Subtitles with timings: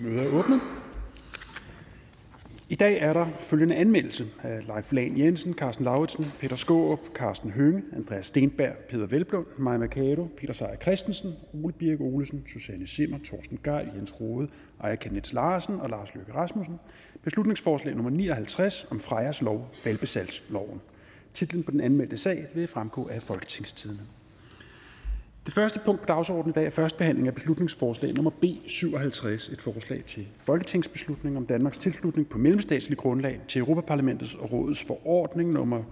[0.00, 0.60] Mødet er åbnet.
[2.68, 7.50] I dag er der følgende anmeldelse af Leif Lahn Jensen, Carsten Lauritsen, Peter Skårup, Carsten
[7.50, 13.18] Hønge, Andreas Stenberg, Peter Velblund, Maja Mercado, Peter Seier Christensen, Ole Birk Olesen, Susanne Simmer,
[13.18, 14.48] Torsten Geil, Jens Rode,
[14.80, 16.80] Aya Kenneth Larsen og Lars Løkke Rasmussen.
[17.22, 20.80] Beslutningsforslag nummer 59 om Frejas lov, valgbesalgsloven.
[21.34, 24.00] Titlen på den anmeldte sag vil fremgå af Folketingstidene.
[25.48, 29.48] Det første punkt på dagsordenen i dag er første behandling af beslutningsforslag nummer B 57,
[29.48, 35.52] et forslag til folketingsbeslutning om Danmarks tilslutning på mellemstatslig grundlag til Europaparlamentets og rådets forordning
[35.52, 35.82] nummer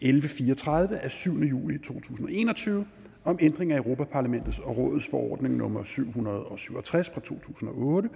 [0.00, 1.38] 1134 af 7.
[1.42, 2.86] juli 2021
[3.24, 8.08] om ændring af Europaparlamentets og rådets forordning nummer 767 fra 2008,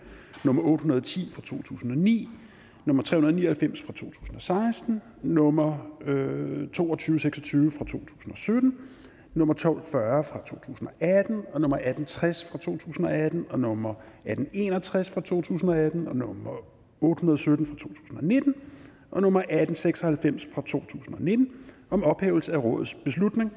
[0.45, 2.29] nummer 810 fra 2009,
[2.85, 8.75] nummer 399 fra 2016, nummer øh, 2226 fra 2017
[9.35, 16.17] nummer 1240 fra 2018 og nummer 1860 fra 2018 og nummer 1861 fra 2018 og
[16.17, 16.51] nummer
[17.01, 18.55] 817 fra 2019
[19.11, 21.49] og nummer 1896 fra 2019
[21.91, 23.53] om ophævelse af rådets beslutning,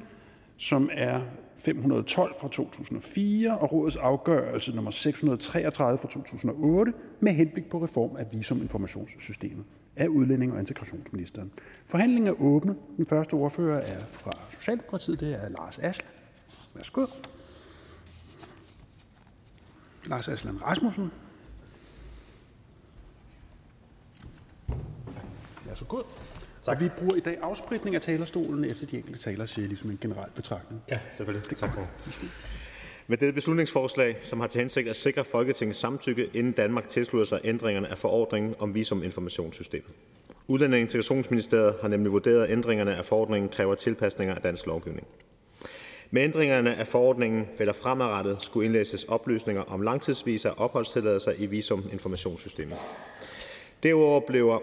[0.56, 1.20] som er
[1.56, 8.26] 512 fra 2004 og rådets afgørelse nummer 633 fra 2008 med henblik på reform af
[8.32, 9.64] visuminformationssystemet
[9.98, 11.52] af udlænding og integrationsministeren.
[11.86, 12.76] Forhandlingen er åbnet.
[12.96, 15.20] Den første ordfører er fra Socialdemokratiet.
[15.20, 16.10] Det er Lars Aslan.
[16.74, 17.06] Værsgo.
[20.06, 21.10] Lars Aslan Rasmussen.
[25.66, 26.06] Ja, så godt.
[26.62, 26.76] Tak.
[26.76, 29.98] Og vi bruger i dag afspritning af talerstolen efter de enkelte talere siger, ligesom en
[30.00, 30.82] generel betragtning.
[30.90, 31.56] Ja, selvfølgelig.
[31.56, 31.88] Tak for
[33.10, 37.40] med dette beslutningsforslag, som har til hensigt at sikre Folketingets samtykke, inden Danmark tilslutter sig
[37.44, 39.90] ændringerne af forordningen om visuminformationssystemet.
[40.48, 45.06] Udlændinge- og Integrationsministeriet har nemlig vurderet, at ændringerne af forordningen kræver tilpasninger af dansk lovgivning.
[46.10, 52.78] Med ændringerne af forordningen vil der fremadrettet skulle indlæses oplysninger om langtidsvisa opholdstilladelser i visuminformationssystemet.
[53.82, 54.60] Derudover bliver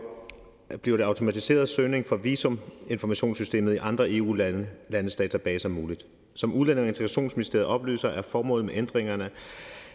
[0.82, 6.06] bliver det automatiseret søgning for visuminformationssystemet i andre EU-landes databaser muligt.
[6.36, 9.30] Som Udlænding- og Integrationsministeriet oplyser, er formålet med ændringerne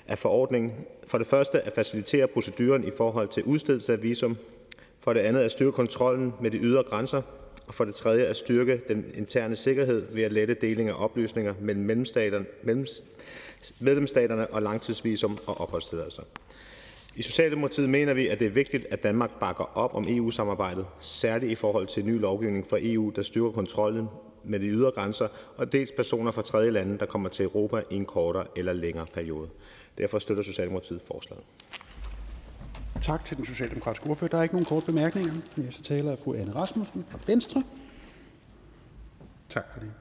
[0.08, 0.72] af forordningen
[1.06, 4.36] for det første at facilitere proceduren i forhold til udstedelse af visum,
[5.00, 7.22] for det andet at styrke kontrollen med de ydre grænser,
[7.66, 11.54] og for det tredje at styrke den interne sikkerhed ved at lette deling af oplysninger
[11.60, 11.84] mellem
[13.80, 16.22] medlemsstaterne og langtidsvisum og opholdstilladelser.
[17.16, 21.52] I Socialdemokratiet mener vi, at det er vigtigt, at Danmark bakker op om EU-samarbejdet, særligt
[21.52, 24.06] i forhold til ny lovgivning fra EU, der styrker kontrollen
[24.44, 27.94] med de ydre grænser, og dels personer fra tredje lande, der kommer til Europa i
[27.94, 29.48] en kortere eller længere periode.
[29.98, 31.44] Derfor støtter Socialdemokratiet forslaget.
[33.00, 34.30] Tak til den socialdemokratiske ordfører.
[34.30, 35.32] Der er ikke nogen korte bemærkninger.
[35.56, 37.64] Næste taler er fru Anne Rasmussen fra Venstre.
[39.48, 39.92] Tak for det.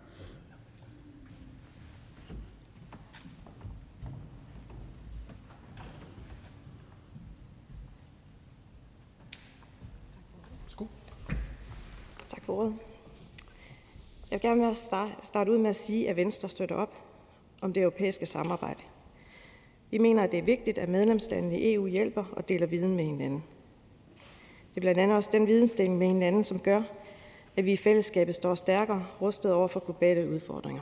[12.29, 12.88] Tak for ordet.
[14.31, 14.75] Jeg vil gerne
[15.23, 16.93] starte ud med at sige, at Venstre støtter op
[17.61, 18.83] om det europæiske samarbejde.
[19.91, 23.03] Vi mener, at det er vigtigt, at medlemslandene i EU hjælper og deler viden med
[23.05, 23.43] hinanden.
[24.69, 26.81] Det er blandt andet også den vidensdeling med hinanden, som gør,
[27.57, 30.81] at vi i fællesskabet står stærkere rustet over for globale udfordringer.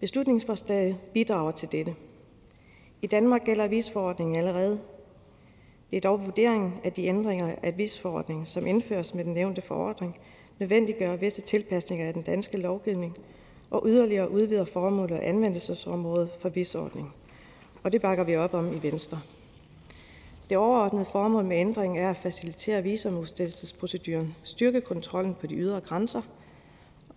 [0.00, 1.94] Beslutningsforslaget bidrager til dette.
[3.02, 4.80] I Danmark gælder visforordningen allerede.
[5.90, 10.18] Det er dog vurderingen, at de ændringer af visforordningen, som indføres med den nævnte forordning,
[10.58, 13.16] nødvendiggør visse tilpasninger af den danske lovgivning
[13.70, 17.14] og yderligere udvider formålet og anvendelsesområdet for visordning.
[17.82, 19.20] Og det bakker vi op om i Venstre.
[20.50, 26.22] Det overordnede formål med ændringen er at facilitere visumudstedelsesproceduren, styrke kontrollen på de ydre grænser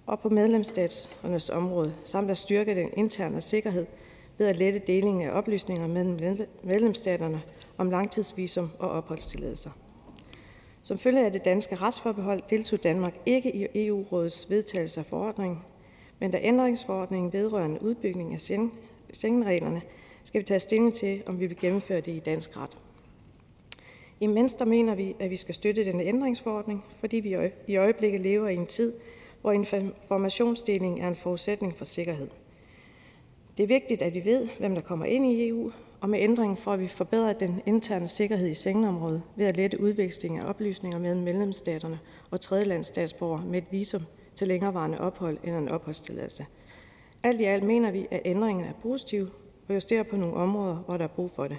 [0.05, 3.85] og på medlemsstaternes område, samt at styrke den interne sikkerhed
[4.37, 7.41] ved at lette delingen af oplysninger mellem medlemsstaterne
[7.77, 9.69] om langtidsvisum og opholdstilladelser.
[10.87, 15.59] Som følge af det danske retsforbehold deltog Danmark ikke i EU-rådets vedtagelse af forordningen,
[16.19, 18.41] men da ændringsforordningen vedrørende udbygning af
[19.13, 19.81] Schengen-reglerne
[20.23, 22.77] skal vi tage stilling til, om vi vil gennemføre det i dansk ret.
[24.19, 27.35] I Venstre mener vi, at vi skal støtte denne ændringsforordning, fordi vi
[27.67, 28.93] i øjeblikket lever i en tid,
[29.41, 32.29] hvor informationsdeling er en forudsætning for sikkerhed.
[33.57, 35.71] Det er vigtigt, at vi ved, hvem der kommer ind i EU,
[36.01, 40.37] og med ændringen får vi forbedret den interne sikkerhed i Schengenområdet ved at lette udveksling
[40.37, 41.99] af oplysninger mellem medlemsstaterne
[42.31, 44.01] og tredjelandsstatsborgere med et visum
[44.35, 46.45] til længerevarende ophold eller en opholdstilladelse.
[47.23, 49.29] Alt i alt mener vi, at ændringen er positiv
[49.67, 51.57] og justerer på nogle områder, hvor der er brug for det.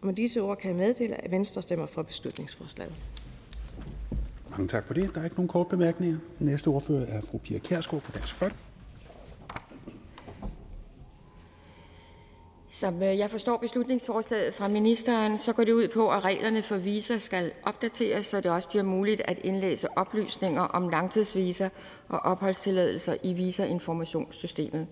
[0.00, 2.94] Og med disse ord kan jeg meddele, at Venstre stemmer for beslutningsforslaget.
[4.50, 5.10] Mange tak for det.
[5.14, 6.18] Der er ikke nogen kort bemærkninger.
[6.38, 8.71] Næste ordfører er fru Pia Kjærsgaard fra Dansk Folkeparti.
[12.72, 16.76] Som øh, jeg forstår beslutningsforslaget fra ministeren, så går det ud på, at reglerne for
[16.76, 21.68] visa skal opdateres, så det også bliver muligt at indlæse oplysninger om langtidsvisa
[22.08, 24.86] og opholdstilladelser i visainformationssystemet.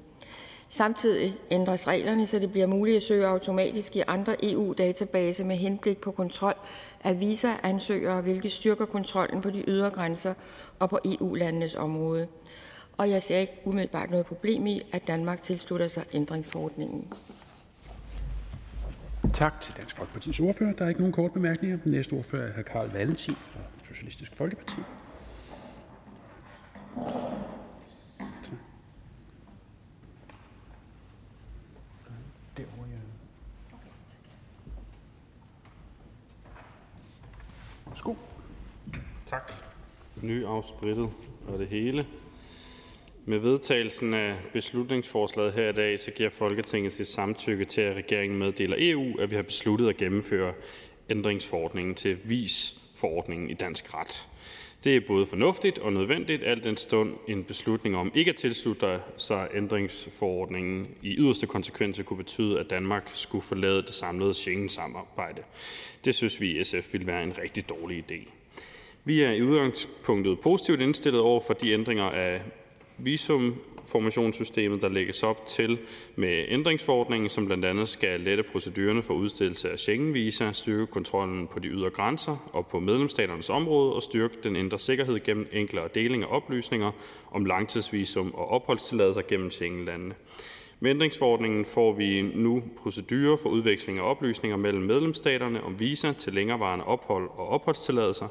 [0.69, 5.99] Samtidig ændres reglerne, så det bliver muligt at søge automatisk i andre EU-databaser med henblik
[5.99, 6.55] på kontrol
[7.05, 10.35] af visaansøgere, hvilket styrker kontrollen på de ydre grænser
[10.79, 12.29] og på EU-landenes område.
[12.97, 17.13] Og jeg ser ikke umiddelbart noget problem i, at Danmark tilslutter sig ændringsforordningen.
[19.41, 20.73] Tak til Dansk Folkepartis ordfører.
[20.73, 21.77] Der er ikke nogen korte bemærkninger.
[21.77, 22.63] Den næste ordfører er hr.
[22.63, 24.77] Carl Valentin fra Socialistisk Folkeparti.
[37.87, 38.15] Værsgo.
[39.27, 39.53] Tak.
[40.23, 41.11] Nyafsprittet
[41.49, 42.07] og det hele.
[43.31, 48.39] Med vedtagelsen af beslutningsforslaget her i dag så giver Folketinget sit samtykke til, at regeringen
[48.39, 50.53] meddeler EU, at vi har besluttet at gennemføre
[51.11, 54.29] ændringsforordningen til VIS-forordningen i dansk ret.
[54.85, 59.01] Det er både fornuftigt og nødvendigt, alt den stund en beslutning om ikke at tilslutte
[59.19, 65.43] sig ændringsforordningen i yderste konsekvenser kunne betyde, at Danmark skulle forlade det samlede Schengen-samarbejde.
[66.05, 68.29] Det synes vi i SF ville være en rigtig dårlig idé.
[69.05, 72.43] Vi er i udgangspunktet positivt indstillet over for de ændringer af
[73.05, 75.79] visumformationssystemet, der lægges op til
[76.17, 81.59] med ændringsforordningen, som blandt andet skal lette procedurerne for udstedelse af Schengen-visa, styrke kontrollen på
[81.59, 86.23] de ydre grænser og på medlemsstaternes område og styrke den indre sikkerhed gennem enklere deling
[86.23, 86.91] af oplysninger
[87.31, 90.15] om langtidsvisum og opholdstilladelser gennem Schengen-landene.
[90.83, 96.33] Med ændringsforordningen får vi nu procedurer for udveksling af oplysninger mellem medlemsstaterne om visa til
[96.33, 98.29] længerevarende ophold og opholdstilladelser.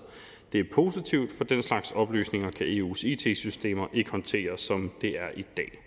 [0.51, 5.30] Det er positivt, for den slags oplysninger kan EU's IT-systemer ikke håndtere, som det er
[5.36, 5.80] i dag.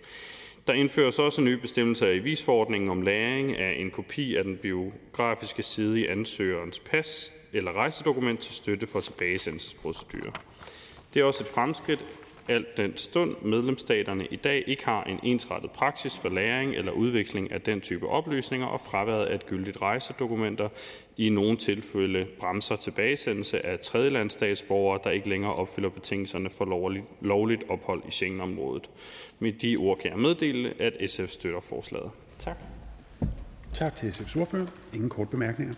[0.67, 5.63] Der indføres også nye bestemmelser i visforordningen om lagring af en kopi af den biografiske
[5.63, 10.31] side i ansøgerens pas eller rejsedokument til støtte for tilbagesendelsesprocedurer.
[11.13, 12.05] Det er også et fremskridt,
[12.47, 17.51] alt den stund medlemsstaterne i dag ikke har en ensrettet praksis for lagring eller udveksling
[17.51, 20.69] af den type oplysninger, og fraværet af et gyldigt rejsedokumenter
[21.17, 27.63] i nogle tilfælde bremser tilbagesendelse af tredjelandsstatsborgere, der ikke længere opfylder betingelserne for lovligt, lovligt
[27.69, 28.89] ophold i Schengenområdet.
[29.39, 32.11] Med de ord kan jeg meddele, at SF støtter forslaget.
[32.39, 32.57] Tak.
[33.73, 34.67] Tak til SF's ordfører.
[34.93, 35.73] Ingen kort bemærkninger.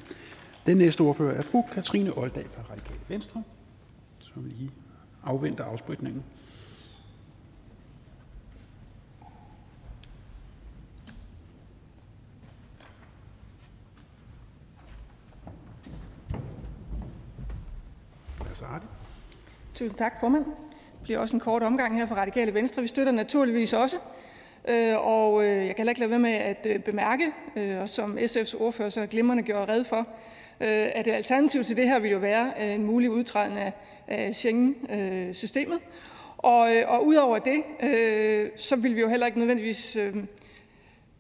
[0.66, 3.44] Den næste ordfører er fru Katrine Olddag fra Radikale Venstre,
[4.20, 4.72] som lige
[5.24, 6.24] afventer afspritningen.
[19.76, 20.46] Tusind tak, formand.
[20.46, 22.82] Det bliver også en kort omgang her fra Radikale Venstre.
[22.82, 23.98] Vi støtter naturligvis også.
[24.68, 27.32] Øh, og øh, jeg kan heller ikke lade være med at øh, bemærke,
[27.82, 30.08] og som SF's ordfører så glimrende gjorde red for,
[30.60, 33.58] at det alternativ til det her vil jo være en mulig udtræden
[34.08, 35.80] af Schengen-systemet.
[36.38, 37.64] Og, og udover det,
[38.56, 39.98] så vil vi jo heller ikke nødvendigvis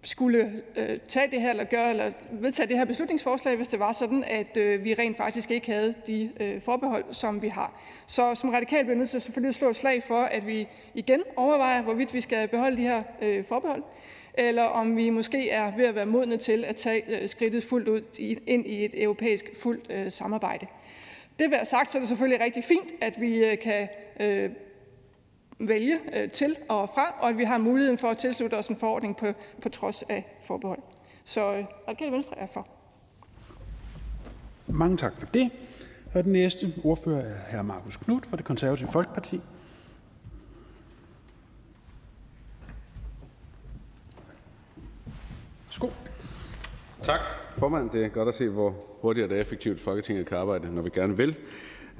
[0.06, 3.92] skulle øh, tage det her eller gøre eller vedtage det her beslutningsforslag, hvis det var
[3.92, 7.82] sådan, at øh, vi rent faktisk ikke havde de øh, forbehold, som vi har.
[8.08, 11.24] Så som radikal bliver nødt til selvfølgelig at slå et slag for, at vi igen
[11.36, 13.84] overvejer, hvorvidt vi skal beholde de her øh, forbehold,
[14.34, 17.88] eller om vi måske er ved at være modne til at tage øh, skridtet fuldt
[17.88, 20.68] ud i, ind i et europæisk fuldt øh, samarbejde.
[21.40, 23.88] Det vil sagt, så er det selvfølgelig rigtig fint, at vi øh, kan
[24.20, 24.50] øh,
[25.60, 28.78] vælge øh, til og fra, og at vi har muligheden for at tilslutte os en
[28.78, 29.26] forordning på,
[29.62, 30.80] på trods af forbehold.
[31.24, 32.68] Så øh, Radikale Venstre er for.
[34.68, 35.52] Mange tak for det.
[36.14, 37.62] Og den næste ordfører er hr.
[37.62, 39.42] Markus Knudt fra det konservative Folkeparti.
[45.70, 45.92] Skål.
[47.04, 47.20] Tak,
[47.58, 47.90] formand.
[47.90, 51.18] Det er godt at se, hvor hurtigt og effektivt Folketinget kan arbejde, når vi gerne
[51.18, 51.36] vil.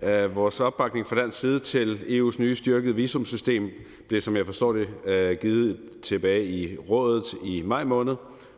[0.04, 3.70] Øh, vores opbakning fra dansk side til EU's nye styrkede visumsystem
[4.08, 8.16] blev, som jeg forstår det, øh, givet tilbage i rådet i maj måned.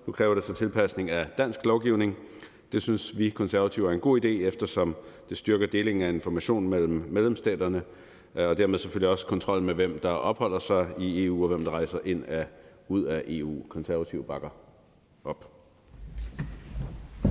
[0.08, 2.18] Nu kræver det så tilpasning af dansk lovgivning.
[2.72, 4.96] Det synes vi konservative er en god idé, eftersom
[5.30, 7.82] det styrker delingen af information mellem medlemsstaterne,
[8.36, 11.64] øh, og dermed selvfølgelig også kontrol med, hvem der opholder sig i EU, og hvem
[11.64, 12.48] der rejser ind af,
[12.88, 13.64] ud af EU.
[13.70, 14.50] Konservative bakker
[15.24, 15.54] op.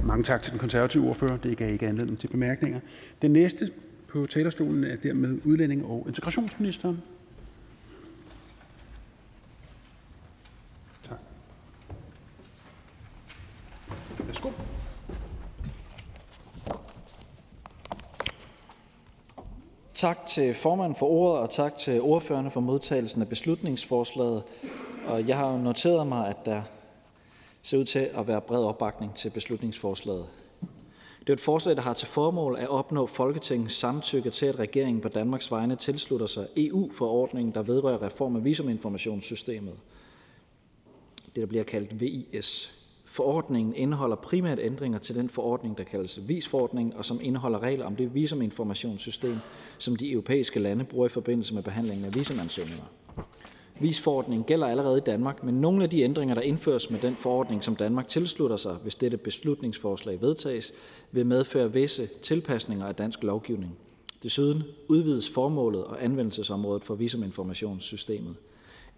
[0.04, 1.36] Mange tak til den konservative ordfører.
[1.36, 2.80] Det gav ikke anledning til bemærkninger.
[3.22, 3.70] Den næste
[4.16, 7.02] på talerstolen er dermed udlænding- og integrationsministeren.
[11.02, 11.18] Tak.
[14.18, 14.50] Værsgo.
[19.94, 24.42] Tak til formanden for ordet, og tak til ordførerne for modtagelsen af beslutningsforslaget.
[25.06, 26.62] Og jeg har noteret mig, at der
[27.62, 30.26] ser ud til at være bred opbakning til beslutningsforslaget.
[31.26, 35.00] Det er et forslag, der har til formål at opnå Folketingets samtykke til, at regeringen
[35.00, 39.74] på Danmarks vegne tilslutter sig EU-forordningen, der vedrører reform af visuminformationssystemet.
[41.26, 42.72] Det, der bliver kaldt VIS.
[43.04, 47.96] Forordningen indeholder primært ændringer til den forordning, der kaldes VIS-forordningen, og som indeholder regler om
[47.96, 49.36] det visuminformationssystem,
[49.78, 52.84] som de europæiske lande bruger i forbindelse med behandlingen af visumansøgninger.
[53.80, 57.64] Visforordningen gælder allerede i Danmark, men nogle af de ændringer, der indføres med den forordning,
[57.64, 60.72] som Danmark tilslutter sig, hvis dette beslutningsforslag vedtages,
[61.12, 63.78] vil medføre visse tilpasninger af dansk lovgivning.
[64.22, 68.36] Desuden udvides formålet og anvendelsesområdet for visuminformationssystemet.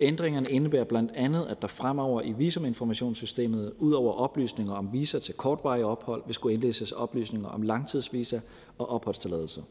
[0.01, 5.35] Ændringerne indebærer blandt andet, at der fremover i visuminformationssystemet ud over oplysninger om visa til
[5.35, 8.41] kortvarige ophold vil skulle indlæses oplysninger om langtidsvisa
[8.79, 9.63] og opholdstilladelser.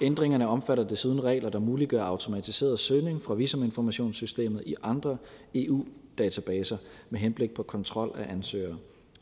[0.00, 5.16] Ændringerne omfatter desuden regler, der muliggør automatiseret søgning fra visuminformationssystemet i andre
[5.54, 6.76] EU-databaser
[7.10, 8.76] med henblik på kontrol af ansøgere.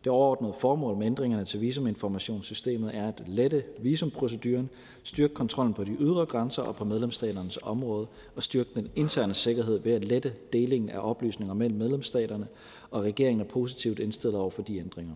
[0.04, 4.70] Det overordnede formål med ændringerne til visuminformationssystemet er at lette visumproceduren,
[5.02, 9.78] styrke kontrollen på de ydre grænser og på medlemsstaternes område og styrke den interne sikkerhed
[9.78, 12.46] ved at lette delingen af oplysninger mellem medlemsstaterne,
[12.90, 15.14] og regeringen er positivt indstillet over for de ændringer.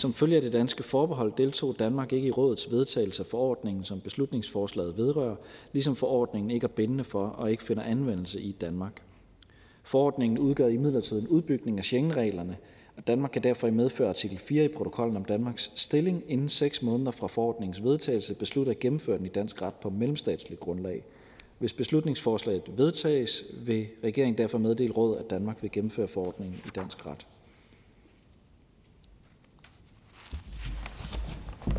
[0.00, 4.00] Som følge af det danske forbehold deltog Danmark ikke i rådets vedtagelse af forordningen, som
[4.00, 5.36] beslutningsforslaget vedrører,
[5.72, 9.02] ligesom forordningen ikke er bindende for og ikke finder anvendelse i Danmark.
[9.82, 12.56] Forordningen udgør imidlertid en udbygning af Schengen-reglerne,
[12.96, 16.82] og Danmark kan derfor i medfør artikel 4 i protokollen om Danmarks stilling inden 6
[16.82, 21.04] måneder fra forordningens vedtagelse beslutte at gennemføre den i dansk ret på mellemstatsligt grundlag.
[21.58, 27.06] Hvis beslutningsforslaget vedtages, vil regeringen derfor meddele råd, at Danmark vil gennemføre forordningen i dansk
[27.06, 27.26] ret.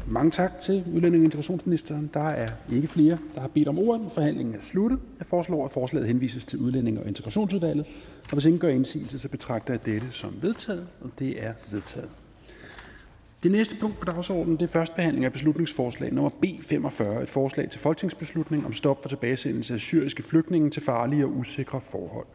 [0.08, 2.10] Mange tak til udlændinge- og integrationsministeren.
[2.14, 4.12] Der er ikke flere, der har bedt om ordet.
[4.12, 5.00] Forhandlingen er sluttet.
[5.20, 7.86] Jeg foreslår, at forslaget henvises til udlændinge- og integrationsudvalget.
[8.24, 10.88] Og hvis ingen gør indsigelse, så betragter jeg dette som vedtaget.
[11.02, 12.10] Og det er vedtaget.
[13.44, 17.30] Det næste punkt på dagsordenen det er første behandling af beslutningsforslag nummer B 45, et
[17.30, 22.26] forslag til folketingsbeslutning om stop for tilbagesendelse af syriske flygtninge til farlige og usikre forhold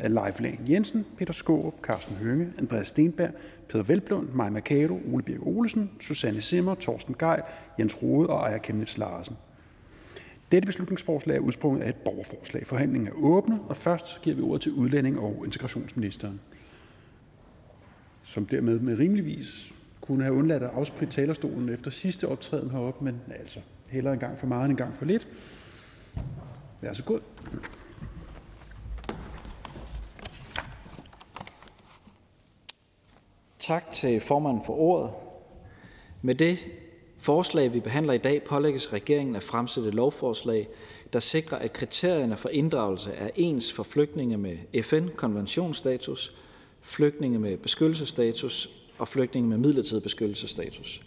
[0.00, 3.30] Leif Lahn Jensen, Peter Skårup, Carsten Hønge, Andreas Steenberg,
[3.68, 7.42] Peder Hvelplund, Mai Mercado, Ole Birk Olesen, Susanne Zimmer, Torsten Geil,
[7.78, 9.36] Jens Rode og Aaja Chemnitz Larsen.
[10.52, 12.66] Dette beslutningsforslag er udsprunget af et borgerforslag.
[12.66, 16.40] Forhandlingen er åbne, og først giver vi ordet til udlænding- og integrationsministeren,
[18.22, 23.20] som dermed med rimeligvis kunne have undladt at afspritte talerstolen efter sidste optræden heroppe, men
[23.38, 25.28] altså hellere en gang for meget end en gang for lidt.
[26.80, 27.20] Vær så god.
[33.58, 35.10] Tak til formanden for ordet.
[36.22, 36.58] Med det
[37.18, 40.68] forslag, vi behandler i dag, pålægges regeringen at fremsætte lovforslag,
[41.12, 46.34] der sikrer, at kriterierne for inddragelse er ens for flygtninge med FN-konventionsstatus,
[46.82, 51.02] flygtninge med beskyttelsesstatus og flygtninge med midlertidig beskyttelsesstatus.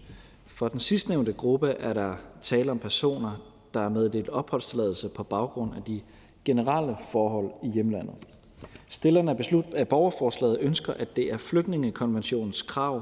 [0.47, 3.31] For den sidstnævnte gruppe er der tale om personer,
[3.73, 6.01] der er meddelt opholdstilladelse på baggrund af de
[6.45, 8.15] generelle forhold i hjemlandet.
[8.91, 13.01] Stillerne af, beslut, af borgerforslaget ønsker, at det er flygtningekonventionens krav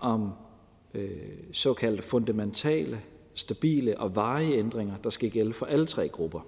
[0.00, 0.32] om
[0.94, 1.10] øh,
[1.52, 3.00] såkaldte fundamentale,
[3.34, 6.40] stabile og varige ændringer, der skal gælde for alle tre grupper.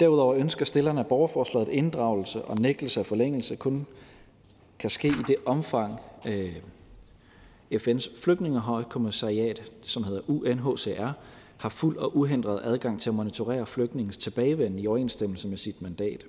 [0.00, 3.86] Derudover ønsker stillerne af borgerforslaget, at inddragelse og nægtelse af forlængelse kun
[4.78, 6.56] kan ske i det omfang, øh,
[7.72, 11.12] FN's flygtningehøjkommissariat, som hedder UNHCR,
[11.58, 16.26] har fuld og uhindret adgang til at monitorere flygtningens tilbagevenden i overensstemmelse med sit mandat.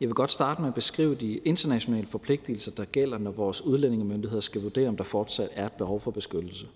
[0.00, 4.40] Jeg vil godt starte med at beskrive de internationale forpligtelser, der gælder, når vores udlændingemyndigheder
[4.40, 6.66] skal vurdere, om der fortsat er et behov for beskyttelse.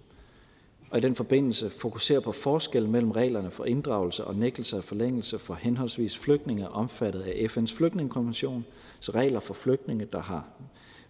[0.91, 5.39] Og i den forbindelse fokusere på forskellen mellem reglerne for inddragelse og nægtelse af forlængelse
[5.39, 8.65] for henholdsvis flygtninge omfattet af FN's flygtningekonvention,
[9.00, 10.45] så regler for flygtninge, der har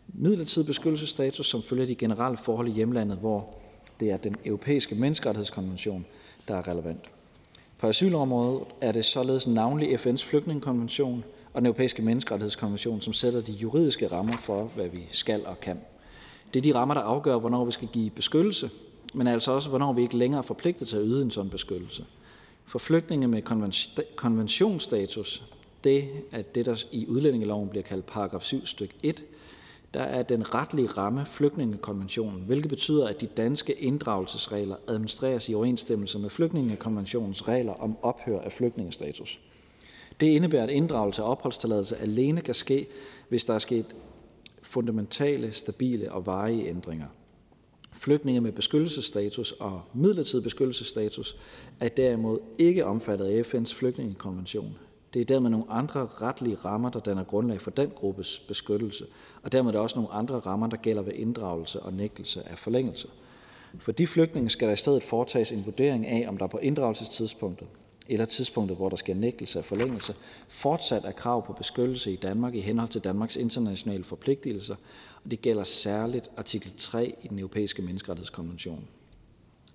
[0.08, 3.54] midlertidig beskyttelsesstatus, som følger de generelle forhold i hjemlandet, hvor
[4.00, 6.06] det er den europæiske menneskerettighedskonvention,
[6.48, 7.10] der er relevant.
[7.78, 13.52] På asylområdet er det således navnlig FN's flygtningekonvention og den europæiske menneskerettighedskonvention, som sætter de
[13.52, 15.80] juridiske rammer for, hvad vi skal og kan.
[16.54, 18.70] Det er de rammer, der afgør, hvornår vi skal give beskyttelse,
[19.14, 22.04] men altså også, hvornår vi ikke længere er forpligtet til at yde en sådan beskyttelse.
[22.66, 23.42] For flygtninge med
[24.16, 25.42] konventionsstatus,
[25.84, 29.24] det er det, der i udlændingeloven bliver kaldt paragraf 7 stykke 1,
[29.94, 36.18] der er den retlige ramme flygtningekonventionen, hvilket betyder, at de danske inddragelsesregler administreres i overensstemmelse
[36.18, 39.40] med flygtningekonventionens regler om ophør af flygtningestatus.
[40.20, 42.86] Det indebærer, at inddragelse af opholdstilladelse alene kan ske,
[43.28, 43.86] hvis der er sket
[44.62, 47.06] fundamentale, stabile og varige ændringer.
[47.92, 51.36] Flygtninge med beskyttelsesstatus og midlertidig beskyttelsesstatus
[51.80, 54.78] er derimod ikke omfattet af FN's flygtningekonvention.
[55.14, 59.06] Det er dermed nogle andre retlige rammer, der danner grundlag for den gruppes beskyttelse,
[59.42, 62.58] og dermed er der også nogle andre rammer, der gælder ved inddragelse og nægtelse af
[62.58, 63.08] forlængelse.
[63.78, 67.68] For de flygtninge skal der i stedet foretages en vurdering af, om der på inddragelsestidspunktet
[68.12, 70.14] eller tidspunktet, hvor der sker nægtelse af forlængelse,
[70.48, 74.74] fortsat er krav på beskyttelse i Danmark i henhold til Danmarks internationale forpligtelser,
[75.24, 78.88] og det gælder særligt artikel 3 i den europæiske menneskerettighedskonvention.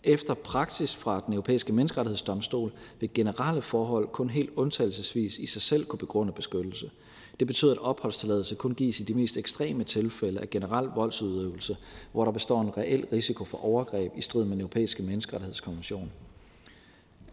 [0.03, 5.85] Efter praksis fra den europæiske menneskerettighedsdomstol vil generelle forhold kun helt undtagelsesvis i sig selv
[5.85, 6.91] kunne begrunde beskyttelse.
[7.39, 11.77] Det betyder, at opholdstilladelse kun gives i de mest ekstreme tilfælde af generel voldsudøvelse,
[12.11, 16.11] hvor der består en reel risiko for overgreb i strid med den europæiske menneskerettighedskonvention.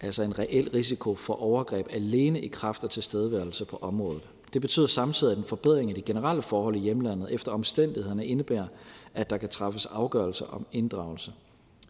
[0.03, 4.23] Altså en reel risiko for overgreb alene i kraft af tilstedeværelse på området.
[4.53, 8.67] Det betyder samtidig, at en forbedring af de generelle forhold i hjemlandet efter omstændighederne indebærer,
[9.15, 11.33] at der kan træffes afgørelser om inddragelse.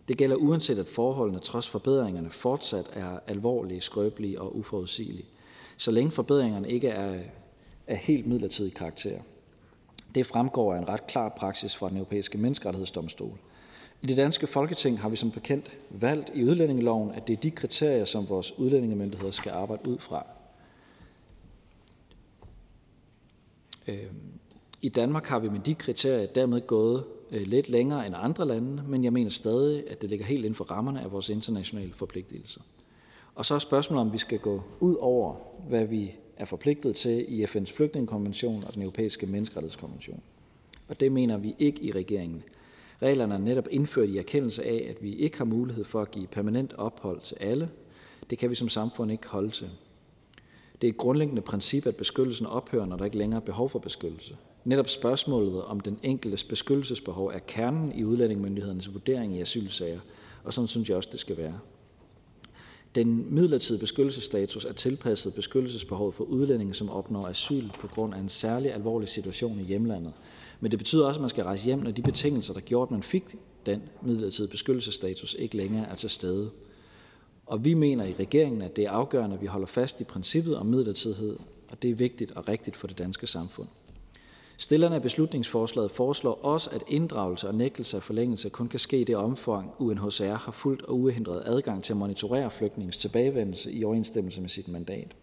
[0.08, 5.26] Det gælder uanset at forholdene trods forbedringerne fortsat er alvorlige, skrøbelige og uforudsigelige,
[5.76, 7.22] så længe forbedringerne ikke er
[7.86, 9.20] af helt midlertidig karakter.
[10.14, 13.38] Det fremgår af en ret klar praksis fra den europæiske menneskerettighedsdomstol.
[14.02, 17.50] I det danske folketing har vi som bekendt valgt i udlændingeloven, at det er de
[17.50, 20.26] kriterier, som vores udlændingemyndigheder skal arbejde ud fra.
[23.88, 24.38] Øhm,
[24.82, 28.82] I Danmark har vi med de kriterier dermed gået øh, lidt længere end andre lande,
[28.88, 32.60] men jeg mener stadig, at det ligger helt inden for rammerne af vores internationale forpligtelser.
[33.34, 35.34] Og så er spørgsmålet, om vi skal gå ud over,
[35.68, 40.22] hvad vi er forpligtet til i FN's flygtningekonvention og den europæiske menneskerettighedskonvention.
[40.88, 42.42] Og det mener vi ikke i regeringen.
[43.02, 46.26] Reglerne er netop indført i erkendelse af, at vi ikke har mulighed for at give
[46.26, 47.70] permanent ophold til alle.
[48.30, 49.70] Det kan vi som samfund ikke holde til.
[50.80, 53.78] Det er et grundlæggende princip, at beskyttelsen ophører, når der ikke længere er behov for
[53.78, 54.36] beskyttelse.
[54.64, 60.00] Netop spørgsmålet om den enkeltes beskyttelsesbehov er kernen i udlændingemyndighedernes vurdering i asylsager,
[60.44, 61.58] og sådan synes jeg også, det skal være.
[62.94, 68.28] Den midlertidige beskyttelsesstatus er tilpasset beskyttelsesbehovet for udlændinge, som opnår asyl på grund af en
[68.28, 70.12] særlig alvorlig situation i hjemlandet.
[70.62, 72.90] Men det betyder også, at man skal rejse hjem, når de betingelser, der gjorde, at
[72.90, 76.50] man fik den midlertidige beskyttelsesstatus, ikke længere er til stede.
[77.46, 80.56] Og vi mener i regeringen, at det er afgørende, at vi holder fast i princippet
[80.56, 81.36] om midlertidighed,
[81.68, 83.68] og det er vigtigt og rigtigt for det danske samfund.
[84.56, 89.04] Stillerne af beslutningsforslaget foreslår også, at inddragelse og nægtelse af forlængelse kun kan ske i
[89.04, 94.40] det omfang, UNHCR har fuldt og uhindret adgang til at monitorere flygtningens tilbagevendelse i overensstemmelse
[94.40, 95.16] med sit mandat.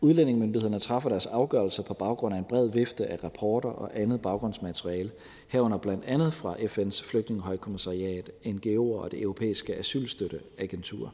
[0.00, 5.10] Udlændingemyndighederne træffer deres afgørelser på baggrund af en bred vifte af rapporter og andet baggrundsmateriale,
[5.48, 11.12] herunder blandt andet fra FN's flygtningehøjkommissariat, NGO'er og det europæiske asylstøtteagentur,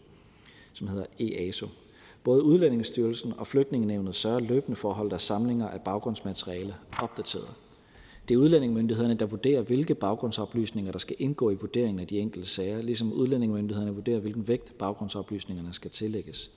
[0.73, 1.67] som hedder EASO.
[2.25, 7.49] Både Udlændingestyrelsen og Flygtningenævnet sørger løbende for at holde deres samlinger af baggrundsmateriale opdateret.
[8.29, 12.49] Det er udlændingemyndighederne, der vurderer, hvilke baggrundsoplysninger, der skal indgå i vurderingen af de enkelte
[12.49, 16.51] sager, ligesom udlændingemyndighederne vurderer, hvilken vægt baggrundsoplysningerne skal tillægges.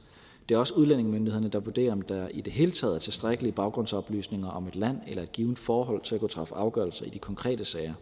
[0.50, 4.48] Det er også udlændingemyndighederne, der vurderer, om der i det hele taget er tilstrækkelige baggrundsoplysninger
[4.48, 7.66] om et land eller et givet forhold til at kunne træffe afgørelser i de konkrete
[7.66, 7.94] sager.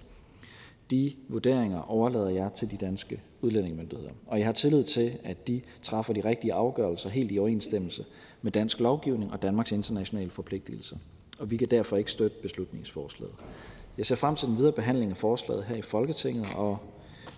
[0.92, 5.62] De vurderinger overlader jeg til de danske udlændingemyndigheder, og jeg har tillid til, at de
[5.82, 8.06] træffer de rigtige afgørelser helt i overensstemmelse
[8.42, 10.98] med dansk lovgivning og Danmarks internationale forpligtelser.
[11.40, 13.34] Og vi kan derfor ikke støtte beslutningsforslaget.
[13.98, 16.78] Jeg ser frem til den videre behandling af forslaget her i Folketinget, og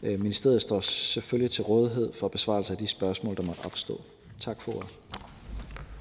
[0.03, 4.01] øh, ministeriet står selvfølgelig til rådighed for besvarelse af de spørgsmål, der måtte opstå.
[4.39, 4.89] Tak for ordet.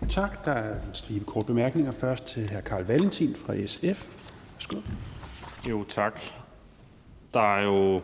[0.09, 0.45] Tak.
[0.45, 1.93] Der er en stribe korte bemærkninger.
[1.93, 2.61] Først til hr.
[2.61, 4.07] Karl Valentin fra SF.
[4.55, 4.77] Værsgo.
[5.69, 6.21] Jo, tak.
[7.35, 8.01] Der er jo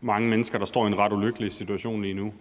[0.00, 2.32] mange mennesker, der står i en ret ulykkelig situation lige nu,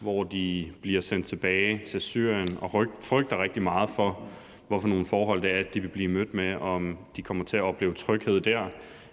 [0.00, 4.20] hvor de bliver sendt tilbage til Syrien og frygter rigtig meget for,
[4.68, 7.62] hvorfor nogle forhold det er, de vil blive mødt med, om de kommer til at
[7.62, 8.66] opleve tryghed der,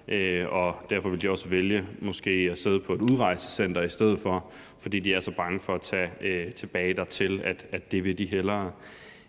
[0.08, 4.20] Øh, og derfor vil de også vælge måske at sidde på et udrejsecenter i stedet
[4.20, 8.04] for, fordi de er så bange for at tage øh, tilbage dertil, at, at det
[8.04, 8.72] vil de hellere.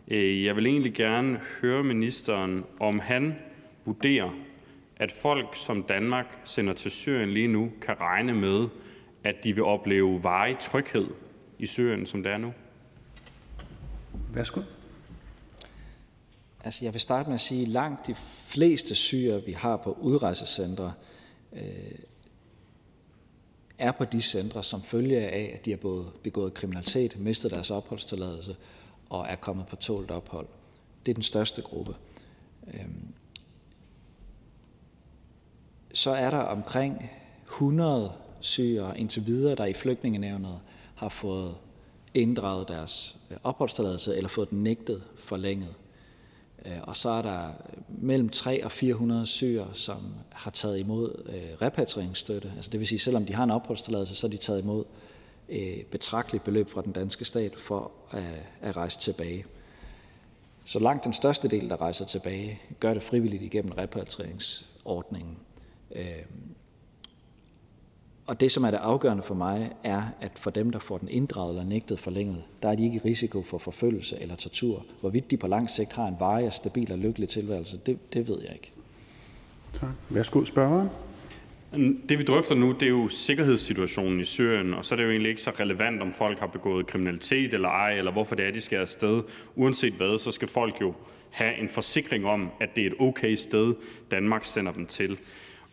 [0.08, 3.34] Øh, jeg vil egentlig gerne høre ministeren, om han
[3.84, 4.30] vurderer,
[4.96, 8.68] at folk, som Danmark sender til Syrien lige nu, kan regne med,
[9.24, 11.06] at de vil opleve varig tryghed
[11.58, 12.52] i Syrien, som det er nu?
[14.34, 14.60] Værsgo.
[16.64, 18.14] Altså, jeg vil starte med at sige, at langt de
[18.46, 20.92] fleste syre, vi har på udrejsecentre,
[21.52, 21.98] øh,
[23.78, 27.70] er på de centre, som følge af, at de har både begået kriminalitet, mistet deres
[27.70, 28.56] opholdstilladelse
[29.10, 30.46] og er kommet på tålt ophold.
[31.06, 31.94] Det er den største gruppe.
[32.74, 33.14] Øhm,
[35.94, 37.10] så er der omkring
[37.44, 40.60] 100 syrere indtil videre, der i flygtningenævnet
[40.94, 41.56] har fået
[42.14, 45.74] inddraget deres øh, opholdstilladelse eller fået den nægtet forlænget.
[46.66, 47.48] Øh, og så er der
[47.88, 52.52] mellem 3 og 400 syrere, som har taget imod øh, repatrieringsstøtte.
[52.56, 54.84] Altså det vil sige, selvom de har en opholdstilladelse, så er de taget imod
[55.48, 58.22] et betragteligt beløb fra den danske stat for at,
[58.60, 59.44] at rejse tilbage.
[60.64, 65.38] Så langt den største del, der rejser tilbage, gør det frivilligt igennem repatrieringsordningen.
[65.94, 66.24] Øh,
[68.28, 71.08] og det, som er det afgørende for mig, er, at for dem, der får den
[71.08, 74.86] inddraget eller nægtet forlænget, der er de ikke i risiko for forfølgelse eller tortur.
[75.00, 78.40] Hvorvidt de på lang sigt har en varig, stabil og lykkelig tilværelse, det, det ved
[78.42, 78.72] jeg ikke.
[79.72, 79.88] Tak.
[80.08, 80.88] Værsgo, spørgeren.
[82.08, 85.10] Det, vi drøfter nu, det er jo sikkerhedssituationen i Syrien, og så er det jo
[85.10, 88.50] egentlig ikke så relevant, om folk har begået kriminalitet eller ej, eller hvorfor det er,
[88.50, 89.22] de skal afsted.
[89.56, 90.94] Uanset hvad, så skal folk jo
[91.30, 93.74] have en forsikring om, at det er et okay sted,
[94.10, 95.18] Danmark sender dem til.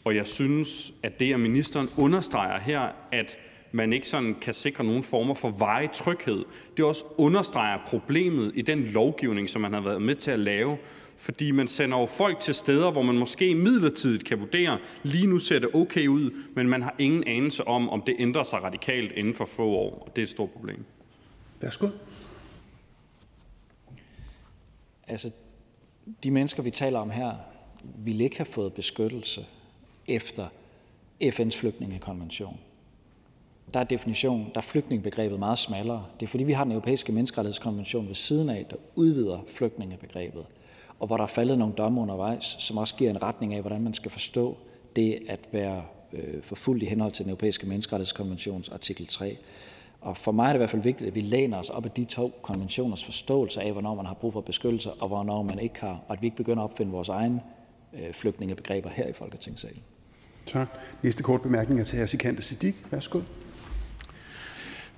[0.06, 3.38] Og jeg synes, at det, at ministeren understreger her, at
[3.72, 6.46] man ikke sådan kan sikre nogen former for varig tryghed,
[6.78, 10.78] det også understreger problemet i den lovgivning, som man har været med til at lave,
[11.18, 15.40] fordi man sender jo folk til steder, hvor man måske midlertidigt kan vurdere, lige nu
[15.40, 19.12] ser det okay ud, men man har ingen anelse om, om det ændrer sig radikalt
[19.12, 20.86] inden for få år, og det er et stort problem.
[21.62, 21.88] Værsgo.
[25.08, 25.32] Altså,
[26.24, 27.32] de mennesker, vi taler om her,
[27.98, 29.46] ville ikke have fået beskyttelse
[30.08, 30.48] efter
[31.24, 32.60] FN's flygtningekonvention.
[33.74, 36.06] Der er definition, der er flygtningebegrebet meget smallere.
[36.20, 40.46] Det er fordi, vi har den europæiske menneskerettighedskonvention ved siden af, der udvider flygtningebegrebet,
[41.00, 43.82] og hvor der er faldet nogle domme undervejs, som også giver en retning af, hvordan
[43.82, 44.58] man skal forstå
[44.96, 49.38] det at være øh, forfulgt i henhold til den europæiske menneskerettighedskonventions artikel 3.
[50.02, 51.92] Og for mig er det i hvert fald vigtigt, at vi læner os op af
[51.92, 55.80] de to konventioners forståelse af, hvornår man har brug for beskyttelse, og hvornår man ikke
[55.80, 57.42] har, og at vi ikke begynder at opfinde vores egne
[57.94, 59.82] øh, flygtningebegreber her i Folketingssalen.
[60.46, 60.68] Tak.
[61.04, 62.06] Næste kort bemærkning er til hr.
[62.06, 62.76] Sikander Siddiq.
[62.92, 63.22] Værsgo.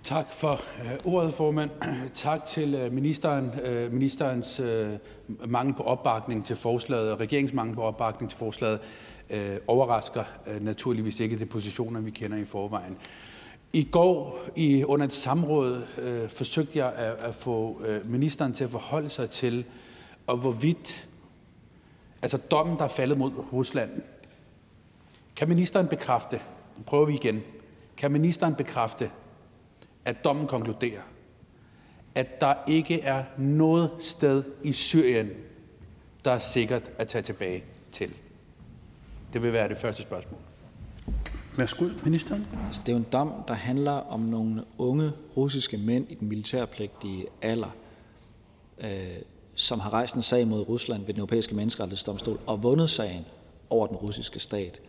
[0.04, 1.70] Tak for øh, ordet, formand.
[2.14, 3.52] Tak til øh, ministeren.
[3.64, 4.90] Øh, ministerens øh,
[5.48, 8.80] mangel på opbakning til forslaget og regeringens mangel på opbakning til forslaget
[9.30, 12.98] øh, overrasker øh, naturligvis ikke det positioner, vi kender i forvejen.
[13.74, 18.64] I går i, under et samråd øh, forsøgte jeg at, at få øh, ministeren til
[18.64, 19.66] at forholde sig til,
[20.28, 21.08] og hvorvidt
[22.22, 23.92] altså dommen, der er faldet mod Rusland,
[25.38, 26.42] kan ministeren bekræfte,
[26.78, 27.42] nu prøver vi igen,
[27.98, 29.12] kan ministeren bekræfte,
[30.06, 31.02] at dommen konkluderer,
[32.16, 35.30] at der ikke er noget sted i Syrien,
[36.26, 38.14] der er sikkert at tage tilbage til?
[39.34, 40.40] Det vil være det første spørgsmål.
[41.58, 42.48] Værsgo, ministeren.
[42.66, 46.30] Altså, det er jo en dom, der handler om nogle unge russiske mænd i den
[46.30, 47.76] militærpligtige alder,
[48.78, 49.08] øh,
[49.56, 53.26] som har rejst en sag mod Rusland ved den europæiske menneskerettighedsdomstol og vundet sagen
[53.70, 54.82] over den russiske stat.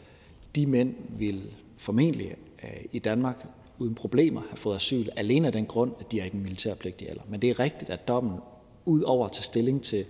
[0.59, 1.42] De mænd vil
[1.77, 3.47] formentlig øh, i Danmark
[3.79, 7.11] uden problemer have fået asyl, alene af den grund, at de er ikke en militærpligtig
[7.11, 7.23] alder.
[7.29, 8.38] Men det er rigtigt, at dommen,
[8.85, 10.05] ud over at tage stilling til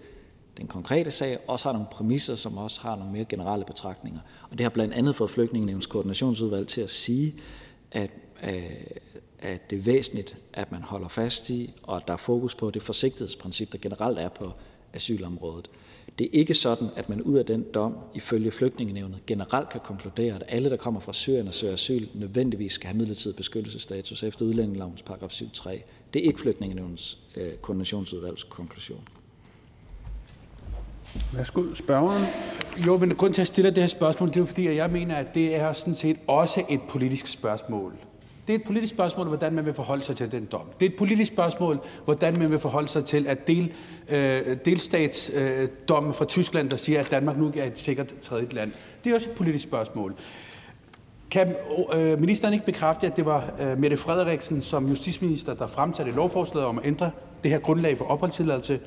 [0.57, 4.21] den konkrete sag, også har nogle præmisser, som også har nogle mere generelle betragtninger.
[4.51, 7.35] Og det har blandt andet fået Flygtningenevns koordinationsudvalg til at sige,
[7.93, 8.11] at,
[8.43, 8.63] øh,
[9.39, 12.71] at det er væsentligt, at man holder fast i, og at der er fokus på
[12.71, 14.53] det forsigtighedsprincip, der generelt er på
[14.93, 15.71] asylområdet.
[16.19, 20.35] Det er ikke sådan, at man ud af den dom, ifølge Flygtningenevnet, generelt kan konkludere,
[20.35, 24.45] at alle, der kommer fra Syrien og søger asyl, nødvendigvis skal have midlertidig beskyttelsesstatus efter
[24.45, 25.71] udlændingelovens paragraf 7.3.
[26.15, 29.09] Det er ikke Flygtningenevnets øh, koordinationsudvalgs konklusion.
[31.33, 32.27] Værsgo, spørgeren.
[32.87, 34.77] Jo, men grund til, at jeg stiller det her spørgsmål, det er jo fordi, at
[34.77, 37.93] jeg mener, at det er sådan set også et politisk spørgsmål.
[38.49, 40.67] Det er et politisk spørgsmål, hvordan man vil forholde sig til den dom.
[40.81, 43.73] Det er et politisk spørgsmål, hvordan man vil forholde sig til, at del,
[44.09, 48.73] øh, delstatsdommen øh, fra Tyskland, der siger, at Danmark nu er et sikkert tredje land.
[49.05, 50.15] Det er også et politisk spørgsmål.
[51.31, 51.55] Kan
[51.95, 56.67] øh, ministeren ikke bekræfte, at det var øh, Mette Frederiksen som justitsminister, der fremsatte lovforslaget
[56.67, 57.11] om at ændre
[57.43, 58.81] det her grundlag for opholdstilladelse,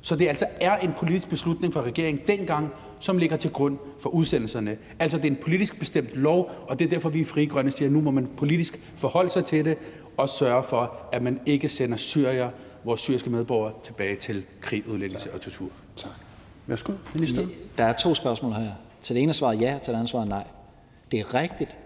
[0.00, 2.70] så det altså er en politisk beslutning fra regeringen dengang,
[3.04, 4.76] som ligger til grund for udsendelserne.
[4.98, 7.70] Altså det er en politisk bestemt lov, og det er derfor, vi i Frie Grønne
[7.70, 9.78] siger, at nu må man politisk forholde sig til det
[10.16, 12.50] og sørge for, at man ikke sender syrier,
[12.84, 15.68] vores syriske medborgere, tilbage til krig, udlæggelse og tortur.
[15.96, 16.10] Tak.
[16.66, 17.46] Værsgo, minister.
[17.78, 18.72] Der er to spørgsmål her.
[19.02, 20.44] Til det ene svar ja, til det andet svar nej.
[21.10, 21.76] Det er rigtigt,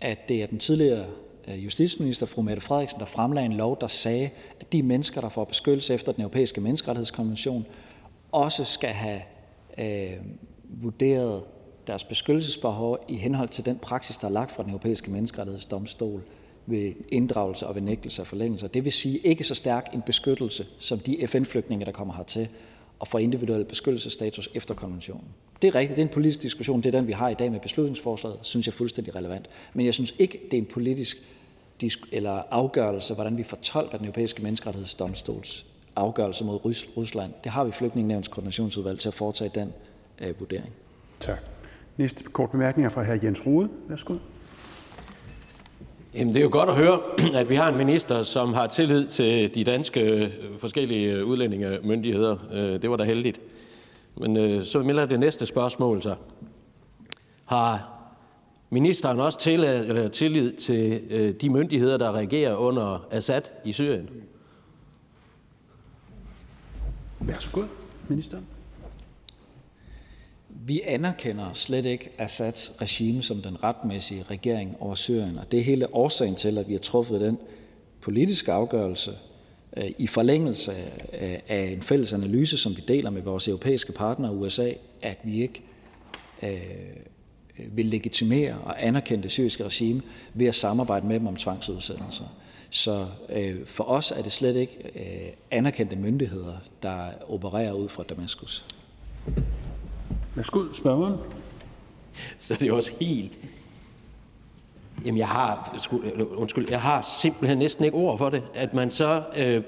[0.00, 1.06] at det er den tidligere
[1.48, 5.28] øh, justitsminister, fru Mette Frederiksen, der fremlagde en lov, der sagde, at de mennesker, der
[5.28, 7.66] får beskyttelse efter den europæiske menneskerettighedskonvention,
[8.32, 9.20] også skal have
[9.78, 10.16] øh,
[10.68, 11.42] vurderet
[11.86, 16.22] deres beskyttelsesbehov i henhold til den praksis, der er lagt fra den europæiske menneskerettighedsdomstol
[16.66, 18.68] ved inddragelse og ved nægtelse af forlængelse.
[18.68, 22.48] Det vil sige ikke så stærk en beskyttelse, som de FN-flygtninge, der kommer hertil
[22.98, 25.28] og får individuel beskyttelsesstatus efter konventionen.
[25.62, 26.80] Det er rigtigt, det er en politisk diskussion.
[26.80, 29.48] Det er den, vi har i dag med beslutningsforslaget, synes jeg er fuldstændig relevant.
[29.74, 31.18] Men jeg synes ikke, det er en politisk
[32.12, 36.60] eller afgørelse, hvordan vi fortolker den europæiske menneskerettighedsdomstols afgørelse mod
[36.96, 37.32] Rusland.
[37.44, 39.72] Det har vi flygtningenævns koordinationsudvalg til at foretage den
[40.20, 40.72] øh, vurdering.
[41.20, 41.38] Tak.
[41.96, 43.24] Næste kort bemærkning er fra hr.
[43.24, 43.68] Jens Rode.
[43.88, 44.14] Værsgo.
[46.14, 47.00] Jamen, det er jo godt at høre,
[47.40, 52.36] at vi har en minister, som har tillid til de danske øh, forskellige udlændingemyndigheder.
[52.52, 53.40] Øh, det var da heldigt.
[54.16, 56.14] Men øh, så melder det næste spørgsmål så.
[57.44, 57.92] Har
[58.70, 59.38] ministeren også
[60.12, 64.10] tillid til de myndigheder, der reagerer under Assad i Syrien?
[67.20, 67.62] Værsgo,
[68.08, 68.46] ministeren.
[70.66, 75.64] Vi anerkender slet ikke Assads regime som den retmæssige regering over Syrien, og det er
[75.64, 77.38] hele årsagen til, at vi har truffet den
[78.00, 79.12] politiske afgørelse
[79.76, 80.74] øh, i forlængelse
[81.48, 85.62] af en fælles analyse, som vi deler med vores europæiske partnere USA, at vi ikke
[86.42, 86.60] øh,
[87.58, 90.02] vil legitimere og anerkende det syriske regime
[90.34, 92.36] ved at samarbejde med dem om tvangsudsendelser.
[92.70, 98.02] Så øh, for os er det slet ikke øh, anerkendte myndigheder, der opererer ud fra
[98.02, 98.64] Damaskus.
[100.36, 101.18] Værsgo, spørgeren.
[102.36, 103.32] Så det er også helt...
[105.04, 105.78] Jamen, jeg har,
[106.36, 109.62] undskyld, jeg har simpelthen næsten ikke ord for det, at man så øh,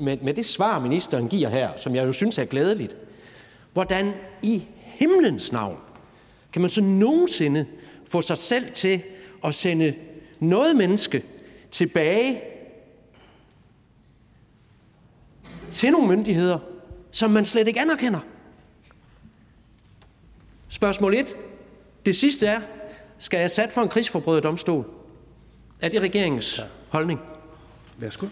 [0.00, 2.96] med, med det svar, ministeren giver her, som jeg jo synes er glædeligt,
[3.72, 5.76] hvordan i himlens navn
[6.52, 7.66] kan man så nogensinde
[8.04, 9.02] få sig selv til
[9.44, 9.94] at sende
[10.40, 11.24] noget menneske
[11.70, 12.40] tilbage
[15.70, 16.58] til nogle myndigheder,
[17.10, 18.20] som man slet ikke anerkender?
[20.72, 21.36] Spørgsmål 1.
[22.06, 22.60] Det sidste er,
[23.18, 24.84] skal Assad for en krigsforbryderdomstol?
[25.80, 27.20] Er det regeringens holdning?
[27.98, 28.26] Værsgo.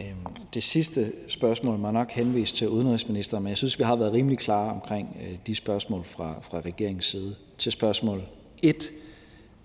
[0.00, 0.16] Øhm,
[0.54, 4.38] det sidste spørgsmål må nok henvise til udenrigsministeren, men jeg synes, vi har været rimelig
[4.38, 7.34] klare omkring øh, de spørgsmål fra, fra regeringens side.
[7.58, 8.22] Til spørgsmål
[8.62, 8.90] 1.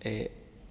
[0.06, 0.22] Øh,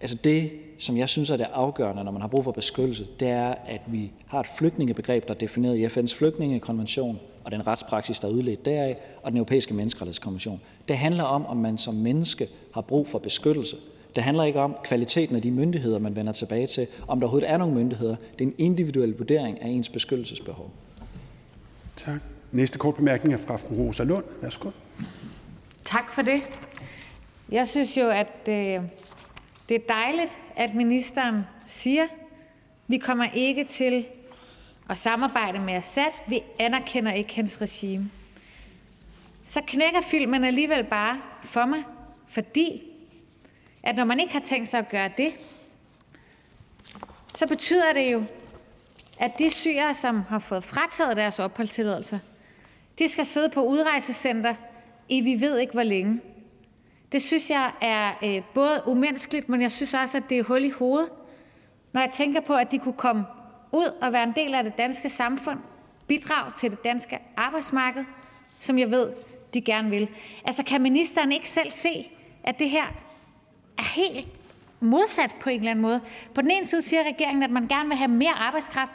[0.00, 3.28] altså det, som jeg synes er det afgørende, når man har brug for beskyttelse, det
[3.28, 8.18] er, at vi har et flygtningebegreb, der er defineret i FN's flygtningekonvention, og den retspraksis,
[8.18, 10.60] der er udledt deraf, og den europæiske menneskerettighedskonvention.
[10.88, 13.76] Det handler om, om man som menneske har brug for beskyttelse.
[14.14, 17.50] Det handler ikke om kvaliteten af de myndigheder, man vender tilbage til, om der overhovedet
[17.50, 18.16] er nogle myndigheder.
[18.38, 20.70] Det er en individuel vurdering af ens beskyttelsesbehov.
[21.96, 22.20] Tak.
[22.52, 24.24] Næste kort bemærkning er fra fru Rosa Lund.
[24.42, 24.70] Værsgo.
[25.84, 26.42] Tak for det.
[27.50, 28.80] Jeg synes jo, at øh,
[29.68, 32.06] det er dejligt, at ministeren siger,
[32.88, 34.06] vi kommer ikke til
[34.88, 36.12] og samarbejde med Assad.
[36.28, 38.10] Vi anerkender ikke hans regime.
[39.44, 41.82] Så knækker filmen alligevel bare for mig,
[42.28, 42.82] fordi
[43.82, 45.32] at når man ikke har tænkt sig at gøre det,
[47.34, 48.24] så betyder det jo,
[49.18, 52.18] at de syrere, som har fået frataget deres opholdstilladelser,
[52.98, 54.54] de skal sidde på udrejsecenter
[55.08, 56.20] i vi ved ikke hvor længe.
[57.12, 60.64] Det synes jeg er øh, både umenneskeligt, men jeg synes også, at det er hul
[60.64, 61.08] i hovedet,
[61.92, 63.24] når jeg tænker på, at de kunne komme
[63.72, 65.58] ud og være en del af det danske samfund,
[66.06, 68.04] bidrage til det danske arbejdsmarked,
[68.60, 69.12] som jeg ved,
[69.54, 70.08] de gerne vil.
[70.44, 72.10] Altså, kan ministeren ikke selv se,
[72.44, 72.84] at det her
[73.78, 74.28] er helt
[74.80, 76.00] modsat på en eller anden måde?
[76.34, 78.92] På den ene side siger regeringen, at man gerne vil have mere arbejdskraft,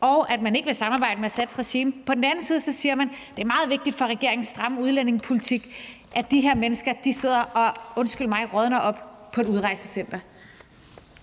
[0.00, 1.92] og at man ikke vil samarbejde med Assads regime.
[2.06, 4.80] På den anden side så siger man, at det er meget vigtigt for regeringens stramme
[4.80, 5.68] udlændingepolitik,
[6.12, 10.18] at de her mennesker de sidder og, undskyld mig, rådner op på et udrejsecenter.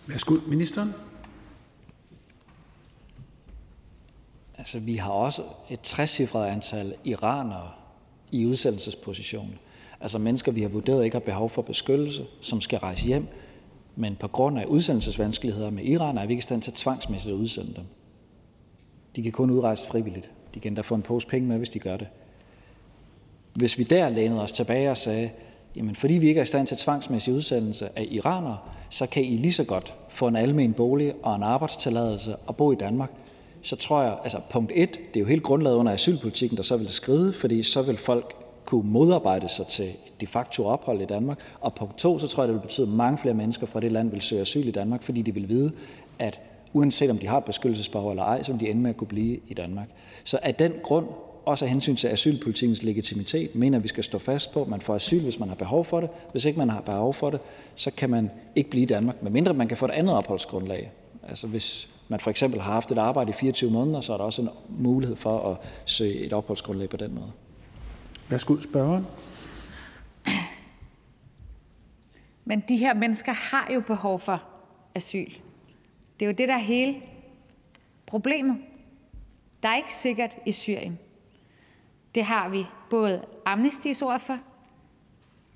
[0.07, 0.93] Værsgo, ministeren.
[4.57, 7.71] Altså, vi har også et trecifret antal iranere
[8.31, 9.59] i udsendelsesposition.
[10.01, 13.27] Altså mennesker, vi har vurderet ikke har behov for beskyttelse, som skal rejse hjem,
[13.95, 17.37] men på grund af udsendelsesvanskeligheder med Iran er vi ikke i stand til tvangsmæssigt at
[17.37, 17.83] udsende dem.
[19.15, 20.31] De kan kun udrejse frivilligt.
[20.53, 22.07] De kan endda få en pose penge med, hvis de gør det.
[23.53, 25.29] Hvis vi der lænede os tilbage og sagde,
[25.75, 28.57] jamen fordi vi ikke er i stand til tvangsmæssig udsendelse af iranere,
[28.89, 32.71] så kan I lige så godt få en almen bolig og en arbejdstilladelse og bo
[32.71, 33.11] i Danmark,
[33.67, 36.77] så tror jeg, altså punkt 1, det er jo helt grundlaget under asylpolitikken, der så
[36.77, 41.39] vil skride, fordi så vil folk kunne modarbejde sig til de facto ophold i Danmark.
[41.61, 43.91] Og punkt 2, så tror jeg, det vil betyde, at mange flere mennesker fra det
[43.91, 45.71] land vil søge asyl i Danmark, fordi de vil vide,
[46.19, 46.41] at
[46.73, 49.07] uanset om de har et beskyttelsesbehov eller ej, så vil de ende med at kunne
[49.07, 49.87] blive i Danmark.
[50.23, 51.05] Så af den grund,
[51.45, 54.95] også af hensyn til asylpolitikens legitimitet, mener vi skal stå fast på, at man får
[54.95, 56.09] asyl, hvis man har behov for det.
[56.31, 57.39] Hvis ikke man har behov for det,
[57.75, 60.91] så kan man ikke blive i Danmark, medmindre man kan få et andet opholdsgrundlag.
[61.29, 64.23] Altså hvis man for eksempel har haft et arbejde i 24 måneder, så er der
[64.23, 67.31] også en mulighed for at søge et opholdsgrundlag på den måde.
[68.29, 69.07] Værsgo, spørgeren.
[72.45, 74.43] Men de her mennesker har jo behov for
[74.95, 75.31] asyl.
[76.19, 76.95] Det er jo det, der er hele
[78.05, 78.57] problemet.
[79.63, 80.99] Der er ikke sikkert i Syrien.
[82.15, 84.37] Det har vi både Amnestys ord for,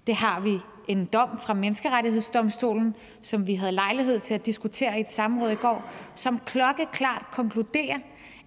[0.08, 5.02] det har vi en dom fra Menneskerettighedsdomstolen, som vi havde lejlighed til at diskutere i
[5.02, 7.98] et samråd i går, som klokkeklart konkluderer,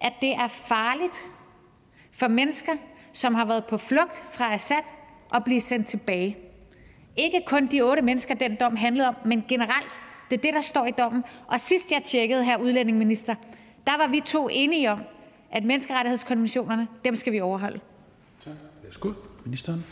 [0.01, 1.15] at det er farligt
[2.11, 2.73] for mennesker,
[3.13, 4.83] som har været på flugt fra Assad,
[5.33, 6.37] at blive sendt tilbage.
[7.17, 10.61] Ikke kun de otte mennesker, den dom handlede om, men generelt Det er det, der
[10.61, 11.23] står i dommen.
[11.47, 13.35] Og sidst jeg tjekkede, her udlændingeminister,
[13.87, 14.99] der var vi to enige om,
[15.51, 17.79] at menneskerettighedskonventionerne, dem skal vi overholde.
[18.39, 18.53] Tak.
[18.83, 19.11] Værsgo,
[19.45, 19.85] ministeren.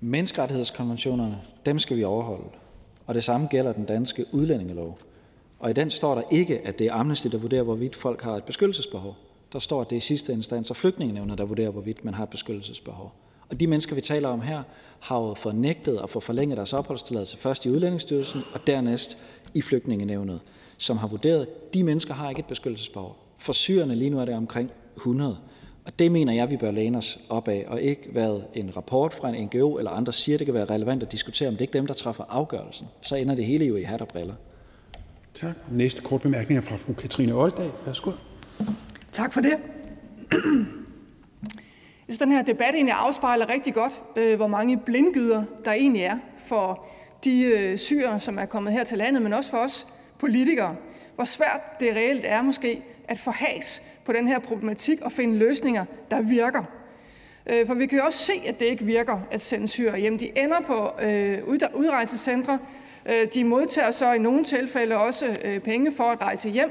[0.00, 2.48] Menneskerettighedskonventionerne, dem skal vi overholde.
[3.06, 4.98] Og det samme gælder den danske udlændingelov.
[5.58, 8.36] Og i den står der ikke, at det er Amnesty, der vurderer, hvorvidt folk har
[8.36, 9.16] et beskyttelsesbehov.
[9.52, 12.22] Der står, at det er i sidste instans og flygtningenevner, der vurderer, hvorvidt man har
[12.22, 13.12] et beskyttelsesbehov.
[13.48, 14.62] Og de mennesker, vi taler om her,
[15.00, 19.18] har jo fornægtet at få forlænget deres opholdstilladelse først i Udlændingsstyrelsen og dernæst
[19.54, 20.40] i flygtningenevnet,
[20.78, 23.16] som har vurderet, at de mennesker har ikke et beskyttelsesbehov.
[23.38, 25.38] For syrerne lige nu er det omkring 100.
[25.88, 29.12] Og det mener jeg, vi bør læne os op af, og ikke hvad en rapport
[29.12, 31.70] fra en NGO eller andre siger, det kan være relevant at diskutere, om det ikke
[31.70, 32.86] er dem, der træffer afgørelsen.
[33.00, 34.34] Så ender det hele jo i hat og briller.
[35.34, 35.54] Tak.
[35.70, 37.70] Næste kort bemærkning er fra fru Katrine Olddag.
[37.86, 38.10] Værsgo.
[39.12, 39.54] Tak for det.
[42.08, 46.02] Jeg synes, den her debat egentlig afspejler rigtig godt, øh, hvor mange blindgyder der egentlig
[46.02, 46.86] er for
[47.24, 49.86] de øh, syre, som er kommet her til landet, men også for os
[50.18, 50.76] politikere.
[51.14, 55.36] Hvor svært det reelt er måske at få has på den her problematik og finde
[55.36, 56.62] løsninger, der virker.
[57.46, 60.18] Øh, for vi kan jo også se, at det ikke virker at sende syre hjem.
[60.18, 61.38] De ender på øh,
[61.74, 62.58] udrejsecentre.
[63.06, 66.70] Øh, de modtager så i nogle tilfælde også penge for at rejse hjem.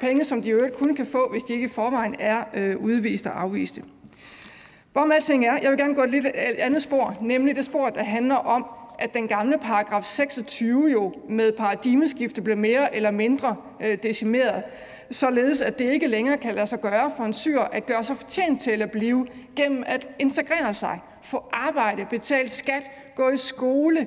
[0.00, 2.44] Penge, som de jo kun kan få, hvis de ikke i forvejen er
[2.76, 3.82] udvist og afviste.
[4.92, 6.26] Hvorom alting er, jeg vil gerne gå et lidt
[6.58, 8.66] andet spor, nemlig det spor, der handler om,
[8.98, 14.62] at den gamle paragraf 26 jo med paradigmeskifte blev mere eller mindre øh, decimeret,
[15.10, 18.16] således at det ikke længere kan lade sig gøre for en syr at gøre sig
[18.16, 22.82] fortjent til at blive gennem at integrere sig, få arbejde, betale skat,
[23.16, 24.06] gå i skole,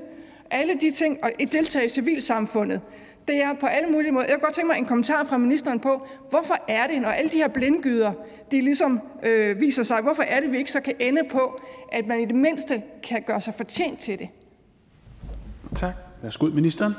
[0.51, 2.81] alle de ting og deltage i civilsamfundet.
[3.27, 4.25] Det er på alle mulige måder.
[4.25, 7.29] Jeg kunne godt tænke mig en kommentar fra ministeren på, hvorfor er det, når alle
[7.29, 8.12] de her blindgyder
[8.51, 12.07] de ligesom øh, viser sig, hvorfor er det, vi ikke så kan ende på, at
[12.07, 14.29] man i det mindste kan gøre sig fortjent til det?
[15.75, 15.93] Tak.
[16.21, 16.93] Værsgo, ministeren.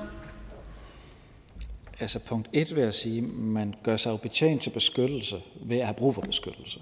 [2.01, 5.87] Altså punkt 1 vil jeg sige, man gør sig jo betjent til beskyttelse ved at
[5.87, 6.81] have brug for beskyttelse.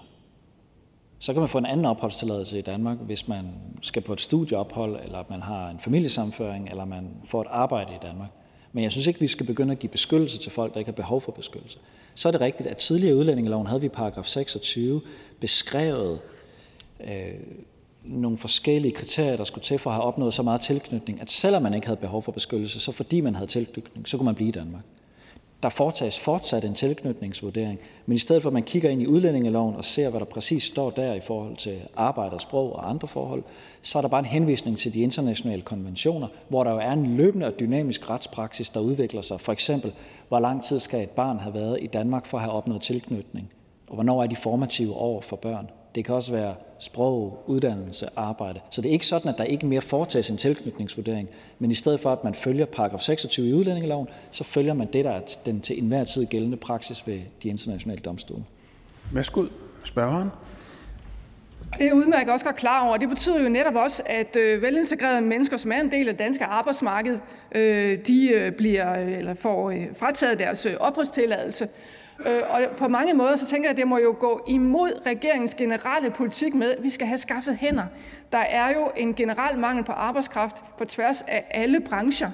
[1.19, 3.47] Så kan man få en anden opholdstilladelse i Danmark, hvis man
[3.83, 7.99] skal på et studieophold, eller man har en familiesamføring, eller man får et arbejde i
[8.03, 8.29] Danmark.
[8.73, 10.97] Men jeg synes ikke, vi skal begynde at give beskyttelse til folk, der ikke har
[10.97, 11.79] behov for beskyttelse.
[12.15, 15.01] Så er det rigtigt, at tidligere i udlændingeloven havde vi i paragraf 26
[15.41, 16.21] beskrevet
[17.01, 17.35] øh,
[18.05, 21.63] nogle forskellige kriterier, der skulle til for at have opnået så meget tilknytning, at selvom
[21.63, 24.49] man ikke havde behov for beskyttelse, så fordi man havde tilknytning, så kunne man blive
[24.49, 24.83] i Danmark.
[25.63, 29.77] Der foretages fortsat en tilknytningsvurdering, men i stedet for at man kigger ind i udlændingeloven
[29.77, 33.09] og ser, hvad der præcis står der i forhold til arbejde og sprog og andre
[33.09, 33.43] forhold,
[33.83, 37.17] så er der bare en henvisning til de internationale konventioner, hvor der jo er en
[37.17, 39.41] løbende og dynamisk retspraksis, der udvikler sig.
[39.41, 39.93] For eksempel,
[40.29, 43.53] hvor lang tid skal et barn have været i Danmark for at have opnået tilknytning?
[43.89, 45.71] Og hvornår er de formative år for børn?
[45.97, 48.61] Det kan også være sprog, uddannelse, arbejde.
[48.71, 51.29] Så det er ikke sådan, at der ikke mere foretages en tilknytningsvurdering,
[51.59, 55.05] men i stedet for, at man følger paragraf 26 i udlændingeloven, så følger man det,
[55.05, 58.45] der er den til enhver tid gældende praksis ved de internationale domstole.
[59.13, 59.45] Værsgo,
[59.85, 60.29] spørgeren.
[61.79, 62.97] Det er udmærket også godt klar over.
[62.97, 66.25] Det betyder jo netop også, at øh, velintegrerede mennesker, som er en del af det
[66.25, 67.19] danske arbejdsmarked,
[67.53, 71.69] øh, de øh, bliver eller får frataget deres opholdstilladelse.
[72.21, 75.55] Øh, og på mange måder så tænker jeg, at det må jo gå imod regeringens
[75.55, 77.85] generelle politik med, at vi skal have skaffet hænder.
[78.33, 82.31] Der er jo en generel mangel på arbejdskraft på tværs af alle brancher.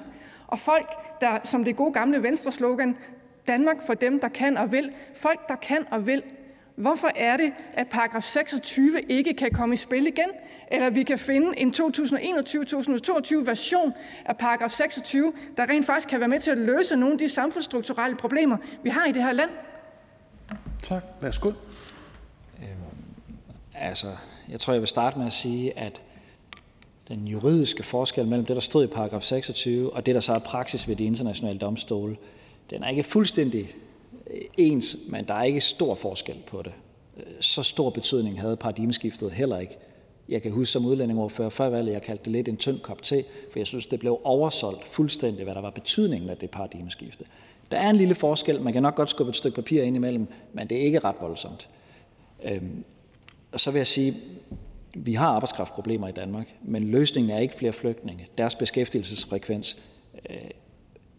[0.47, 0.88] Og folk,
[1.21, 2.97] der, som det gode gamle Venstre-slogan,
[3.49, 4.92] Danmark for dem, der kan og vil.
[5.14, 6.23] Folk, der kan og vil,
[6.77, 10.31] Hvorfor er det, at paragraf 26 ikke kan komme i spil igen,
[10.71, 13.92] eller vi kan finde en 2021-2022 version
[14.25, 17.29] af paragraf 26, der rent faktisk kan være med til at løse nogle af de
[17.29, 19.51] samfundsstrukturelle problemer, vi har i det her land?
[20.83, 21.05] Tak.
[21.21, 21.49] Værsgo.
[22.59, 22.68] Øhm,
[23.75, 24.16] altså,
[24.49, 26.03] jeg tror, jeg vil starte med at sige, at
[27.09, 30.38] den juridiske forskel mellem det, der stod i paragraf 26, og det, der så er
[30.38, 32.17] praksis ved de internationale domstole,
[32.71, 33.75] den er ikke fuldstændig
[34.31, 36.73] øh, ens, men der er ikke stor forskel på det.
[37.17, 39.77] Øh, så stor betydning havde paradigmeskiftet heller ikke.
[40.29, 43.25] Jeg kan huske som udlændingoverfører før valget, jeg kaldte det lidt en tynd kop te,
[43.52, 47.25] for jeg synes, det blev oversolgt fuldstændig, hvad der var betydningen af det paradigmeskifte.
[47.73, 50.27] Der er en lille forskel, man kan nok godt skubbe et stykke papir ind imellem,
[50.52, 51.68] men det er ikke ret voldsomt.
[52.44, 52.85] Øhm,
[53.52, 54.16] og så vil jeg sige,
[54.94, 58.29] vi har arbejdskraftproblemer i Danmark, men løsningen er ikke flere flygtninge.
[58.38, 59.79] Deres beskæftigelsesfrekvens
[60.31, 60.37] øh,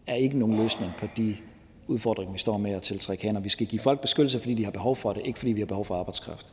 [0.06, 1.36] er ikke nogen løsning på de
[1.86, 3.40] udfordring, vi står med at tiltrække hænder.
[3.40, 5.66] Vi skal give folk beskyttelse, fordi de har behov for det, ikke fordi vi har
[5.66, 6.46] behov for arbejdskraft.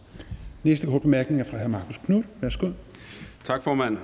[0.63, 1.67] Næste kort bemærkning er fra hr.
[1.67, 2.25] Markus Knudt.
[2.41, 2.69] Værsgo.
[3.43, 3.97] Tak, formand.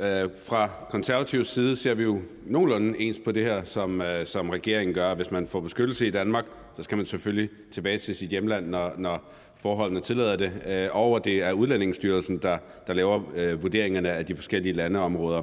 [0.00, 4.50] Øh, fra konservativ side ser vi jo nogenlunde ens på det her, som, øh, som
[4.50, 5.14] regeringen gør.
[5.14, 6.44] Hvis man får beskyttelse i Danmark,
[6.76, 11.18] så skal man selvfølgelig tilbage til sit hjemland, når, når forholdene tillader det, øh, over
[11.18, 15.42] det er Udlændingsstyrelsen, der, der laver øh, vurderingerne af de forskellige landeområder.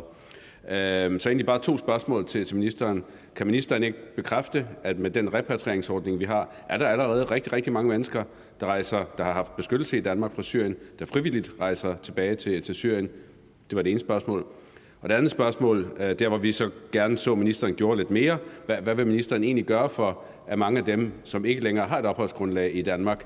[0.70, 3.04] Øh, så egentlig bare to spørgsmål til, til ministeren.
[3.36, 7.74] Kan ministeren ikke bekræfte, at med den repatrieringsordning, vi har, er der allerede rigtig, rigtig
[7.74, 8.24] mange mennesker,
[8.60, 12.62] der, rejser, der har haft beskyttelse i Danmark fra Syrien, der frivilligt rejser tilbage til,
[12.62, 13.10] til Syrien?
[13.70, 14.46] Det var det ene spørgsmål.
[15.02, 18.12] Og det andet spørgsmål, øh, der hvor vi så gerne så, at ministeren gjorde lidt
[18.12, 21.88] mere, hvad, hvad vil ministeren egentlig gøre for, at mange af dem, som ikke længere
[21.88, 23.26] har et opholdsgrundlag i Danmark,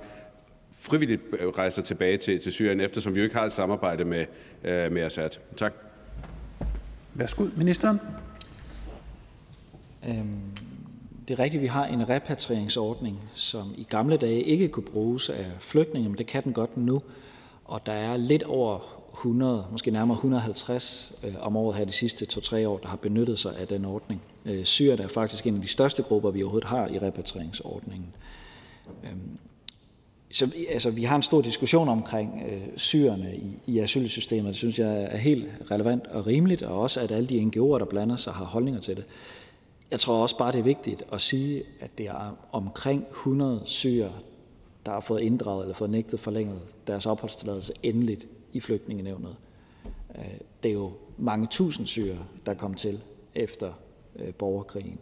[0.75, 4.25] frivilligt øh, rejser tilbage til, til Syrien, eftersom vi jo ikke har et samarbejde med,
[4.63, 5.29] øh, med Assad?
[5.57, 5.73] Tak.
[7.13, 7.99] Værsgo, ministeren.
[10.09, 10.41] Øhm,
[11.27, 15.45] det er rigtigt, vi har en repatrieringsordning, som i gamle dage ikke kunne bruges af
[15.59, 17.01] flygtninge, men det kan den godt nu.
[17.65, 22.25] Og der er lidt over 100, måske nærmere 150 øh, om året her de sidste
[22.33, 24.21] 2-3 år, der har benyttet sig af den ordning.
[24.45, 28.13] Øh, Syrien er faktisk en af de største grupper, vi overhovedet har i repatrieringsordningen.
[29.03, 29.09] Øh,
[30.31, 34.47] så altså, vi har en stor diskussion omkring øh, syrerne i, i asylsystemet.
[34.47, 37.85] Det synes jeg er helt relevant og rimeligt, og også at alle de NGO'er, der
[37.85, 39.05] blander sig, har holdninger til det.
[39.91, 44.11] Jeg tror også bare, det er vigtigt at sige, at det er omkring 100 syrer,
[44.85, 49.35] der har fået inddraget eller fået nægtet forlænget deres opholdstilladelse endeligt i flygtningenævnet.
[50.15, 50.23] Øh,
[50.63, 53.01] det er jo mange tusind syre, der kom til
[53.35, 53.73] efter
[54.15, 54.99] øh, borgerkrigen.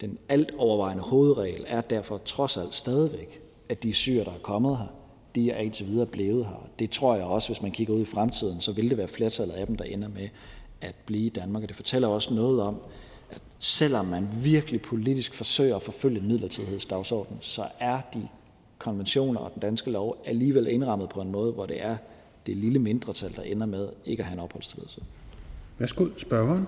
[0.00, 4.78] Den alt overvejende hovedregel er derfor trods alt stadigvæk, at de syre, der er kommet
[4.78, 4.86] her,
[5.34, 6.68] de er indtil videre blevet her.
[6.78, 9.54] Det tror jeg også, hvis man kigger ud i fremtiden, så vil det være flertallet
[9.54, 10.28] af dem, der ender med
[10.80, 11.62] at blive i Danmark.
[11.62, 12.82] Og det fortæller også noget om,
[13.30, 18.28] at selvom man virkelig politisk forsøger at forfølge en midlertidighedsdagsorden, så er de
[18.78, 21.96] konventioner og den danske lov alligevel indrammet på en måde, hvor det er
[22.48, 25.00] det lille mindretal, der ender med ikke at have en opholdstilladelse.
[25.78, 26.66] Værsgo, spørgeren.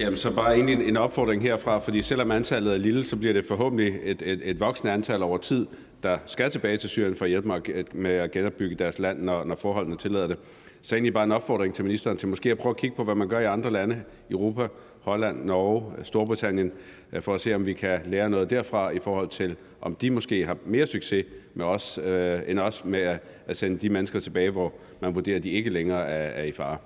[0.00, 3.46] Jamen, så bare egentlig en opfordring herfra, fordi selvom antallet er lille, så bliver det
[3.46, 5.66] forhåbentlig et, et, et voksende antal over tid,
[6.02, 7.48] der skal tilbage til Syrien for at hjælpe
[7.92, 10.36] med at genopbygge deres land, når, når forholdene tillader det.
[10.82, 13.14] Så egentlig bare en opfordring til ministeren til måske at prøve at kigge på, hvad
[13.14, 14.68] man gør i andre lande i Europa,
[15.08, 16.72] Holland, Norge, Storbritannien,
[17.12, 20.10] øh, for at se, om vi kan lære noget derfra i forhold til, om de
[20.10, 24.50] måske har mere succes med os, øh, end os med at, sende de mennesker tilbage,
[24.50, 26.76] hvor man vurderer, at de ikke længere er, i fare.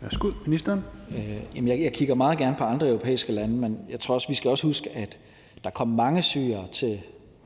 [0.00, 0.84] Værsgo, ministeren.
[1.16, 4.28] Øh, jamen jeg, jeg kigger meget gerne på andre europæiske lande, men jeg tror også,
[4.28, 5.18] vi skal også huske, at
[5.64, 7.00] der kom mange syre til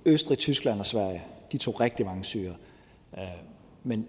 [0.07, 1.23] Østrig, Tyskland og Sverige.
[1.53, 2.55] De tog rigtig mange syre.
[3.19, 3.25] Øh,
[3.85, 4.07] men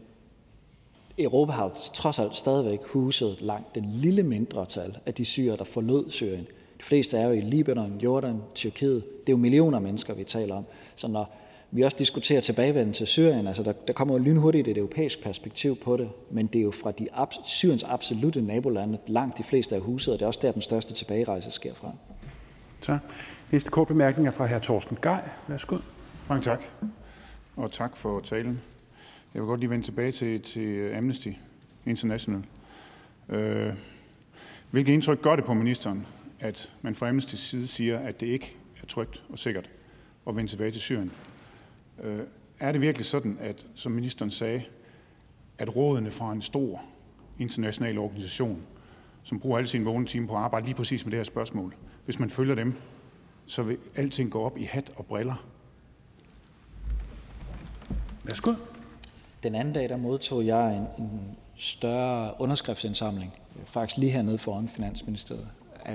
[1.23, 6.09] Europa har trods alt stadigvæk huset langt den lille mindretal af de syre, der forlod
[6.09, 6.47] Syrien.
[6.77, 9.03] De fleste er jo i Libanon, Jordan, Tyrkiet.
[9.05, 10.65] Det er jo millioner af mennesker, vi taler om.
[10.95, 11.37] Så når
[11.71, 15.75] vi også diskuterer tilbagevenden til Syrien, altså der, der kommer jo lynhurtigt et europæisk perspektiv
[15.83, 19.75] på det, men det er jo fra de ab- Syriens absolute nabolande, langt de fleste
[19.75, 21.91] af huset, og det er også der, den største tilbagerejse sker fra.
[22.81, 22.99] Tak.
[23.51, 24.59] Næste kort bemærkning er fra hr.
[24.59, 25.21] Torsten Gej.
[25.47, 25.77] Værsgo.
[26.29, 26.63] Mange tak.
[27.55, 28.61] Og tak for talen.
[29.33, 31.29] Jeg vil godt lige vende tilbage til, til Amnesty
[31.85, 32.45] International.
[33.29, 33.73] Øh,
[34.71, 36.07] hvilket indtryk gør det på ministeren,
[36.39, 39.69] at man fra Amnesty side siger, at det ikke er trygt og sikkert
[40.27, 41.11] at vende tilbage til Syrien?
[42.03, 42.19] Øh,
[42.59, 44.63] er det virkelig sådan, at, som ministeren sagde,
[45.57, 46.81] at rådene fra en stor
[47.39, 48.65] international organisation,
[49.23, 51.75] som bruger alle sine vågne timer på at arbejde lige præcis med det her spørgsmål,
[52.05, 52.73] hvis man følger dem,
[53.45, 55.45] så vil alting gå op i hat og briller?
[58.23, 58.53] Værsgo.
[59.43, 63.33] Den anden dag, der modtog jeg en, en større underskriftsindsamling,
[63.65, 65.47] faktisk lige hernede foran Finansministeriet,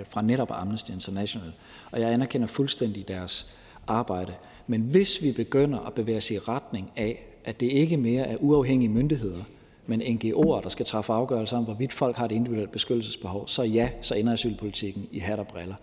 [0.08, 1.52] fra netop Amnesty International.
[1.92, 3.46] Og jeg anerkender fuldstændig deres
[3.86, 4.34] arbejde.
[4.66, 8.36] Men hvis vi begynder at bevæge os i retning af, at det ikke mere er
[8.36, 9.44] uafhængige myndigheder,
[9.86, 13.90] men NGO'er, der skal træffe afgørelser om, hvorvidt folk har et individuelt beskyttelsesbehov, så ja,
[14.00, 15.74] så ender asylpolitikken i hat og briller.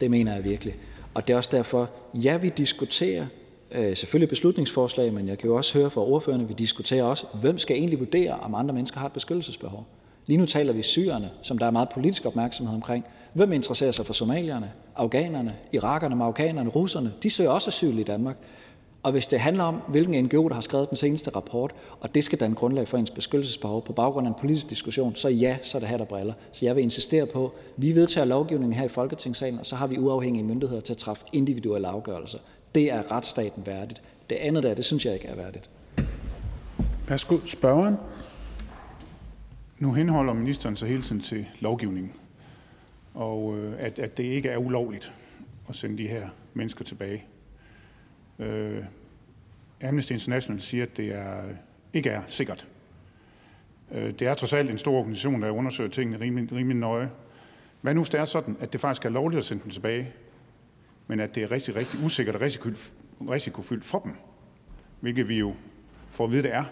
[0.00, 0.74] Det mener jeg virkelig.
[1.14, 3.26] Og det er også derfor, ja, vi diskuterer
[3.74, 7.58] Øh, selvfølgelig beslutningsforslag, men jeg kan jo også høre fra ordførerne, vi diskuterer også, hvem
[7.58, 9.86] skal egentlig vurdere, om andre mennesker har et beskyttelsesbehov.
[10.26, 13.04] Lige nu taler vi syrerne, som der er meget politisk opmærksomhed omkring.
[13.32, 17.12] Hvem interesserer sig for somalierne, afghanerne, irakerne, marokkanerne, russerne?
[17.22, 18.36] De søger også asyl i Danmark.
[19.02, 22.24] Og hvis det handler om, hvilken NGO, der har skrevet den seneste rapport, og det
[22.24, 25.78] skal danne grundlag for ens beskyttelsesbehov på baggrund af en politisk diskussion, så ja, så
[25.78, 26.34] er det her, der briller.
[26.52, 29.86] Så jeg vil insistere på, at vi vedtager lovgivningen her i Folketingssalen, og så har
[29.86, 32.38] vi uafhængige myndigheder til at træffe individuelle afgørelser.
[32.74, 34.02] Det er retsstaten værdigt.
[34.30, 35.70] Det andet der, det synes jeg ikke er værdigt.
[37.08, 37.96] Værsgo, spørgeren.
[39.78, 42.12] Nu henholder ministeren sig hele tiden til lovgivningen,
[43.14, 45.12] og øh, at, at det ikke er ulovligt
[45.68, 47.24] at sende de her mennesker tilbage.
[48.38, 48.84] Øh,
[49.82, 51.42] Amnesty International siger, at det er,
[51.92, 52.66] ikke er sikkert.
[53.92, 57.10] Øh, det er trods alt en stor organisation, der undersøger tingene rimelig, rimelig nøje.
[57.80, 60.12] Hvad nu hvis det er sådan, at det faktisk er lovligt at sende dem tilbage,
[61.06, 62.40] men at det er rigtig, rigtig usikkert og
[63.30, 64.12] risikofyldt for dem,
[65.00, 65.54] hvilket vi jo
[66.08, 66.64] får at vide, det er.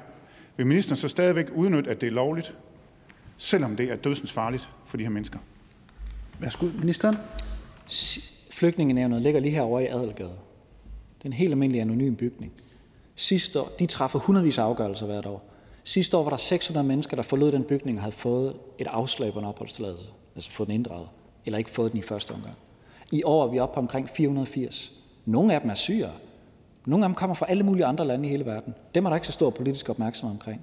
[0.57, 2.55] Vil ministeren så stadigvæk udnytte, at det er lovligt,
[3.37, 5.39] selvom det er dødsens farligt for de her mennesker?
[6.41, 7.17] Værsgo, ministeren.
[8.51, 10.37] Flygtningenævnet ligger lige herovre i Adelgade.
[11.19, 12.53] Det er en helt almindelig anonym bygning.
[13.15, 15.53] Sidste år, de træffer hundredvis af afgørelser hvert år.
[15.85, 19.33] Sidste år var der 600 mennesker, der forlod den bygning og havde fået et afslag
[19.33, 21.09] på en opholdstilladelse, altså fået den inddraget,
[21.47, 22.55] eller ikke fået den i første omgang.
[23.13, 24.93] I år er vi oppe på omkring 480.
[25.25, 26.13] Nogle af dem er syrere.
[26.87, 28.75] Nogle af dem kommer fra alle mulige andre lande i hele verden.
[28.95, 30.61] Dem er der ikke så stor politisk opmærksomhed omkring.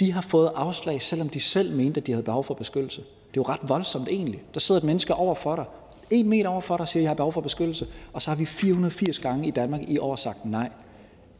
[0.00, 3.00] De har fået afslag, selvom de selv mente, at de havde behov for beskyttelse.
[3.00, 4.42] Det er jo ret voldsomt egentlig.
[4.54, 5.64] Der sidder et menneske over for dig,
[6.10, 8.30] en meter over for dig, og siger, at jeg har behov for beskyttelse, og så
[8.30, 10.70] har vi 480 gange i Danmark i år sagt nej.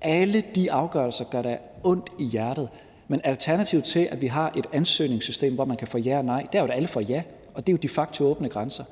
[0.00, 2.68] Alle de afgørelser gør der ondt i hjertet,
[3.08, 6.46] men alternativet til, at vi har et ansøgningssystem, hvor man kan få ja og nej,
[6.52, 7.22] det er jo, at alle får ja,
[7.54, 8.84] og det er jo de facto åbne grænser.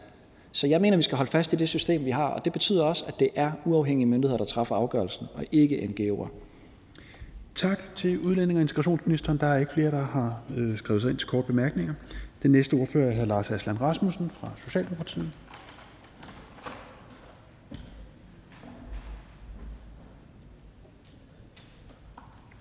[0.53, 2.85] Så jeg mener, vi skal holde fast i det system, vi har, og det betyder
[2.85, 6.29] også, at det er uafhængige myndigheder, der træffer afgørelsen, og ikke NGO'er.
[7.55, 9.39] Tak til udlænding- og integrationsministeren.
[9.39, 11.95] Der er ikke flere, der har øh, skrevet sig ind til kort bemærkninger.
[12.43, 13.25] Den næste ordfører er hr.
[13.25, 15.31] Lars Aslan Rasmussen fra Socialdemokratiet.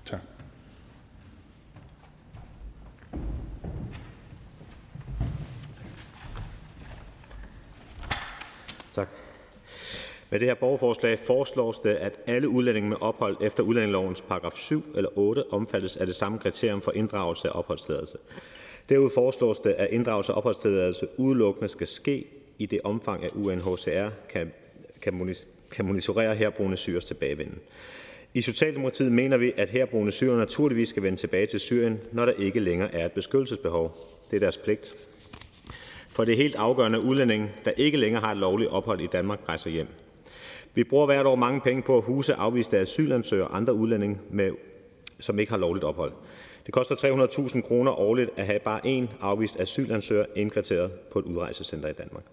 [0.05, 0.19] Tak.
[8.93, 9.07] Tak.
[10.31, 14.83] Med det her borgerforslag foreslås det, at alle udlændinge med ophold efter udlændingelovens paragraf 7
[14.95, 18.17] eller 8 omfattes af det samme kriterium for inddragelse af opholdstilladelse.
[18.89, 22.25] Derudover foreslås det, at inddragelse af opholdstilladelse udelukkende skal ske
[22.57, 24.51] i det omfang, at UNHCR kan,
[25.01, 25.35] kan,
[25.71, 27.59] kan monitorere herboende syres tilbagevenden.
[28.33, 32.33] I Socialdemokratiet mener vi, at herboende syre naturligvis skal vende tilbage til Syrien, når der
[32.33, 33.97] ikke længere er et beskyttelsesbehov.
[34.29, 34.95] Det er deres pligt.
[36.09, 39.07] For det er helt afgørende, at udlændinge, der ikke længere har et lovligt ophold i
[39.07, 39.87] Danmark, rejser hjem.
[40.73, 44.51] Vi bruger hvert år mange penge på at huse afviste asylansøgere og andre udlændinge, med,
[45.19, 46.11] som ikke har lovligt ophold.
[46.65, 51.89] Det koster 300.000 kroner årligt at have bare én afvist asylansøger indkvarteret på et udrejsecenter
[51.89, 52.23] i Danmark.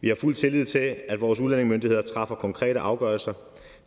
[0.00, 3.32] Vi har fuld tillid til, at vores udlændingemyndigheder træffer konkrete afgørelser.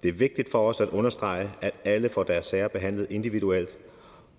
[0.03, 3.77] Det er vigtigt for os at understrege, at alle får deres sager behandlet individuelt,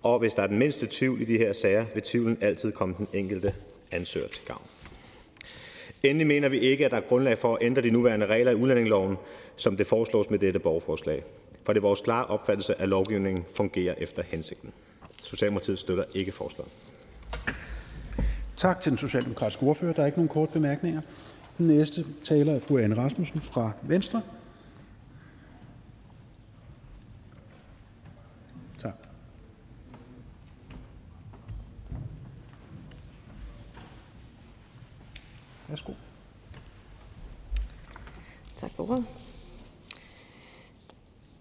[0.01, 2.95] og hvis der er den mindste tvivl i de her sager, vil tvivlen altid komme
[2.97, 3.53] den enkelte
[3.91, 4.72] ansøger til gavn.
[6.05, 8.55] Endelig mener vi ikke, at der er grundlag for at ændre de nuværende regler i
[8.55, 9.17] udlændingeloven,
[9.55, 11.23] som det foreslås med dette borgerforslag.
[11.65, 14.73] For det er vores klare opfattelse, at lovgivningen fungerer efter hensigten.
[15.21, 16.71] Socialdemokratiet støtter ikke forslaget.
[18.57, 19.93] Tak til den socialdemokratiske ordfører.
[19.93, 21.01] Der er ikke nogen korte bemærkninger.
[21.57, 24.21] Den næste taler er fru Anne Rasmussen fra Venstre.
[28.77, 28.93] Tak.
[35.73, 35.93] Værsgo.
[38.55, 39.05] Tak for ordet.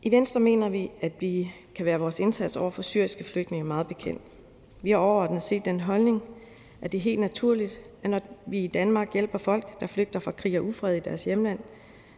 [0.03, 3.89] I Venstre mener vi, at vi kan være vores indsats over for syriske flygtninge meget
[3.89, 4.23] bekendt.
[4.83, 6.23] Vi har overordnet set den holdning,
[6.81, 10.31] at det er helt naturligt, at når vi i Danmark hjælper folk, der flygter fra
[10.31, 11.59] krig og ufred i deres hjemland,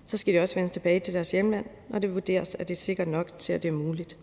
[0.04, 2.78] så skal de også vende tilbage til deres hjemland, når det vurderes, at det er
[2.78, 4.18] sikkert nok til, at det er muligt.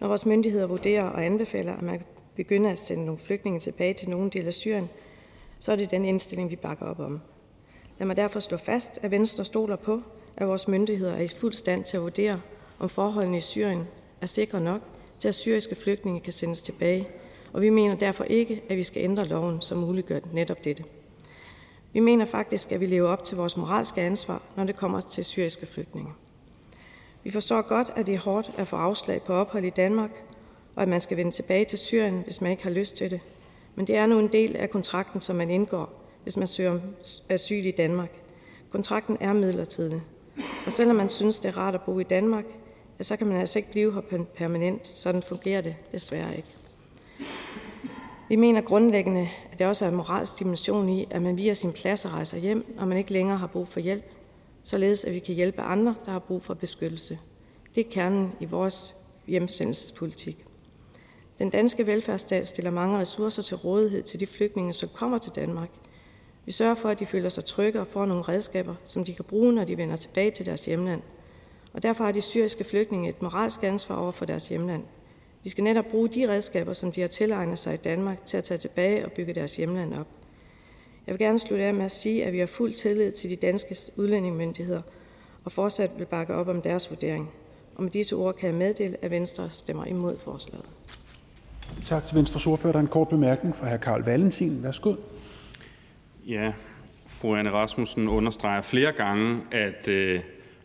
[0.00, 3.94] Når vores myndigheder vurderer og anbefaler, at man kan begynde at sende nogle flygtninge tilbage
[3.94, 4.88] til nogle dele af Syrien,
[5.62, 7.20] så er det den indstilling, vi bakker op om.
[7.98, 10.02] Lad mig derfor slå fast, at Venstre stoler på,
[10.36, 12.40] at vores myndigheder er i fuld stand til at vurdere,
[12.78, 13.86] om forholdene i Syrien
[14.20, 14.80] er sikre nok
[15.18, 17.08] til, at syriske flygtninge kan sendes tilbage,
[17.52, 20.84] og vi mener derfor ikke, at vi skal ændre loven, som muliggør netop dette.
[21.92, 25.24] Vi mener faktisk, at vi lever op til vores moralske ansvar, når det kommer til
[25.24, 26.12] syriske flygtninge.
[27.24, 30.24] Vi forstår godt, at det er hårdt at få afslag på ophold i Danmark,
[30.76, 33.20] og at man skal vende tilbage til Syrien, hvis man ikke har lyst til det.
[33.74, 36.80] Men det er nu en del af kontrakten, som man indgår, hvis man søger om
[37.28, 38.10] asyl i Danmark.
[38.70, 40.02] Kontrakten er midlertidig,
[40.66, 42.44] og selvom man synes, det er rart at bo i Danmark,
[42.98, 44.86] ja, så kan man altså ikke blive her permanent.
[44.86, 46.48] Sådan fungerer det desværre ikke.
[48.28, 51.72] Vi mener grundlæggende, at det også er en moralsk dimension i, at man via sin
[51.72, 54.04] plads rejser hjem, når man ikke længere har brug for hjælp,
[54.62, 57.18] således at vi kan hjælpe andre, der har brug for beskyttelse.
[57.74, 58.94] Det er kernen i vores
[59.26, 60.44] hjemsendelsespolitik.
[61.42, 65.68] Den danske velfærdsstat stiller mange ressourcer til rådighed til de flygtninge, som kommer til Danmark.
[66.46, 69.24] Vi sørger for, at de føler sig trygge og får nogle redskaber, som de kan
[69.24, 71.02] bruge, når de vender tilbage til deres hjemland.
[71.72, 74.82] Og derfor har de syriske flygtninge et moralsk ansvar over for deres hjemland.
[75.44, 78.44] De skal netop bruge de redskaber, som de har tilegnet sig i Danmark, til at
[78.44, 80.06] tage tilbage og bygge deres hjemland op.
[81.06, 83.36] Jeg vil gerne slutte af med at sige, at vi har fuld tillid til de
[83.36, 84.82] danske udlændingemyndigheder
[85.44, 87.30] og fortsat vil bakke op om deres vurdering.
[87.74, 90.66] Og med disse ord kan jeg meddele, at Venstre stemmer imod forslaget.
[91.84, 92.72] Tak til Venstres ordfører.
[92.72, 93.76] Der er en kort bemærkning fra hr.
[93.76, 94.62] Karl Valentin.
[94.62, 94.94] Værsgo.
[96.26, 96.52] Ja,
[97.06, 100.20] fru Anne Rasmussen understreger flere gange, at øh,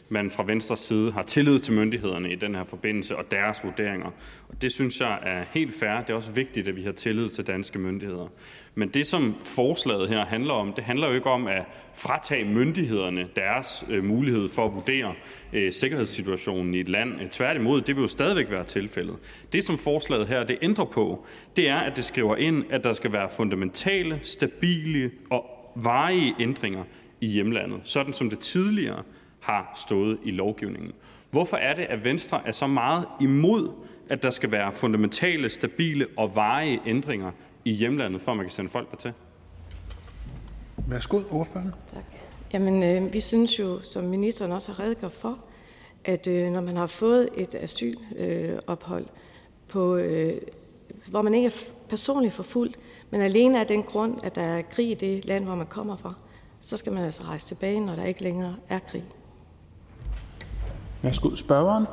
[0.09, 4.11] man fra Venstres side har tillid til myndighederne i den her forbindelse og deres vurderinger.
[4.49, 6.01] Og det synes jeg er helt fair.
[6.01, 8.27] Det er også vigtigt, at vi har tillid til danske myndigheder.
[8.75, 13.27] Men det, som forslaget her handler om, det handler jo ikke om at fratage myndighederne
[13.35, 15.13] deres øh, mulighed for at vurdere
[15.53, 17.21] øh, sikkerhedssituationen i et land.
[17.21, 19.15] Øh, tværtimod, det vil jo stadigvæk være tilfældet.
[19.53, 22.93] Det, som forslaget her det ændrer på, det er, at det skriver ind, at der
[22.93, 25.45] skal være fundamentale, stabile og
[25.75, 26.83] varige ændringer
[27.21, 29.03] i hjemlandet, sådan som det tidligere
[29.47, 30.91] har stået i lovgivningen.
[31.31, 33.69] Hvorfor er det, at Venstre er så meget imod,
[34.09, 37.31] at der skal være fundamentale, stabile og varige ændringer
[37.65, 39.13] i hjemlandet, for man kan sende folk dertil?
[40.87, 41.73] Værsgo, ordføreren.
[41.93, 42.03] Tak.
[42.53, 45.39] Jamen, øh, vi synes jo, som ministeren også har redegjort for,
[46.05, 49.09] at øh, når man har fået et asylophold, øh,
[49.67, 50.41] på, øh,
[51.09, 52.79] hvor man ikke er personligt forfulgt,
[53.09, 55.97] men alene af den grund, at der er krig i det land, hvor man kommer
[55.97, 56.13] fra,
[56.59, 59.03] så skal man altså rejse tilbage, når der ikke længere er krig.
[61.01, 61.85] Værsgo, spørgeren.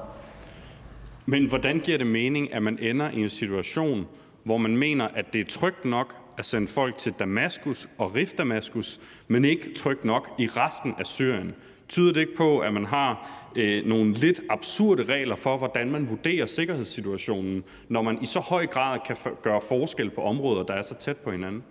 [1.27, 4.07] Men hvordan giver det mening, at man ender i en situation,
[4.45, 8.33] hvor man mener, at det er trygt nok at sende folk til Damaskus og Rif
[8.33, 11.55] Damaskus, men ikke trygt nok i resten af Syrien?
[11.89, 16.09] Tyder det ikke på, at man har øh, nogle lidt absurde regler for, hvordan man
[16.09, 20.83] vurderer sikkerhedssituationen, når man i så høj grad kan gøre forskel på områder, der er
[20.83, 21.63] så tæt på hinanden?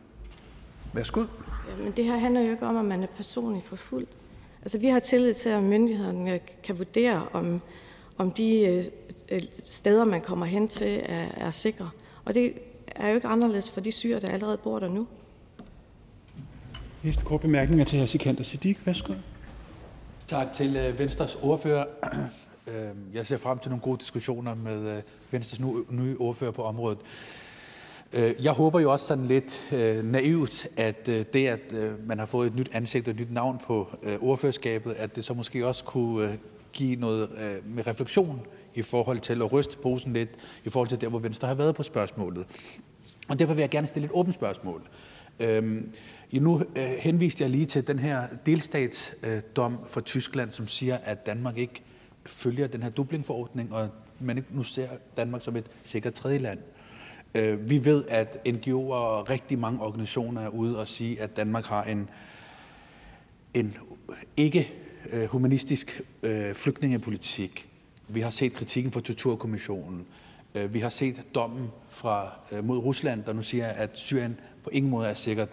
[0.93, 1.23] Værsgo.
[1.84, 4.09] Men det her handler jo ikke om, at man er personligt forfulgt.
[4.64, 7.61] Altså, vi har tillid til, at myndighederne kan vurdere, om,
[8.18, 8.86] om de øh,
[9.30, 11.89] øh, steder, man kommer hen til, er, er sikre.
[12.26, 12.53] Og det
[12.95, 15.07] er jo ikke anderledes for de syre, der allerede bor der nu.
[17.03, 18.05] Næste kort bemærkning er til hr.
[18.05, 18.78] Sikander Siddiq.
[18.86, 19.14] Værsgo.
[20.28, 21.86] Tak til øh, Venstres ordfører.
[23.14, 25.01] Jeg ser frem til nogle gode diskussioner med
[25.32, 25.59] Venstres
[25.89, 26.97] nye ordfører på området.
[28.14, 31.74] Øh, jeg håber jo også sådan lidt øh, naivt, at øh, det, at
[32.05, 33.88] man har fået et nyt ansigt og et nyt navn på
[34.22, 36.38] ordførerskabet, at det så måske også kunne
[36.74, 37.30] give noget
[37.66, 38.41] med refleksion
[38.76, 40.30] i forhold til at ryste posen lidt,
[40.66, 42.45] i forhold til der, hvor Venstre har været på spørgsmålet.
[43.28, 44.82] Og derfor vil jeg gerne stille et åbent spørgsmål.
[45.39, 45.91] Øhm,
[46.32, 51.57] nu øh, henviste jeg lige til den her delstatsdom fra Tyskland, som siger, at Danmark
[51.57, 51.84] ikke
[52.26, 53.89] følger den her Dublin-forordning, og
[54.20, 54.88] man nu ser
[55.18, 56.59] Danmark som et sikkert tredje land.
[57.36, 61.65] Øh, vi ved, at NGO'er og rigtig mange organisationer er ude og sige, at Danmark
[61.65, 62.09] har en,
[63.53, 63.77] en
[64.38, 64.73] ikke
[65.11, 67.69] øh, humanistisk øh, flygtningepolitik.
[68.07, 70.05] Vi har set kritikken fra Torturkommissionen.
[70.69, 72.31] Vi har set dommen fra,
[72.63, 75.49] mod Rusland, der nu siger, at Syrien på ingen måde er sikkert.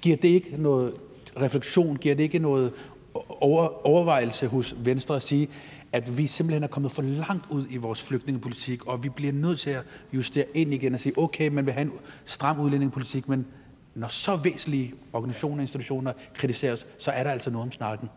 [0.00, 0.94] Giver det ikke noget
[1.40, 2.72] refleksion, giver det ikke noget
[3.14, 5.48] over, overvejelse hos Venstre at sige,
[5.92, 9.60] at vi simpelthen er kommet for langt ud i vores flygtningepolitik, og vi bliver nødt
[9.60, 9.82] til at
[10.12, 11.92] justere ind igen og sige, okay, man vil have en
[12.24, 13.46] stram udlændingepolitik, men
[13.94, 18.08] når så væsentlige organisationer og institutioner kritiseres, så er der altså noget om snakken.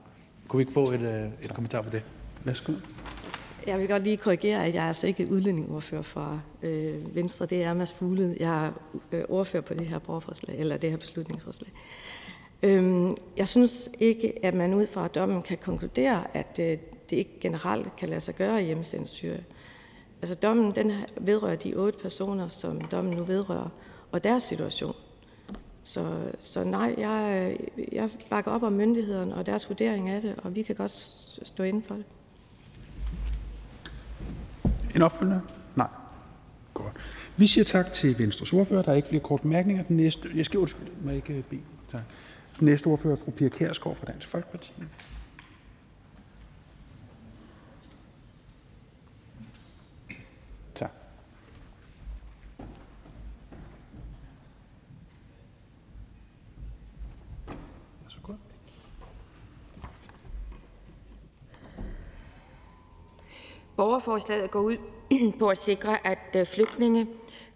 [0.47, 2.03] Kunne vi ikke få et, øh, et kommentar på det?
[2.43, 2.73] Værsgo.
[3.67, 7.45] Jeg vil godt lige korrigere, at jeg er altså ikke udlændingordfører for øh, Venstre.
[7.45, 8.35] Det er Mads Fugle.
[8.39, 8.71] Jeg er
[9.11, 11.71] øh, ordfører på det her borgerforslag, eller det her beslutningsforslag.
[12.63, 16.77] Øhm, jeg synes ikke, at man ud fra dommen kan konkludere, at øh,
[17.11, 19.45] det ikke generelt kan lade sig gøre at hjemsende Syrien.
[20.21, 23.69] Altså dommen den vedrører de otte personer, som dommen nu vedrører,
[24.11, 24.95] og deres situation.
[25.83, 27.57] Så, så nej, jeg,
[27.91, 30.91] jeg bakker op om myndighederne og deres vurdering af det, og vi kan godt
[31.43, 32.05] stå inden for det.
[34.95, 35.41] En opfølgende?
[35.75, 35.87] Nej.
[36.73, 36.93] Godt.
[37.37, 38.81] Vi siger tak til Venstres ordfører.
[38.81, 39.83] Der er ikke flere korte bemærkninger.
[39.83, 41.61] Den næste, jeg skal undskylde, må jeg ikke bede.
[41.91, 42.01] Tak.
[42.59, 44.71] Den næste ordfører er fru Pia Kærsgaard fra Dansk Folkeparti.
[50.75, 50.91] Tak.
[63.81, 64.77] Borgerforslaget går ud
[65.39, 67.07] på at sikre, at øh, flygtninge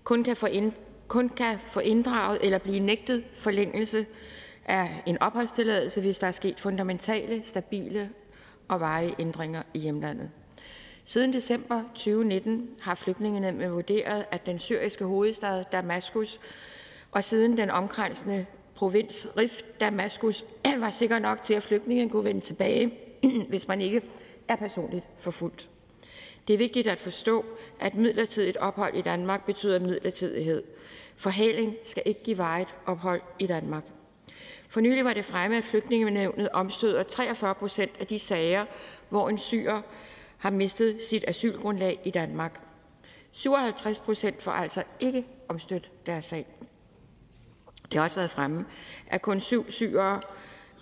[0.04, 0.72] kun kan få, ind,
[1.08, 4.06] kun kan få inddraget eller blive nægtet forlængelse
[4.66, 8.10] af en opholdstilladelse, hvis der er sket fundamentale, stabile
[8.68, 10.30] og varige ændringer i hjemlandet.
[11.04, 16.40] Siden december 2019 har flygtningenævnet vurderet, at den syriske hovedstad Damaskus
[17.12, 18.46] og siden den omkransende
[18.76, 20.46] provins Rif Damaskus
[20.84, 22.92] var sikker nok til, at flygtningen kunne vende tilbage,
[23.50, 24.02] hvis man ikke
[24.48, 25.70] er personligt forfulgt.
[26.48, 27.46] Det er vigtigt at forstå,
[27.80, 30.64] at midlertidigt ophold i Danmark betyder midlertidighed.
[31.16, 33.84] Forhaling skal ikke give vejet ophold i Danmark.
[34.70, 38.66] For nylig var det fremme, at flygtningenevnet omstøder 43 procent af de sager,
[39.10, 39.82] hvor en syrer
[40.38, 42.62] har mistet sit asylgrundlag i Danmark.
[43.32, 46.46] 57 procent får altså ikke omstødt deres sag.
[47.92, 48.66] Det har også været fremme,
[49.08, 50.22] at kun syv syrere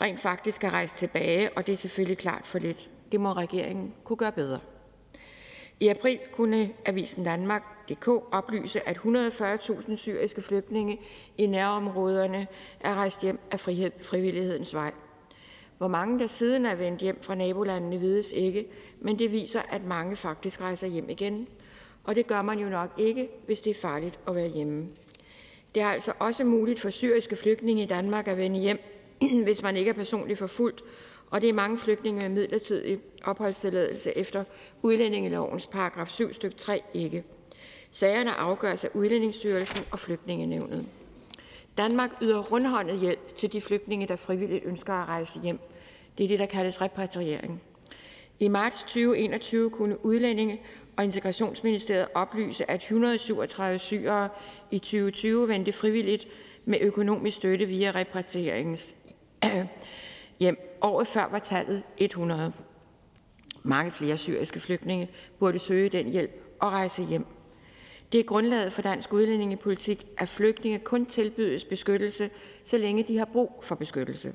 [0.01, 2.89] rent faktisk er rejst tilbage, og det er selvfølgelig klart for lidt.
[3.11, 4.59] Det må regeringen kunne gøre bedre.
[5.79, 10.99] I april kunne Avisen Danmark.dk oplyse, at 140.000 syriske flygtninge
[11.37, 12.47] i nærområderne
[12.79, 14.91] er rejst hjem af frivillighedens vej.
[15.77, 18.67] Hvor mange der siden er vendt hjem fra nabolandene vides ikke,
[19.01, 21.47] men det viser, at mange faktisk rejser hjem igen.
[22.03, 24.87] Og det gør man jo nok ikke, hvis det er farligt at være hjemme.
[25.75, 28.79] Det er altså også muligt for syriske flygtninge i Danmark at vende hjem,
[29.43, 30.83] hvis man ikke er personligt forfulgt,
[31.33, 34.43] og det er mange flygtninge med midlertidig opholdstilladelse efter
[34.81, 37.23] udlændingelovens paragraf 7 stykke 3 ikke.
[37.91, 40.85] Sagerne afgøres af Udlændingsstyrelsen og Flygtningenævnet.
[41.77, 45.59] Danmark yder rundhåndet hjælp til de flygtninge, der frivilligt ønsker at rejse hjem.
[46.17, 47.61] Det er det, der kaldes repatriering.
[48.39, 50.61] I marts 2021 kunne Udlændinge-
[50.97, 54.29] og Integrationsministeriet oplyse, at 137 syrere
[54.71, 56.27] i 2020 vendte frivilligt
[56.65, 58.95] med økonomisk støtte via repatrieringens
[60.39, 60.72] hjem.
[60.83, 62.53] Året før var tallet 100.
[63.63, 65.09] Mange flere syriske flygtninge
[65.39, 67.25] burde søge den hjælp og rejse hjem.
[68.11, 72.29] Det er grundlaget for dansk udlændingepolitik, at flygtninge kun tilbydes beskyttelse,
[72.65, 74.33] så længe de har brug for beskyttelse.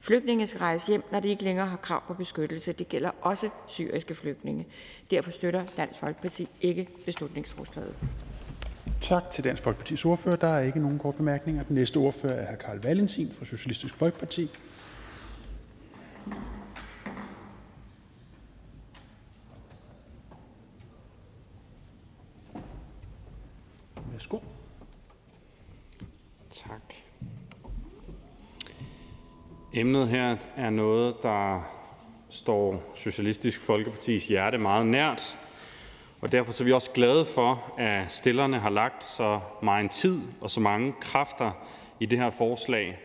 [0.00, 2.72] Flygtninge skal rejse hjem, når de ikke længere har krav på beskyttelse.
[2.72, 4.66] Det gælder også syriske flygtninge.
[5.10, 7.94] Derfor støtter Dansk Folkeparti ikke beslutningsforslaget.
[9.00, 10.36] Tak til Dansk Folkepartis ordfører.
[10.36, 11.62] Der er ikke nogen korte bemærkninger.
[11.62, 12.56] Den næste ordfører er hr.
[12.56, 14.50] Karl Valentin fra Socialistisk Folkeparti.
[24.12, 24.38] Værsgo.
[26.50, 26.94] Tak.
[29.72, 31.60] Emnet her er noget, der
[32.30, 35.38] står Socialistisk Folkepartis hjerte meget nært,
[36.20, 40.50] og derfor er vi også glade for, at stillerne har lagt så meget tid og
[40.50, 41.52] så mange kræfter
[42.00, 42.98] i det her forslag,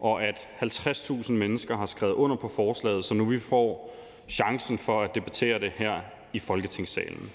[0.00, 3.96] og at 50.000 mennesker har skrevet under på forslaget, så nu vi får
[4.28, 6.00] chancen for at debattere det her
[6.32, 7.30] i Folketingssalen.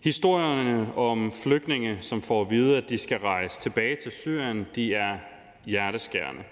[0.00, 4.94] Historierne om flygtninge, som får at vide, at de skal rejse tilbage til Syrien, de
[4.94, 5.18] er
[5.66, 6.42] hjerteskærende.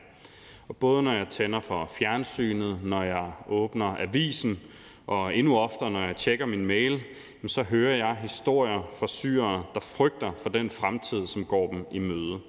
[0.68, 4.60] Og både når jeg tænder for fjernsynet, når jeg åbner avisen,
[5.06, 7.02] og endnu oftere, når jeg tjekker min mail,
[7.46, 11.98] så hører jeg historier fra syrere, der frygter for den fremtid, som går dem i
[11.98, 12.40] møde.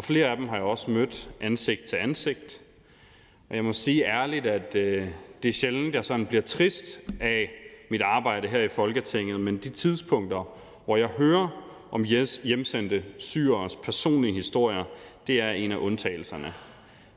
[0.00, 2.60] Og flere af dem har jeg også mødt ansigt til ansigt.
[3.48, 5.08] Og jeg må sige ærligt, at øh,
[5.42, 7.50] det er sjældent, jeg sådan bliver trist af
[7.90, 11.48] mit arbejde her i Folketinget, men de tidspunkter, hvor jeg hører
[11.90, 12.04] om
[12.44, 14.84] hjemsendte syreres personlige historier,
[15.26, 16.54] det er en af undtagelserne.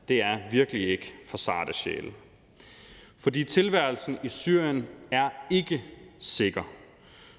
[0.08, 2.12] Det er virkelig ikke for sarte sjæle.
[3.18, 5.82] Fordi tilværelsen i Syrien er ikke
[6.18, 6.62] sikker.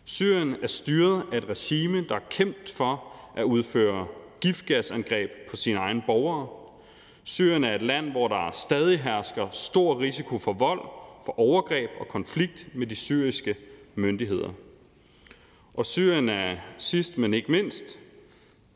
[0.05, 3.03] Syrien er styret af et regime, der er kæmpet for
[3.35, 4.07] at udføre
[4.45, 6.47] giftgasangreb på sine egne borgere.
[7.23, 10.81] Syrien er et land, hvor der stadig hersker stor risiko for vold,
[11.25, 13.55] for overgreb og konflikt med de syriske
[13.95, 14.49] myndigheder.
[15.73, 17.99] Og Syrien er sidst, men ikke mindst,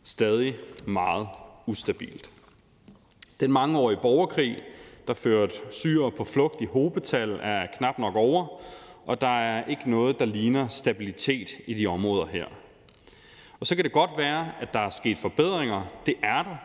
[0.04, 0.56] stadig
[0.86, 1.28] meget
[1.66, 2.30] ustabilt.
[3.40, 4.58] Den mangeårige borgerkrig,
[5.08, 8.62] der førte syre på flugt i hobetal, er knap nok over,
[9.06, 12.46] og der er ikke noget, der ligner stabilitet i de områder her.
[13.60, 15.82] Og så kan det godt være, at der er sket forbedringer.
[16.06, 16.56] Det er der.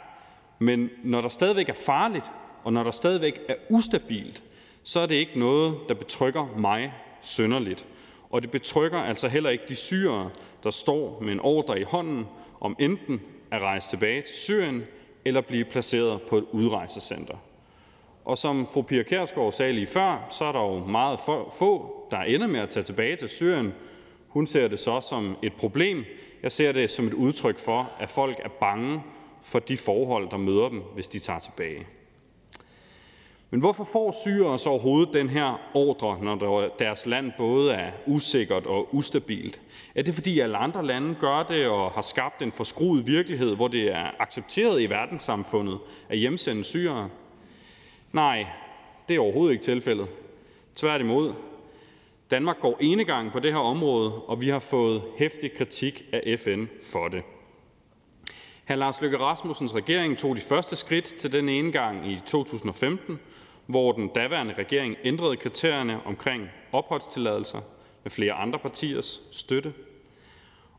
[0.59, 2.25] Men når der stadigvæk er farligt,
[2.65, 4.43] og når der stadigvæk er ustabilt,
[4.83, 7.87] så er det ikke noget, der betrykker mig sønderligt.
[8.31, 10.31] Og det betrykker altså heller ikke de syrere,
[10.63, 12.27] der står med en ordre i hånden
[12.61, 14.85] om enten at rejse tilbage til Syrien
[15.25, 17.37] eller blive placeret på et udrejsecenter.
[18.25, 21.21] Og som fru Pia Kjærsgaard sagde lige før, så er der jo meget
[21.59, 23.73] få, der ender med at tage tilbage til Syrien.
[24.35, 26.05] Hun ser det så som et problem.
[26.43, 29.03] Jeg ser det som et udtryk for, at folk er bange
[29.43, 31.87] for de forhold, der møder dem, hvis de tager tilbage.
[33.51, 38.67] Men hvorfor får syrere så overhovedet den her ordre, når deres land både er usikkert
[38.67, 39.61] og ustabilt?
[39.95, 43.69] Er det, fordi alle andre lande gør det og har skabt en forskruet virkelighed, hvor
[43.69, 45.79] det er accepteret i verdenssamfundet
[46.09, 47.09] at hjemsende syrere?
[48.13, 48.47] Nej,
[49.09, 50.07] det er overhovedet ikke tilfældet.
[50.75, 51.33] Tværtimod.
[52.31, 56.65] Danmark går enegang på det her område, og vi har fået hæftig kritik af FN
[56.93, 57.23] for det.
[58.69, 58.75] Hr.
[58.75, 63.19] Lars Løkke Rasmussens regering tog de første skridt til den enegang i 2015,
[63.67, 67.61] hvor den daværende regering ændrede kriterierne omkring opholdstilladelser
[68.03, 69.73] med flere andre partiers støtte.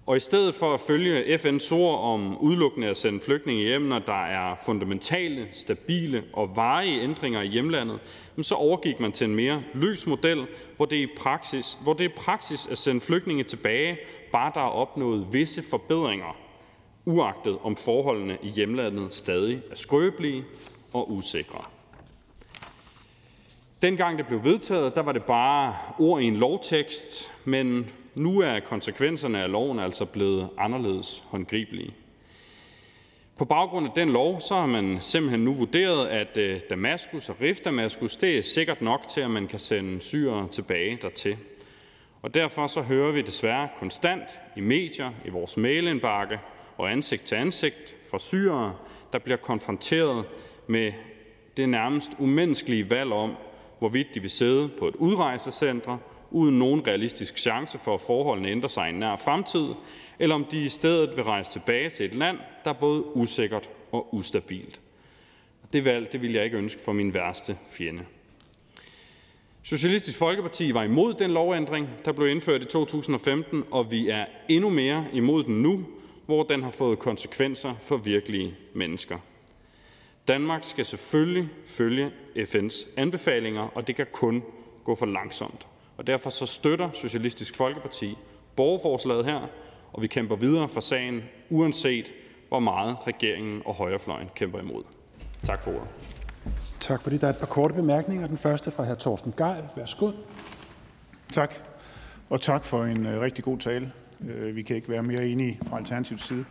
[0.07, 3.99] Og i stedet for at følge FN's ord om udelukkende at sende flygtninge hjem, når
[3.99, 7.99] der er fundamentale, stabile og varige ændringer i hjemlandet,
[8.41, 12.15] så overgik man til en mere løs model, hvor det, i praksis, hvor det er
[12.17, 13.97] praksis at sende flygtninge tilbage,
[14.31, 16.37] bare der er opnået visse forbedringer,
[17.05, 20.43] uagtet om forholdene i hjemlandet stadig er skrøbelige
[20.93, 21.61] og usikre.
[23.81, 27.89] Dengang det blev vedtaget, der var det bare ord i en lovtekst, men
[28.19, 31.93] nu er konsekvenserne af loven altså blevet anderledes håndgribelige.
[33.37, 37.35] På baggrund af den lov så har man simpelthen nu vurderet, at øh, Damaskus og
[37.41, 41.37] Rif Damaskus det er sikkert nok til, at man kan sende syrere tilbage dertil.
[42.21, 46.39] Og derfor så hører vi desværre konstant i medier, i vores mailindbakke
[46.77, 48.75] og ansigt til ansigt fra syrere,
[49.13, 50.25] der bliver konfronteret
[50.67, 50.93] med
[51.57, 53.35] det nærmest umenneskelige valg om,
[53.79, 55.97] hvorvidt de vil sidde på et udrejsecenter
[56.35, 59.67] uden nogen realistisk chance for, at forholdene ændrer sig i en nær fremtid,
[60.19, 63.69] eller om de i stedet vil rejse tilbage til et land, der er både usikkert
[63.91, 64.81] og ustabilt.
[65.73, 68.05] Det valg det vil jeg ikke ønske for min værste fjende.
[69.63, 74.69] Socialistisk Folkeparti var imod den lovændring, der blev indført i 2015, og vi er endnu
[74.69, 75.85] mere imod den nu,
[76.25, 79.17] hvor den har fået konsekvenser for virkelige mennesker.
[80.27, 84.43] Danmark skal selvfølgelig følge FN's anbefalinger, og det kan kun
[84.83, 85.67] gå for langsomt.
[85.97, 88.17] Og derfor så støtter Socialistisk Folkeparti
[88.55, 89.49] borgerforslaget her,
[89.93, 92.13] og vi kæmper videre for sagen, uanset
[92.47, 94.83] hvor meget regeringen og højrefløjen kæmper imod.
[95.43, 95.87] Tak for ordet.
[96.79, 97.21] Tak for det.
[97.21, 98.27] Der er et par korte bemærkninger.
[98.27, 98.95] Den første fra hr.
[98.95, 99.63] Torsten Geil.
[99.75, 100.11] Værsgo.
[101.33, 101.55] Tak.
[102.29, 103.91] Og tak for en øh, rigtig god tale.
[104.29, 106.45] Øh, vi kan ikke være mere enige fra Alternativets side.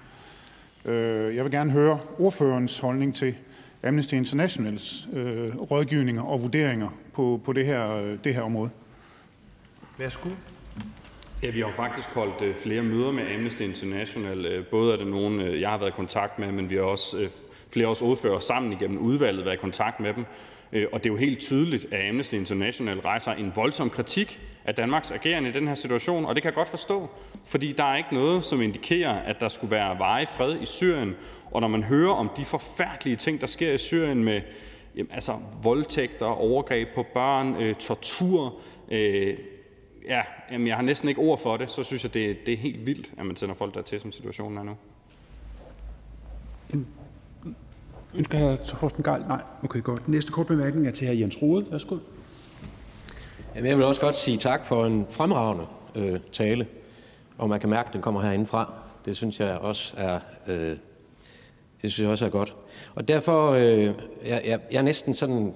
[0.84, 3.34] Øh, jeg vil gerne høre ordførerens holdning til
[3.84, 8.70] Amnesty Internationals øh, rådgivninger og vurderinger på, på det, her, øh, det her område.
[9.98, 10.28] Værsgo.
[11.42, 14.46] Ja, vi har faktisk holdt øh, flere møder med Amnesty International.
[14.46, 16.82] Øh, både er det nogen, øh, jeg har været i kontakt med, men vi har
[16.82, 17.28] også
[17.72, 20.24] flere års ordfører sammen igennem udvalget været i kontakt med dem.
[20.92, 25.10] Og det er jo helt tydeligt, at Amnesty International rejser en voldsom kritik af Danmarks
[25.10, 27.10] agerende i den her situation, og det kan jeg godt forstå,
[27.46, 31.14] fordi der er ikke noget, som indikerer, at der skulle være veje fred i Syrien.
[31.50, 34.40] Og når man hører om de forfærdelige ting, der sker i Syrien med
[34.96, 35.32] jamen, altså,
[35.62, 38.54] voldtægter, overgreb på børn, øh, tortur,
[38.90, 39.36] øh,
[40.08, 43.12] jeg har næsten ikke ord for det, så synes jeg, det, det er helt vildt,
[43.18, 44.76] at man sender folk dertil, som situationen er nu.
[48.14, 48.56] Ønsker hr.
[48.64, 49.22] Torsten Geil?
[49.28, 49.40] Nej.
[49.64, 50.08] Okay, godt.
[50.08, 51.12] Næste kort bemærkning er til hr.
[51.12, 51.66] Jens Rode.
[51.70, 51.96] Værsgo.
[53.54, 56.66] Jamen, jeg vil også godt sige tak for en fremragende øh, tale,
[57.38, 58.72] og man kan mærke, at den kommer herindefra.
[59.04, 60.76] Det synes jeg også er, øh,
[61.82, 62.56] det synes jeg også er godt.
[62.94, 63.84] Og derfor, øh,
[64.24, 65.54] jeg, jeg, jeg er næsten sådan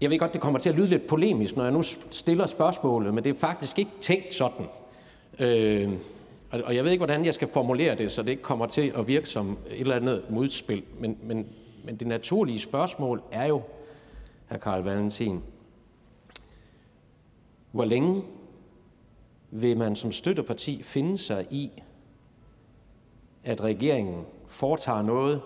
[0.00, 3.14] jeg ved godt, det kommer til at lyde lidt polemisk, når jeg nu stiller spørgsmålet,
[3.14, 4.66] men det er faktisk ikke tænkt sådan.
[5.38, 5.92] Øh,
[6.50, 9.06] og jeg ved ikke, hvordan jeg skal formulere det, så det ikke kommer til at
[9.06, 10.82] virke som et eller andet modspil.
[10.98, 11.46] Men, men,
[11.84, 13.62] men det naturlige spørgsmål er jo,
[14.50, 14.56] hr.
[14.56, 15.42] Karl Valentin,
[17.72, 18.22] hvor længe
[19.50, 21.70] vil man som støtteparti finde sig i,
[23.44, 25.42] at regeringen foretager noget,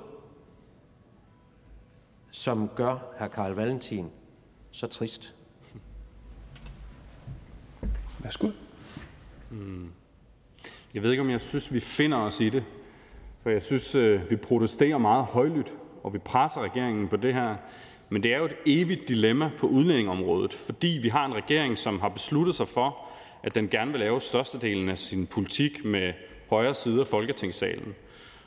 [2.30, 3.26] som gør hr.
[3.26, 4.06] Karl Valentin
[4.72, 5.34] så trist.
[8.18, 8.48] Værsgo.
[9.48, 9.90] Hmm.
[10.94, 12.64] Jeg ved ikke, om jeg synes, vi finder os i det.
[13.42, 17.56] For jeg synes, øh, vi protesterer meget højlydt, og vi presser regeringen på det her.
[18.08, 22.00] Men det er jo et evigt dilemma på udlændingområdet, fordi vi har en regering, som
[22.00, 23.06] har besluttet sig for,
[23.42, 26.12] at den gerne vil lave størstedelen af sin politik med
[26.50, 27.94] højre side af Folketingssalen.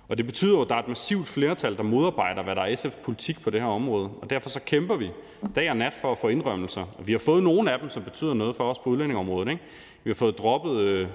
[0.08, 2.76] Og det betyder jo, at der er et massivt flertal, der modarbejder, hvad der er
[2.76, 4.10] SF's politik på det her område.
[4.22, 5.10] Og derfor så kæmper vi
[5.56, 6.82] dag og nat for at få indrømmelser.
[6.82, 9.52] Og vi har fået nogle af dem, som betyder noget for os på udlændingområdet.
[9.52, 9.64] Ikke?
[10.04, 11.08] Vi har fået droppet øh,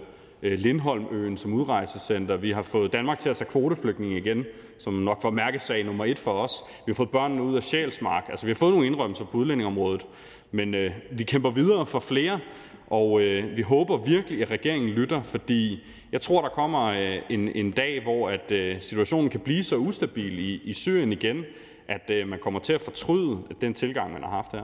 [0.42, 2.36] Øh, Lindholmøen som udrejsecenter.
[2.36, 4.44] Vi har fået Danmark til at tage kvoteflygtninge igen,
[4.78, 6.64] som nok var mærkesag nummer et for os.
[6.86, 8.26] Vi har fået børnene ud af Sjælsmark.
[8.28, 10.06] Altså, vi har fået nogle indrømmelser på udlændingområdet.
[10.50, 12.40] Men øh, vi kæmper videre for flere,
[12.86, 17.48] og øh, vi håber virkelig, at regeringen lytter, fordi jeg tror, der kommer øh, en,
[17.48, 21.44] en dag, hvor at, øh, situationen kan blive så ustabil i, i Syrien igen,
[21.88, 24.62] at øh, man kommer til at fortryde den tilgang, man har haft her.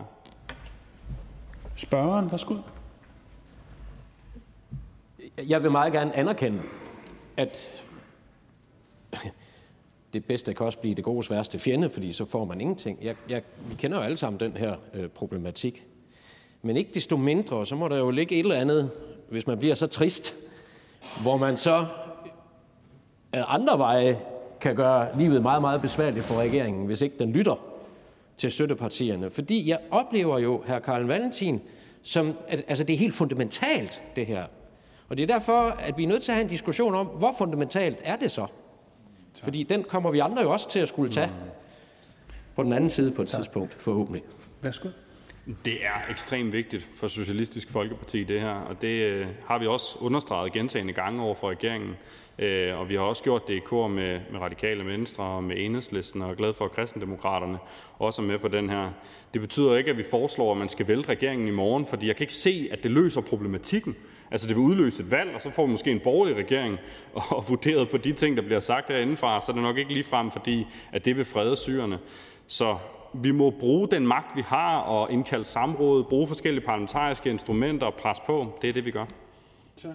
[1.76, 2.54] Spørgeren, værsgo.
[5.38, 6.62] Jeg vil meget gerne anerkende,
[7.36, 7.70] at
[10.12, 12.98] det bedste kan også blive det godes værste fjende, fordi så får man ingenting.
[13.02, 15.84] Jeg, jeg, vi kender jo alle sammen den her øh, problematik.
[16.62, 18.90] Men ikke desto mindre, så må der jo ligge et eller andet,
[19.28, 20.34] hvis man bliver så trist,
[21.22, 21.86] hvor man så
[23.32, 24.20] ad andre veje
[24.60, 27.64] kan gøre livet meget, meget besværligt for regeringen, hvis ikke den lytter
[28.36, 29.30] til støttepartierne.
[29.30, 31.60] Fordi jeg oplever jo, her Karl Valentin,
[32.02, 34.44] som, altså det er helt fundamentalt, det her.
[35.14, 37.34] Og det er derfor, at vi er nødt til at have en diskussion om, hvor
[37.38, 38.46] fundamentalt er det så?
[39.42, 41.30] Fordi den kommer vi andre jo også til at skulle tage
[42.56, 44.22] på den anden side på et tidspunkt, forhåbentlig.
[44.62, 44.88] Værsgo.
[45.64, 49.98] Det er ekstremt vigtigt for Socialistisk Folkeparti, det her, og det øh, har vi også
[50.00, 51.94] understreget gentagende gange over for regeringen.
[52.38, 55.56] Øh, og vi har også gjort det i kor med, med Radikale Venstre og med
[55.58, 57.58] Enhedslisten, og er glad for, at kristendemokraterne
[57.98, 58.90] også er med på den her.
[59.34, 62.16] Det betyder ikke, at vi foreslår, at man skal vælte regeringen i morgen, fordi jeg
[62.16, 63.96] kan ikke se, at det løser problematikken.
[64.30, 66.78] Altså, det vil udløse et valg, og så får vi måske en borgerlig regering,
[67.36, 70.04] og vurderet på de ting, der bliver sagt herindefra, så er det nok ikke lige
[70.04, 71.98] frem, fordi at det vil frede syrerne.
[72.46, 72.76] Så
[73.14, 77.94] vi må bruge den magt, vi har, og indkalde samråd, bruge forskellige parlamentariske instrumenter og
[77.94, 78.58] presse på.
[78.62, 79.04] Det er det, vi gør.
[79.76, 79.88] Så.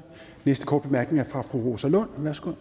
[0.46, 2.10] Næste kort bemærkning er fra fru Rosa Lund.
[2.18, 2.52] Værsgo.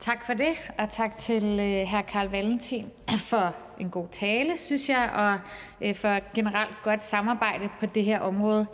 [0.00, 2.02] Tak for det, og tak til øh, hr.
[2.12, 2.86] Carl Valentin
[3.30, 5.38] for en god tale, synes jeg, og
[5.80, 8.66] øh, for generelt godt samarbejde på det her område.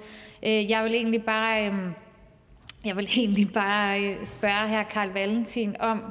[0.43, 1.93] Øh, jeg vil egentlig bare, øhm,
[2.85, 4.91] jeg vil egentlig bare øh, spørge hr.
[4.91, 6.03] Carl Valentin om,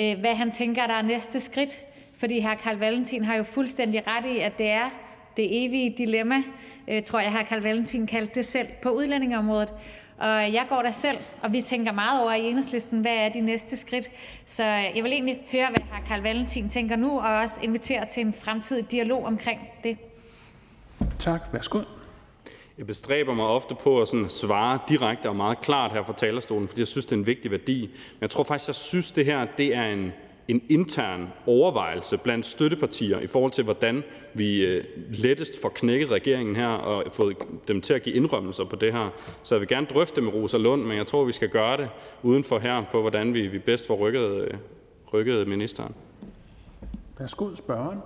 [0.00, 1.84] øh, hvad han tænker, der er næste skridt.
[2.18, 2.54] Fordi hr.
[2.64, 4.90] Carl Valentin har jo fuldstændig ret i, at det er
[5.36, 6.42] det evige dilemma,
[6.88, 7.44] øh, tror jeg hr.
[7.48, 9.72] Carl Valentin kaldte det selv, på udlændingeområdet.
[10.20, 13.40] Og jeg går der selv, og vi tænker meget over i Enhedslisten, hvad er de
[13.40, 14.10] næste skridt.
[14.44, 16.08] Så jeg vil egentlig høre, hvad hr.
[16.08, 19.96] Carl Valentin tænker nu, og også invitere til en fremtidig dialog omkring det.
[21.18, 21.40] Tak.
[21.52, 21.80] Værsgo.
[22.78, 26.68] Jeg bestræber mig ofte på at sådan svare direkte og meget klart her fra talerstolen,
[26.68, 27.80] fordi jeg synes, det er en vigtig værdi.
[27.80, 30.12] Men jeg tror faktisk, jeg synes, det her det er en
[30.50, 34.02] en intern overvejelse blandt støttepartier, i forhold til hvordan
[34.34, 37.36] vi øh, lettest får knækket regeringen her og fået
[37.68, 39.08] dem til at give indrømmelser på det her.
[39.42, 41.76] Så jeg vil gerne drøfte det med Rosa Lund, men jeg tror, vi skal gøre
[41.76, 41.88] det
[42.22, 44.50] udenfor her, på hvordan vi bedst får rykket øh,
[45.12, 45.94] rykket ministeren.
[47.18, 47.98] Værsgo, spørgeren.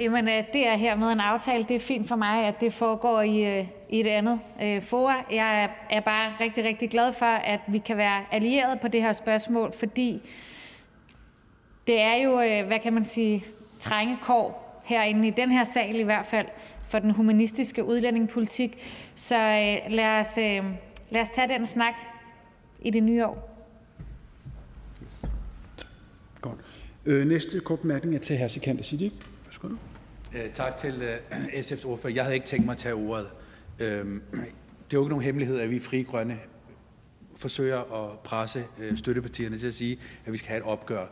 [0.00, 1.64] Jamen, øh, det er her med en aftale.
[1.68, 5.24] Det er fint for mig, at det foregår i, i et andet øh, fora.
[5.30, 9.12] Jeg er bare rigtig, rigtig glad for, at vi kan være allieret på det her
[9.12, 10.22] spørgsmål, fordi
[11.88, 13.44] det er jo, øh, hvad kan man sige,
[13.78, 16.46] trængekår herinde i den her sal i hvert fald
[16.88, 18.78] for den humanistiske udlændingepolitik.
[19.16, 20.64] Så øh, lad os, øh,
[21.10, 21.94] lad os tage den snak
[22.80, 23.66] i det nye år.
[26.40, 26.58] Godt.
[27.06, 28.48] Øh, næste kort bemærkning er til hr.
[28.48, 29.12] Sikander Siddiq.
[29.44, 29.68] Værsgo.
[30.34, 32.12] Øh, tak til uh, SF's ordfører.
[32.14, 33.26] Jeg havde ikke tænkt mig at tage ordet.
[33.78, 36.38] Øh, det er jo ikke nogen hemmelighed, at vi frie grønne
[37.38, 41.06] forsøger at presse øh, støttepartierne til at sige, at vi skal have et opgør.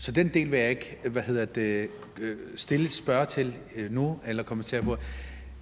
[0.00, 1.88] Så den del vil jeg ikke hvad hedder det,
[2.18, 4.96] øh, stille spørge til øh, nu, eller kommentere på.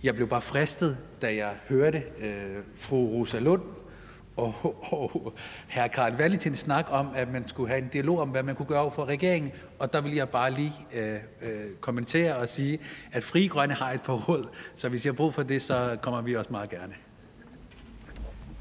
[0.03, 2.03] Jeg blev bare fristet, da jeg hørte
[2.75, 3.63] fru Rosa Lund
[4.37, 4.55] og,
[4.93, 5.35] og
[5.71, 5.87] hr.
[5.87, 8.91] Karl Valentin snakke om, at man skulle have en dialog om, hvad man kunne gøre
[8.91, 9.53] for regeringen.
[9.79, 12.79] Og der vil jeg bare lige øh, øh, kommentere og sige,
[13.13, 15.99] at Fri Grønne har et par råd, så hvis jeg har brug for det, så
[16.03, 16.95] kommer vi også meget gerne.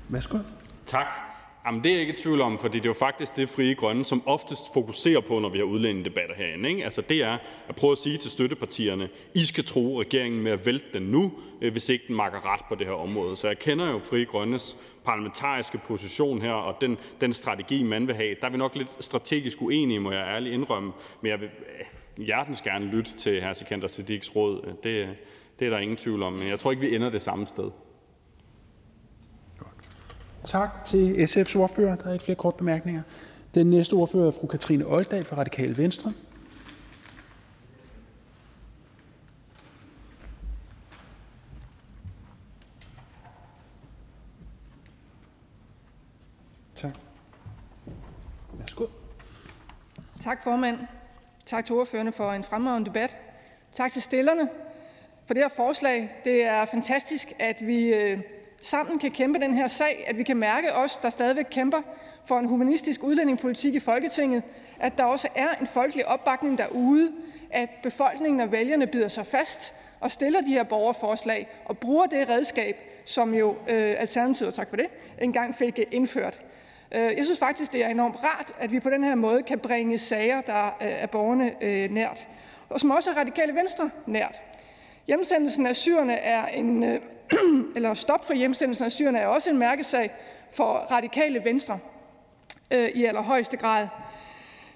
[0.09, 0.37] Værsgo.
[0.85, 1.26] Tak.
[1.67, 3.75] Jamen, det er jeg ikke i tvivl om, fordi det er jo faktisk det, Frie
[3.75, 6.69] Grønne som oftest fokuserer på, når vi har udlændingedebatter herinde.
[6.69, 6.83] Ikke?
[6.83, 7.37] Altså, det er
[7.67, 11.33] at prøve at sige til støttepartierne, I skal tro regeringen med at vælte den nu,
[11.61, 13.35] øh, hvis ikke den makker ret på det her område.
[13.35, 18.15] Så jeg kender jo Frie Grønnes parlamentariske position her, og den, den strategi, man vil
[18.15, 18.35] have.
[18.41, 20.91] Der er vi nok lidt strategisk uenige, må jeg ærligt indrømme,
[21.21, 21.49] men jeg vil
[21.79, 23.53] øh, hjertens gerne lytte til hr.
[23.53, 24.75] Sikander Siddiqs råd.
[24.83, 25.09] Det,
[25.59, 27.71] det er der ingen tvivl om, men jeg tror ikke, vi ender det samme sted.
[30.47, 31.95] Tak til SF's ordfører.
[31.95, 33.01] Der er ikke flere korte bemærkninger.
[33.55, 36.13] Den næste ordfører er fru Katrine Olddag fra Radikale Venstre.
[46.75, 46.91] Tak.
[48.53, 48.85] Værsgo.
[50.23, 50.79] Tak, formand.
[51.45, 53.17] Tak til ordførerne for en fremragende debat.
[53.71, 54.49] Tak til stillerne
[55.25, 56.11] for det her forslag.
[56.23, 58.19] Det er fantastisk, at vi øh,
[58.61, 61.81] sammen kan kæmpe den her sag, at vi kan mærke os, der stadigvæk kæmper
[62.25, 64.43] for en humanistisk udlændingepolitik i Folketinget,
[64.79, 67.11] at der også er en folkelig opbakning derude,
[67.51, 72.29] at befolkningen og vælgerne bider sig fast og stiller de her borgerforslag og bruger det
[72.29, 74.87] redskab, som jo øh, Alternativet, tak for det,
[75.21, 76.39] engang fik indført.
[76.91, 79.59] Øh, jeg synes faktisk, det er enormt rart, at vi på den her måde kan
[79.59, 82.27] bringe sager, der øh, er borgerne øh, nært,
[82.69, 84.41] og som også er radikale venstre nært.
[85.07, 87.01] Hjemsendelsen af syrerne er en, øh,
[87.75, 90.11] eller stop for hjemsendelsen af syrerne er også en mærkesag
[90.51, 91.79] for radikale venstre
[92.71, 93.87] øh, i allerhøjeste grad.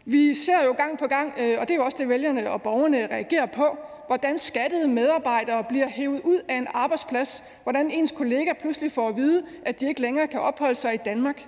[0.06, 2.62] Vi ser jo gang på gang, øh, og det er jo også det, vælgerne og
[2.62, 3.78] borgerne reagerer på,
[4.08, 9.16] hvordan skattede medarbejdere bliver hævet ud af en arbejdsplads, hvordan ens kollega pludselig får at
[9.16, 11.46] vide, at de ikke længere kan opholde sig i Danmark.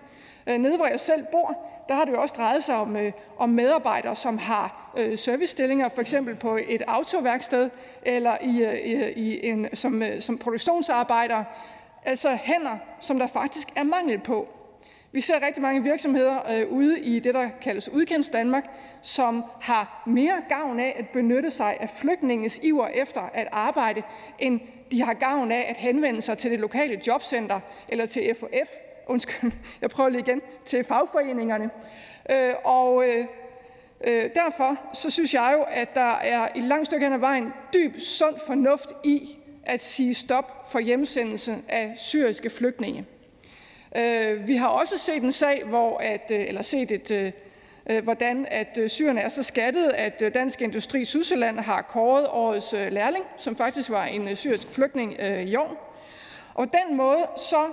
[0.47, 3.11] Øh, nede hvor jeg selv bor, der har det jo også drejet sig om, øh,
[3.37, 7.69] om medarbejdere, som har øh, servicestillinger, for eksempel på et autoværksted
[8.01, 11.43] eller øh, i, øh, i en, som, øh, som produktionsarbejder.
[12.05, 14.47] Altså hænder, som der faktisk er mangel på.
[15.11, 18.65] Vi ser rigtig mange virksomheder øh, ude i det, der kaldes udkends Danmark,
[19.01, 24.01] som har mere gavn af at benytte sig af flygtninges iver efter at arbejde,
[24.39, 24.59] end
[24.91, 27.59] de har gavn af at henvende sig til det lokale jobcenter
[27.89, 28.69] eller til FOF,
[29.07, 29.51] undskyld,
[29.81, 31.69] jeg prøver lige igen, til fagforeningerne.
[32.29, 33.25] Øh, og øh,
[34.03, 37.53] øh, derfor så synes jeg jo, at der er i langt stykke hen ad vejen
[37.73, 43.05] dyb sund fornuft i at sige stop for hjemsendelse af syriske flygtninge.
[43.95, 47.31] Øh, vi har også set en sag, hvor at, øh, eller set et, øh,
[47.89, 52.71] øh hvordan at øh, syrerne er så skattet, at Dansk Industri Sydsjælland har kåret årets
[52.71, 55.93] lærling, som faktisk var en syrisk flygtning i år.
[56.53, 57.65] Og på den måde så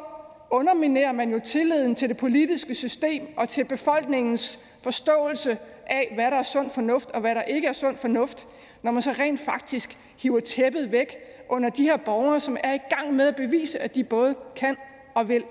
[0.51, 6.37] underminerer man jo tilliden til det politiske system og til befolkningens forståelse af, hvad der
[6.37, 8.47] er sund fornuft og hvad der ikke er sund fornuft,
[8.83, 11.17] når man så rent faktisk hiver tæppet væk
[11.49, 14.77] under de her borgere, som er i gang med at bevise, at de både kan
[15.15, 15.45] og vil.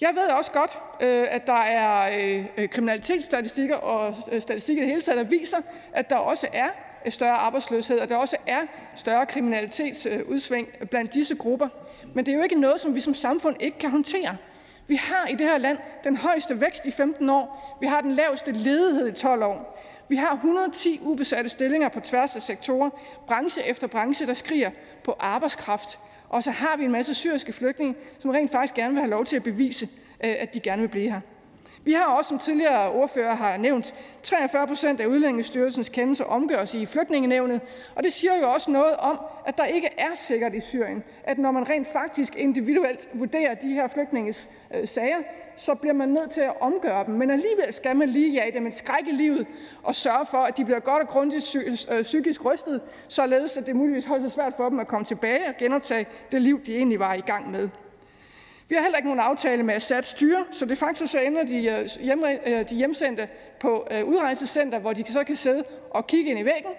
[0.00, 4.90] Jeg ved også godt, øh, at der er øh, øh, kriminalitetsstatistikker og statistikker i det
[4.90, 5.58] hele taget, der viser,
[5.92, 6.68] at der også er
[7.10, 8.60] større arbejdsløshed, og der også er
[8.94, 11.68] større kriminalitetsudsving blandt disse grupper.
[12.16, 14.36] Men det er jo ikke noget, som vi som samfund ikke kan håndtere.
[14.86, 17.76] Vi har i det her land den højeste vækst i 15 år.
[17.80, 19.80] Vi har den laveste ledighed i 12 år.
[20.08, 22.90] Vi har 110 ubesatte stillinger på tværs af sektorer,
[23.26, 24.70] branche efter branche, der skriger
[25.04, 25.98] på arbejdskraft.
[26.28, 29.24] Og så har vi en masse syriske flygtninge, som rent faktisk gerne vil have lov
[29.24, 29.88] til at bevise,
[30.24, 31.20] øh, at de gerne vil blive her.
[31.86, 36.86] Vi har også, som tidligere ordfører har nævnt, 43 procent af Udlændingestyrelsens kendelser omgøres i
[36.86, 37.60] flygtningenævnet,
[37.94, 41.38] og det siger jo også noget om, at der ikke er sikkert i Syrien, at
[41.38, 45.16] når man rent faktisk individuelt vurderer de her flygtninges øh, sager,
[45.56, 47.14] så bliver man nødt til at omgøre dem.
[47.14, 49.46] Men alligevel skal man lige jage dem et skræk i livet
[49.82, 51.56] og sørge for, at de bliver godt og grundigt
[51.90, 55.48] øh, psykisk rystet, således at det muligvis højst er svært for dem at komme tilbage
[55.48, 57.68] og genoptage det liv, de egentlig var i gang med.
[58.68, 61.66] Vi har heller ikke nogen aftale med Assads styre, så det faktisk så ender de,
[61.66, 63.28] øh, hjem, øh, de hjemsendte
[63.60, 66.70] på øh, udrejsecenter, hvor de så kan sidde og kigge ind i væggen.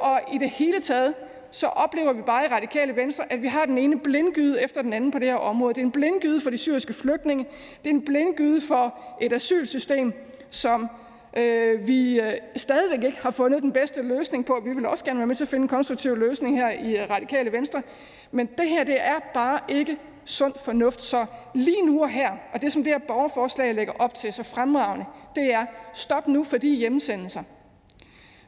[0.00, 1.14] Og i det hele taget,
[1.50, 4.92] så oplever vi bare i Radikale Venstre, at vi har den ene blindgyde efter den
[4.92, 5.74] anden på det her område.
[5.74, 7.46] Det er en blindgyde for de syriske flygtninge.
[7.84, 10.12] Det er en blindgyde for et asylsystem,
[10.50, 10.88] som
[11.36, 14.62] øh, vi øh, stadigvæk ikke har fundet den bedste løsning på.
[14.64, 17.52] Vi vil også gerne være med til at finde en konstruktiv løsning her i Radikale
[17.52, 17.82] Venstre.
[18.30, 21.00] Men det her, det er bare ikke sund fornuft.
[21.00, 24.42] Så lige nu og her, og det som det her borgerforslag lægger op til så
[24.42, 25.04] fremragende,
[25.34, 27.42] det er stop nu for de hjemsendelser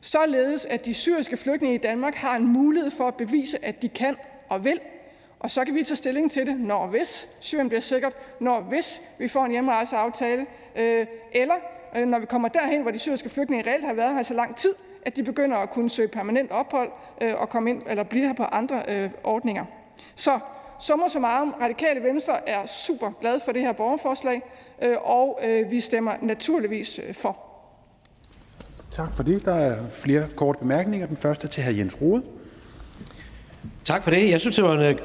[0.06, 3.88] således at de syriske flygtninge i Danmark har en mulighed for at bevise, at de
[3.88, 4.16] kan
[4.48, 4.80] og vil.
[5.40, 9.02] Og så kan vi tage stilling til det, når hvis Syrien bliver sikkert, når hvis
[9.18, 10.46] vi får en hjemrejseaftale,
[10.76, 11.54] øh, eller
[11.96, 14.56] øh, når vi kommer derhen, hvor de syriske flygtninge reelt har været her så lang
[14.56, 18.26] tid, at de begynder at kunne søge permanent ophold øh, og komme ind eller blive
[18.26, 19.64] her på andre øh, ordninger.
[20.14, 20.38] Så
[20.80, 24.42] sommer så meget radikale Venstre er super glad for det her borgerforslag,
[24.82, 27.38] øh, og øh, vi stemmer naturligvis øh, for.
[28.92, 29.44] Tak for det.
[29.44, 31.06] Der er flere korte bemærkninger.
[31.06, 31.70] Den første er til hr.
[31.70, 32.22] Jens Rode.
[33.84, 34.30] Tak for det.
[34.30, 34.98] Jeg synes, det var, en,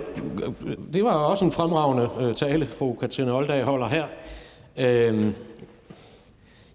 [0.93, 4.05] det var også en fremragende tale, fru Katrine Oldag holder her.
[4.77, 5.33] Øhm,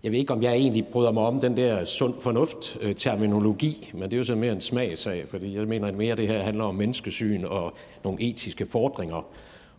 [0.07, 4.11] jeg ved ikke, om jeg egentlig bryder mig om den der sund fornuft-terminologi, øh, men
[4.11, 6.65] det er jo så mere en smagsag, fordi jeg mener, at mere det her handler
[6.65, 9.27] om menneskesyn og nogle etiske fordringer,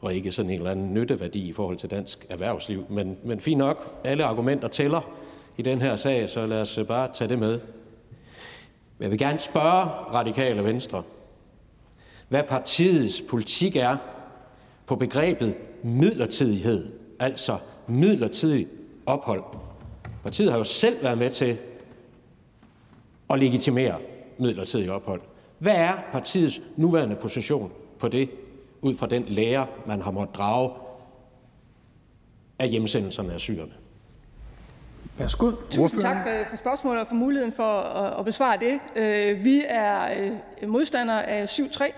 [0.02, 2.86] og ikke sådan en eller anden nytteværdi i forhold til dansk erhvervsliv.
[2.90, 5.10] Men, men fint nok, alle argumenter tæller
[5.58, 7.60] i den her sag, så lad os øh, bare tage det med.
[9.00, 11.04] Jeg vil gerne spørge Radikale Venstre,
[12.28, 13.98] hvad partiets politik er
[14.86, 17.58] på begrebet midlertidighed, altså
[17.88, 18.68] midlertidig
[19.06, 19.44] ophold.
[20.28, 21.58] Partiet har jo selv været med til
[23.30, 23.96] at legitimere
[24.38, 25.22] midlertidig ophold.
[25.60, 28.30] Hvad er partiets nuværende position på det,
[28.82, 30.72] ud fra den lære, man har måttet drage
[32.60, 33.72] af hjemsendelserne af syrerne?
[35.18, 35.52] Værsgo.
[35.72, 37.80] Tusind tak øh, for spørgsmålet og for muligheden for
[38.20, 38.80] at besvare det.
[38.96, 40.08] Øh, vi er
[40.62, 41.92] øh, modstandere af 7.3,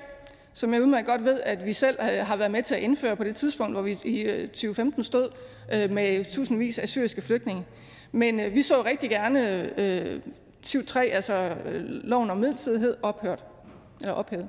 [0.53, 3.23] som jeg udmærket godt ved, at vi selv har været med til at indføre på
[3.23, 5.29] det tidspunkt, hvor vi i 2015 stod
[5.71, 7.65] med tusindvis af syriske flygtninge.
[8.11, 9.69] Men vi så rigtig gerne
[10.67, 11.55] 7.3, altså
[12.03, 13.43] loven om midlertidighed, ophørt.
[14.01, 14.47] Eller ophævet.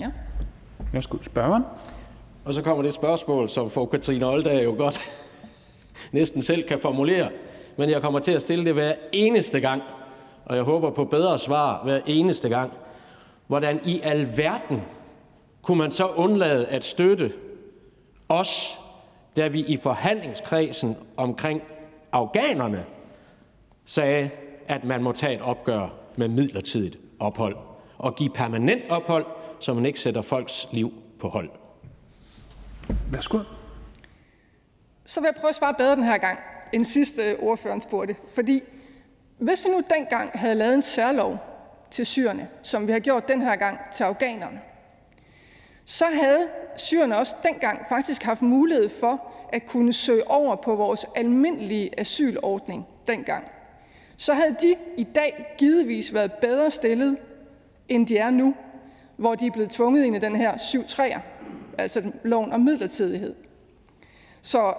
[0.00, 0.10] Ja.
[0.92, 1.62] Værsgo, spørgeren.
[2.44, 5.00] Og så kommer det spørgsmål, som fru Katrine Oldag jo godt
[6.12, 7.30] næsten selv kan formulere,
[7.76, 9.82] men jeg kommer til at stille det hver eneste gang,
[10.44, 12.72] og jeg håber på bedre svar hver eneste gang.
[13.46, 14.82] Hvordan i alverden
[15.62, 17.32] kunne man så undlade at støtte
[18.28, 18.78] os,
[19.36, 21.62] da vi i forhandlingskredsen omkring
[22.12, 22.84] afghanerne
[23.84, 24.30] sagde,
[24.68, 27.56] at man må tage et opgør med midlertidigt ophold
[27.98, 29.26] og give permanent ophold,
[29.60, 31.50] så man ikke sætter folks liv på hold.
[33.10, 33.38] Værsgo.
[35.04, 36.38] Så vil jeg prøve at svare bedre den her gang,
[36.72, 38.16] end sidste ordføreren spurgte.
[38.34, 38.60] Fordi
[39.38, 41.38] hvis vi nu dengang havde lavet en særlov
[41.90, 44.60] til syrerne, som vi har gjort den her gang til afghanerne,
[45.84, 51.06] så havde syrerne også dengang faktisk haft mulighed for at kunne søge over på vores
[51.14, 53.44] almindelige asylordning dengang.
[54.16, 57.16] Så havde de i dag givetvis været bedre stillet,
[57.88, 58.54] end de er nu,
[59.16, 61.20] hvor de er blevet tvunget ind i den her 7-3'er,
[61.78, 63.34] altså loven om midlertidighed.
[64.42, 64.74] Så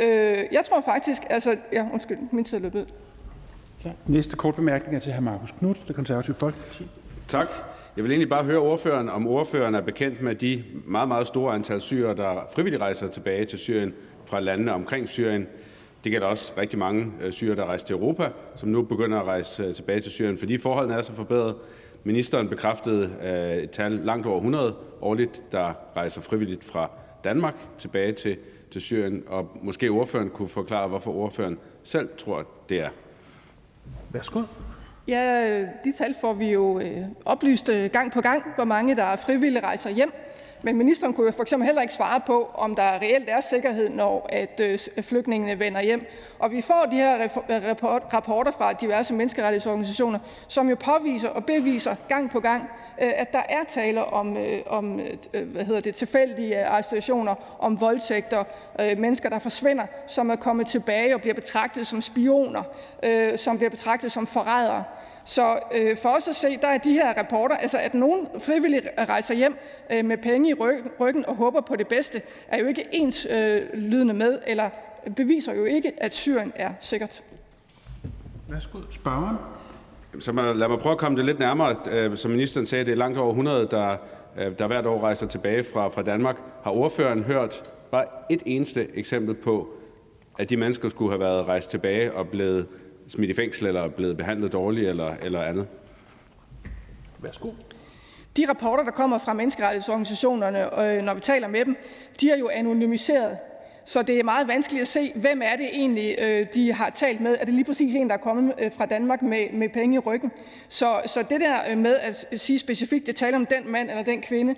[0.00, 2.94] øh, jeg tror faktisk, altså, ja, undskyld, min tid er løbet.
[4.06, 5.20] Næste kort bemærkning er til hr.
[5.20, 6.86] Markus Knudt fra Det Konservative Folkeparti.
[7.28, 7.48] Tak.
[7.96, 11.54] Jeg vil egentlig bare høre ordføreren, om ordføreren er bekendt med de meget, meget store
[11.54, 13.92] antal syrere, der frivilligt rejser tilbage til Syrien
[14.26, 15.46] fra landene omkring Syrien.
[16.04, 19.26] Det gælder også rigtig mange øh, syrere, der rejser til Europa, som nu begynder at
[19.26, 21.54] rejse øh, tilbage til Syrien, fordi forholdene er så forbedret.
[22.04, 26.90] Ministeren bekræftede øh, et tal langt over 100 årligt, der rejser frivilligt fra
[27.24, 28.36] Danmark tilbage til,
[28.70, 32.88] til Syrien, og måske ordføreren kunne forklare, hvorfor ordføreren selv tror, det er.
[34.12, 34.42] Værsgo.
[35.08, 39.04] Ja, de tal får vi jo øh, oplyst øh, gang på gang, hvor mange der
[39.04, 40.12] er frivillige rejser hjem.
[40.64, 43.88] Men ministeren kunne jo for eksempel heller ikke svare på, om der reelt er sikkerhed,
[43.88, 46.06] når at øh, flygtningene vender hjem.
[46.38, 47.28] Og vi får de her
[48.14, 50.18] rapporter fra diverse menneskerettighedsorganisationer,
[50.48, 52.62] som jo påviser og beviser gang på gang,
[53.02, 55.00] øh, at der er tale om, øh, om
[55.44, 58.44] hvad hedder det, tilfældige arrestationer, om voldtægter,
[58.78, 62.62] mennesker, der forsvinder, som er kommet tilbage og bliver betragtet som spioner,
[63.36, 64.84] som bliver betragtet som forrædere.
[65.24, 68.88] Så øh, for os at se, der er de her rapporter, altså at nogen frivilligt
[69.08, 69.56] rejser hjem
[69.92, 70.54] øh, med penge i
[71.00, 74.70] ryggen og håber på det bedste, er jo ikke ens øh, lydende med, eller
[75.16, 77.22] beviser jo ikke, at Syrien er sikkert.
[78.48, 79.36] Værsgo, spørgeren.
[80.18, 81.76] Så lad mig prøve at komme det lidt nærmere.
[81.90, 83.96] Øh, som ministeren sagde, det er langt over 100, der,
[84.38, 86.40] øh, der hvert år rejser tilbage fra, fra Danmark.
[86.62, 89.68] Har ordføreren hørt bare et eneste eksempel på,
[90.38, 92.66] at de mennesker skulle have været rejst tilbage og blevet
[93.14, 95.66] smidt i fængsel eller blevet behandlet dårligt eller, eller andet?
[97.18, 97.50] Værsgo.
[98.36, 101.76] De rapporter, der kommer fra menneskerettighedsorganisationerne, øh, når vi taler med dem,
[102.20, 103.36] de er jo anonymiseret.
[103.86, 107.20] Så det er meget vanskeligt at se, hvem er det egentlig, øh, de har talt
[107.20, 107.36] med.
[107.40, 109.98] Er det lige præcis en, der er kommet øh, fra Danmark med, med penge i
[109.98, 110.32] ryggen?
[110.68, 114.22] Så, så det der med at sige specifikt, det taler om den mand eller den
[114.22, 114.54] kvinde,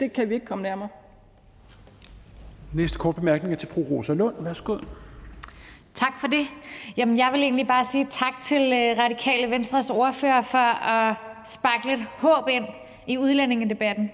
[0.00, 0.88] det kan vi ikke komme nærmere.
[2.72, 4.34] Næste kort bemærkning er til fru Rosa Lund.
[4.40, 4.76] Værsgo.
[5.94, 6.46] Tak for det.
[6.96, 11.14] Jamen, jeg vil egentlig bare sige tak til øh, Radikale Venstres ordfører for at
[11.44, 12.64] sparke lidt håb ind
[13.06, 14.10] i udlændingedebatten.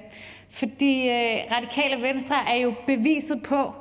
[0.50, 3.72] Fordi øh, Radikale Venstre er jo beviset på,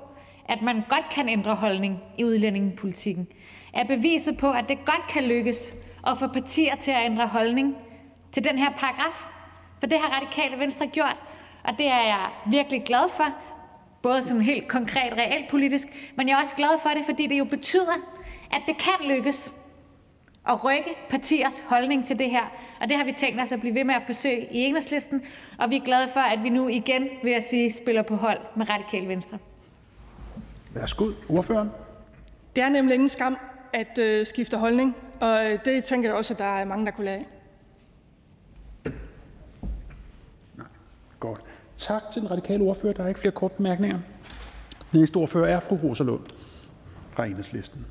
[0.45, 3.27] at man godt kan ændre holdning i udlændingepolitikken.
[3.73, 5.73] Er beviset på, at det godt kan lykkes
[6.07, 7.75] at få partier til at ændre holdning
[8.31, 9.27] til den her paragraf.
[9.79, 11.17] For det har Radikale Venstre gjort,
[11.63, 13.25] og det er jeg virkelig glad for
[14.01, 17.45] både sådan helt konkret realpolitisk, men jeg er også glad for det, fordi det jo
[17.45, 17.95] betyder,
[18.51, 19.51] at det kan lykkes
[20.49, 22.43] at rykke partiers holdning til det her.
[22.81, 25.21] Og det har vi tænkt os at blive ved med at forsøge i Enhedslisten,
[25.57, 28.39] og vi er glade for, at vi nu igen, vil jeg sige, spiller på hold
[28.55, 29.37] med Radikale Venstre.
[30.73, 31.69] Værsgo, ordføreren.
[32.55, 33.37] Det er nemlig ingen skam
[33.73, 37.05] at øh, skifte holdning, og det tænker jeg også, at der er mange, der kunne
[37.05, 37.23] lære
[40.57, 40.67] Nej,
[41.19, 41.41] godt.
[41.79, 42.93] Tak til den radikale ordfører.
[42.93, 43.99] Der er ikke flere korte bemærkninger.
[44.93, 46.25] Næste ordfører er fru Rosa Lund
[47.09, 47.85] fra Enhedslisten.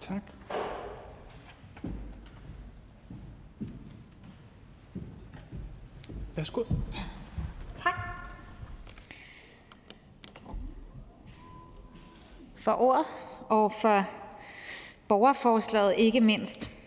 [0.00, 0.22] Tak.
[6.36, 6.64] Værsgo.
[7.76, 7.94] Tak.
[12.56, 13.06] For ordet
[13.48, 14.04] og for
[15.08, 16.77] borgerforslaget ikke mindst.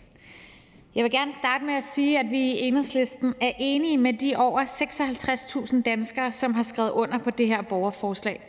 [0.96, 4.36] Jeg vil gerne starte med at sige, at vi i Enhedslisten er enige med de
[4.36, 8.42] over 56.000 danskere, som har skrevet under på det her borgerforslag.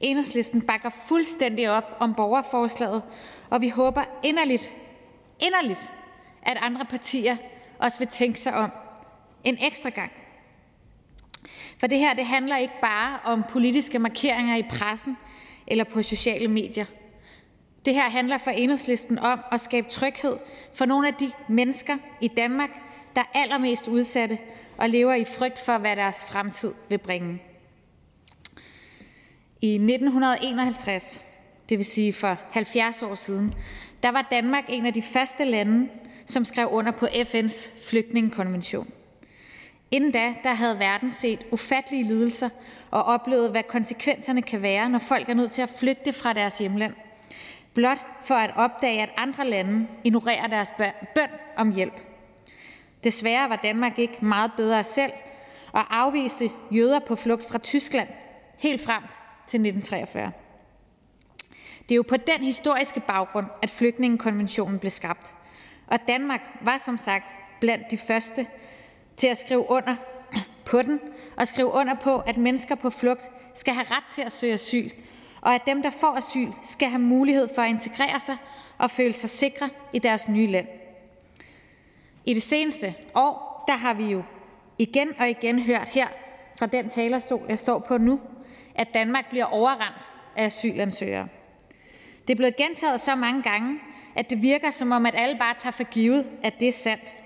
[0.00, 3.02] Enhedslisten bakker fuldstændig op om borgerforslaget,
[3.50, 4.74] og vi håber inderligt,
[5.40, 5.90] inderligt,
[6.42, 7.36] at andre partier
[7.78, 8.70] også vil tænke sig om
[9.44, 10.12] en ekstra gang.
[11.80, 15.16] For det her det handler ikke bare om politiske markeringer i pressen
[15.66, 16.84] eller på sociale medier.
[17.84, 20.36] Det her handler for Enhedslisten om at skabe tryghed
[20.74, 22.70] for nogle af de mennesker i Danmark,
[23.16, 24.38] der er allermest udsatte
[24.76, 27.42] og lever i frygt for, hvad deres fremtid vil bringe.
[29.60, 31.22] I 1951,
[31.68, 33.54] det vil sige for 70 år siden,
[34.02, 35.88] der var Danmark en af de første lande,
[36.26, 38.88] som skrev under på FN's flygtningekonvention.
[39.90, 42.48] Inden da, der havde verden set ufattelige lidelser
[42.90, 46.58] og oplevet, hvad konsekvenserne kan være, når folk er nødt til at flygte fra deres
[46.58, 46.94] hjemland
[47.74, 50.74] blot for at opdage, at andre lande ignorerer deres
[51.14, 52.00] bøn om hjælp.
[53.04, 55.12] Desværre var Danmark ikke meget bedre selv,
[55.72, 58.08] og afviste jøder på flugt fra Tyskland
[58.58, 59.02] helt frem
[59.46, 60.32] til 1943.
[61.88, 65.34] Det er jo på den historiske baggrund, at flygtningekonventionen blev skabt,
[65.86, 68.46] og Danmark var som sagt blandt de første
[69.16, 69.96] til at skrive under
[70.70, 71.00] på den
[71.36, 74.90] og skrive under på, at mennesker på flugt skal have ret til at søge asyl,
[75.44, 78.36] og at dem, der får asyl, skal have mulighed for at integrere sig
[78.78, 80.66] og føle sig sikre i deres nye land.
[82.24, 84.22] I det seneste år der har vi jo
[84.78, 86.08] igen og igen hørt her
[86.58, 88.20] fra den talerstol, jeg står på nu,
[88.74, 91.28] at Danmark bliver overrendt af asylansøgere.
[92.28, 93.80] Det er blevet gentaget så mange gange,
[94.14, 97.18] at det virker, som om at alle bare tager for givet, at det er sandt.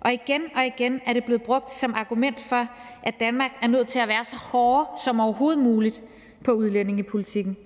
[0.00, 2.66] Og igen og igen er det blevet brugt som argument for,
[3.02, 6.02] at Danmark er nødt til at være så hårde som overhovedet muligt
[6.44, 7.56] på udlændingepolitikken.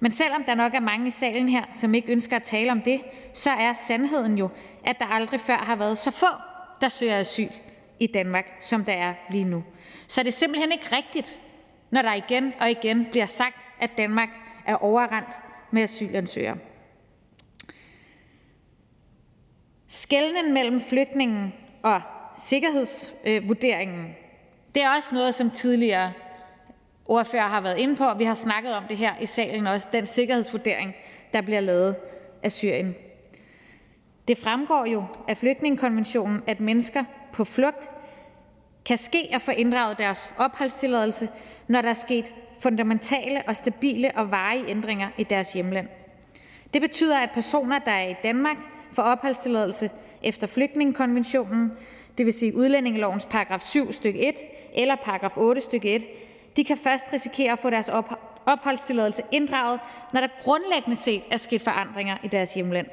[0.00, 2.82] Men selvom der nok er mange i salen her, som ikke ønsker at tale om
[2.82, 3.00] det,
[3.32, 4.48] så er sandheden jo,
[4.84, 6.26] at der aldrig før har været så få,
[6.80, 7.48] der søger asyl
[8.00, 9.64] i Danmark, som der er lige nu.
[10.08, 11.40] Så det er simpelthen ikke rigtigt,
[11.90, 14.28] når der igen og igen bliver sagt, at Danmark
[14.66, 15.30] er overrendt
[15.70, 16.56] med asylansøgere.
[19.88, 21.52] Skælden mellem flygtningen
[21.82, 22.00] og
[22.44, 24.16] sikkerhedsvurderingen
[24.74, 26.12] det er også noget, som tidligere
[27.06, 29.86] ordfører har været inde på, og vi har snakket om det her i salen også,
[29.92, 30.94] den sikkerhedsvurdering,
[31.32, 31.96] der bliver lavet
[32.42, 32.94] af Syrien.
[34.28, 37.88] Det fremgår jo af flygtningekonventionen, at mennesker på flugt
[38.84, 41.28] kan ske at få inddraget deres opholdstilladelse,
[41.68, 45.88] når der er sket fundamentale og stabile og varige ændringer i deres hjemland.
[46.74, 48.56] Det betyder, at personer, der er i Danmark,
[48.92, 49.90] får opholdstilladelse
[50.22, 51.72] efter flygtningekonventionen,
[52.18, 54.34] det vil sige udlændingelovens paragraf 7 stykke 1
[54.74, 56.04] eller paragraf 8 stykke 1,
[56.56, 57.90] de kan først risikere at få deres
[58.46, 59.80] opholdstilladelse inddraget,
[60.12, 62.86] når der grundlæggende set er sket forandringer i deres hjemland.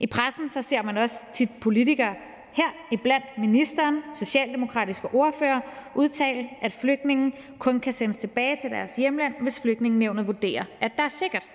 [0.00, 2.14] I pressen så ser man også tit politikere
[2.52, 5.60] her iblandt ministeren, socialdemokratiske ordfører,
[5.94, 11.02] udtale, at flygtningen kun kan sendes tilbage til deres hjemland, hvis flygtningenevnet vurderer, at der
[11.02, 11.48] er sikkert.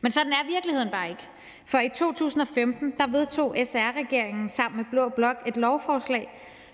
[0.00, 1.22] Men sådan er virkeligheden bare ikke.
[1.66, 6.28] For i 2015 der vedtog SR-regeringen sammen med Blå Blok et lovforslag,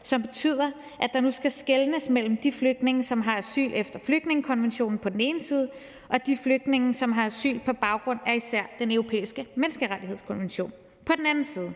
[0.09, 0.71] som betyder,
[1.01, 5.21] at der nu skal skelnes mellem de flygtninge, som har asyl efter flygtningekonventionen på den
[5.21, 5.71] ene side,
[6.09, 10.73] og de flygtninge, som har asyl på baggrund af især den europæiske menneskerettighedskonvention
[11.05, 11.73] på den anden side.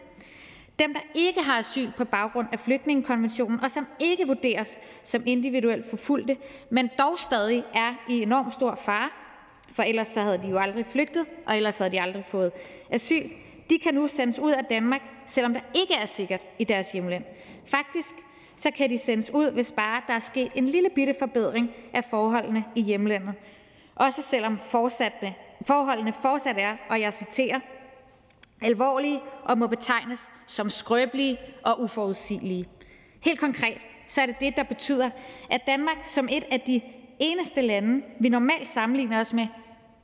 [0.79, 5.87] Dem, der ikke har asyl på baggrund af flygtningekonventionen, og som ikke vurderes som individuelt
[5.91, 6.37] forfulgte,
[6.71, 9.09] men dog stadig er i enorm stor fare,
[9.73, 12.53] for ellers så havde de jo aldrig flygtet, og ellers havde de aldrig fået
[12.91, 13.31] asyl,
[13.73, 17.25] de kan nu sendes ud af Danmark, selvom der ikke er sikkert i deres hjemland.
[17.67, 18.15] Faktisk
[18.57, 22.05] så kan de sendes ud, hvis bare der er sket en lille bitte forbedring af
[22.05, 23.35] forholdene i hjemlandet,
[23.95, 25.35] også selvom fortsatne,
[25.67, 27.61] forholdene fortsat er, og jeg citerer,
[28.61, 32.69] alvorlige og må betegnes som skrøbelige og uforudsigelige.
[33.21, 35.11] Helt konkret så er det det, der betyder,
[35.51, 36.81] at Danmark som et af de
[37.19, 39.47] eneste lande, vi normalt sammenligner os med,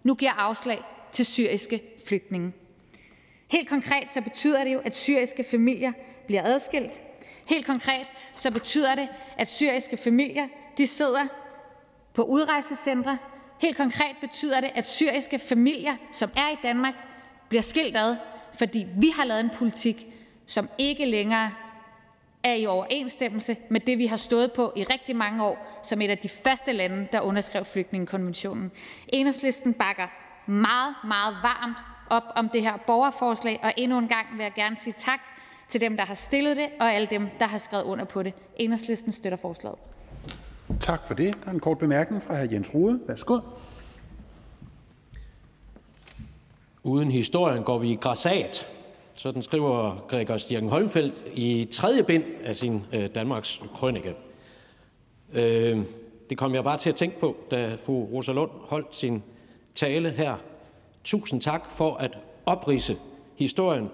[0.02, 0.78] nu giver afslag
[1.12, 2.52] til syriske flygtninge.
[3.50, 5.92] Helt konkret så betyder det jo, at syriske familier
[6.26, 7.00] bliver adskilt.
[7.46, 10.48] Helt konkret så betyder det, at syriske familier
[10.78, 11.26] de sidder
[12.14, 13.18] på udrejsecentre.
[13.60, 16.94] Helt konkret betyder det, at syriske familier, som er i Danmark,
[17.48, 18.16] bliver skilt ad,
[18.54, 20.06] fordi vi har lavet en politik,
[20.46, 21.50] som ikke længere
[22.44, 26.10] er i overensstemmelse med det, vi har stået på i rigtig mange år som et
[26.10, 28.72] af de første lande, der underskrev flygtningekonventionen.
[29.08, 30.06] Enhedslisten bakker
[30.46, 31.78] meget, meget varmt
[32.10, 35.20] op om det her borgerforslag, og endnu en gang vil jeg gerne sige tak
[35.68, 38.34] til dem, der har stillet det, og alle dem, der har skrevet under på det.
[38.56, 39.78] Enhedslisten støtter forslaget.
[40.80, 41.36] Tak for det.
[41.44, 42.52] Der er en kort bemærkning fra hr.
[42.52, 43.00] Jens Rode.
[43.06, 43.40] Værsgo.
[46.82, 48.66] Uden historien går vi i græsat.
[49.14, 54.14] Sådan skriver Gregor Stirken Holmfeldt i tredje bind af sin øh, Danmarks Krønike.
[55.32, 55.78] Øh,
[56.30, 59.22] det kom jeg bare til at tænke på, da fru Rosa Lund holdt sin
[59.74, 60.36] tale her.
[61.08, 62.96] Tusind tak for at oprise
[63.36, 63.88] historien.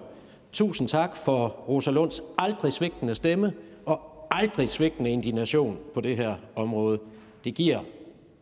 [0.51, 3.53] Tusind tak for Rosa Lunds aldrig svigtende stemme
[3.85, 3.99] og
[4.31, 6.99] aldrig svigtende indignation på det her område.
[7.43, 7.79] Det giver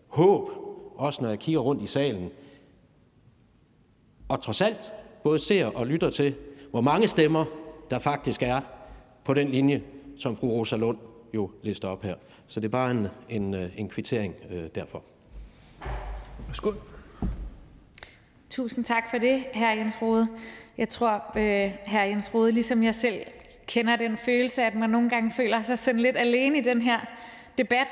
[0.07, 0.49] håb,
[0.95, 2.29] også når jeg kigger rundt i salen.
[4.29, 4.93] Og trods alt
[5.23, 6.35] både ser og lytter til,
[6.71, 7.45] hvor mange stemmer
[7.89, 8.61] der faktisk er
[9.23, 9.83] på den linje,
[10.17, 10.97] som fru Rosa Lund
[11.33, 12.15] jo lister op her.
[12.47, 15.03] Så det er bare en, en, øh, en kvittering øh, derfor.
[16.47, 16.71] Værsgo.
[18.53, 19.65] Tusind tak for det, hr.
[19.65, 20.27] Jens Rode.
[20.77, 21.97] Jeg tror, øh, hr.
[21.99, 23.21] Jens Rode, ligesom jeg selv,
[23.67, 26.99] kender den følelse, at man nogle gange føler sig sådan lidt alene i den her
[27.57, 27.87] debat.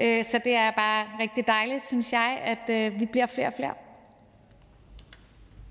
[0.00, 3.52] Øh, så det er bare rigtig dejligt, synes jeg, at øh, vi bliver flere og
[3.56, 3.74] flere.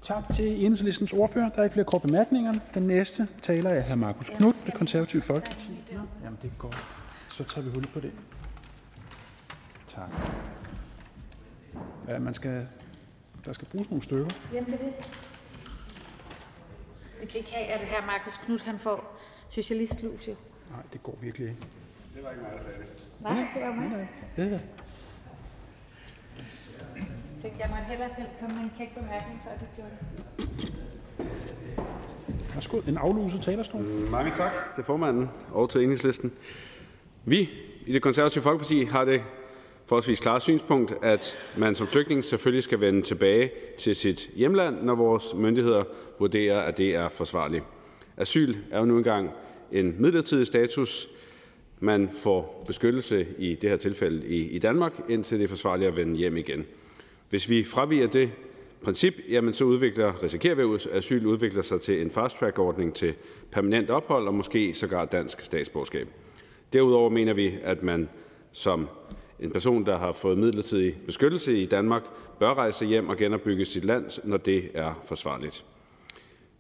[0.02, 1.50] Tak til enhedslistens ordfører.
[1.50, 2.54] Der er ikke flere korte bemærkninger.
[2.74, 3.96] Den næste taler er hr.
[3.96, 5.72] Markus Knudt, det konservative Folkeparti.
[6.24, 6.74] Jamen, det går.
[7.30, 8.12] Så tager vi hul på det.
[9.88, 10.10] Tak.
[12.08, 12.68] Ja, man skal,
[13.48, 14.30] der skal bruges nogle stykker.
[14.54, 14.94] Jamen, det er det.
[17.22, 19.20] Vi kan ikke have, at her Markus Knudt han får
[19.50, 20.36] socialistlus, jo.
[20.72, 21.62] Nej, det går virkelig ikke.
[22.16, 23.04] Det var ikke mig, der sagde det.
[23.22, 23.90] Nej, det var mig.
[23.90, 24.60] Nej, det er
[27.60, 30.74] Jeg måtte hellere selv komme med en kæk bemærkning, før du gjorde det.
[32.54, 33.82] Værsgo, en afluset talerstol.
[34.12, 36.34] Mange tak til formanden og til enhedslisten.
[37.26, 37.50] Vi
[37.86, 39.24] i det konservative Folkeparti har det
[39.88, 44.96] forholdsvis klare synspunkt, at man som flygtning selvfølgelig skal vende tilbage til sit hjemland, når
[44.96, 45.84] vores myndigheder
[46.20, 47.64] vurderer, at det er forsvarligt.
[48.18, 49.30] Asyl er jo nu engang
[49.72, 51.10] en midlertidig status.
[51.80, 55.98] Man får beskyttelse i det her tilfælde i, i Danmark, indtil det er forsvarligt at
[55.98, 56.66] vende hjem igen.
[57.30, 58.32] Hvis vi fraviger det
[58.82, 63.14] princip, jamen så udvikler, risikerer vi, at asyl udvikler sig til en fast-track-ordning til
[63.52, 66.08] permanent ophold og måske sågar dansk statsborgerskab.
[66.74, 68.10] Derudover mener vi, at man
[68.52, 68.88] som
[69.40, 72.04] en person, der har fået midlertidig beskyttelse i Danmark,
[72.40, 75.66] bør rejse hjem og genopbygge sit land, når det er forsvarligt.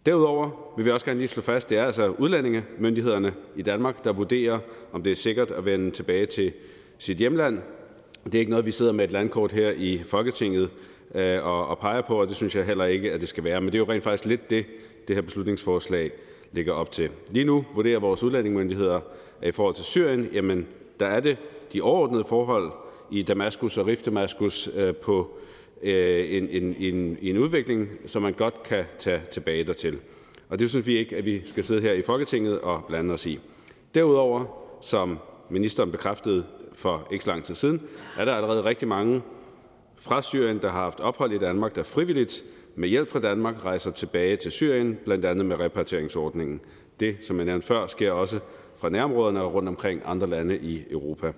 [0.05, 4.03] Derudover vil vi også gerne lige slå fast, at det er altså udlændingemyndighederne i Danmark,
[4.03, 4.59] der vurderer,
[4.91, 6.53] om det er sikkert at vende tilbage til
[6.97, 7.59] sit hjemland.
[8.25, 10.69] Det er ikke noget, vi sidder med et landkort her i Folketinget
[11.15, 13.61] øh, og, og peger på, og det synes jeg heller ikke, at det skal være.
[13.61, 14.65] Men det er jo rent faktisk lidt det,
[15.07, 16.11] det her beslutningsforslag
[16.51, 17.09] ligger op til.
[17.31, 18.99] Lige nu vurderer vores udlændingemyndigheder,
[19.41, 20.67] at i forhold til Syrien, jamen
[20.99, 21.37] der er det
[21.73, 22.71] de overordnede forhold
[23.11, 25.37] i Damaskus og Rif Damaskus øh, på
[25.83, 29.99] øh, en, en, en, en udvikling, som man godt kan tage tilbage dertil.
[30.49, 33.25] Og det synes vi ikke, at vi skal sidde her i Folketinget og blande os
[33.25, 33.39] i.
[33.95, 34.45] Derudover,
[34.81, 35.19] som
[35.49, 37.81] ministeren bekræftede for ikke så lang tid siden,
[38.17, 39.21] er der allerede rigtig mange
[39.95, 42.43] fra Syrien, der har haft ophold i Danmark, der frivilligt
[42.75, 46.61] med hjælp fra Danmark rejser tilbage til Syrien, blandt andet med repatrieringsordningen.
[46.99, 48.39] Det, som jeg nævnte før, sker også
[48.75, 51.31] fra nærområderne og rundt omkring andre lande i Europa.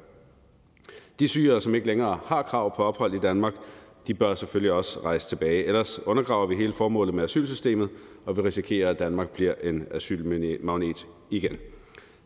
[1.19, 3.53] De syrere, som ikke længere har krav på ophold i Danmark,
[4.07, 5.65] de bør selvfølgelig også rejse tilbage.
[5.65, 7.89] Ellers undergraver vi hele formålet med asylsystemet,
[8.25, 11.57] og vi risikerer, at Danmark bliver en asylmagnet igen.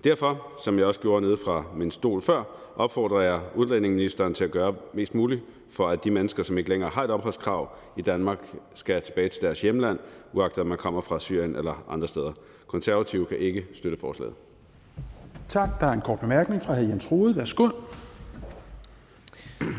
[0.03, 2.43] Derfor, som jeg også gjorde nede fra min stol før,
[2.75, 6.89] opfordrer jeg udlændingeministeren til at gøre mest muligt for, at de mennesker, som ikke længere
[6.89, 8.37] har et opholdskrav i Danmark,
[8.73, 9.99] skal tilbage til deres hjemland,
[10.33, 12.31] uagtet om man kommer fra Syrien eller andre steder.
[12.67, 14.33] Konservative kan ikke støtte forslaget.
[15.47, 15.69] Tak.
[15.79, 16.79] Der er en kort bemærkning fra hr.
[16.79, 17.35] Jens Rode.
[17.35, 17.69] Værsgo.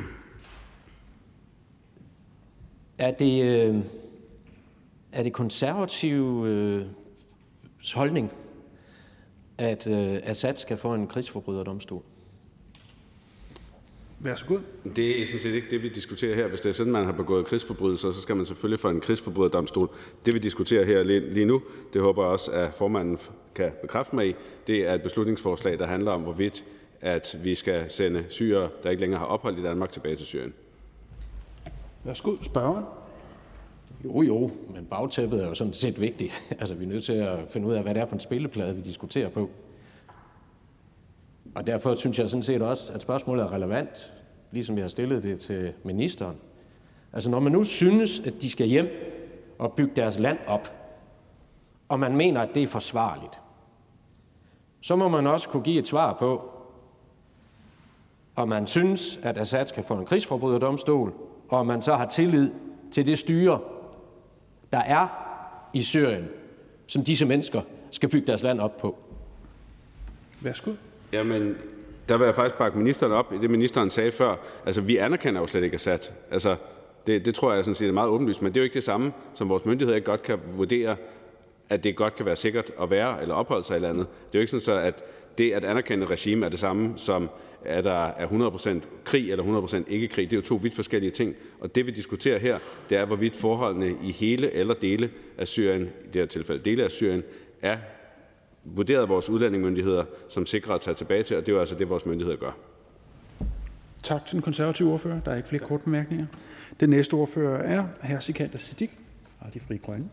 [2.98, 3.76] Er det, øh,
[5.12, 6.86] er det konservativ øh,
[7.94, 8.32] holdning,
[9.58, 12.02] at øh, Assad skal få en krigsforbryderdomstol?
[14.20, 14.58] Værsgo.
[14.96, 16.46] Det er sådan set ikke det, vi diskuterer her.
[16.46, 19.88] Hvis det er sådan, man har begået krigsforbrydelser, så skal man selvfølgelig få en krigsforbryderdomstol.
[20.26, 21.62] Det, vi diskuterer her lige nu,
[21.92, 23.18] det håber jeg også, at formanden
[23.54, 24.34] kan bekræfte mig i,
[24.66, 26.64] det er et beslutningsforslag, der handler om, hvorvidt
[27.04, 30.54] at vi skal sende syre, der ikke længere har ophold i Danmark, tilbage til Syrien.
[32.04, 32.84] Værsgo, spørgeren.
[34.04, 36.32] Jo, jo, men bagtæppet er jo sådan set vigtigt.
[36.60, 38.76] altså, vi er nødt til at finde ud af, hvad det er for en spilleplade,
[38.76, 39.50] vi diskuterer på.
[41.54, 44.12] Og derfor synes jeg sådan set også, at spørgsmålet er relevant,
[44.50, 46.36] ligesom jeg har stillet det til ministeren.
[47.12, 48.88] Altså, når man nu synes, at de skal hjem
[49.58, 50.72] og bygge deres land op,
[51.88, 53.40] og man mener, at det er forsvarligt,
[54.80, 56.53] så må man også kunne give et svar på,
[58.36, 61.12] om man synes, at Assad skal få en krigsforbryderdomstol,
[61.48, 62.50] og man så har tillid
[62.92, 63.60] til det styre,
[64.72, 65.08] der er
[65.72, 66.28] i Syrien,
[66.86, 68.98] som disse mennesker skal bygge deres land op på.
[70.40, 70.72] Værsgo.
[71.12, 71.56] Jamen,
[72.08, 74.36] der vil jeg faktisk bakke ministeren op i det, ministeren sagde før.
[74.66, 75.98] Altså, vi anerkender jo slet ikke Assad.
[76.30, 76.56] Altså,
[77.06, 78.84] det, det tror jeg sådan set er meget åbenlyst, men det er jo ikke det
[78.84, 80.96] samme, som vores myndigheder ikke godt kan vurdere,
[81.68, 84.06] at det godt kan være sikkert at være eller opholde sig i landet.
[84.06, 85.02] Det er jo ikke sådan, så, at
[85.38, 87.28] det at anerkende regime er det samme som,
[87.64, 90.30] er der er 100% krig eller 100% ikke krig.
[90.30, 91.34] Det er jo to vidt forskellige ting.
[91.60, 92.58] Og det vi diskuterer her,
[92.90, 96.84] det er, hvorvidt forholdene i hele eller dele af Syrien, i det her tilfælde dele
[96.84, 97.22] af Syrien,
[97.62, 97.76] er
[98.64, 101.74] vurderet af vores udlændingemyndigheder som sikre at tage tilbage til, og det er jo altså
[101.74, 102.56] det, vores myndigheder gør.
[104.02, 105.20] Tak til den konservative ordfører.
[105.20, 106.26] Der er ikke flere korte bemærkninger.
[106.80, 108.20] Den næste ordfører er hr.
[108.20, 108.90] Sikander Siddiq
[109.38, 110.08] fra De Fri Grønne.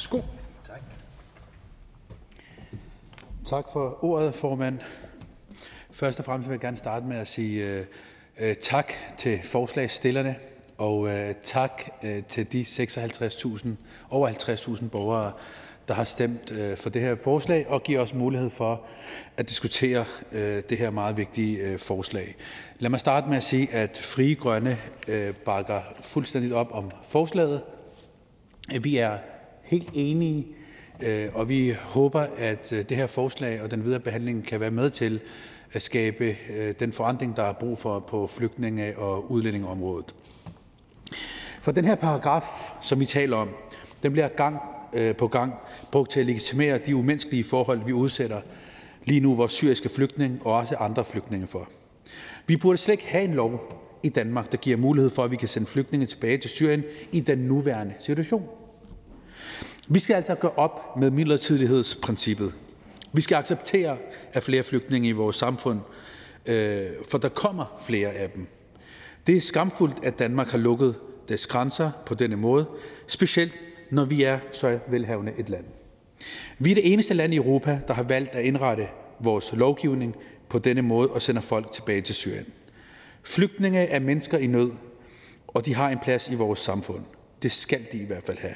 [0.00, 0.20] Værsgo.
[0.66, 0.80] Tak.
[3.44, 4.78] Tak for ordet, formand.
[5.90, 7.86] Først og fremmest vil jeg gerne starte med at sige
[8.40, 10.36] uh, tak til forslagsstillerne,
[10.78, 11.10] og uh,
[11.42, 13.68] tak uh, til de 56.000,
[14.10, 15.32] over 50.000 borgere,
[15.88, 18.82] der har stemt øh, for det her forslag, og giver os mulighed for
[19.36, 22.36] at diskutere øh, det her meget vigtige forslag.
[22.78, 24.78] Lad mig starte med at sige, at Frie Grønne
[25.44, 27.62] bakker fuldstændigt op om forslaget.
[28.80, 29.18] Vi er
[29.70, 30.46] helt enige,
[31.00, 34.70] øh, og vi håber, at øh, det her forslag og den videre behandling kan være
[34.70, 35.20] med til
[35.72, 40.14] at skabe øh, den forandring, der er brug for på flygtninge- og udlændingeområdet.
[41.62, 42.44] For den her paragraf,
[42.82, 43.48] som vi taler om,
[44.02, 44.60] den bliver gang
[45.18, 45.54] på gang
[45.92, 48.40] brugt til at legitimere de umenneskelige forhold, vi udsætter
[49.04, 51.68] lige nu vores syriske flygtninge og også andre flygtninge for.
[52.46, 53.72] Vi burde slet ikke have en lov
[54.02, 56.82] i Danmark, der giver mulighed for, at vi kan sende flygtninge tilbage til Syrien
[57.12, 58.48] i den nuværende situation.
[59.92, 62.54] Vi skal altså gøre op med midlertidighedsprincippet.
[63.12, 63.96] Vi skal acceptere,
[64.32, 65.80] at flere flygtninge i vores samfund,
[66.46, 68.46] øh, for der kommer flere af dem.
[69.26, 70.94] Det er skamfuldt, at Danmark har lukket
[71.28, 72.66] dets grænser på denne måde,
[73.06, 73.52] specielt
[73.90, 75.64] når vi er så velhavende et land.
[76.58, 78.88] Vi er det eneste land i Europa, der har valgt at indrette
[79.20, 80.16] vores lovgivning
[80.48, 82.46] på denne måde og sender folk tilbage til Syrien.
[83.22, 84.70] Flygtninge er mennesker i nød,
[85.48, 87.02] og de har en plads i vores samfund.
[87.42, 88.54] Det skal de i hvert fald have.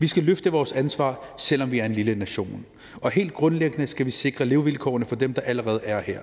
[0.00, 2.66] Vi skal løfte vores ansvar, selvom vi er en lille nation.
[3.00, 6.20] Og helt grundlæggende skal vi sikre levevilkårene for dem, der allerede er her.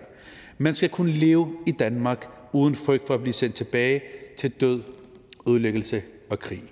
[0.57, 4.01] Man skal kunne leve i Danmark uden frygt for at blive sendt tilbage
[4.37, 4.83] til død
[5.47, 6.63] ødelæggelse og krig.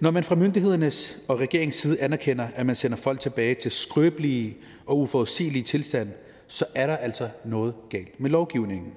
[0.00, 4.56] Når man fra myndighedernes og regeringens side anerkender, at man sender folk tilbage til skrøbelige
[4.86, 6.08] og uforudsigelige tilstand,
[6.48, 8.92] så er der altså noget galt med lovgivningen.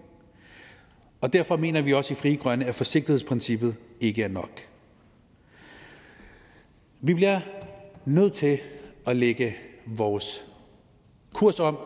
[1.22, 4.71] Og derfor mener vi også i Frie Grønne, at forsigtighedsprincippet ikke er nok.
[7.04, 7.40] Vi bliver
[8.06, 8.60] nødt til
[9.08, 10.46] at lægge vores
[11.34, 11.78] kurs om.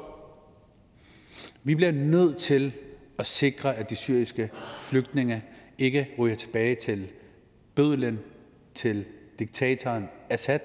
[1.64, 2.74] Vi bliver nødt til
[3.20, 4.50] at sikre, at de syriske
[4.82, 5.44] flygtninge
[5.78, 7.12] ikke ryger tilbage til
[7.76, 8.20] bødlen,
[8.74, 9.06] til
[9.40, 10.60] diktatoren Assad.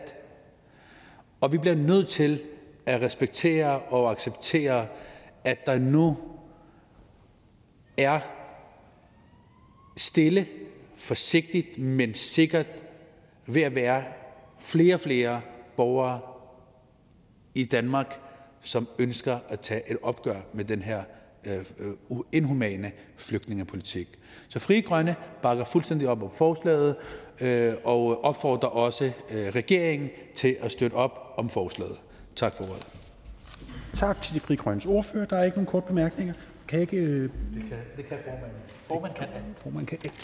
[1.40, 2.42] Og vi bliver nødt til
[2.86, 4.86] at respektere og acceptere,
[5.44, 6.16] at der nu
[7.96, 8.20] er
[9.96, 10.46] stille,
[10.96, 12.84] forsigtigt, men sikkert
[13.46, 14.04] ved at være
[14.60, 15.40] flere og flere
[15.76, 16.20] borgere
[17.54, 18.20] i Danmark,
[18.60, 21.02] som ønsker at tage et opgør med den her
[21.44, 24.18] Øh, øh, inhumane flygtningepolitik.
[24.48, 26.96] Så Frie Grønne bakker fuldstændig op om forslaget
[27.40, 31.96] øh, og opfordrer også regeringen til at støtte op om forslaget.
[32.36, 32.86] Tak for ordet.
[33.94, 35.26] Tak til de Frie Grønnes ordfører.
[35.26, 36.34] Der er ikke nogen kort bemærkninger.
[36.68, 37.22] Kan ikke...
[37.22, 37.30] Det
[37.68, 38.58] kan, det kan formanden.
[38.82, 39.28] Formanden kan.
[39.54, 40.16] Formanden kan ikke.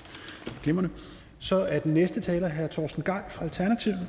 [0.63, 0.91] Glimmerne.
[1.39, 4.09] Så er den næste taler her Torsten Gej fra Alternativet.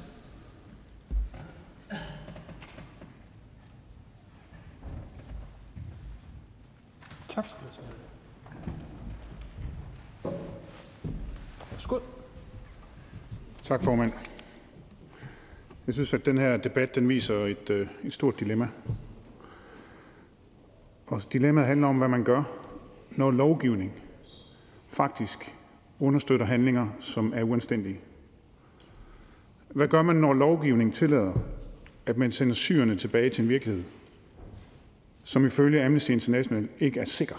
[7.38, 7.46] Tak.
[11.78, 12.02] Skål.
[13.68, 14.12] Tak, formand.
[15.86, 18.68] Jeg synes, at den her debat den viser et, øh, et stort dilemma.
[21.08, 22.44] Og dilemmaet handler om, hvad man gør,
[23.12, 23.94] når lovgivning
[24.88, 25.56] faktisk
[26.00, 28.00] understøtter handlinger, som er uanstændige.
[29.70, 31.34] Hvad gør man, når lovgivning tillader,
[32.06, 33.84] at man sender syrerne tilbage til en virkelighed,
[35.24, 37.36] som ifølge Amnesty International ikke er sikker.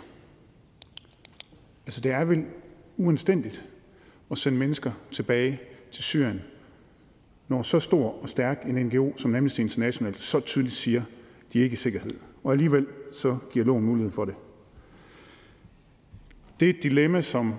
[1.86, 2.44] Altså, det er vel
[2.96, 3.64] uanstændigt
[4.30, 5.60] at sende mennesker tilbage
[5.92, 6.42] til Syrien,
[7.48, 11.58] når så stor og stærk en NGO som Amnesty International så tydeligt siger, at de
[11.58, 12.10] er ikke i sikkerhed.
[12.44, 14.34] Og alligevel så giver loven mulighed for det.
[16.60, 17.54] Det er et dilemma, som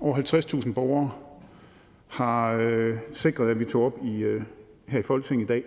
[0.00, 0.16] over
[0.64, 1.12] 50.000 borgere
[2.08, 4.42] har øh, sikret, at vi tog op i, øh,
[4.88, 5.64] her i Folketinget i dag.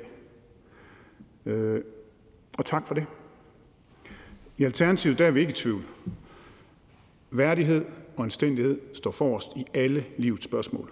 [1.45, 1.81] Øh,
[2.57, 3.05] og tak for det.
[4.57, 5.83] I Alternativet er vi ikke i tvivl.
[7.31, 7.85] Værdighed
[8.15, 10.91] og anstændighed står forrest i alle livets spørgsmål.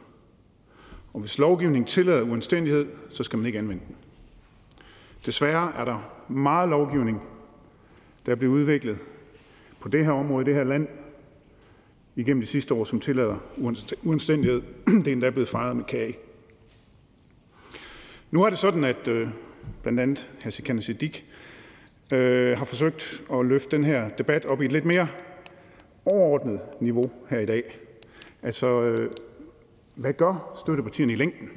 [1.15, 3.95] Og hvis lovgivningen tillader uanstændighed, så skal man ikke anvende den.
[5.25, 7.21] Desværre er der meget lovgivning,
[8.25, 8.97] der er blevet udviklet
[9.79, 10.87] på det her område i det her land
[12.15, 13.37] igennem de sidste år, som tillader
[14.03, 14.61] uanstændighed.
[15.03, 16.17] Det er endda blevet fejret med kage.
[18.31, 19.27] Nu er det sådan, at øh,
[19.81, 20.49] blandt andet hr.
[20.49, 21.23] Sikandar Siddiq
[22.13, 25.07] øh, har forsøgt at løfte den her debat op i et lidt mere
[26.05, 27.63] overordnet niveau her i dag.
[28.43, 29.11] Altså, øh,
[29.95, 31.49] hvad gør støttepartierne i længden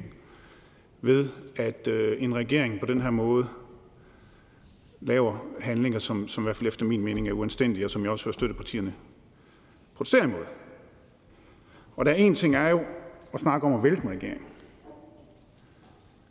[1.01, 3.47] ved, at øh, en regering på den her måde
[5.01, 8.11] laver handlinger, som, som i hvert fald efter min mening er uanstændige, og som jeg
[8.11, 8.93] også hører støttepartierne
[9.95, 10.45] protestere imod.
[11.95, 12.83] Og der er en ting er jo
[13.33, 14.41] at snakke om at vælte en regering.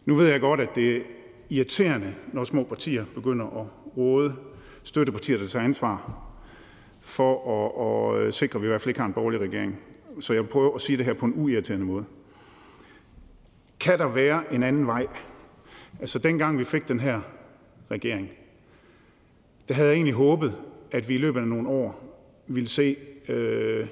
[0.05, 1.01] Nu ved jeg godt, at det er
[1.49, 3.67] irriterende, når små partier begynder at
[3.97, 4.37] råde
[4.83, 6.25] støttepartier, der tager ansvar
[7.01, 7.35] for
[8.17, 9.81] at, at sikre, at vi i hvert fald ikke har en borgerlig regering.
[10.21, 12.05] Så jeg vil prøve at sige det her på en uirriterende måde.
[13.81, 15.07] Kan der være en anden vej?
[16.01, 17.21] Altså dengang vi fik den her
[17.91, 18.31] regering,
[19.69, 20.57] der havde jeg egentlig håbet,
[20.91, 22.05] at vi i løbet af nogle år
[22.47, 22.97] ville se,
[23.29, 23.87] øh,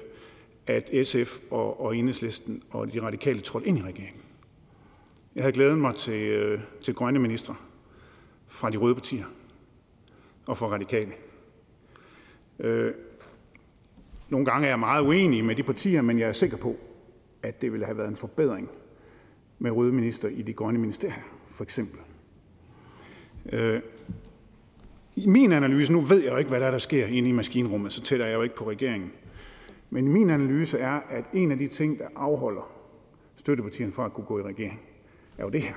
[0.67, 4.21] at SF og, og Enhedslisten og de radikale trådte ind i regeringen.
[5.35, 7.55] Jeg havde glædet mig til, øh, til grønne ministre
[8.47, 9.25] fra de røde partier
[10.45, 11.11] og fra radikale.
[12.59, 12.93] Øh,
[14.29, 16.75] nogle gange er jeg meget uenig med de partier, men jeg er sikker på,
[17.43, 18.69] at det ville have været en forbedring
[19.59, 21.99] med røde minister i de grønne ministerier, for eksempel.
[23.51, 23.81] Øh,
[25.15, 27.31] I min analyse, nu ved jeg jo ikke, hvad der, er, der sker inde i
[27.31, 29.11] maskinrummet, så tæller jeg jo ikke på regeringen.
[29.89, 32.71] Men min analyse er, at en af de ting, der afholder
[33.35, 34.81] støttepartierne fra at kunne gå i regering,
[35.37, 35.73] er jo det her.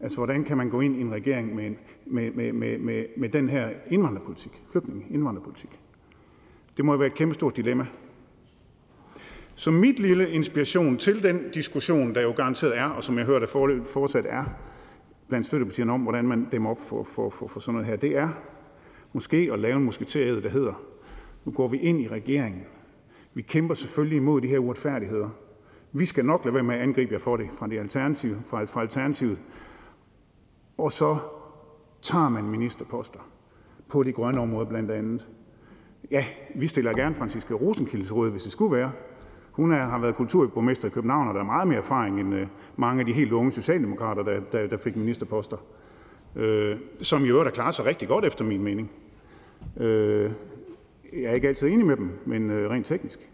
[0.00, 1.70] Altså, hvordan kan man gå ind i en regering med,
[2.06, 5.80] med, med, med, med, med den her indvandrerpolitik, flygtninge indvandrerpolitik?
[6.76, 7.86] Det må jo være et kæmpe stort dilemma.
[9.54, 13.38] Så mit lille inspiration til den diskussion, der jo garanteret er, og som jeg hører,
[13.38, 13.46] der
[13.84, 14.44] fortsat er
[15.28, 18.16] blandt støttepartierne om, hvordan man dæmmer op for, for, for, for sådan noget her, det
[18.16, 18.28] er
[19.12, 20.82] måske at lave en musketeriet, der hedder,
[21.44, 22.62] nu går vi ind i regeringen.
[23.34, 25.28] Vi kæmper selvfølgelig imod de her uretfærdigheder.
[25.92, 28.64] Vi skal nok lade være med at angribe jer for det fra, det alternativ, fra,
[28.64, 29.38] fra Alternativet.
[30.78, 31.16] Og så
[32.02, 33.20] tager man ministerposter
[33.88, 35.26] på de grønne områder blandt andet.
[36.10, 36.24] Ja,
[36.54, 38.92] vi stiller gerne Franciske Rosenkildes råd, hvis det skulle være.
[39.52, 42.46] Hun er, har været kulturborgmester i København, og der er meget mere erfaring end øh,
[42.76, 45.56] mange af de helt unge socialdemokrater, der, der, der fik ministerposter.
[46.36, 48.90] Øh, som i øvrigt har klaret sig rigtig godt efter min mening.
[49.76, 50.30] Øh,
[51.12, 53.30] jeg er ikke altid enig med dem, men øh, rent teknisk.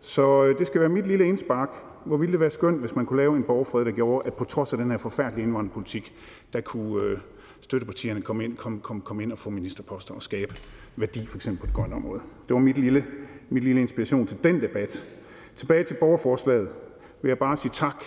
[0.00, 1.70] Så øh, det skal være mit lille indspark.
[2.04, 4.44] Hvor ville det være skønt, hvis man kunne lave en borgerfred, der gjorde, at på
[4.44, 6.14] trods af den her forfærdelige indvandrerpolitik,
[6.52, 7.18] der kunne øh,
[7.64, 10.54] støttepartierne komme ind, kom, kom, kom ind og få ministerposter og skabe
[10.96, 12.20] værdi, for eksempel på det grønne område.
[12.48, 13.06] Det var mit lille,
[13.48, 15.08] mit lille inspiration til den debat.
[15.56, 16.68] Tilbage til borgerforslaget
[17.22, 18.04] vil jeg bare sige tak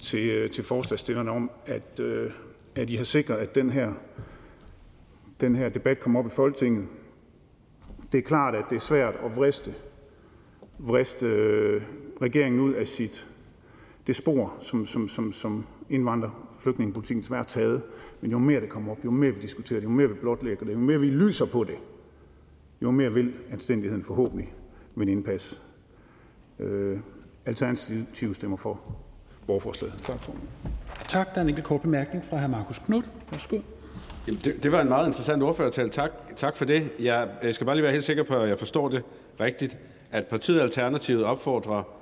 [0.00, 2.30] til, øh, til forslagstillerne om, at, øh,
[2.74, 3.92] at I har sikret, at den her,
[5.40, 6.88] den her debat kommer op i Folketinget.
[8.12, 9.74] Det er klart, at det er svært at vriste,
[10.78, 11.82] vriste øh,
[12.22, 13.28] regeringen ud af sit,
[14.06, 17.82] det spor, som, som, som, som indvandrer flygtningepolitikken svært taget.
[18.20, 20.66] Men jo mere det kommer op, jo mere vi diskuterer det, jo mere vi blotlægger
[20.66, 21.76] det, jo mere vi lyser på det,
[22.82, 24.52] jo mere vil anstændigheden forhåbentlig
[24.94, 25.62] vinde indpas.
[26.58, 26.98] Øh,
[27.46, 28.80] Alternativet stemmer for
[29.46, 29.94] borgerforslaget.
[30.02, 30.34] Tak for
[31.08, 31.34] Tak.
[31.34, 32.46] Der er en enkelt kort bemærkning fra hr.
[32.46, 33.10] Markus Knudt.
[33.32, 33.58] Værsgo.
[34.26, 35.88] Jamen, det, det var en meget interessant ordførertale.
[35.88, 36.90] Tak, tak for det.
[36.98, 39.02] Jeg, jeg skal bare lige være helt sikker på, at jeg forstår det
[39.40, 39.76] rigtigt,
[40.10, 41.99] at partiet Alternativet opfordrer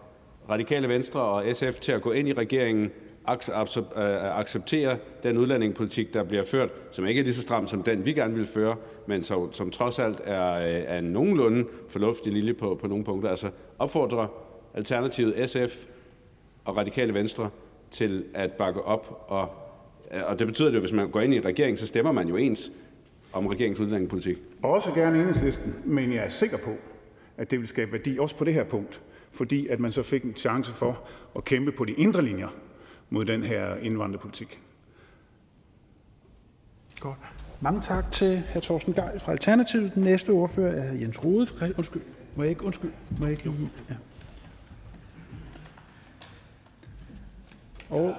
[0.48, 2.90] Radikale Venstre og SF til at gå ind i regeringen
[3.28, 8.06] øh, acceptere den udlændingepolitik, der bliver ført, som ikke er lige så stram som den,
[8.06, 8.76] vi gerne vil føre,
[9.06, 13.04] men som, som trods alt er, øh, er en nogenlunde fornuftig linje på, på nogle
[13.04, 13.30] punkter.
[13.30, 14.28] Altså opfordre
[14.74, 15.84] Alternativet, SF
[16.64, 17.50] og Radikale Venstre
[17.90, 19.24] til at bakke op.
[19.28, 19.48] Og,
[20.14, 22.12] øh, og det betyder jo, at hvis man går ind i en regering, så stemmer
[22.12, 22.72] man jo ens
[23.32, 24.36] om regeringens udlændingepolitik.
[24.62, 26.70] Også gerne enhedslisten, men jeg er sikker på,
[27.36, 29.00] at det vil skabe værdi også på det her punkt,
[29.32, 31.00] fordi at man så fik en chance for
[31.36, 32.48] at kæmpe på de indre linjer
[33.10, 34.60] mod den her indvandrerpolitik.
[37.00, 37.18] Godt.
[37.60, 38.60] Mange tak til hr.
[38.60, 39.94] Torsten Gejl fra Alternativet.
[39.94, 41.46] Den næste ordfører er Jens Rode.
[41.46, 42.02] Fra, undskyld,
[42.36, 42.90] må jeg ikke, undskyld,
[43.20, 43.94] må jeg ikke ja.
[47.90, 48.14] Og,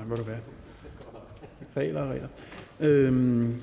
[0.00, 0.38] ah, må det være.
[1.76, 2.28] Regler og regler.
[2.80, 3.60] Øhm,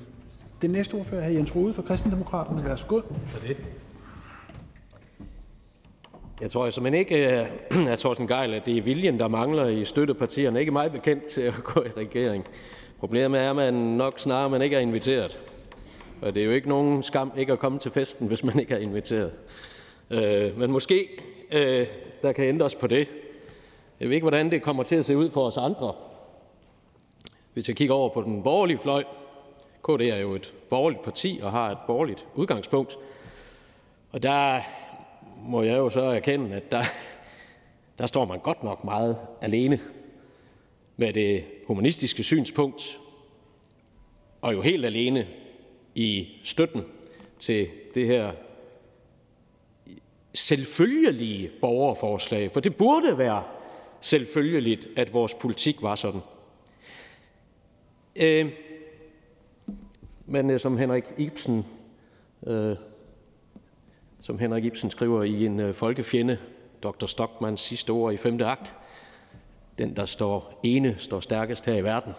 [0.62, 2.64] den næste ordfører er Jens Rode fra Kristendemokraterne.
[2.64, 3.00] Værsgo.
[3.46, 3.56] det.
[6.42, 7.40] Jeg tror altså, simpelthen ikke,
[7.70, 10.60] øh, at Thorsten Geil, at det er viljen, der mangler i støttepartierne.
[10.60, 12.46] Ikke meget bekendt til at gå i regering.
[13.00, 15.38] Problemet er, at man nok snarere man ikke er inviteret.
[16.22, 18.74] Og det er jo ikke nogen skam ikke at komme til festen, hvis man ikke
[18.74, 19.32] er inviteret.
[20.10, 21.08] Øh, men måske
[21.52, 21.86] øh,
[22.22, 23.08] der kan ændres på det.
[24.00, 25.92] Jeg ved ikke, hvordan det kommer til at se ud for os andre.
[27.52, 29.04] Hvis jeg kigger over på den borgerlige fløj,
[29.84, 32.98] KD er jo et borgerligt parti og har et borgerligt udgangspunkt.
[34.12, 34.60] Og der
[35.42, 36.84] må jeg jo så erkende, at der,
[37.98, 39.80] der står man godt nok meget alene
[40.96, 43.00] med det humanistiske synspunkt,
[44.40, 45.28] og jo helt alene
[45.94, 46.82] i støtten
[47.38, 48.32] til det her
[50.34, 53.44] selvfølgelige borgerforslag, for det burde være
[54.00, 56.20] selvfølgeligt, at vores politik var sådan.
[58.16, 58.52] Øh,
[60.26, 61.66] men øh, som Henrik Ibsen
[62.46, 62.76] øh,
[64.22, 66.38] som Henrik Ibsen skriver i en øh, folkefjende,
[66.82, 67.06] Dr.
[67.06, 68.76] Stockmans sidste ord i femte akt.
[69.78, 72.12] Den, der står ene, står stærkest her i verden.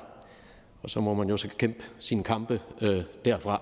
[0.83, 3.61] Og så må man jo så kæmpe sine kampe øh, derfra.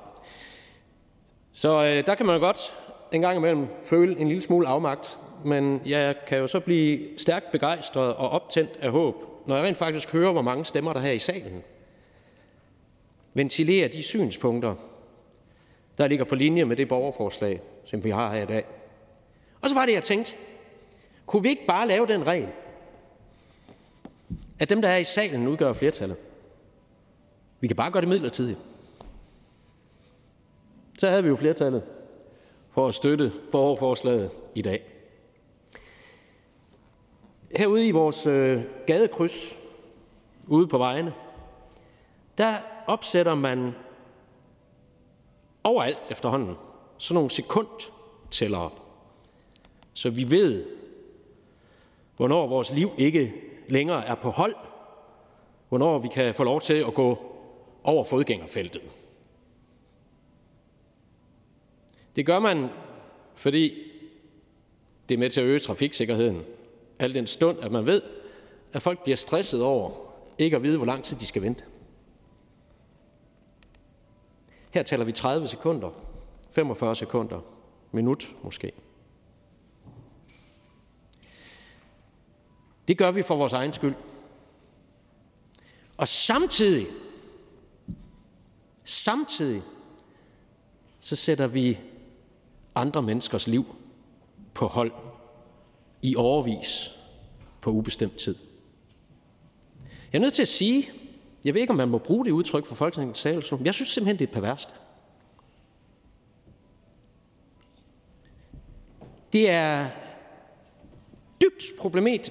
[1.54, 2.74] Så øh, der kan man godt
[3.12, 7.52] en gang imellem føle en lille smule afmagt, men jeg kan jo så blive stærkt
[7.52, 9.16] begejstret og optændt af håb
[9.46, 11.64] når jeg rent faktisk hører, hvor mange stemmer der her i salen,
[13.34, 14.76] ventilere de synspunkter,
[15.98, 17.62] der ligger på linje med det borgerforslag,
[17.92, 18.66] som vi har her i dag.
[19.62, 20.36] Og så var det, jeg tænkte,
[21.26, 22.52] kunne vi ikke bare lave den regel,
[24.60, 26.18] at dem, der er i salen, udgør flertallet?
[27.60, 28.60] Vi kan bare gøre det midlertidigt.
[31.00, 31.84] Så havde vi jo flertallet
[32.70, 34.84] for at støtte borgerforslaget i dag.
[37.56, 39.58] Herude i vores øh, gadekryds,
[40.48, 41.14] ude på vejene,
[42.38, 42.58] der
[42.88, 43.76] opsætter man
[45.64, 46.56] overalt efterhånden
[47.02, 48.70] sådan nogle sekundtællere,
[49.94, 50.66] så vi ved,
[52.18, 53.34] hvornår vores liv ikke
[53.70, 54.56] længere er på hold,
[55.70, 57.18] hvornår vi kan få lov til at gå
[57.84, 58.82] over fodgængerfeltet.
[62.16, 62.70] Det gør man,
[63.36, 63.92] fordi
[65.10, 66.44] det er med til at øge trafiksikkerheden.
[67.00, 68.02] Al den stund, at man ved,
[68.74, 69.92] at folk bliver stresset over
[70.38, 71.66] ikke at vide, hvor lang tid de skal vente.
[74.74, 76.11] Her taler vi 30 sekunder,
[76.52, 77.40] 45 sekunder,
[77.92, 78.72] minut måske.
[82.88, 83.96] Det gør vi for vores egen skyld.
[85.98, 86.88] Og samtidig,
[88.84, 89.62] samtidig,
[91.00, 91.80] så sætter vi
[92.76, 93.66] andre menneskers liv
[94.54, 94.92] på hold
[96.02, 96.98] i overvis
[97.62, 98.36] på ubestemt tid.
[100.14, 100.90] Jeg er nødt til at sige,
[101.46, 103.90] jeg ved ikke, om man må bruge det udtryk for Folketingets sal, men jeg synes
[103.90, 104.70] simpelthen, det er perverst.
[109.34, 109.88] Det er
[111.42, 111.64] dybt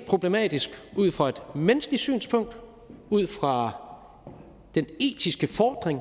[0.06, 2.58] problematisk ud fra et menneskeligt synspunkt,
[3.10, 3.72] ud fra
[4.74, 6.00] den etiske fordring,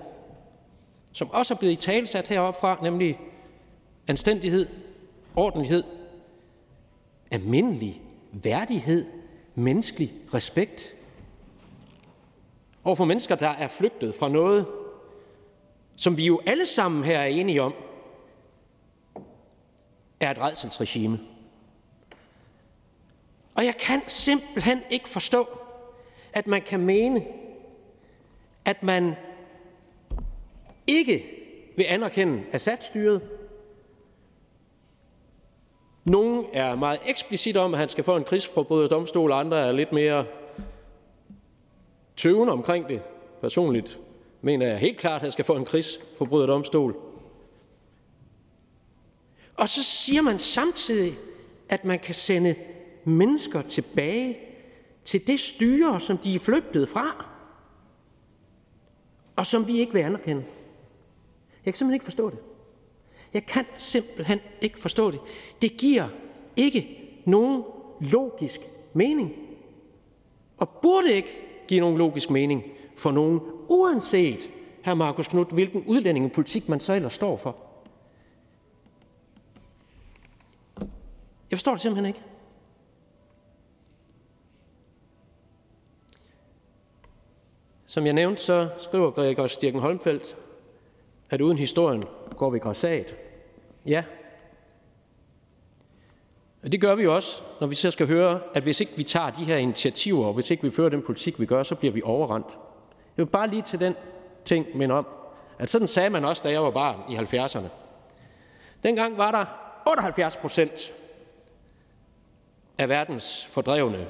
[1.11, 3.19] som også er blevet i talsat heroppe fra, nemlig
[4.07, 4.67] anstændighed,
[5.35, 5.83] ordentlighed,
[7.31, 8.01] almindelig
[8.31, 9.05] værdighed,
[9.55, 10.93] menneskelig respekt.
[12.83, 14.65] Over for mennesker, der er flygtet fra noget,
[15.95, 17.73] som vi jo alle sammen her er enige om,
[20.19, 21.19] er et redselsregime.
[23.55, 25.47] Og jeg kan simpelthen ikke forstå,
[26.33, 27.25] at man kan mene,
[28.65, 29.15] at man
[30.87, 31.25] ikke
[31.77, 33.21] vil anerkende Assad-styret.
[36.05, 39.91] Nogle er meget eksplicit om, at han skal få en krigsforbryderdomstol, og andre er lidt
[39.91, 40.25] mere
[42.17, 43.01] tøvende omkring det.
[43.41, 43.99] Personligt
[44.41, 46.95] mener jeg helt klart, at han skal få en krigsforbryderdomstol.
[49.59, 51.17] Og så siger man samtidig,
[51.69, 52.55] at man kan sende
[53.03, 54.37] mennesker tilbage
[55.05, 57.25] til det styre, som de er flygtet fra,
[59.35, 60.43] og som vi ikke vil anerkende.
[61.65, 62.39] Jeg kan simpelthen ikke forstå det.
[63.33, 65.19] Jeg kan simpelthen ikke forstå det.
[65.61, 66.07] Det giver
[66.55, 67.63] ikke nogen
[68.01, 68.61] logisk
[68.93, 69.35] mening.
[70.57, 72.65] Og burde ikke give nogen logisk mening
[72.97, 77.68] for nogen, uanset, her Markus Knudt, hvilken udlændingepolitik man så ellers står for.
[81.51, 82.23] Jeg forstår det simpelthen ikke.
[87.85, 90.37] Som jeg nævnte, så skriver Gregor Stirken Holmfeldt,
[91.29, 92.03] at uden historien
[92.37, 93.15] går vi græsat.
[93.85, 94.03] Ja.
[96.63, 99.29] Og det gør vi også, når vi så skal høre, at hvis ikke vi tager
[99.29, 102.01] de her initiativer, og hvis ikke vi fører den politik, vi gør, så bliver vi
[102.01, 102.47] overrendt.
[103.17, 103.95] Jeg vil bare lige til den
[104.45, 105.07] ting minde om,
[105.59, 107.67] at sådan sagde man også, da jeg var barn i 70'erne.
[108.83, 109.45] Dengang var der
[109.87, 110.93] 78 procent
[112.79, 114.07] af verdens fordrevne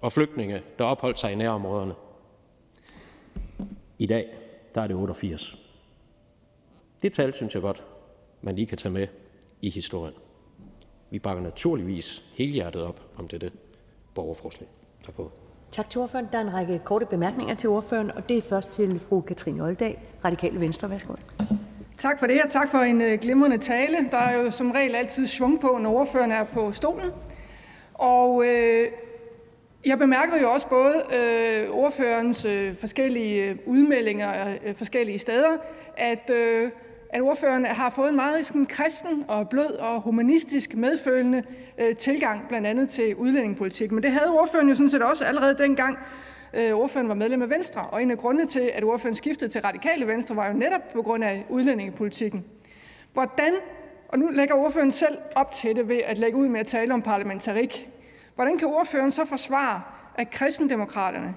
[0.00, 1.94] og flygtninge, der opholdt sig i nærområderne.
[3.98, 4.26] I dag
[4.74, 5.56] der er det 88.
[7.02, 7.82] Det tal synes jeg godt,
[8.42, 9.06] man lige kan tage med
[9.62, 10.14] i historien.
[11.10, 13.50] Vi bakker naturligvis helhjertet op om dette
[14.14, 14.68] borgerforslag.
[15.06, 15.32] Tak for
[15.70, 16.28] Tak til ordføreren.
[16.32, 19.62] Der er en række korte bemærkninger til ordføreren, og det er først til fru Katrine
[19.62, 20.90] Olddag, Radikale Venstre.
[20.90, 21.14] Værsgo.
[21.98, 23.96] Tak for det, og tak for en øh, glimrende tale.
[24.10, 27.10] Der er jo som regel altid svung på, når ordføreren er på stolen.
[27.98, 28.88] Og øh,
[29.86, 35.56] jeg bemærker jo også både øh, ordførerens øh, forskellige øh, udmeldinger øh, forskellige steder,
[35.96, 36.70] at, øh,
[37.10, 41.42] at ordføreren har fået en meget sådan, kristen og blød og humanistisk medfølende
[41.78, 43.92] øh, tilgang, blandt andet til udlændingepolitik.
[43.92, 45.98] Men det havde ordføreren jo sådan set også allerede dengang,
[46.54, 47.80] øh, ordføreren var medlem af Venstre.
[47.80, 51.02] Og en af grundene til, at ordføreren skiftede til radikale Venstre, var jo netop på
[51.02, 52.44] grund af udlændingepolitikken.
[53.12, 53.52] Hvordan,
[54.08, 56.94] og nu lægger ordføreren selv op til det ved at lægge ud med at tale
[56.94, 57.88] om parlamentarik,
[58.36, 59.82] Hvordan kan ordføreren så forsvare,
[60.14, 61.34] at kristendemokraterne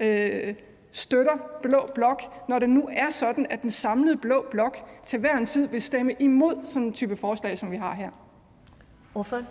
[0.00, 0.54] øh,
[0.92, 1.32] støtter
[1.62, 4.76] Blå Blok, når det nu er sådan, at den samlede Blå Blok
[5.06, 8.10] til hver en tid vil stemme imod sådan en type forslag, som vi har her?
[9.14, 9.46] Ordføreren?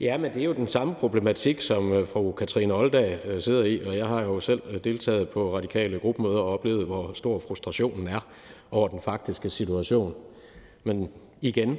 [0.00, 3.64] Ja, men det er jo den samme problematik, som øh, fru Katrine Oldag øh, sidder
[3.64, 7.38] i, og jeg har jo selv øh, deltaget på radikale gruppemøder og oplevet, hvor stor
[7.38, 8.26] frustrationen er
[8.70, 10.14] over den faktiske situation.
[10.84, 11.08] Men
[11.40, 11.76] igen,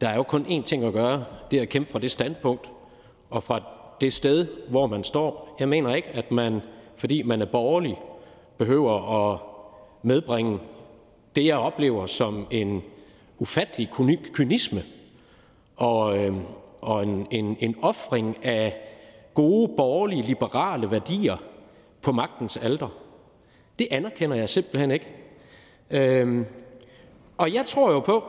[0.00, 2.70] der er jo kun én ting at gøre, det er at kæmpe fra det standpunkt
[3.30, 3.62] og fra
[4.00, 5.56] det sted, hvor man står.
[5.60, 6.60] Jeg mener ikke, at man,
[6.96, 8.00] fordi man er borgerlig,
[8.58, 9.38] behøver at
[10.02, 10.58] medbringe
[11.36, 12.82] det, jeg oplever som en
[13.38, 13.90] ufattelig
[14.32, 14.82] kynisme
[15.76, 16.34] og, øh,
[16.80, 18.76] og en, en, en offring af
[19.34, 21.36] gode borgerlige liberale værdier
[22.02, 22.88] på magtens alter.
[23.78, 25.08] Det anerkender jeg simpelthen ikke.
[25.90, 26.46] Øhm,
[27.38, 28.24] og jeg tror jo på,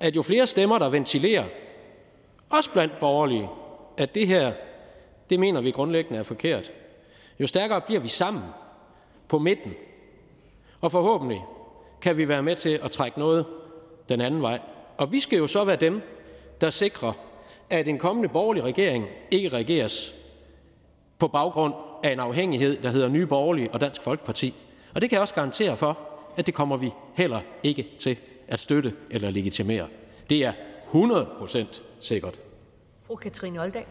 [0.00, 1.44] at jo flere stemmer, der ventilerer,
[2.50, 3.48] også blandt borgerlige,
[3.96, 4.52] at det her,
[5.30, 6.72] det mener vi grundlæggende er forkert,
[7.40, 8.42] jo stærkere bliver vi sammen
[9.28, 9.74] på midten.
[10.80, 11.44] Og forhåbentlig
[12.00, 13.46] kan vi være med til at trække noget
[14.08, 14.60] den anden vej.
[14.96, 16.02] Og vi skal jo så være dem,
[16.60, 17.12] der sikrer,
[17.70, 20.14] at en kommende borgerlig regering ikke regeres
[21.18, 24.54] på baggrund af en afhængighed, der hedder Nye Borgerlige og Dansk Folkeparti.
[24.94, 25.98] Og det kan jeg også garantere for,
[26.36, 28.18] at det kommer vi heller ikke til
[28.50, 29.86] at støtte eller legitimere.
[30.30, 30.52] Det er
[30.86, 32.40] 100 procent sikkert.
[33.06, 33.86] Fru Katrine Olddag.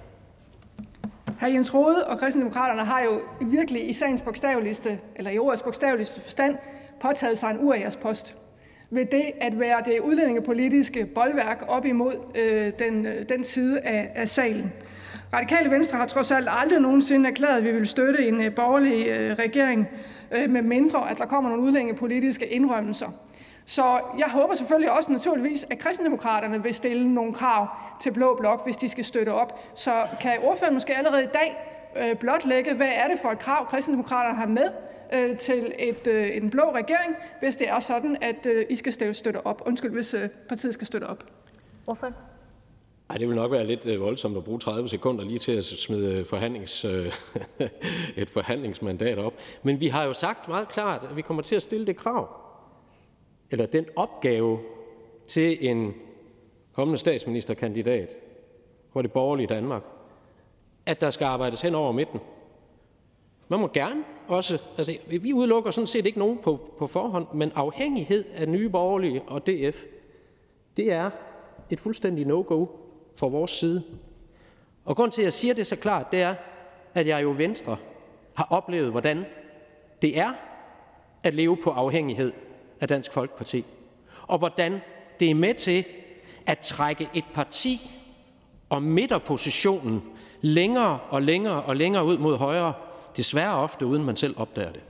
[1.40, 1.46] Hr.
[1.46, 6.58] Jens Rode og Kristendemokraterne har jo virkelig i sagens bogstaveligste, eller i ordets bogstaveligste forstand,
[7.02, 8.36] påtaget sig en post
[8.90, 14.12] ved det at være det udlændingepolitiske boldværk op imod øh, den, øh, den side af,
[14.16, 14.74] af salen.
[15.34, 19.08] Radikale Venstre har trods alt aldrig nogensinde erklæret, at vi vil støtte en øh, borgerlig
[19.08, 19.88] øh, regering,
[20.32, 23.12] øh, med mindre at der kommer nogle udlændingepolitiske indrømmelser.
[23.70, 27.68] Så jeg håber selvfølgelig også naturligvis, at kristendemokraterne vil stille nogle krav
[28.02, 29.60] til Blå Blok, hvis de skal støtte op.
[29.76, 31.58] Så kan ordføreren måske allerede i dag
[31.98, 34.68] øh, blotlægge, hvad er det for et krav, kristendemokraterne har med
[35.14, 39.14] øh, til et, øh, en blå regering, hvis det er sådan, at øh, I skal
[39.16, 39.62] støtte op.
[39.66, 41.24] Undskyld, hvis øh, partiet skal støtte op.
[41.88, 42.16] Ordføreren?
[43.10, 45.64] Ej, det vil nok være lidt øh, voldsomt at bruge 30 sekunder lige til at
[45.64, 47.14] smide forhandlings, øh,
[48.22, 49.34] et forhandlingsmandat op.
[49.64, 52.39] Men vi har jo sagt meget klart, at vi kommer til at stille det krav,
[53.52, 54.60] eller den opgave
[55.28, 55.96] til en
[56.74, 58.18] kommende statsministerkandidat
[58.94, 59.84] for det borgerlige Danmark,
[60.86, 62.20] at der skal arbejdes hen over midten.
[63.48, 67.52] Man må gerne også, altså vi udelukker sådan set ikke nogen på, på forhånd, men
[67.56, 69.84] afhængighed af Nye Borgerlige og DF,
[70.78, 71.10] det er
[71.70, 72.66] et fuldstændig no-go
[73.16, 73.84] fra vores side.
[74.86, 76.36] Og grund til, at jeg siger det så klart, det er,
[76.94, 77.78] at jeg jo Venstre
[78.34, 79.26] har oplevet, hvordan
[80.02, 80.34] det er
[81.24, 82.32] at leve på afhængighed
[82.82, 83.66] af Dansk Folkeparti,
[84.28, 84.82] og hvordan
[85.20, 85.86] det er med til
[86.46, 87.92] at trække et parti
[88.70, 90.04] og midterpositionen
[90.42, 92.74] længere og længere og længere ud mod højre,
[93.18, 94.82] desværre ofte uden man selv opdager det.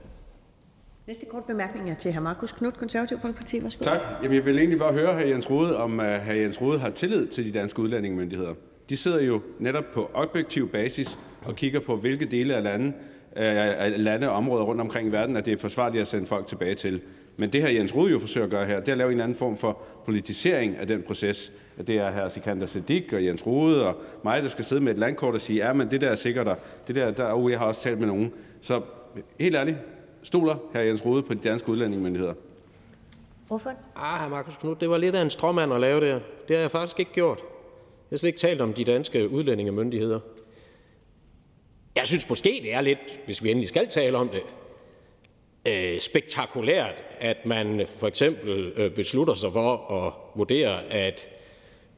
[1.06, 2.20] Næste kort bemærkning er til hr.
[2.20, 3.62] Markus Knudt, Konservativ Folkeparti.
[3.62, 3.84] Værsgo.
[3.84, 4.00] Tak.
[4.22, 5.26] Jamen, jeg vil egentlig bare høre hr.
[5.26, 6.32] Jens Rode, om uh, hr.
[6.32, 8.54] Jens Rode har tillid til de danske udlændingemyndigheder.
[8.88, 12.92] De sidder jo netop på objektiv basis og kigger på, hvilke dele af lande,
[13.36, 16.46] uh, lande og områder rundt omkring i verden, at det er forsvarligt at sende folk
[16.46, 17.00] tilbage til.
[17.40, 19.12] Men det her Jens Rode jo forsøger at gøre her, det er at lave en
[19.12, 21.52] eller anden form for politisering af den proces.
[21.78, 24.92] At det er her Sikander Siddiq og Jens Rode og mig, der skal sidde med
[24.92, 26.56] et landkort og sige, ja, men det der er sikkert, og
[26.86, 28.32] det der, der oh, jeg har også talt med nogen.
[28.60, 28.82] Så
[29.40, 29.76] helt ærligt,
[30.22, 32.34] stoler her Jens Rode på de danske udlændingemyndigheder?
[33.48, 33.72] Hvorfor?
[33.96, 36.22] Ah, Markus Knudt, det var lidt af en stråmand at lave det.
[36.48, 37.38] Det har jeg faktisk ikke gjort.
[37.38, 40.20] Jeg har slet ikke talt om de danske udlændingemyndigheder.
[41.96, 44.42] Jeg synes måske, det er lidt, hvis vi endelig skal tale om det,
[45.66, 51.30] Øh, spektakulært, at man for eksempel øh, beslutter sig for at vurdere, at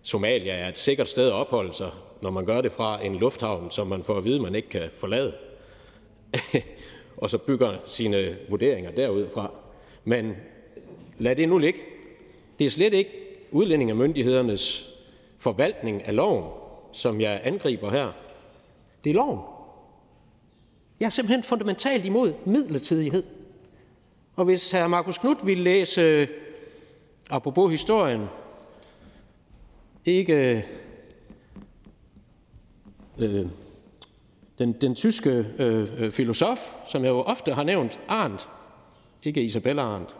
[0.02, 1.90] Somalia er et sikkert sted at opholde sig,
[2.22, 4.90] når man gør det fra en lufthavn, som man får at vide, man ikke kan
[4.94, 5.34] forlade,
[7.16, 9.54] og så bygger sine vurderinger derudfra.
[10.04, 10.36] Men
[11.18, 11.80] lad det nu ligge.
[12.58, 13.10] Det er slet ikke
[13.50, 14.88] udlændingemyndighedernes
[15.38, 16.44] forvaltning af loven,
[16.92, 18.12] som jeg angriber her.
[19.04, 19.40] Det er loven.
[21.00, 23.22] Jeg er simpelthen fundamentalt imod midlertidighed.
[24.36, 24.86] Og hvis hr.
[24.86, 26.28] Markus Knudt ville læse, øh,
[27.30, 28.26] apropos historien,
[30.04, 30.62] ikke øh,
[33.18, 33.46] øh,
[34.58, 38.48] den, den tyske øh, øh, filosof, som jeg jo ofte har nævnt, Arndt,
[39.22, 40.16] ikke Isabella Arndt,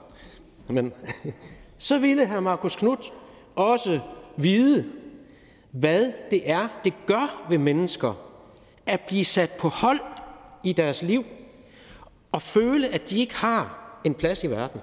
[0.68, 0.93] men
[1.78, 2.40] så ville hr.
[2.40, 3.12] Markus Knudt
[3.55, 4.01] også
[4.36, 4.84] vide,
[5.70, 8.14] hvad det er, det gør ved mennesker
[8.86, 10.01] at blive sat på hold
[10.64, 11.24] i deres liv
[12.32, 14.81] og føle, at de ikke har en plads i verden.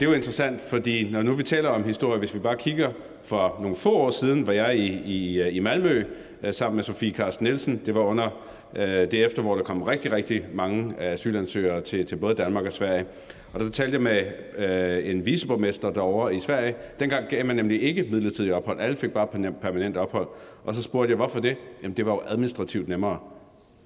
[0.00, 2.90] Det er jo interessant, fordi når nu vi taler om historie, hvis vi bare kigger
[3.22, 6.04] for nogle få år siden, var jeg i, i, i Malmø
[6.42, 7.82] øh, sammen med Sofie Carsten Nielsen.
[7.86, 8.30] Det var under
[8.76, 12.64] Øh, det er efter, hvor der kom rigtig, rigtig mange asylansøgere til, til både Danmark
[12.64, 13.04] og Sverige.
[13.52, 14.22] Og der talte jeg med
[14.56, 16.74] øh, en viceborgmester derovre i Sverige.
[17.00, 18.80] Dengang gav man nemlig ikke midlertidig ophold.
[18.80, 19.26] Alle fik bare
[19.62, 20.28] permanent ophold.
[20.64, 21.56] Og så spurgte jeg, hvorfor det?
[21.82, 23.18] Jamen, det var jo administrativt nemmere.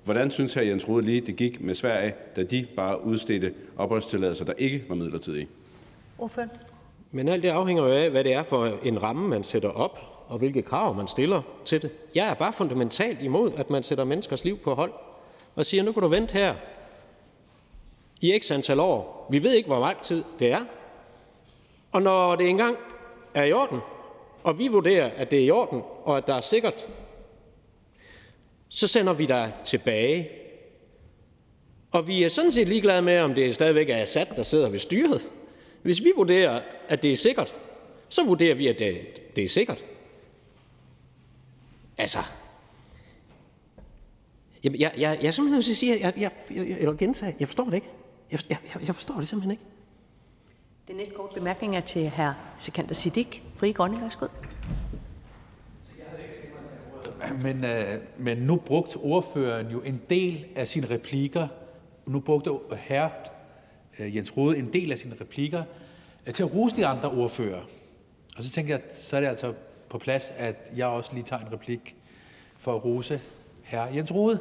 [0.06, 0.60] Hvordan synes hr.
[0.60, 4.94] Jens Rode lige, det gik med Sverige, da de bare udstedte opholdstilladelser, der ikke var
[4.94, 5.48] midlertidige?
[6.18, 6.50] Ordføren.
[7.12, 9.98] Men alt det afhænger jo af, hvad det er for en ramme, man sætter op,
[10.28, 11.90] og hvilke krav man stiller til det.
[12.14, 14.92] Jeg er bare fundamentalt imod, at man sætter menneskers liv på hold
[15.54, 16.54] og siger, nu kan du vente her
[18.20, 19.26] i x antal år.
[19.30, 20.64] Vi ved ikke, hvor lang tid det er.
[21.92, 22.76] Og når det engang
[23.34, 23.78] er i orden,
[24.44, 26.86] og vi vurderer, at det er i orden, og at der er sikkert,
[28.76, 30.28] så sender vi dig tilbage.
[31.90, 34.78] Og vi er sådan set ligeglade med, om det stadigvæk er Assad, der sidder ved
[34.78, 35.28] styret.
[35.82, 37.54] Hvis vi vurderer, at det er sikkert,
[38.08, 39.84] så vurderer vi, at det, det er sikkert.
[41.98, 42.18] Altså,
[44.64, 46.80] jeg, jeg, jeg, jeg er simpelthen nødt til at sige, at jeg, jeg, jeg, jeg,
[46.80, 47.88] jeg gentage, jeg forstår det ikke.
[48.30, 49.62] Jeg, jeg, jeg forstår det simpelthen ikke.
[50.88, 52.32] Den næste kort bemærkning er til hr.
[52.58, 54.00] Sikander Siddiq, Fri Grønne.
[54.00, 54.26] Værsgo.
[57.42, 61.48] Men, øh, men nu brugte ordføreren jo en del af sine replikker,
[62.06, 63.10] nu brugte herre
[63.98, 65.62] øh, Jens Rode en del af sine replikker
[66.26, 67.62] øh, til at rose de andre ordfører.
[68.36, 69.54] Og så tænker jeg, så er det altså
[69.88, 71.96] på plads, at jeg også lige tager en replik
[72.58, 73.20] for at rose
[73.62, 74.40] herre Jens Rode.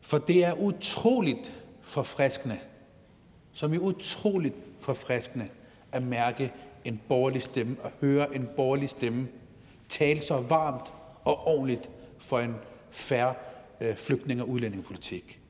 [0.00, 2.58] For det er utroligt forfriskende,
[3.52, 5.48] som er utroligt forfriskende
[5.92, 6.52] at mærke
[6.84, 9.28] en borgerlig stemme og høre en borgerlig stemme
[9.90, 10.92] tale så varmt
[11.24, 12.54] og ordentligt for en
[12.90, 13.34] færre
[13.80, 15.40] øh, flygtninge- og udlændingepolitik.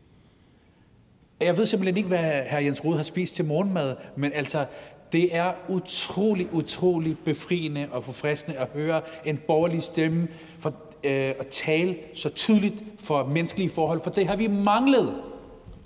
[1.40, 2.56] Jeg ved simpelthen ikke, hvad hr.
[2.56, 4.66] Jens Rode har spist til morgenmad, men altså,
[5.12, 11.46] det er utrolig, utrolig befriende og forfriskende at høre en borgerlig stemme for, øh, at
[11.46, 15.14] tale så tydeligt for menneskelige forhold, for det har vi manglet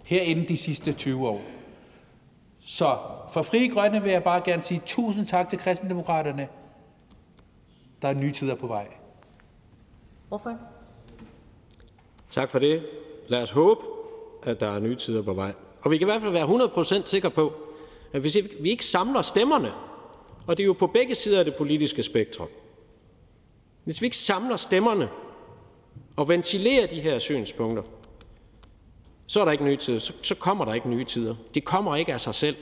[0.05, 1.40] herinde de sidste 20 år.
[2.60, 2.97] Så
[3.32, 6.48] for Frie Grønne vil jeg bare gerne sige tusind tak til kristendemokraterne.
[8.05, 8.89] Der er nye tider på vej.
[10.28, 10.59] Hvorfor?
[12.31, 12.86] Tak for det.
[13.28, 13.81] Lad os håbe,
[14.43, 15.55] at der er nye tider på vej.
[15.82, 17.52] Og vi kan i hvert fald være 100% sikre på,
[18.12, 19.72] at hvis vi ikke samler stemmerne,
[20.47, 22.48] og det er jo på begge sider af det politiske spektrum,
[23.85, 25.09] hvis vi ikke samler stemmerne
[26.16, 27.82] og ventilerer de her synspunkter,
[29.26, 29.98] så er der ikke nye tider.
[29.98, 31.35] Så, så kommer der ikke nye tider.
[31.55, 32.56] De kommer ikke af sig selv.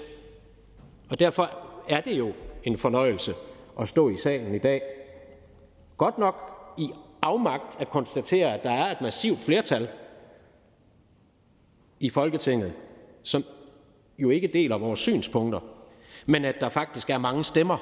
[1.11, 1.51] Og derfor
[1.89, 2.33] er det jo
[2.65, 3.35] en fornøjelse
[3.81, 4.83] at stå i salen i dag.
[6.03, 6.35] Godt nok
[6.79, 6.91] i
[7.23, 9.89] afmagt at konstatere, at der er et massivt flertal
[12.01, 12.73] i Folketinget,
[13.23, 13.45] som
[14.19, 15.61] jo ikke deler vores synspunkter,
[16.27, 17.79] men at der faktisk er mange stemmer,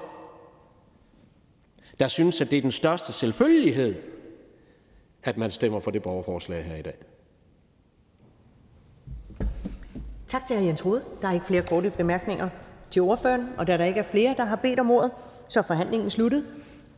[2.00, 4.02] der synes, at det er den største selvfølgelighed,
[5.22, 6.96] at man stemmer for det borgerforslag her i dag.
[10.26, 10.62] Tak til hr.
[10.62, 11.04] Jens Rode.
[11.22, 12.48] Der er ikke flere korte bemærkninger
[12.90, 13.48] til ordføreren.
[13.58, 15.10] Og da der ikke er flere, der har bedt om ordet,
[15.48, 16.46] så er forhandlingen sluttet.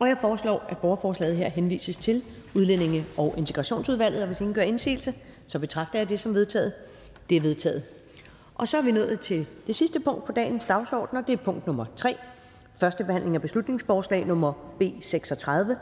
[0.02, 2.22] Og jeg foreslår, at borgerforslaget her henvises til
[2.54, 4.20] Udlændinge- og Integrationsudvalget.
[4.20, 5.14] Og hvis ingen gør indsigelse,
[5.46, 6.72] så betragter jeg det som vedtaget.
[7.30, 7.82] Det er vedtaget.
[8.54, 11.36] Og så er vi nået til det sidste punkt på dagens dagsorden, og det er
[11.36, 12.16] punkt nummer 3.
[12.76, 15.76] Første behandling af beslutningsforslag nummer B 36.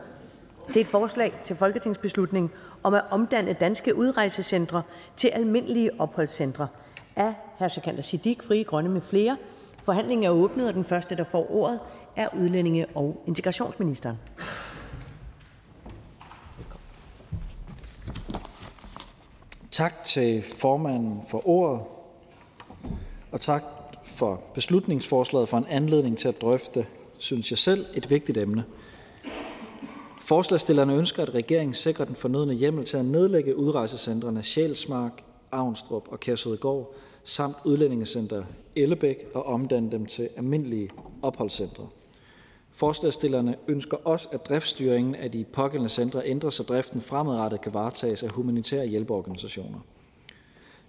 [0.68, 2.52] Det er et forslag til folketingsbeslutning
[2.82, 4.82] om at omdanne danske udrejsecentre
[5.16, 6.68] til almindelige opholdscentre
[7.16, 7.68] af hr.
[7.68, 9.36] Sikander Siddiq, Frie Grønne med flere.
[9.90, 11.80] Forhandlingen er åbnet, og den første, der får ordet,
[12.16, 14.16] er udlændinge- og integrationsministeren.
[19.70, 21.80] Tak til formanden for ordet,
[23.32, 23.64] og tak
[24.06, 26.86] for beslutningsforslaget for en anledning til at drøfte,
[27.18, 28.64] synes jeg selv, et vigtigt emne.
[30.22, 35.22] Forslagsstillerne ønsker, at regeringen sikrer den fornødne hjemmel til at nedlægge udrejsecentrene Sjælsmark,
[35.52, 36.94] Avnstrup og Kærshovedgård
[37.24, 38.44] samt Udlændingecenter
[38.76, 40.90] Ellebæk og omdanne dem til almindelige
[41.22, 41.88] opholdscentre.
[42.72, 48.22] Forslagsstillerne ønsker også, at driftsstyringen af de pågældende centre ændres, så driften fremadrettet kan varetages
[48.22, 49.78] af humanitære hjælpeorganisationer.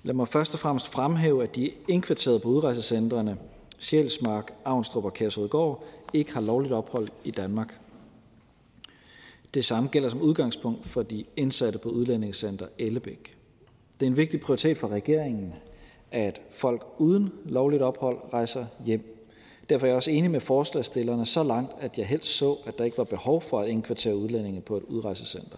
[0.04, 3.38] Lad mig først og fremmest fremhæve, at de indkvarterede på udrejsecentrene
[3.80, 7.80] Sjælsmark, Avnstrup og Kærshovedgård ikke har lovligt ophold i Danmark.
[9.54, 13.38] Det samme gælder som udgangspunkt for de indsatte på Udlændingecenter Ellebæk.
[14.00, 15.54] Det er en vigtig prioritet for regeringen,
[16.12, 19.18] at folk uden lovligt ophold rejser hjem.
[19.70, 22.84] Derfor er jeg også enig med forslagsstillerne så langt, at jeg helst så, at der
[22.84, 25.58] ikke var behov for at indkvartere udlændinge på et udrejsecenter.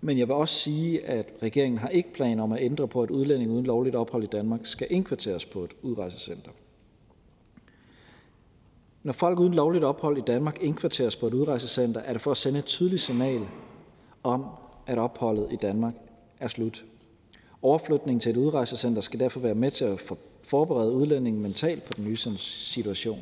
[0.00, 3.10] Men jeg vil også sige, at regeringen har ikke planer om at ændre på, at
[3.10, 6.50] udlændinge uden lovligt ophold i Danmark skal indkvarteres på et udrejsecenter.
[9.02, 12.36] Når folk uden lovligt ophold i Danmark indkvarteres på et udrejsecenter, er det for at
[12.36, 13.40] sende et tydeligt signal
[14.22, 14.46] om,
[14.86, 15.94] at opholdet i Danmark
[16.40, 16.84] er slut.
[17.66, 20.12] Overflytningen til et udrejsecenter skal derfor være med til at
[20.42, 23.20] forberede udlændingen mentalt på den nye situation.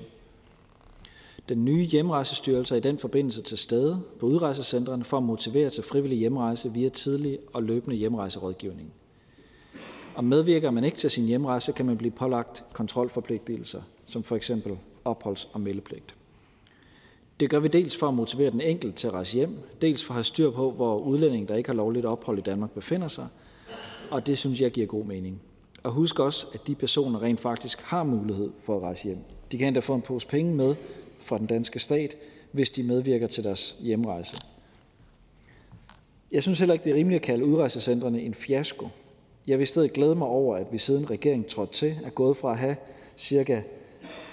[1.48, 5.82] Den nye hjemrejsestyrelse er i den forbindelse til stede på udrejsecentrene for at motivere til
[5.82, 8.92] frivillig hjemrejse via tidlig og løbende hjemrejserådgivning.
[10.14, 14.78] Og medvirker man ikke til sin hjemrejse, kan man blive pålagt kontrolforpligtelser, som for eksempel
[15.04, 16.14] opholds- og meldepligt.
[17.40, 20.12] Det gør vi dels for at motivere den enkelte til at rejse hjem, dels for
[20.12, 23.26] at have styr på, hvor udlændinge, der ikke har lovligt ophold i Danmark, befinder sig,
[24.14, 25.42] og det synes jeg giver god mening.
[25.82, 29.18] Og husk også, at de personer rent faktisk har mulighed for at rejse hjem.
[29.52, 30.74] De kan endda få en pose penge med
[31.20, 32.16] fra den danske stat,
[32.52, 34.36] hvis de medvirker til deres hjemrejse.
[36.32, 38.88] Jeg synes heller ikke, det er rimeligt at kalde udrejsecentrene en fiasko.
[39.46, 42.36] Jeg vil i stedet glæde mig over, at vi siden regeringen trådte til, er gået
[42.36, 42.76] fra at have
[43.18, 43.62] ca.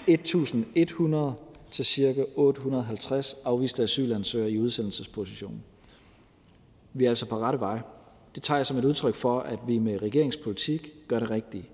[0.08, 1.32] 1.100
[1.70, 2.24] til ca.
[2.36, 5.62] 850 afviste asylansøgere i udsendelsesposition.
[6.92, 7.80] Vi er altså på rette vej.
[8.34, 11.68] Det tager jeg som et udtryk for, at vi med regeringspolitik gør det rigtige.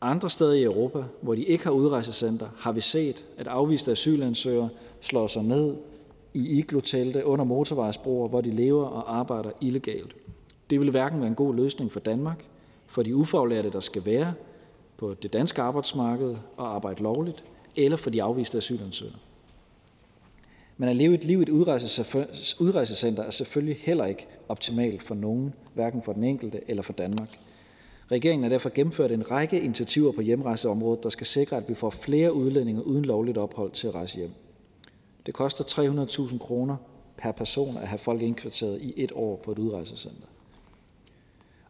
[0.00, 4.68] Andre steder i Europa, hvor de ikke har udrejsecenter, har vi set, at afviste asylansøgere
[5.00, 5.74] slår sig ned
[6.34, 10.16] i iglotelte under motorvejsbroer, hvor de lever og arbejder illegalt.
[10.70, 12.44] Det vil hverken være en god løsning for Danmark,
[12.86, 14.34] for de ufaglærte, der skal være
[14.96, 17.44] på det danske arbejdsmarked og arbejde lovligt,
[17.76, 19.16] eller for de afviste asylansøgere.
[20.76, 21.48] Men at leve et liv i et
[22.58, 27.38] udrejsecenter er selvfølgelig heller ikke optimalt for nogen, hverken for den enkelte eller for Danmark.
[28.10, 31.90] Regeringen har derfor gennemført en række initiativer på hjemrejseområdet, der skal sikre, at vi får
[31.90, 34.30] flere udlændinge uden lovligt ophold til at rejse hjem.
[35.26, 36.76] Det koster 300.000 kroner
[37.16, 40.26] per person at have folk indkvarteret i et år på et udrejsecenter.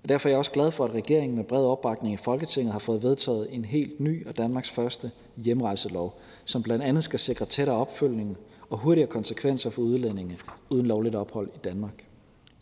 [0.02, 2.78] Og derfor er jeg også glad for, at regeringen med bred opbakning i Folketinget har
[2.78, 7.76] fået vedtaget en helt ny og Danmarks første hjemrejselov, som blandt andet skal sikre tættere
[7.76, 8.36] opfølgning
[8.70, 10.38] og hurtigere konsekvenser for udlændinge
[10.70, 12.03] uden lovligt ophold i Danmark.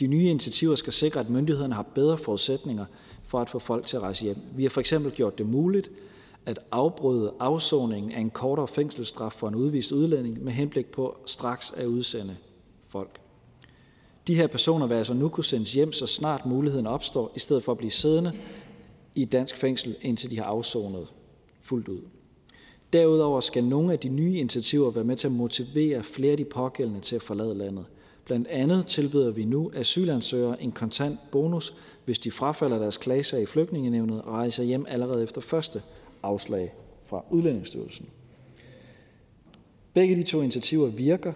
[0.02, 2.84] De nye initiativer skal sikre, at myndighederne har bedre forudsætninger
[3.24, 4.36] for at få folk til at rejse hjem.
[4.56, 5.90] Vi har for eksempel gjort det muligt
[6.46, 11.72] at afbryde afsoningen af en kortere fængselsstraf for en udvist udlænding med henblik på straks
[11.76, 12.36] at udsende
[12.88, 13.20] folk.
[14.26, 17.64] De her personer vil altså nu kunne sendes hjem, så snart muligheden opstår, i stedet
[17.64, 18.32] for at blive siddende
[19.14, 21.06] i et dansk fængsel, indtil de har afsonet
[21.62, 22.00] fuldt ud.
[22.92, 26.44] Derudover skal nogle af de nye initiativer være med til at motivere flere af de
[26.44, 27.84] pågældende til at forlade landet.
[28.24, 28.38] Bl.a.
[28.48, 31.74] andet tilbyder vi nu asylansøgere en kontant bonus,
[32.04, 35.82] hvis de frafalder deres klagesag i flygtningenevnet og rejser hjem allerede efter første
[36.22, 36.74] afslag
[37.06, 38.08] fra Udlændingsstyrelsen.
[39.94, 41.32] Begge de to initiativer virker,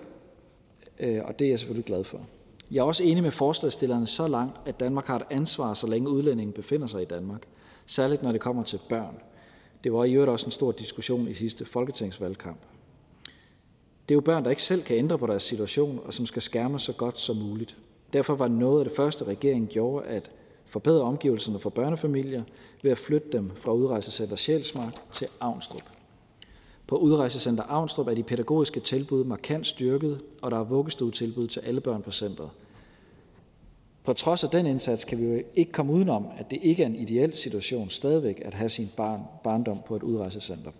[1.00, 2.20] øh, og det er jeg selvfølgelig glad for.
[2.70, 6.08] Jeg er også enig med forslagsstillerne så langt, at Danmark har et ansvar, så længe
[6.08, 7.42] udlændingen befinder sig i Danmark.
[7.86, 9.16] Særligt når det kommer til børn.
[9.84, 12.58] Det var i øvrigt også en stor diskussion i sidste folketingsvalgkamp.
[14.09, 16.43] Det er jo børn, der ikke selv kan ændre på deres situation, og som skal
[16.43, 17.77] skærmes så godt som muligt.
[18.12, 20.31] Derfor var noget af det første, regeringen gjorde, at
[20.66, 22.43] forbedre omgivelserne for børnefamilier
[22.83, 25.83] ved at flytte dem fra udrejsecenter Sjælsmark til Avnstrup.
[26.87, 31.81] På udrejsecenter Avnstrup er de pædagogiske tilbud markant styrket, og der er vuggestuetilbud til alle
[31.81, 32.51] børn på centret.
[34.05, 36.87] På trods af den indsats kan vi jo ikke komme udenom, at det ikke er
[36.87, 40.70] en ideel situation stadigvæk at have sin barn, barndom på et udrejsecenter.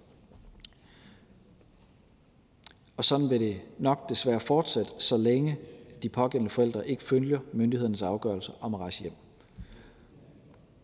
[2.97, 5.59] Og sådan vil det nok desværre fortsætte, så længe
[6.03, 9.13] de pågældende forældre ikke følger myndighedernes afgørelse om at rejse hjem.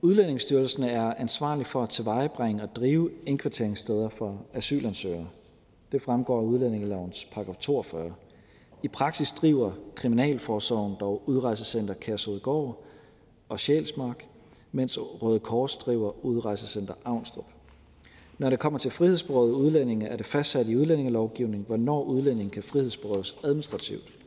[0.03, 5.29] Udlændingsstyrelsen er ansvarlig for at tilvejebringe og drive indkvarteringssteder for asylansøgere.
[5.93, 8.15] Det fremgår af udlændingelovens paragraf 42.
[8.83, 12.85] I praksis driver Kriminalforsorgen dog udrejsecenter Kærshovedgård
[13.49, 14.27] og Sjælsmark,
[14.73, 17.52] mens Røde Kors driver udrejsecenter Avnstrup.
[18.43, 23.39] Når det kommer til frihedsberøvede udlændinge, er det fastsat i udlændingelovgivningen, hvornår udlændingen kan frihedsberøves
[23.45, 24.19] administrativt.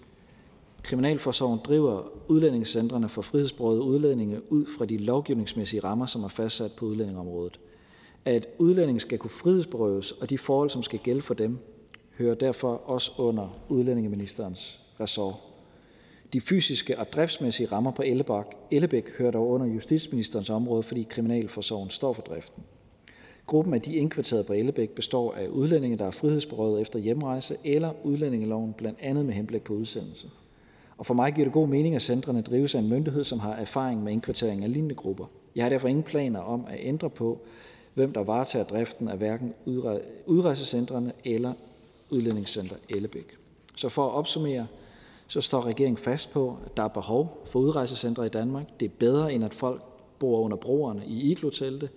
[0.83, 6.85] Kriminalforsorgen driver udlændingscentrene for frihedsberøvede udlændinge ud fra de lovgivningsmæssige rammer, som er fastsat på
[6.85, 7.59] udlændingområdet.
[8.25, 11.57] At udlændinge skal kunne frihedsberøves, og de forhold, som skal gælde for dem,
[12.17, 15.35] hører derfor også under udlændingeministerens ressort.
[16.33, 18.03] De fysiske og driftsmæssige rammer på
[18.71, 22.63] Ellebæk hører dog under justitsministerens område, fordi Kriminalforsorgen står for driften.
[23.45, 27.91] Gruppen af de indkvarterede på Ellebæk består af udlændinge, der er frihedsberøvet efter hjemrejse eller
[28.03, 30.29] udlændingeloven, blandt andet med henblik på udsendelse.
[30.97, 33.53] Og for mig giver det god mening, at centrene drives af en myndighed, som har
[33.53, 35.25] erfaring med indkvartering af lignende grupper.
[35.55, 37.39] Jeg har derfor ingen planer om at ændre på,
[37.93, 39.53] hvem der varetager driften af hverken
[40.25, 41.53] udrejsecentrene eller
[42.09, 43.37] udlændingscenter Ellebæk.
[43.75, 44.67] Så for at opsummere,
[45.27, 48.79] så står regeringen fast på, at der er behov for udrejsecentre i Danmark.
[48.79, 49.81] Det er bedre, end at folk
[50.19, 51.89] bor under broerne i iglotelte.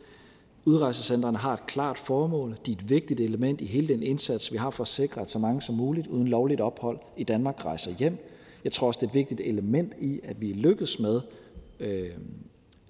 [0.65, 2.57] Udrejsecentrene har et klart formål.
[2.67, 5.31] De er et vigtigt element i hele den indsats, vi har for at sikre, at
[5.31, 8.19] så mange som muligt uden lovligt ophold i Danmark rejser hjem.
[8.65, 11.21] Jeg tror også, det er et vigtigt element i, at vi lykkes med
[11.81, 12.11] øh,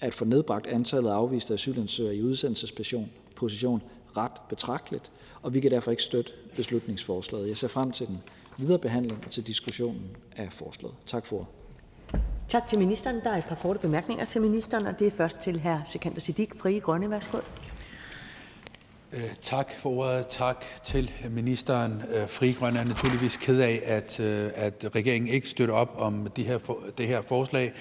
[0.00, 3.82] at få nedbragt antallet af afviste asylansøgere i udsendelsesposition
[4.16, 5.12] ret betragteligt,
[5.42, 7.48] og vi kan derfor ikke støtte beslutningsforslaget.
[7.48, 8.18] Jeg ser frem til den
[8.58, 10.96] videre behandling og til diskussionen af forslaget.
[11.06, 11.48] Tak for
[12.48, 13.20] Tak til ministeren.
[13.24, 15.76] Der er et par korte bemærkninger til ministeren, og det er først til hr.
[15.86, 17.10] Sikander Siddiq, Frie Grønne.
[17.10, 17.38] Værsgo.
[19.12, 20.26] Øh, tak for ordet.
[20.26, 22.02] Tak til ministeren.
[22.14, 26.28] Øh, Frie Grønne er naturligvis ked af, at, øh, at regeringen ikke støtter op om
[26.36, 26.58] de her,
[26.98, 27.72] det her forslag.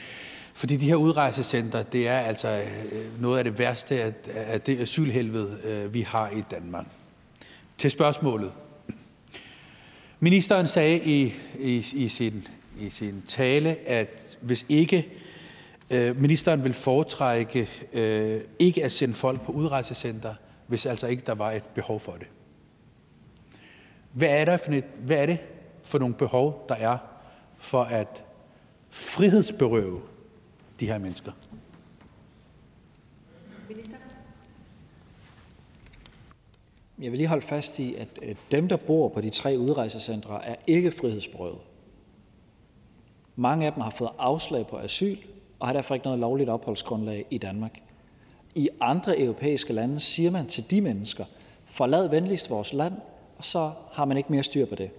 [0.53, 4.79] Fordi de her udrejsecenter, det er altså øh, noget af det værste af, af det
[4.79, 6.85] asylhelvede, øh, vi har i Danmark.
[7.77, 8.51] Til spørgsmålet.
[10.19, 12.47] Ministeren sagde i, i, i, sin,
[12.79, 15.07] i sin tale, at hvis ikke
[15.89, 20.35] øh, ministeren vil foretrække øh, ikke at sende folk på udrejsecenter,
[20.67, 22.27] hvis altså ikke der var et behov for det.
[24.11, 25.37] Hvad er, der for et, hvad er det
[25.83, 26.97] for nogle behov, der er
[27.57, 28.23] for at
[28.89, 30.01] frihedsberøve
[30.79, 31.31] de her mennesker?
[36.99, 40.55] Jeg vil lige holde fast i, at dem, der bor på de tre udrejsecentre, er
[40.67, 41.59] ikke frihedsberøvet.
[43.39, 45.17] Mange af dem har fået afslag på asyl
[45.59, 47.79] og har derfor ikke noget lovligt opholdsgrundlag i Danmark.
[48.55, 51.25] I andre europæiske lande siger man til de mennesker:
[51.65, 52.93] Forlad venligst vores land,
[53.37, 54.89] og så har man ikke mere styr på det.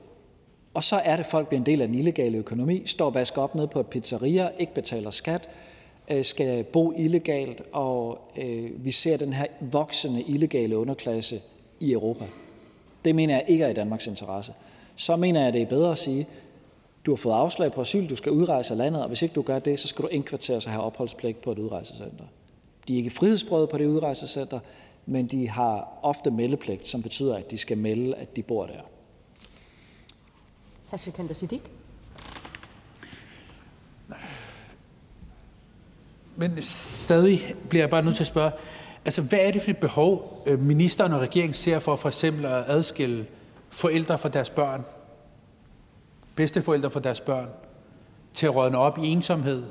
[0.74, 3.42] Og så er det, folk bliver en del af den illegale økonomi, står og vasker
[3.42, 5.48] op ned på et pizzeria, ikke betaler skat,
[6.10, 11.40] øh, skal bo illegalt, og øh, vi ser den her voksende illegale underklasse
[11.80, 12.24] i Europa.
[13.04, 14.52] Det mener jeg ikke er i Danmarks interesse.
[14.96, 16.26] Så mener jeg, det er bedre at sige,
[17.06, 19.42] du har fået afslag på asyl, du skal udrejse af landet, og hvis ikke du
[19.42, 22.24] gør det, så skal du indkvarteres og have opholdspligt på et udrejsecenter.
[22.88, 24.60] De er ikke frihedsbrød på det udrejsecenter,
[25.06, 28.80] men de har ofte meldepligt, som betyder, at de skal melde, at de bor der.
[30.90, 30.96] Hr.
[30.96, 31.60] Sikander Siddiq.
[36.36, 38.50] Men stadig bliver jeg bare nødt til at spørge,
[39.04, 42.44] altså hvad er det for et behov, øh, ministeren og regeringen ser for for eksempel
[42.44, 43.26] at adskille
[43.70, 44.84] forældre fra deres børn,
[46.38, 47.48] bedsteforældre fra deres børn,
[48.34, 49.62] til at rådne op i ensomhed,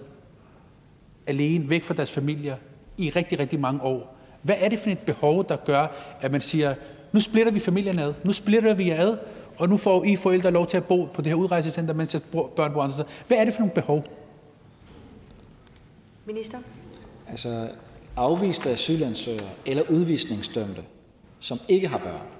[1.27, 2.55] alene, væk fra deres familier,
[2.97, 4.15] i rigtig, rigtig mange år.
[4.41, 5.87] Hvad er det for et behov, der gør,
[6.21, 6.75] at man siger,
[7.11, 9.17] nu splitter vi familien ad, nu splitter vi jer ad,
[9.57, 12.25] og nu får I forældre lov til at bo på det her udrejsecenter, mens jeres
[12.31, 13.07] børn bor andre steder.
[13.27, 14.03] Hvad er det for nogle behov?
[16.25, 16.57] Minister?
[17.29, 17.69] Altså,
[18.15, 20.83] afviste asylansøgere eller udvisningsdømte,
[21.39, 22.36] som ikke har børn,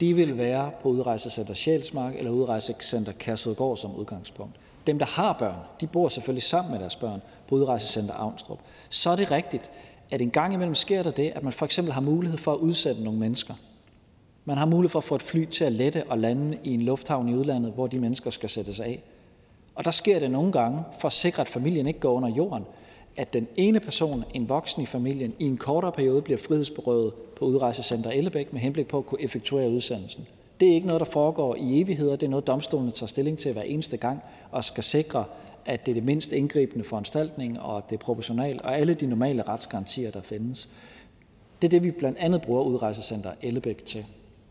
[0.00, 4.54] de vil være på udrejsecenter Sjælsmark eller udrejsecenter Kærsudgård som udgangspunkt.
[4.86, 8.58] Dem, der har børn, de bor selvfølgelig sammen med deres børn på udrejsecenter Avnstrup.
[8.88, 9.70] Så er det rigtigt,
[10.10, 12.58] at en gang imellem sker der det, at man for eksempel har mulighed for at
[12.58, 13.54] udsætte nogle mennesker.
[14.44, 16.82] Man har mulighed for at få et fly til at lette og lande i en
[16.82, 19.02] lufthavn i udlandet, hvor de mennesker skal sættes af.
[19.74, 22.64] Og der sker det nogle gange, for at sikre, at familien ikke går under jorden,
[23.16, 27.44] at den ene person, en voksen i familien, i en kortere periode bliver frihedsberøvet på
[27.44, 30.26] udrejsecenter Ellebæk med henblik på at kunne effektuere udsendelsen.
[30.60, 32.16] Det er ikke noget, der foregår i evigheder.
[32.16, 34.20] Det er noget, domstolene tager stilling til hver eneste gang
[34.50, 35.24] og skal sikre,
[35.66, 39.06] at det er det mindst indgribende foranstaltning, og at det er proportionalt, og alle de
[39.06, 40.68] normale retsgarantier, der findes.
[41.62, 44.04] Det er det, vi blandt andet bruger udrejsecenter Ellebæk til.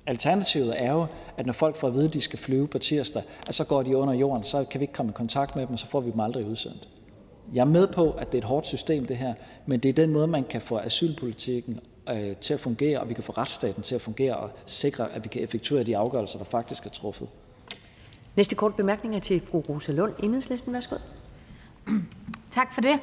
[0.06, 1.06] Alternativet er jo,
[1.38, 3.84] at når folk får at vide, at de skal flyve på tirsdag, at så går
[3.84, 6.00] de under jorden, så kan vi ikke komme i kontakt med dem, og så får
[6.00, 6.88] vi dem aldrig udsendt.
[7.54, 9.34] Jeg er med på, at det er et hårdt system, det her,
[9.66, 11.80] men det er den måde, man kan få asylpolitikken
[12.10, 15.24] øh, til at fungere, og vi kan få retsstaten til at fungere og sikre, at
[15.24, 17.28] vi kan effektuere de afgørelser, der faktisk er truffet.
[18.36, 20.74] Næste kort bemærkning er til fru Rosa Lund, Enhedslisten.
[20.74, 20.96] Værsgo.
[22.52, 23.00] Tak for det.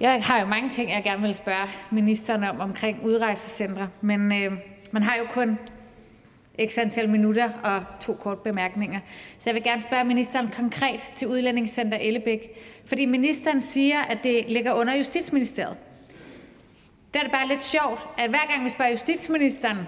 [0.00, 4.52] Jeg har jo mange ting, jeg gerne vil spørge ministeren om omkring udrejsecentre, men øh,
[4.92, 5.58] man har jo kun
[6.66, 9.00] x antal minutter og to kort bemærkninger.
[9.38, 12.50] Så jeg vil gerne spørge ministeren konkret til Udlændingscenter Ellebæk,
[12.86, 15.76] fordi ministeren siger, at det ligger under Justitsministeriet.
[17.14, 19.78] Der er det bare lidt sjovt, at hver gang vi spørger justitsministeren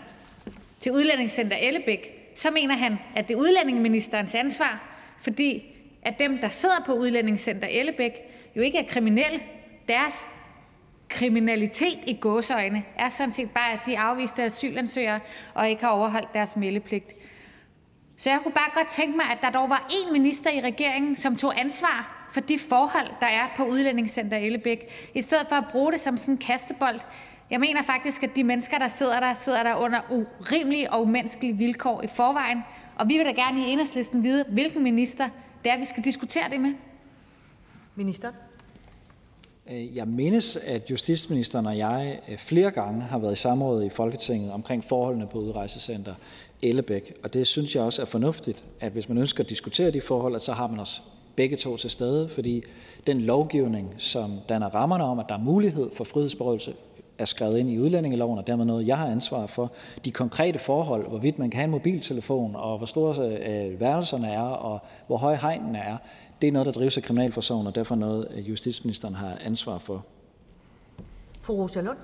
[0.81, 6.49] til Udlændingscenter Ellebæk, så mener han, at det er udlændingeministerens ansvar, fordi at dem, der
[6.49, 8.13] sidder på Udlændingscenter Ellebæk,
[8.57, 9.41] jo ikke er kriminelle.
[9.89, 10.27] Deres
[11.11, 15.21] kriminalitet i gåseøjne er sådan set bare, at de afviste asylansøgere
[15.55, 17.13] og ikke har overholdt deres meldepligt.
[18.17, 21.17] Så jeg kunne bare godt tænke mig, at der dog var én minister i regeringen,
[21.17, 25.65] som tog ansvar for de forhold, der er på Udlændingscenter Ellebæk, i stedet for at
[25.71, 27.01] bruge det som sådan en kastebold.
[27.51, 31.57] Jeg mener faktisk, at de mennesker, der sidder der, sidder der under urimelige og umenneskelige
[31.57, 32.63] vilkår i forvejen,
[32.97, 35.29] og vi vil da gerne i Enhedslisten vide, hvilken minister
[35.65, 36.75] det er, vi skal diskutere det med.
[37.95, 38.33] Minister?
[39.73, 43.89] Øh, jeg mindes, at justitsministeren og jeg øh, flere gange har været i samråd i
[43.89, 46.15] Folketinget omkring forholdene på udrejsecenter
[46.63, 50.01] Ellebæk, og det synes jeg også er fornuftigt, at hvis man ønsker at diskutere de
[50.01, 51.01] forhold, så har man også
[51.37, 52.63] begge to til stede, fordi
[53.07, 56.75] den lovgivning, som danner rammerne om, at der er mulighed for frihedsberøvelse,
[57.19, 59.73] er skrevet ind i udlændingeloven, og dermed noget, jeg har ansvar for.
[60.05, 64.29] De konkrete forhold, hvorvidt man kan have en mobiltelefon, og hvor store øh, øh værelserne
[64.29, 65.97] er, og hvor høje hegnene er,
[66.41, 70.07] det er noget, der drives af Kriminalforsorgen, og derfor noget, justitsministeren har ansvar for.
[71.41, 71.99] Fru Rosa Lund.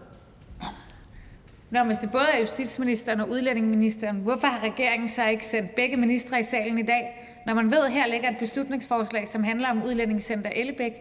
[1.71, 5.97] Nå, hvis det både er justitsministeren og udlændingeministeren, hvorfor har regeringen så ikke sendt begge
[5.97, 9.71] ministre i salen i dag, når man ved, at her ligger et beslutningsforslag, som handler
[9.71, 10.93] om udlændingscenter Ellebæk?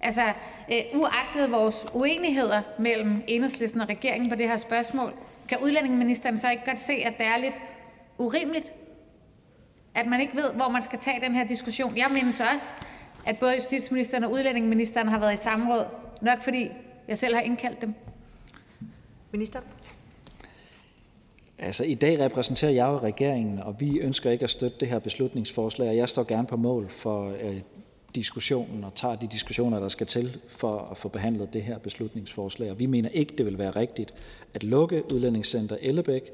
[0.00, 0.22] Altså,
[0.72, 5.12] øh, uagtet vores uenigheder mellem enhedslisten og regeringen på det her spørgsmål,
[5.48, 7.54] kan udlændingeministeren så ikke godt se, at det er lidt
[8.18, 8.72] urimeligt,
[9.94, 11.96] at man ikke ved, hvor man skal tage den her diskussion?
[11.96, 12.72] Jeg mindes også,
[13.26, 15.84] at både justitsministeren og udlændingeministeren har været i samråd,
[16.20, 16.70] nok fordi
[17.08, 17.94] jeg selv har indkaldt dem.
[19.32, 19.60] Minister?
[21.58, 24.98] Altså, i dag repræsenterer jeg jo regeringen, og vi ønsker ikke at støtte det her
[24.98, 27.60] beslutningsforslag, og jeg står gerne på mål for øh,
[28.14, 32.70] diskussionen og tager de diskussioner, der skal til for at få behandlet det her beslutningsforslag.
[32.70, 34.14] Og vi mener ikke, det vil være rigtigt
[34.54, 36.30] at lukke Udlændingscenter Ellebæk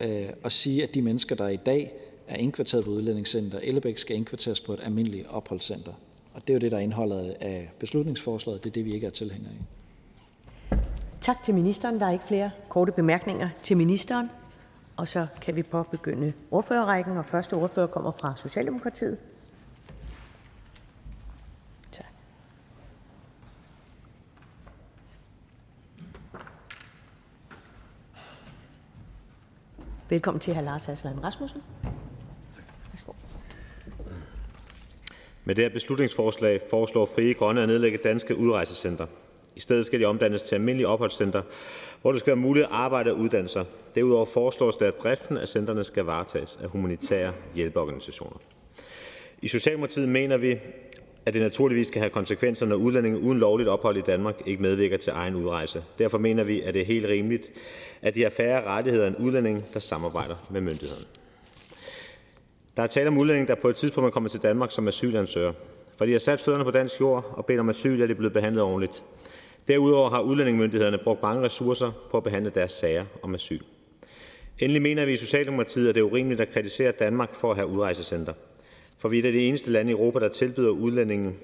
[0.00, 1.92] øh, og sige, at de mennesker, der i dag
[2.28, 5.92] er indkvarteret på Udlændingscenter Ellebæk, skal indkvarteres på et almindeligt opholdscenter.
[6.34, 8.64] Og det er jo det, der er indholdet af beslutningsforslaget.
[8.64, 9.58] Det er det, vi ikke er tilhængere i.
[11.20, 12.00] Tak til ministeren.
[12.00, 14.30] Der er ikke flere korte bemærkninger til ministeren.
[14.96, 19.18] Og så kan vi påbegynde ordførerrækken, og første ordfører kommer fra Socialdemokratiet.
[21.92, 22.06] Tak.
[30.08, 30.60] Velkommen til hr.
[30.60, 31.62] Lars Aslan Rasmussen.
[32.92, 33.12] Værsgo.
[35.48, 39.06] Med det her beslutningsforslag foreslår Frie Grønne at nedlægge danske udrejsecenter.
[39.56, 41.42] I stedet skal de omdannes til almindelige opholdscenter,
[42.02, 43.64] hvor det skal være muligt at arbejde og uddanne sig.
[43.94, 48.36] Derudover foreslås det, at driften af centrene skal varetages af humanitære hjælpeorganisationer.
[49.42, 50.58] I Socialdemokratiet mener vi,
[51.26, 54.96] at det naturligvis skal have konsekvenser, når udlændinge uden lovligt ophold i Danmark ikke medvirker
[54.96, 55.84] til egen udrejse.
[55.98, 57.50] Derfor mener vi, at det er helt rimeligt,
[58.02, 61.04] at de har færre rettigheder end udlændinge, der samarbejder med myndighederne.
[62.78, 65.52] Der er tale om udlændinge, der på et tidspunkt er kommet til Danmark som asylansøger.
[65.96, 68.32] For de har sat fødderne på dansk jord og bedt om asyl, er de blevet
[68.32, 69.02] behandlet ordentligt.
[69.68, 73.60] Derudover har udlændingemyndighederne brugt mange ressourcer på at behandle deres sager om asyl.
[74.58, 77.68] Endelig mener vi i Socialdemokratiet, at det er urimeligt at kritisere Danmark for at have
[77.68, 78.32] udrejsecenter.
[78.98, 81.34] For vi er det eneste land i Europa, der tilbyder udlændinge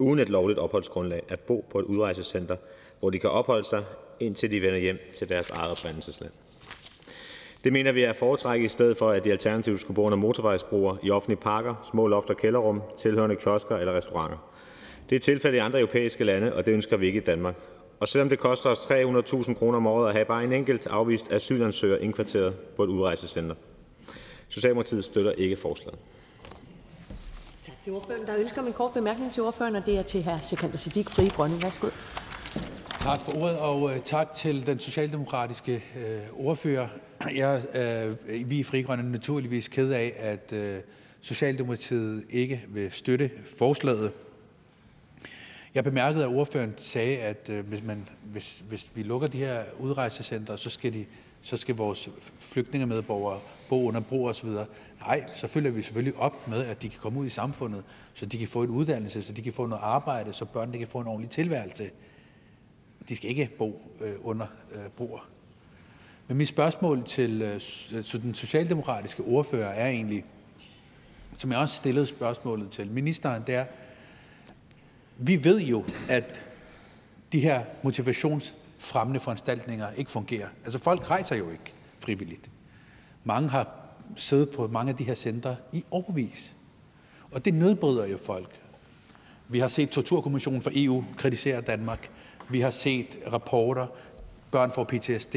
[0.00, 2.56] uden et lovligt opholdsgrundlag at bo på et udrejsecenter,
[3.00, 3.84] hvor de kan opholde sig,
[4.20, 6.32] indtil de vender hjem til deres eget oprindelsesland.
[7.64, 10.18] Det mener vi er at foretrække i stedet for, at de alternativt skulle bo under
[10.18, 14.36] motorvejsbroer, i offentlige parker, små loft- og kælderrum, tilhørende kiosker eller restauranter.
[15.10, 17.54] Det er tilfældet i andre europæiske lande, og det ønsker vi ikke i Danmark.
[18.00, 21.32] Og selvom det koster os 300.000 kroner om året at have bare en enkelt afvist
[21.32, 23.54] asylansøger indkvarteret på et udrejsecenter.
[24.48, 25.98] Socialdemokratiet støtter ikke forslaget.
[27.62, 28.26] Tak til ordføreren.
[28.26, 30.40] Der ønsker en kort bemærkning til ordføreren, og det er til hr.
[30.42, 31.62] Sikander Siddiq, Frie Grønne.
[31.62, 31.86] Værsgo.
[33.00, 36.88] Tak for ordet, og uh, tak til den socialdemokratiske uh, ordfører.
[37.30, 40.80] Jeg, øh, vi i Frigrønne er naturligvis ked af, at øh,
[41.20, 44.12] Socialdemokratiet ikke vil støtte forslaget.
[45.74, 49.64] Jeg bemærkede, at ordføreren sagde, at øh, hvis, man, hvis, hvis vi lukker de her
[49.78, 51.06] udrejsecenter, så skal, de,
[51.42, 54.48] så skal vores flygtningemedborgere bo under bro osv.
[55.00, 57.84] Nej, så følger vi selvfølgelig op med, at de kan komme ud i samfundet,
[58.14, 60.88] så de kan få en uddannelse, så de kan få noget arbejde, så børnene kan
[60.88, 61.90] få en ordentlig tilværelse.
[63.08, 65.28] De skal ikke bo øh, under øh, broer.
[66.32, 67.60] Men mit spørgsmål til, øh,
[67.92, 70.24] øh, til den socialdemokratiske ordfører er egentlig,
[71.36, 73.64] som jeg også stillede spørgsmålet til ministeren, det er,
[75.18, 76.44] vi ved jo, at
[77.32, 80.48] de her motivationsfremmende foranstaltninger ikke fungerer.
[80.64, 82.50] Altså folk rejser jo ikke frivilligt.
[83.24, 83.68] Mange har
[84.16, 86.54] siddet på mange af de her centre i overvis.
[87.30, 88.60] Og det nedbryder jo folk.
[89.48, 92.10] Vi har set Torturkommissionen for EU kritisere Danmark.
[92.50, 93.86] Vi har set rapporter,
[94.50, 95.36] børn får PTSD.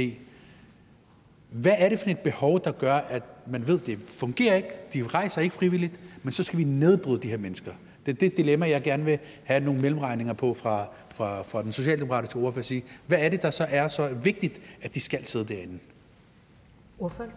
[1.50, 4.70] Hvad er det for et behov, der gør, at man ved, at det fungerer ikke,
[4.94, 5.94] de rejser ikke frivilligt,
[6.24, 7.72] men så skal vi nedbryde de her mennesker?
[8.06, 11.72] Det er det dilemma, jeg gerne vil have nogle mellemregninger på fra, fra, fra den
[11.72, 12.84] socialdemokratiske ordfører at sige.
[13.08, 15.80] Hvad er det, der så er så vigtigt, at de skal sidde derinde?
[17.00, 17.30] Ordfører?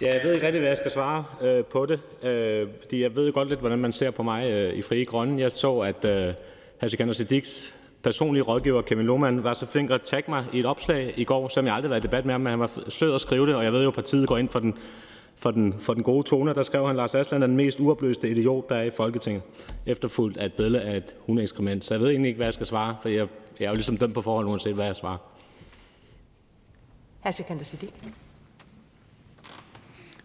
[0.00, 3.14] Ja, jeg ved ikke rigtig, hvad jeg skal svare øh, på det, øh, fordi jeg
[3.14, 5.40] ved godt lidt, hvordan man ser på mig øh, i Frie Grønne.
[5.40, 6.34] Jeg så, at øh,
[6.78, 11.14] Hasikander Siddiqs personlige rådgiver, Kevin Lohmann, var så flink at tagge mig i et opslag
[11.16, 13.14] i går, som jeg aldrig har været i debat med ham, men han var sød
[13.14, 14.74] at skrive det, og jeg ved jo, at partiet går ind for den
[15.40, 16.54] for den, for den gode tone.
[16.54, 19.42] Der skrev han, Lars Aslan er den mest uopløste idiot, der er i Folketinget,
[19.86, 21.84] efterfulgt af et billede af et hundeekskrement.
[21.84, 23.28] Så jeg ved egentlig ikke, hvad jeg skal svare, for jeg,
[23.60, 25.16] jeg er jo ligesom dømt på forhånd, uanset hvad jeg svarer.
[27.20, 27.30] Hr.
[27.30, 27.90] Sikander Siddiq.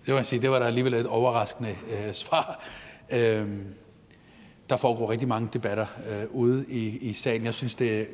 [0.05, 2.63] Det, var, sige, det var der alligevel et overraskende øh, svar.
[3.09, 3.65] Øhm,
[4.69, 7.45] der foregår rigtig mange debatter øh, ude i, i salen.
[7.45, 8.07] Jeg synes, det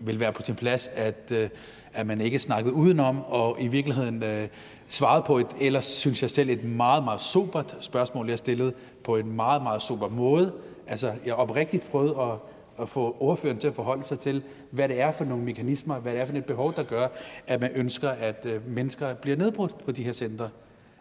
[0.00, 1.48] vil være på sin plads, at, øh,
[1.92, 4.48] at man ikke snakkede udenom, og i virkeligheden øh,
[4.88, 8.72] svarede på et, ellers synes jeg selv, et meget, meget sobert spørgsmål, jeg stillede
[9.04, 10.52] på en meget, meget sober måde.
[10.86, 12.38] Altså, jeg oprigtigt prøvede at,
[12.82, 16.12] at få ordføreren til at forholde sig til, hvad det er for nogle mekanismer, hvad
[16.12, 17.06] det er for et behov, der gør,
[17.46, 20.50] at man ønsker, at øh, mennesker bliver nedbrudt på de her centre.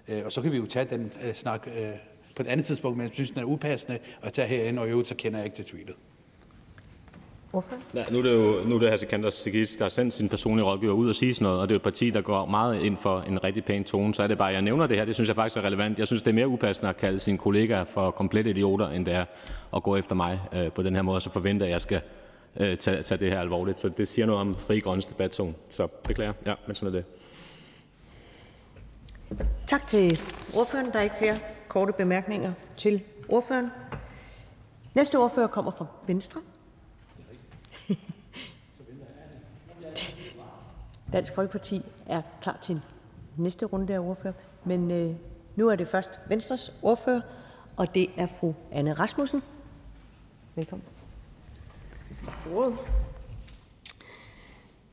[0.07, 1.89] Øh, og så kan vi jo tage den øh, snak øh,
[2.35, 4.89] på et andet tidspunkt, men jeg synes, den er upassende at tage herinde, og i
[4.89, 5.95] øvrigt så kender jeg ikke til tweetet.
[7.95, 8.95] Ja, nu er det jo nu er det hr.
[8.95, 11.75] Sikander Siddique, der har sendt sin personlige rådgiver ud og sige sådan noget, og det
[11.75, 14.15] er et parti, der går meget ind for en rigtig pæn tone.
[14.15, 15.05] Så er det bare, jeg nævner det her.
[15.05, 15.99] Det synes jeg faktisk er relevant.
[15.99, 19.13] Jeg synes, det er mere upassende at kalde sine kollegaer for komplet idioter, end det
[19.13, 19.25] er
[19.75, 21.21] at gå efter mig øh, på den her måde.
[21.21, 22.01] Så forventer jeg, at jeg skal
[22.59, 23.79] øh, tage, tage det her alvorligt.
[23.79, 25.53] Så det siger noget om fri grønnes debattone.
[25.69, 26.33] Så beklager.
[26.45, 27.05] Ja, men sådan er det.
[29.67, 30.19] Tak til
[30.53, 30.91] ordføreren.
[30.91, 31.39] Der er ikke flere
[31.71, 33.71] korte bemærkninger til ordføreren.
[34.95, 36.41] Næste ordfører kommer fra Venstre.
[41.13, 42.81] Dansk Folkeparti er klar til
[43.37, 44.33] næste runde af ordfører,
[44.65, 45.15] men øh,
[45.55, 47.21] nu er det først Venstres ordfører,
[47.77, 49.43] og det er fru Anne Rasmussen.
[50.55, 50.87] Velkommen.
[52.25, 52.77] Tak for ordet.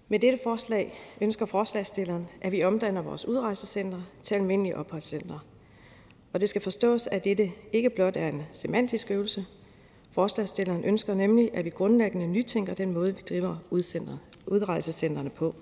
[0.08, 5.40] Med dette forslag ønsker forslagsstilleren, at vi omdanner vores udrejsecenter til almindelige opholdscentre.
[6.32, 9.46] Og det skal forstås, at dette ikke blot er en semantisk øvelse.
[10.10, 13.56] Forslagsstilleren ønsker nemlig, at vi grundlæggende nytænker den måde, vi driver
[14.46, 15.54] udrejsecentrene på.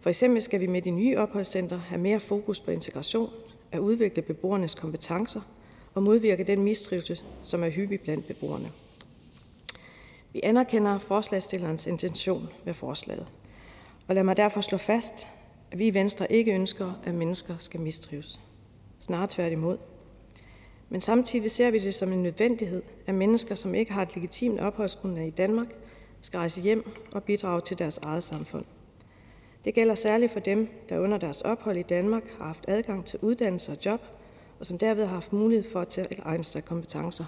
[0.00, 3.30] For eksempel skal vi med de nye opholdscentre have mere fokus på integration,
[3.72, 5.40] at udvikle beboernes kompetencer
[5.94, 8.70] og modvirke den mistrivsel, som er hyppig blandt beboerne.
[10.32, 13.26] Vi anerkender forslagsstillerens intention med forslaget,
[14.08, 15.26] og lad mig derfor slå fast,
[15.70, 18.40] at vi i Venstre ikke ønsker, at mennesker skal mistrives.
[19.00, 19.78] Snarere tværtimod.
[20.88, 24.60] Men samtidig ser vi det som en nødvendighed, at mennesker, som ikke har et legitimt
[24.60, 25.66] opholdsgrundlag i Danmark,
[26.20, 28.64] skal rejse hjem og bidrage til deres eget samfund.
[29.64, 33.18] Det gælder særligt for dem, der under deres ophold i Danmark har haft adgang til
[33.22, 34.00] uddannelse og job,
[34.60, 37.24] og som derved har haft mulighed for at tilegne sig kompetencer.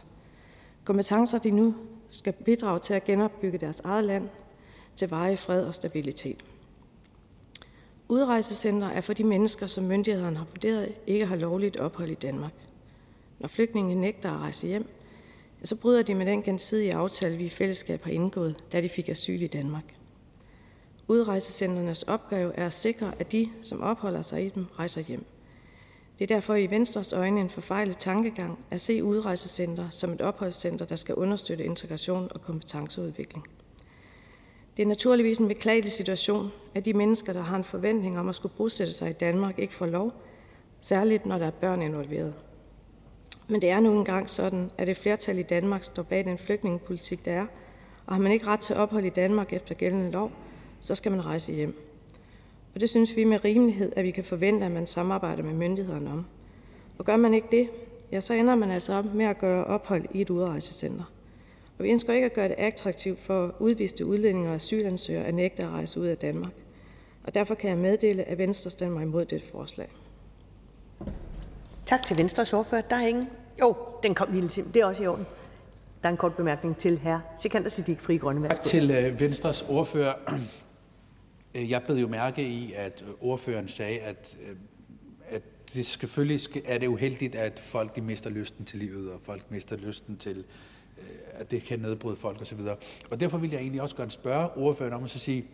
[0.84, 1.74] Kompetencer, de nu
[2.08, 4.28] skal bidrage til at genopbygge deres eget land
[4.96, 6.44] til veje fred og stabilitet.
[8.08, 12.52] Udrejsecenter er for de mennesker, som myndighederne har vurderet ikke har lovligt ophold i Danmark.
[13.38, 14.86] Når flygtninge nægter at rejse hjem,
[15.64, 19.08] så bryder de med den gensidige aftale, vi i fællesskab har indgået, da de fik
[19.08, 19.94] asyl i Danmark.
[21.08, 25.24] Udrejsecenternes opgave er at sikre, at de, som opholder sig i dem, rejser hjem.
[26.18, 30.84] Det er derfor i Venstres øjne en forfejlet tankegang at se udrejsecenter som et opholdscenter,
[30.84, 33.46] der skal understøtte integration og kompetenceudvikling.
[34.78, 38.34] Det er naturligvis en beklagelig situation, at de mennesker, der har en forventning om at
[38.34, 40.12] skulle bosætte sig i Danmark, ikke får lov,
[40.80, 42.34] særligt når der er børn involveret.
[43.48, 47.24] Men det er nu engang sådan, at et flertal i Danmark står bag den flygtningepolitik,
[47.24, 47.46] der er,
[48.06, 50.32] og har man ikke ret til ophold i Danmark efter gældende lov,
[50.80, 51.76] så skal man rejse hjem.
[52.74, 56.12] Og det synes vi med rimelighed, at vi kan forvente, at man samarbejder med myndighederne
[56.12, 56.26] om.
[56.98, 57.68] Og gør man ikke det,
[58.12, 61.04] ja, så ender man altså op med at gøre ophold i et udrejsecenter.
[61.78, 65.62] Og vi ønsker ikke at gøre det attraktivt for udviste udlændinge og asylansøgere at nægte
[65.62, 66.52] at rejse ud af Danmark.
[67.24, 69.88] Og derfor kan jeg meddele, at Venstre stemmer imod dette forslag.
[71.86, 72.80] Tak til Venstres ordfører.
[72.80, 73.28] Der er ingen...
[73.60, 74.64] Jo, den kom lige til.
[74.74, 75.26] Det er også i orden.
[76.02, 77.16] Der er en kort bemærkning til hr.
[77.36, 78.48] Sikander Siddiq, Fri Grønne.
[78.48, 80.14] Tak til øh, Venstres ordfører.
[81.54, 84.56] Øh, jeg blev jo mærke i, at ordføreren sagde, at, øh,
[85.28, 85.42] at
[85.74, 89.76] det selvfølgelig er det uheldigt, at folk de mister lysten til livet, og folk mister
[89.76, 90.44] lysten til,
[90.98, 92.60] Øh, at det kan nedbryde folk osv.
[93.10, 95.44] Og derfor vil jeg egentlig også gerne spørge ordføreren om at så sige,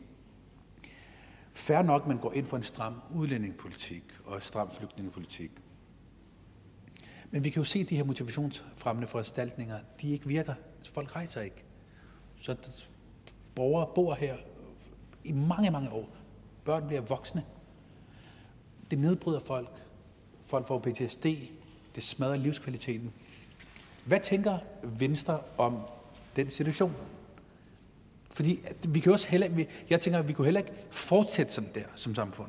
[1.54, 5.50] Fær nok, man går ind for en stram udlændingepolitik og stram flygtningepolitik.
[7.30, 10.54] Men vi kan jo se, at de her motivationsfremmende foranstaltninger, de ikke virker.
[10.92, 11.64] Folk rejser ikke.
[12.40, 12.56] Så
[13.54, 14.36] borgere bor her
[15.24, 16.16] i mange, mange år.
[16.64, 17.44] Børn bliver voksne.
[18.90, 19.82] Det nedbryder folk.
[20.42, 21.26] Folk får PTSD.
[21.94, 23.12] Det smadrer livskvaliteten.
[24.06, 25.78] Hvad tænker Venstre om
[26.36, 26.94] den situation?
[28.30, 31.84] Fordi vi kan også heller, jeg tænker, at vi kunne heller ikke fortsætte sådan der
[31.94, 32.48] som samfund.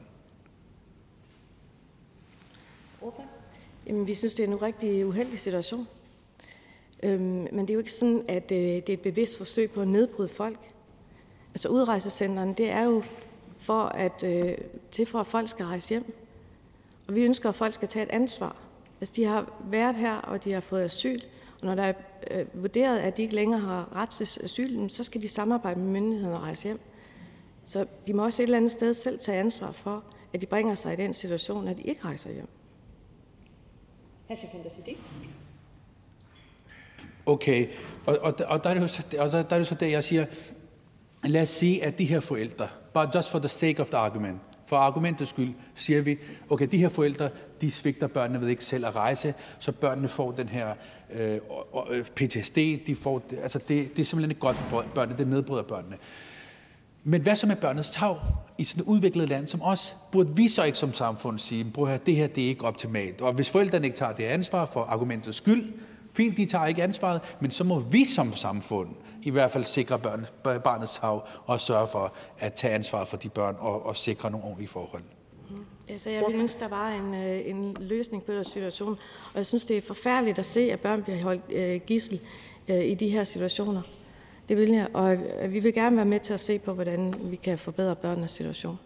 [3.88, 5.88] Jamen, vi synes, det er en rigtig uheldig situation.
[7.03, 9.82] Øhm, men det er jo ikke sådan, at øh, det er et bevidst forsøg på
[9.82, 10.60] at nedbryde folk.
[11.53, 13.03] Altså udrejsecenterne, det er jo
[13.57, 14.57] for at, øh,
[14.91, 16.15] til for, at folk skal rejse hjem.
[17.07, 18.56] Og vi ønsker, at folk skal tage et ansvar.
[19.02, 21.22] Altså de har været her, og de har fået asyl,
[21.65, 21.93] når der er
[22.31, 25.87] øh, vurderet, at de ikke længere har ret til asyl, så skal de samarbejde med
[25.87, 26.79] myndighederne og rejse hjem.
[27.65, 30.75] Så de må også et eller andet sted selv tage ansvar for, at de bringer
[30.75, 32.47] sig i den situation, at de ikke rejser hjem.
[37.25, 37.67] Okay,
[38.05, 40.03] og, og, og, der er det jo så, og der er det så der, jeg
[40.03, 40.25] siger,
[41.23, 44.41] lad os sige, at de her forældre, bare just for the sake of the argument,
[44.65, 46.17] for argumentets skyld siger vi,
[46.49, 47.29] okay, de her forældre,
[47.61, 50.73] de svigter børnene ved ikke selv at rejse, så børnene får den her
[51.13, 51.39] øh,
[51.91, 55.63] øh PTSD, de får, altså det, det er simpelthen ikke godt for børnene, det nedbryder
[55.63, 55.97] børnene.
[57.07, 58.17] Men hvad så med børnenes tag
[58.57, 59.97] i sådan et udviklet land som os?
[60.11, 63.21] Burde vi så ikke som samfund sige, at det her det er ikke optimalt?
[63.21, 65.73] Og hvis forældrene ikke tager det ansvar for argumentets skyld,
[66.15, 68.89] fint, de tager ikke ansvaret, men så må vi som samfund
[69.23, 70.25] i hvert fald sikre børn,
[70.63, 74.45] barnets tag og sørge for at tage ansvar for de børn og, og sikre nogle
[74.45, 75.03] ordentlige forhold.
[75.89, 78.91] Altså, jeg ville ønske, der var en, øh, en løsning på den situation,
[79.33, 82.19] og jeg synes, det er forfærdeligt at se, at børn bliver holdt øh, gissel
[82.67, 83.81] øh, i de her situationer.
[84.49, 85.17] Det vil jeg, og
[85.49, 88.77] vi vil gerne være med til at se på, hvordan vi kan forbedre børnenes situation.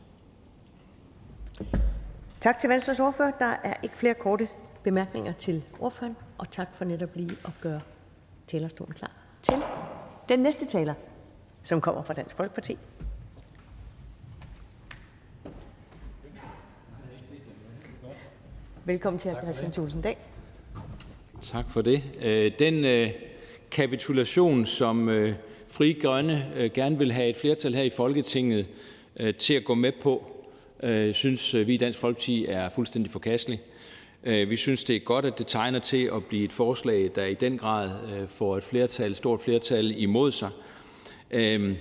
[2.41, 3.31] Tak til Venstres ordfører.
[3.39, 4.47] Der er ikke flere korte
[4.83, 7.81] bemærkninger til ordføreren, og tak for netop lige at gøre
[8.47, 9.11] talerstolen klar
[9.41, 9.53] til
[10.29, 10.93] den næste taler,
[11.63, 12.77] som kommer fra Dansk Folkeparti.
[18.85, 19.45] Velkommen til, hr.
[19.45, 20.15] Kristian Thulesen Dahl.
[21.41, 22.03] Tak for det.
[22.21, 23.11] Øh, den øh,
[23.71, 25.35] kapitulation, som øh,
[25.67, 28.67] Frie Grønne gerne vil have et flertal her i Folketinget
[29.39, 30.23] til at gå med på,
[31.13, 33.61] synes vi i Dansk Folkeparti er fuldstændig forkastelig.
[34.23, 37.25] Øh, vi synes, det er godt, at det tegner til at blive et forslag, der
[37.25, 40.49] i den grad øh, får et flertal, stort flertal imod sig.
[41.31, 41.75] Øhm,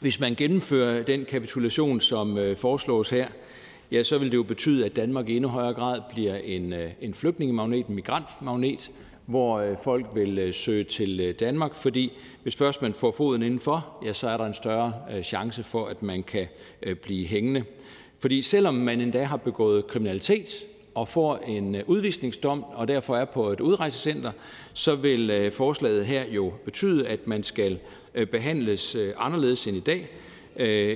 [0.00, 3.28] hvis man gennemfører den kapitulation, som øh, foreslås her,
[3.92, 7.14] ja, så vil det jo betyde, at Danmark i endnu højere grad bliver en, en
[7.14, 8.90] flygtningemagnet, en migrantmagnet,
[9.26, 12.12] hvor folk vil søge til Danmark, fordi
[12.42, 14.92] hvis først man får foden indenfor, ja, så er der en større
[15.22, 16.46] chance for, at man kan
[17.02, 17.64] blive hængende.
[18.18, 23.24] Fordi selvom man endda har begået kriminalitet og får en øh, udvisningsdom og derfor er
[23.24, 24.32] på et udrejsecenter,
[24.72, 27.78] så vil øh, forslaget her jo betyde, at man skal
[28.14, 30.08] øh, behandles anderledes end i dag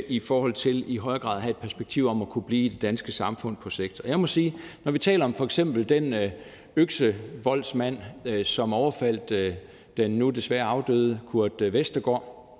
[0.09, 2.69] i forhold til i højere grad at have et perspektiv om at kunne blive i
[2.69, 4.01] det danske samfund på sigt.
[4.01, 4.55] Og jeg må sige,
[4.85, 6.31] når vi taler om for eksempel den
[6.77, 7.99] øksevoldsmand,
[8.45, 9.59] som overfaldt
[9.97, 12.55] den nu desværre afdøde Kurt Vestergaard,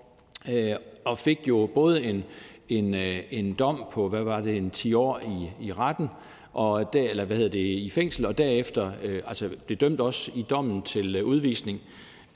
[1.05, 2.25] og fik jo både en,
[2.69, 2.95] en,
[3.31, 6.09] en dom på, hvad var det, en 10 år i, i retten,
[6.53, 10.31] og der, eller hvad hedder det, i fængsel, og derefter øh, altså blev dømt også
[10.35, 11.81] i dommen til øh, udvisning.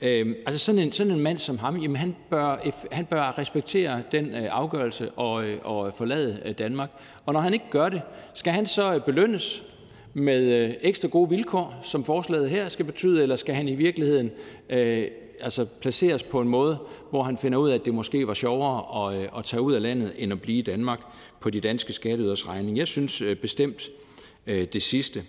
[0.01, 4.01] Øh, altså sådan en, sådan en mand som ham, jamen han, bør, han bør respektere
[4.11, 6.89] den øh, afgørelse og, øh, og forlade øh, Danmark.
[7.25, 8.01] Og når han ikke gør det,
[8.33, 9.63] skal han så øh, belønnes
[10.13, 14.31] med øh, ekstra gode vilkår, som forslaget her skal betyde, eller skal han i virkeligheden
[14.69, 15.07] øh,
[15.39, 16.77] altså placeres på en måde,
[17.09, 19.73] hvor han finder ud af, at det måske var sjovere at, øh, at tage ud
[19.73, 20.99] af landet, end at blive i Danmark
[21.39, 22.77] på de danske skatteyders regning.
[22.77, 24.02] Jeg synes øh, bestemt øh,
[24.47, 25.23] Øh, det sidste.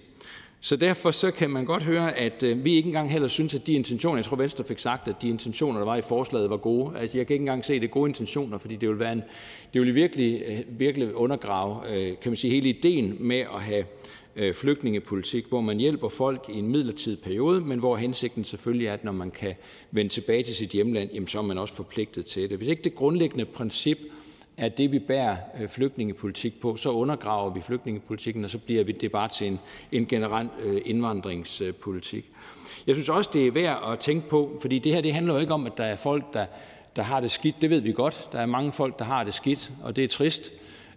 [0.61, 3.67] Så derfor så kan man godt høre, at øh, vi ikke engang heller synes, at
[3.67, 6.57] de intentioner, jeg tror Venstre fik sagt, at de intentioner, der var i forslaget, var
[6.57, 6.99] gode.
[6.99, 9.13] Altså jeg kan ikke engang se, at det er gode intentioner, fordi det vil, være
[9.13, 9.23] en,
[9.73, 11.81] det vil virkelig, øh, virkelig undergrave
[12.23, 13.85] kan man sige, hele ideen med at have
[14.53, 19.05] flygtningepolitik, hvor man hjælper folk i en midlertidig periode, men hvor hensigten selvfølgelig er, at
[19.05, 19.55] når man kan
[19.91, 22.59] vende tilbage til sit hjemland, jamen, så er man også forpligtet til det.
[22.59, 23.99] Hvis ikke det grundlæggende princip
[24.57, 29.13] er det, vi bærer øh, flygtningepolitik på, så undergraver vi flygtningepolitikken, og så bliver det
[29.13, 29.59] bare til en,
[29.93, 32.31] en generel øh, indvandringspolitik.
[32.87, 35.41] Jeg synes også, det er værd at tænke på, fordi det her det handler jo
[35.41, 36.47] ikke om, at der er folk, der,
[36.97, 37.63] der har det skidt.
[37.63, 38.29] Det ved vi godt.
[38.33, 40.53] Der er mange folk, der har det skidt, og det er trist.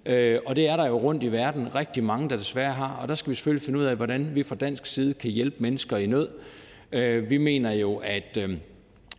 [0.06, 3.00] Øh, og det er der jo rundt i verden rigtig mange, der desværre har.
[3.02, 5.56] Og der skal vi selvfølgelig finde ud af, hvordan vi fra dansk side kan hjælpe
[5.60, 6.30] mennesker i nød.
[7.22, 8.38] Vi mener jo, at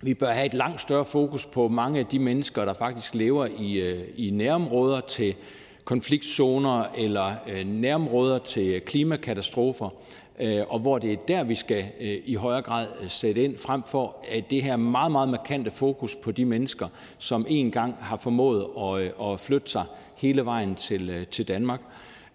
[0.02, 3.46] vi bør have et langt større fokus på mange af de mennesker, der faktisk lever
[3.58, 5.34] i, øh, i nærområder til
[5.84, 9.88] konfliktzoner eller øh, nærområder til klimakatastrofer,
[10.40, 11.84] øh, og hvor det er der, vi skal
[12.24, 16.32] i højere grad sætte ind, frem for at det her meget, meget markante fokus på
[16.32, 16.88] de mennesker,
[17.18, 19.84] som engang har formået at, at flytte sig
[20.16, 21.80] hele vejen til, til Danmark.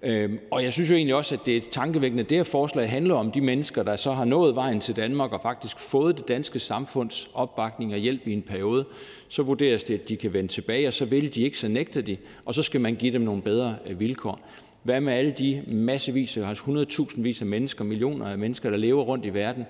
[0.03, 2.89] Øhm, og jeg synes jo egentlig også, at det er tankevækkende, at det her forslag
[2.89, 6.27] handler om de mennesker, der så har nået vejen til Danmark og faktisk fået det
[6.27, 8.85] danske samfunds opbakning og hjælp i en periode.
[9.27, 12.01] Så vurderes det, at de kan vende tilbage, og så vil de ikke, så nægter
[12.01, 14.39] de, og så skal man give dem nogle bedre øh, vilkår.
[14.83, 19.25] Hvad med alle de massevis, altså 100.000 af mennesker, millioner af mennesker, der lever rundt
[19.25, 19.65] i verden,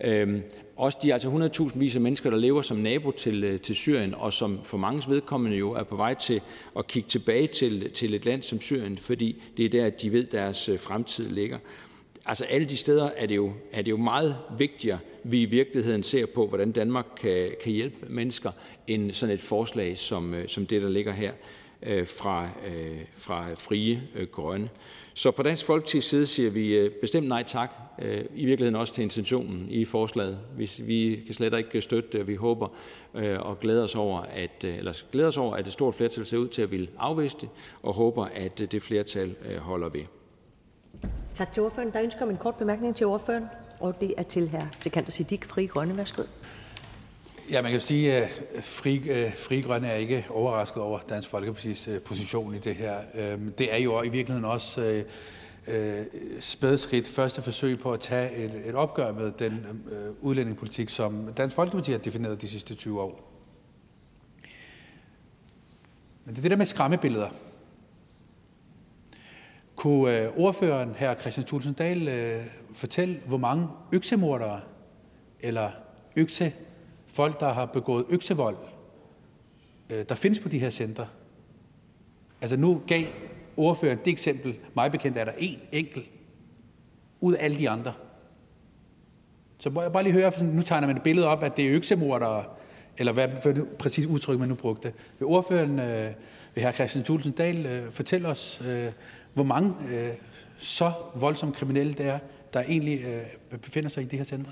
[0.00, 0.42] øhm,
[0.76, 4.14] også de altså 100.000 vis af mennesker, der lever som nabo til, øh, til Syrien,
[4.14, 6.40] og som for manges vedkommende jo er på vej til
[6.78, 10.24] at kigge tilbage til, til et land som Syrien, fordi det er der, de ved,
[10.24, 11.58] deres øh, fremtid ligger.
[12.26, 16.02] Altså alle de steder er det jo, er det jo meget vigtigere, vi i virkeligheden
[16.02, 18.50] ser på, hvordan Danmark kan, kan hjælpe mennesker,
[18.86, 21.32] end sådan et forslag som, øh, som det, der ligger her.
[22.06, 22.48] fra,
[23.16, 24.02] fra Frie
[24.32, 24.68] Grønne.
[25.16, 28.94] Så fra Dansk Folkepartis side siger vi øh, bestemt nej tak, øh, i virkeligheden også
[28.94, 30.38] til intentionen i forslaget.
[30.80, 32.68] Vi kan slet ikke støtte det, og vi håber
[33.14, 36.38] øh, og glæder os over, at, eller glæder os over, at et stort flertal ser
[36.38, 37.48] ud til at ville afvise det,
[37.82, 40.02] og håber, at det flertal holder ved.
[41.34, 41.92] Tak til ordføreren.
[41.92, 43.44] Der er ønsker om en kort bemærkning til ordføreren,
[43.80, 44.62] og det er til hr.
[44.78, 45.96] Sikander Siddiq, Fri Grønne.
[45.96, 46.22] Værsgo.
[47.50, 51.28] Ja, man kan sige, at øh, Fri, øh, Fri Grønne er ikke overrasket over Dansk
[51.28, 52.98] Folkepartis øh, position i det her.
[53.14, 55.04] Øhm, det er jo i virkeligheden også
[56.40, 59.66] spædskridt, første forsøg på at tage et, et opgør med den
[60.20, 63.30] udlændingepolitik, som Dansk Folkeparti har defineret de sidste 20 år.
[66.24, 67.28] Men det er det der med skræmmebilleder.
[69.76, 71.20] Kunne ordføreren, hr.
[71.20, 72.44] Christian Tulsendal, Dahl,
[72.74, 74.60] fortælle, hvor mange øksemordere
[75.40, 75.70] eller
[76.16, 76.52] økse
[77.14, 78.56] folk, der har begået øksevold,
[79.90, 81.06] øh, der findes på de her centre?
[82.40, 83.04] Altså nu gav
[83.56, 84.56] ordføreren det eksempel.
[84.74, 86.10] Mig bekendt er der én enkelt
[87.20, 87.92] ud af alle de andre.
[89.58, 91.66] Så må jeg bare lige høre, for nu tegner man et billede op, at det
[91.66, 92.44] er øksemordere,
[92.98, 94.92] eller hvad for det præcis udtryk, man nu brugte.
[95.18, 96.12] Vil ordføreren, øh,
[96.54, 96.72] vil hr.
[96.72, 98.62] Christian Thulesen Dahl øh, fortælle os,
[99.34, 99.74] hvor mange
[100.58, 102.18] så voldsomme kriminelle det er,
[102.52, 103.26] der egentlig
[103.62, 104.50] befinder sig i det her center?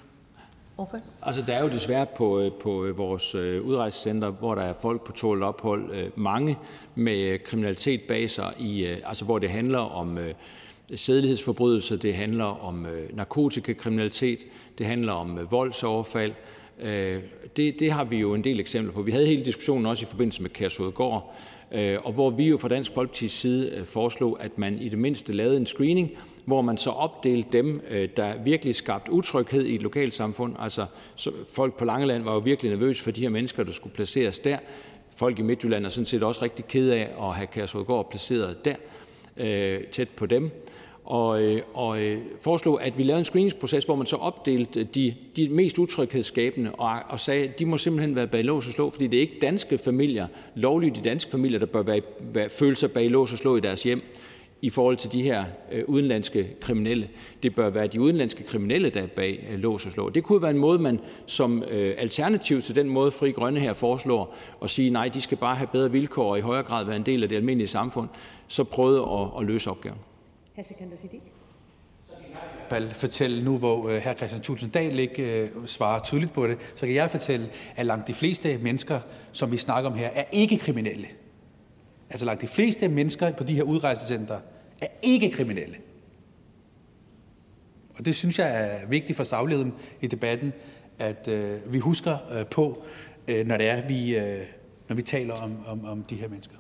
[1.23, 4.73] Altså, der er jo desværre på, øh, på øh, vores øh, udrejsecenter, hvor der er
[4.73, 6.59] folk på tålt ophold, mange
[6.95, 10.19] med kriminalitet bag sig, i, altså hvor det handler om
[10.95, 14.39] sædelighedsforbrydelser, det handler om narkotikakriminalitet,
[14.79, 16.33] det handler om voldsoverfald.
[17.57, 19.03] Det, det har vi jo en del eksempler på.
[19.03, 21.35] Vi havde hele diskussionen også i forbindelse med Kærshovedgård,
[22.05, 25.57] og hvor vi jo fra Dansk Folkepartis side foreslog, at man i det mindste lavede
[25.57, 26.11] en screening,
[26.45, 30.55] hvor man så opdelte dem, øh, der virkelig skabte utryghed i et lokalsamfund.
[30.59, 30.87] Altså,
[31.53, 34.59] folk på Langeland var jo virkelig nervøse for de her mennesker, der skulle placeres der.
[35.17, 38.75] Folk i Midtjylland er sådan set også rigtig kede af at have Kærshovedgård placeret der,
[39.37, 40.51] øh, tæt på dem.
[41.05, 41.99] Og, øh, og
[42.41, 46.99] foreslog, at vi lavede en screeningsproces, hvor man så opdelte de, de mest utryghedsskabende og,
[47.09, 49.39] og sagde, at de må simpelthen være bag lås og slå, fordi det er ikke
[49.41, 53.39] danske familier, lovlige de danske familier, der bør være, være, føle sig bag lås og
[53.39, 54.03] slå i deres hjem
[54.63, 55.45] i forhold til de her
[55.87, 57.09] udenlandske kriminelle.
[57.43, 60.11] Det bør være de udenlandske kriminelle, der er bag lås og slå.
[60.11, 61.63] Det kunne være en måde, man som
[61.99, 65.67] alternativ til den måde, Fri Grønne her foreslår, at sige, nej, de skal bare have
[65.73, 68.09] bedre vilkår og i højere grad være en del af det almindelige samfund,
[68.49, 69.99] så prøvede at, at løse opgaven.
[70.63, 71.21] Siddiq.
[72.93, 74.15] fortælle nu, hvor hr.
[74.17, 78.15] Christian Thulesen Dahl ikke svarer tydeligt på det, så kan jeg fortælle, at langt de
[78.15, 79.01] fleste mennesker,
[79.33, 81.07] som vi snakker om her, er ikke kriminelle.
[82.11, 84.39] Altså langt de fleste mennesker på de her udrejsecenter
[84.83, 85.77] er ikke kriminelle.
[87.99, 90.53] Og det synes jeg er vigtigt for sagligheden i debatten,
[90.99, 92.85] at øh, vi husker øh, på,
[93.29, 94.41] øh, når det er, vi, øh,
[94.89, 96.57] når vi taler om, om, om de her mennesker.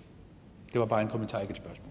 [0.72, 1.88] Det var bare en kommentar, ikke et spørgsmål.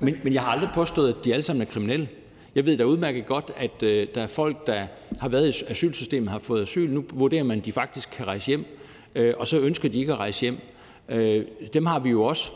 [0.00, 2.08] Men, men jeg har aldrig påstået, at de alle sammen er kriminelle.
[2.54, 4.86] Jeg ved da udmærket godt, at øh, der er folk, der
[5.20, 6.90] har været i asylsystemet, har fået asyl.
[6.90, 8.64] Nu vurderer man, at de faktisk kan rejse hjem,
[9.14, 10.58] øh, og så ønsker de ikke at rejse hjem.
[11.08, 12.50] Øh, dem har vi jo også.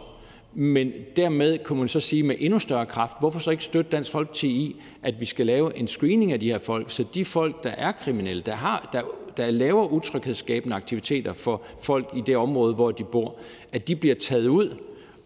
[0.61, 4.11] Men dermed kunne man så sige med endnu større kraft, hvorfor så ikke støtte Dansk
[4.11, 7.65] Folkeparti i, at vi skal lave en screening af de her folk, så de folk,
[7.65, 9.03] der er kriminelle, der, har, der,
[9.37, 13.37] der laver utryghedsskabende aktiviteter for folk i det område, hvor de bor,
[13.73, 14.77] at de bliver taget ud,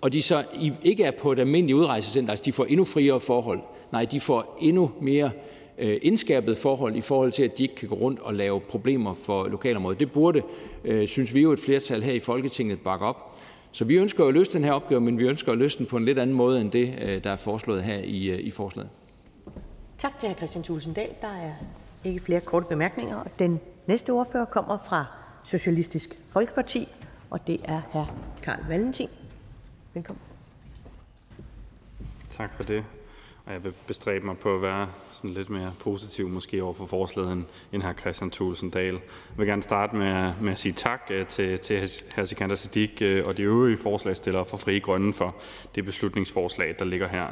[0.00, 0.44] og de så
[0.84, 3.60] ikke er på et almindeligt udrejsecenter, altså de får endnu friere forhold.
[3.92, 5.30] Nej, de får endnu mere
[5.78, 9.14] øh, indskærpet forhold i forhold til, at de ikke kan gå rundt og lave problemer
[9.14, 10.00] for lokalområdet.
[10.00, 10.42] Det burde,
[10.84, 13.38] øh, synes vi jo, et flertal her i Folketinget bakke op.
[13.72, 15.96] Så vi ønsker at løse den her opgave, men vi ønsker at løse den på
[15.96, 18.90] en lidt anden måde end det, øh, der er foreslået her i, i forslaget.
[19.98, 20.34] Tak til hr.
[20.34, 21.10] Christian Thulesen Dahl.
[21.20, 21.52] Der er
[22.04, 23.16] ikke flere korte bemærkninger.
[23.16, 25.06] Og den næste ordfører kommer fra
[25.44, 26.88] Socialistisk Folkeparti,
[27.30, 28.04] og det er hr.
[28.42, 29.08] Karl Valentin.
[29.94, 30.20] Velkommen.
[32.30, 32.84] Tak for det
[33.50, 37.32] jeg vil bestræbe mig på at være sådan lidt mere positiv måske over for forslaget
[37.32, 37.92] end, end hr.
[37.92, 38.94] Christian Thulesen Dahl.
[38.94, 39.00] Jeg
[39.36, 42.24] vil gerne starte med, med at sige tak øh, til, til hr.
[42.24, 45.36] Sikander Sadik øh, og de øvrige forslagstillere for Frie Grønne for
[45.74, 47.26] det beslutningsforslag, der ligger her.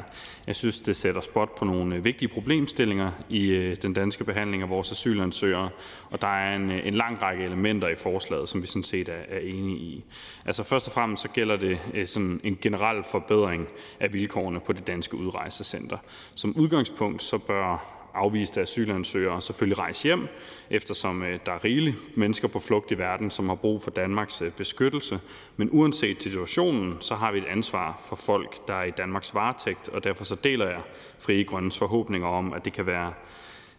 [0.47, 4.69] Jeg synes, det sætter spot på nogle øh, vigtige problemstillinger i den danske behandling af
[4.69, 5.69] vores asylansøgere,
[6.11, 9.21] og der er en, en lang række elementer i forslaget, som vi sådan set er,
[9.29, 10.03] er enige i.
[10.45, 13.67] Altså først og fremmest så gælder det sådan en generel forbedring
[13.99, 15.97] af vilkårene på det danske udrejsecenter.
[16.35, 20.27] Som udgangspunkt så bør afviste asylansøgere selvfølgelig rejse hjem,
[20.69, 24.41] eftersom øh, der er rigeligt mennesker på flugt i verden, som har brug for Danmarks
[24.41, 25.19] øh, beskyttelse.
[25.57, 29.89] Men uanset situationen, så har vi et ansvar for folk, der er i Danmarks varetægt,
[29.89, 30.81] og derfor så deler jeg
[31.19, 33.13] Frie Grønnes forhåbninger om, at det kan være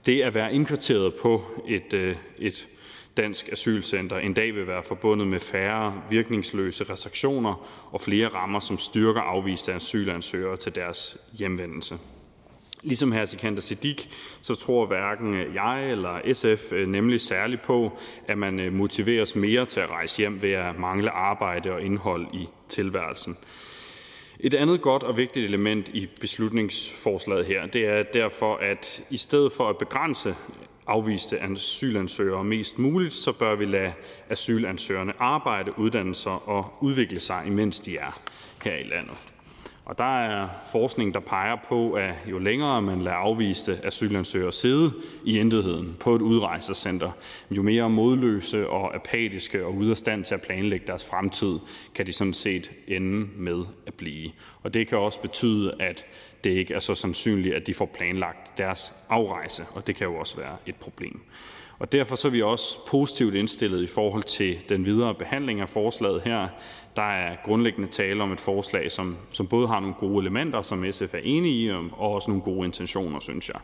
[0.06, 2.68] det at være indkvarteret på et, øh, et
[3.16, 8.78] dansk asylcenter en dag vil være forbundet med færre virkningsløse restriktioner og flere rammer, som
[8.78, 11.98] styrker afviste asylansøgere til deres hjemvendelse.
[12.82, 13.24] Ligesom hr.
[13.24, 14.02] Sikander Siddiq,
[14.40, 19.66] så tror hverken jeg eller SF øh, nemlig særligt på, at man øh, motiveres mere
[19.66, 23.36] til at rejse hjem ved at mangle arbejde og indhold i tilværelsen.
[24.40, 29.52] Et andet godt og vigtigt element i beslutningsforslaget her det er derfor, at i stedet
[29.52, 30.34] for at begrænse
[30.86, 33.92] afviste asylansøgere mest muligt, så bør vi lade
[34.30, 38.20] asylansøgerne arbejde, uddanne sig og udvikle sig, imens de er
[38.64, 39.31] her i landet.
[39.84, 44.92] Og der er forskning, der peger på, at jo længere man lader afviste asylansøgere sidde
[45.24, 47.10] i intetheden på et udrejsecenter,
[47.50, 51.58] jo mere modløse og apatiske og ude af stand til at planlægge deres fremtid
[51.94, 54.30] kan de sådan set ende med at blive.
[54.62, 56.06] Og det kan også betyde, at
[56.44, 60.14] det ikke er så sandsynligt, at de får planlagt deres afrejse, og det kan jo
[60.16, 61.20] også være et problem.
[61.82, 66.22] Og derfor er vi også positivt indstillet i forhold til den videre behandling af forslaget
[66.22, 66.48] her.
[66.96, 70.92] Der er grundlæggende tale om et forslag, som, som både har nogle gode elementer, som
[70.92, 73.60] SF er enige i, og også nogle gode intentioner, synes jeg.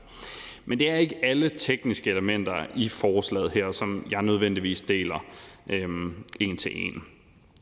[0.64, 5.24] Men det er ikke alle tekniske elementer i forslaget her, som jeg nødvendigvis deler
[5.70, 7.02] øhm, en til en.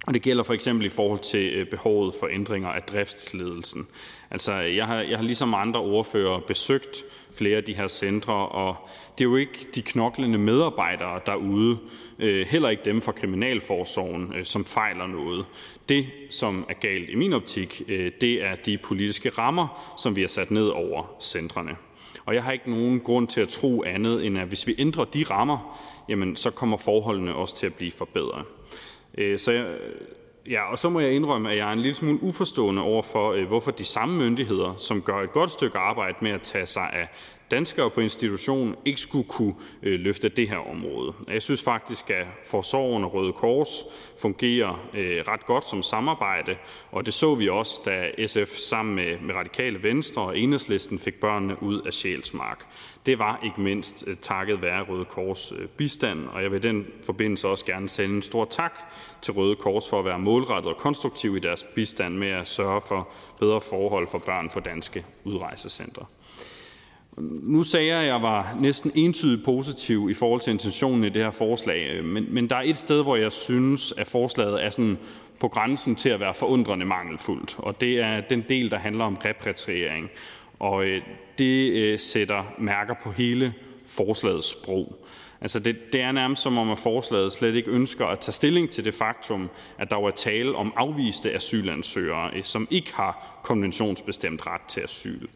[0.07, 3.87] Og det gælder for eksempel i forhold til øh, behovet for ændringer af driftsledelsen.
[4.31, 7.05] Altså, jeg har, jeg har ligesom andre ordfører besøgt
[7.37, 8.77] flere af de her centre, og
[9.19, 11.79] det er jo ikke de knoklende medarbejdere derude,
[12.19, 15.47] øh, heller ikke dem fra Kriminalforsorgen, øh, som fejler noget.
[15.89, 20.21] Det, som er galt i min optik, øh, det er de politiske rammer, som vi
[20.21, 21.77] har sat ned over centrene.
[22.25, 25.05] Og jeg har ikke nogen grund til at tro andet, end at hvis vi ændrer
[25.05, 28.45] de rammer, jamen, så kommer forholdene også til at blive forbedret.
[29.17, 29.67] Så jeg,
[30.51, 33.33] ja, og så må jeg indrømme, at jeg er en lille smule uforstående over for,
[33.33, 36.91] øh, hvorfor de samme myndigheder, som gør et godt stykke arbejde med at tage sig
[36.93, 37.09] af
[37.51, 41.13] danskere på institution ikke skulle kunne øh, løfte det her område.
[41.29, 43.85] Jeg synes faktisk, at Forsorgen og Røde Kors
[44.19, 46.57] fungerer øh, ret godt som samarbejde,
[46.91, 51.21] og det så vi også, da SF sammen med, med Radikale Venstre og Enhedslisten fik
[51.21, 52.67] børnene ud af Sjælsmark.
[53.07, 56.69] Det var ikke mindst øh, takket være Røde Kors øh, bistand, og jeg vil i
[56.69, 58.79] den forbindelse også gerne sende en stor tak
[59.23, 62.81] til Røde Kors for at være målrettet og konstruktiv i deres bistand med at sørge
[62.81, 63.09] for
[63.41, 66.07] bedre forhold for børn på danske udrejsecentre.
[67.19, 71.23] Nu sagde jeg, at jeg var næsten entydigt positiv i forhold til intentionen i det
[71.23, 74.71] her forslag, øh, men, men der er et sted, hvor jeg synes, at forslaget er
[74.71, 74.99] sådan
[75.41, 79.15] på grænsen til at være forundrende mangelfuldt, og det er den del, der handler om
[79.25, 80.11] repatriering.
[80.59, 81.03] Og øh,
[81.39, 83.55] det øh, sætter mærker på hele
[83.87, 85.07] forslagets sprog.
[85.41, 88.71] Altså det, det er nærmest som om, at forslaget slet ikke ønsker at tage stilling
[88.71, 94.61] til det faktum, at der var tale om afviste asylansøgere, som ikke har konventionsbestemt ret
[94.69, 95.27] til asyl.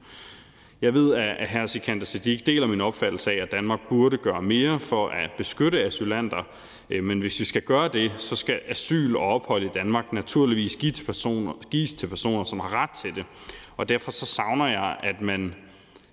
[0.83, 1.67] Jeg ved, at hr.
[1.67, 6.43] Sikander Siddiq deler min opfattelse af, at Danmark burde gøre mere for at beskytte asylanter,
[6.91, 10.77] øh, men hvis vi skal gøre det, så skal asyl og ophold i Danmark naturligvis
[10.77, 13.25] gives til personer, gives til personer som har ret til det.
[13.77, 15.55] Og derfor så savner jeg, at man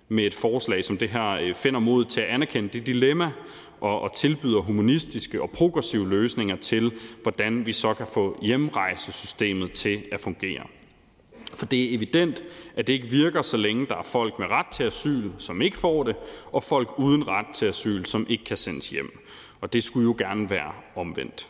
[0.08, 3.32] med et forslag som det her øh, finder mod til at anerkende det dilemma
[3.80, 10.02] og, og tilbyder humanistiske og progressive løsninger til, hvordan vi så kan få hjemrejsesystemet til
[10.12, 10.62] at fungere.
[11.58, 12.44] For det er evident,
[12.76, 15.76] at det ikke virker, så længe der er folk med ret til asyl, som ikke
[15.76, 16.16] får det,
[16.52, 19.18] og folk uden ret til asyl, som ikke kan sendes hjem.
[19.60, 21.48] Og det skulle jo gerne være omvendt.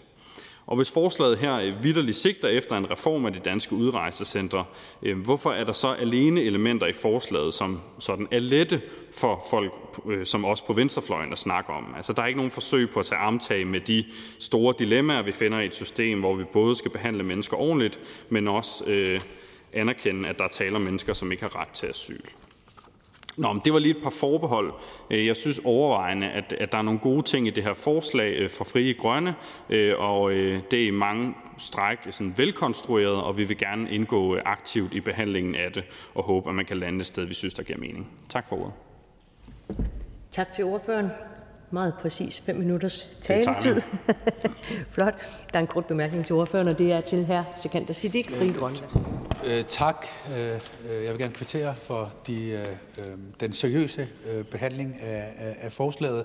[0.66, 4.64] Og hvis forslaget her øh, vidderligt sigter efter en reform af de danske udrejsecentre,
[5.02, 8.80] øh, hvorfor er der så alene elementer i forslaget, som sådan er lette
[9.12, 9.72] for folk
[10.06, 11.94] øh, som os på venstrefløjen at snakke om?
[11.96, 14.04] Altså, der er ikke nogen forsøg på at tage armtag med de
[14.38, 18.48] store dilemmaer, vi finder i et system, hvor vi både skal behandle mennesker ordentligt, men
[18.48, 19.20] også øh,
[19.72, 22.20] anerkende, at der er tale om mennesker, som ikke har ret til asyl.
[23.36, 24.72] Nå, men det var lige et par forbehold.
[25.10, 28.36] Øh, jeg synes overvejende, at, at der er nogle gode ting i det her forslag
[28.36, 29.34] øh, fra Frie Grønne,
[29.70, 30.30] øh, og
[30.70, 35.54] det er i mange stræk sådan velkonstrueret, og vi vil gerne indgå aktivt i behandlingen
[35.54, 38.10] af det, og håbe, at man kan lande et sted, vi synes, der giver mening.
[38.28, 38.72] Tak for ordet.
[40.30, 41.08] Tak til ordføreren
[41.70, 43.80] meget præcis 5 minutters taletid.
[44.92, 45.14] Flot.
[45.52, 47.42] Der er en kort bemærkning til ordføreren, og det er til hr.
[47.56, 48.78] Sekander Siddiq, Fri Grønne.
[49.44, 50.06] Øh, tak.
[50.36, 50.60] Øh,
[51.04, 52.64] jeg vil gerne kvittere for de, øh,
[53.40, 56.24] den seriøse øh, behandling af, af, af forslaget.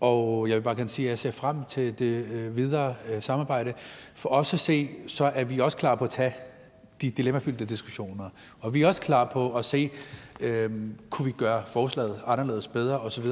[0.00, 3.72] Og jeg vil bare gerne sige, at jeg ser frem til det øh, videre samarbejde.
[4.14, 6.34] For os at se, så er vi også klar på at tage
[7.02, 8.28] de dilemmafyldte diskussioner.
[8.60, 9.90] Og vi er også klar på at se,
[10.40, 10.70] øh,
[11.10, 13.26] kunne vi gøre forslaget anderledes bedre osv.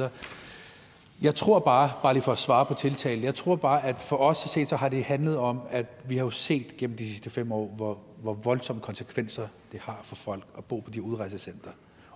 [1.21, 4.17] Jeg tror bare, bare lige for at svare på tiltalen, jeg tror bare, at for
[4.17, 7.07] os at se, så har det handlet om, at vi har jo set gennem de
[7.07, 11.01] sidste fem år, hvor, hvor voldsomme konsekvenser det har for folk at bo på de
[11.01, 11.69] udrejsecenter.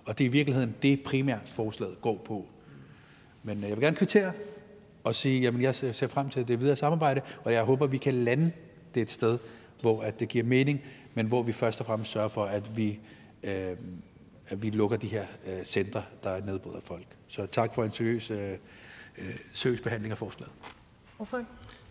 [0.04, 2.46] Og det er i virkeligheden det primært forslaget går på.
[3.42, 4.32] Men øh, jeg vil gerne kvittere
[5.04, 8.14] og sige, at jeg ser frem til det videre samarbejde, og jeg håber, vi kan
[8.14, 8.52] lande
[8.94, 9.38] det et sted,
[9.80, 10.80] hvor at det giver mening,
[11.14, 12.98] men hvor vi først og fremmest sørger for, at vi,
[13.42, 13.76] øh,
[14.48, 17.06] at vi lukker de her øh, centre, der nedbryder folk.
[17.28, 18.54] Så tak for en seriøs, øh,
[19.18, 20.52] øh søgsbehandling af forslaget.
[21.16, 21.44] Hvorfor?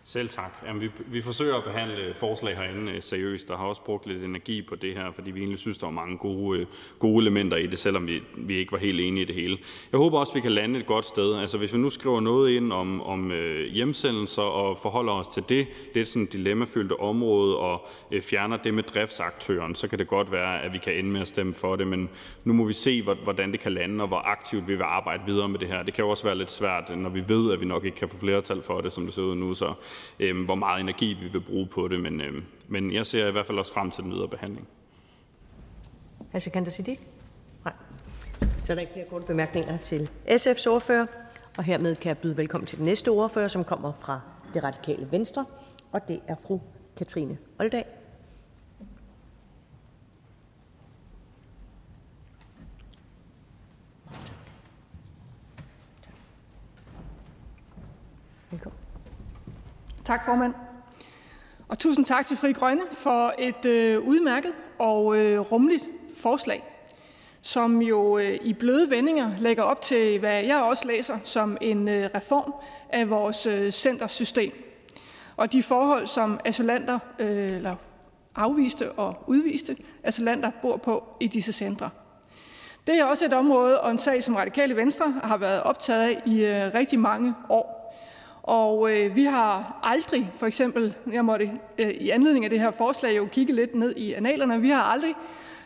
[0.07, 0.63] Selv tak.
[0.67, 4.23] Jamen, vi, vi forsøger at behandle forslag herinde øh, seriøst, og har også brugt lidt
[4.23, 6.65] energi på det her, fordi vi egentlig synes, der var mange gode, øh,
[6.99, 9.57] gode elementer i det, selvom vi, vi ikke var helt enige i det hele.
[9.91, 11.35] Jeg håber også, vi kan lande et godt sted.
[11.35, 15.43] Altså, hvis vi nu skriver noget ind om, om øh, hjemsendelser og forholder os til
[15.49, 19.99] det, det er sådan et dilemmafyldte område, og øh, fjerner det med driftsaktøren, så kan
[19.99, 22.09] det godt være, at vi kan ende med at stemme for det, men
[22.43, 25.49] nu må vi se, hvordan det kan lande, og hvor aktivt vi vil arbejde videre
[25.49, 25.83] med det her.
[25.83, 28.09] Det kan jo også være lidt svært, når vi ved, at vi nok ikke kan
[28.09, 29.73] få flertal for det, som det ser ud nu, så
[30.45, 31.99] hvor meget energi vi vil bruge på det.
[31.99, 34.67] Men, øh, men jeg ser i hvert fald også frem til den videre behandling.
[36.31, 36.39] Hr.
[36.39, 36.99] Sikander Siddiq?
[37.63, 37.73] Nej.
[38.61, 41.05] Så er der ikke flere korte bemærkninger til SF's ordfører.
[41.57, 44.19] Og hermed kan jeg byde velkommen til den næste ordfører, som kommer fra
[44.53, 45.45] det radikale Venstre,
[45.91, 46.59] og det er fru
[46.97, 47.85] Katrine Olddag.
[60.05, 60.53] Tak, formand.
[61.67, 66.63] Og tusind tak til Fri Grønne for et øh, udmærket og øh, rummeligt forslag,
[67.41, 71.87] som jo øh, i bløde vendinger lægger op til, hvad jeg også læser som en
[71.87, 72.53] øh, reform
[72.89, 74.51] af vores øh, centersystem.
[75.37, 77.75] Og de forhold, som asylanter, øh, eller
[78.35, 81.89] afviste og udviste asylanter bor på i disse centre.
[82.87, 86.21] Det er også et område og en sag, som Radikale Venstre har været optaget af
[86.25, 87.74] i øh, rigtig mange år.
[88.45, 92.71] Og øh, vi har aldrig, for eksempel, jeg måtte øh, i anledning af det her
[92.71, 95.13] forslag jo kigge lidt ned i analerne, vi har aldrig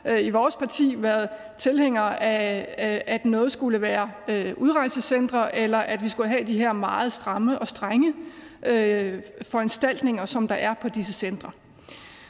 [0.06, 5.78] øh, i vores parti været tilhængere af, øh, at noget skulle være øh, udrejsecentre, eller
[5.78, 8.14] at vi skulle have de her meget stramme og strenge
[8.66, 9.14] øh,
[9.50, 11.52] foranstaltninger, som der er på disse centre.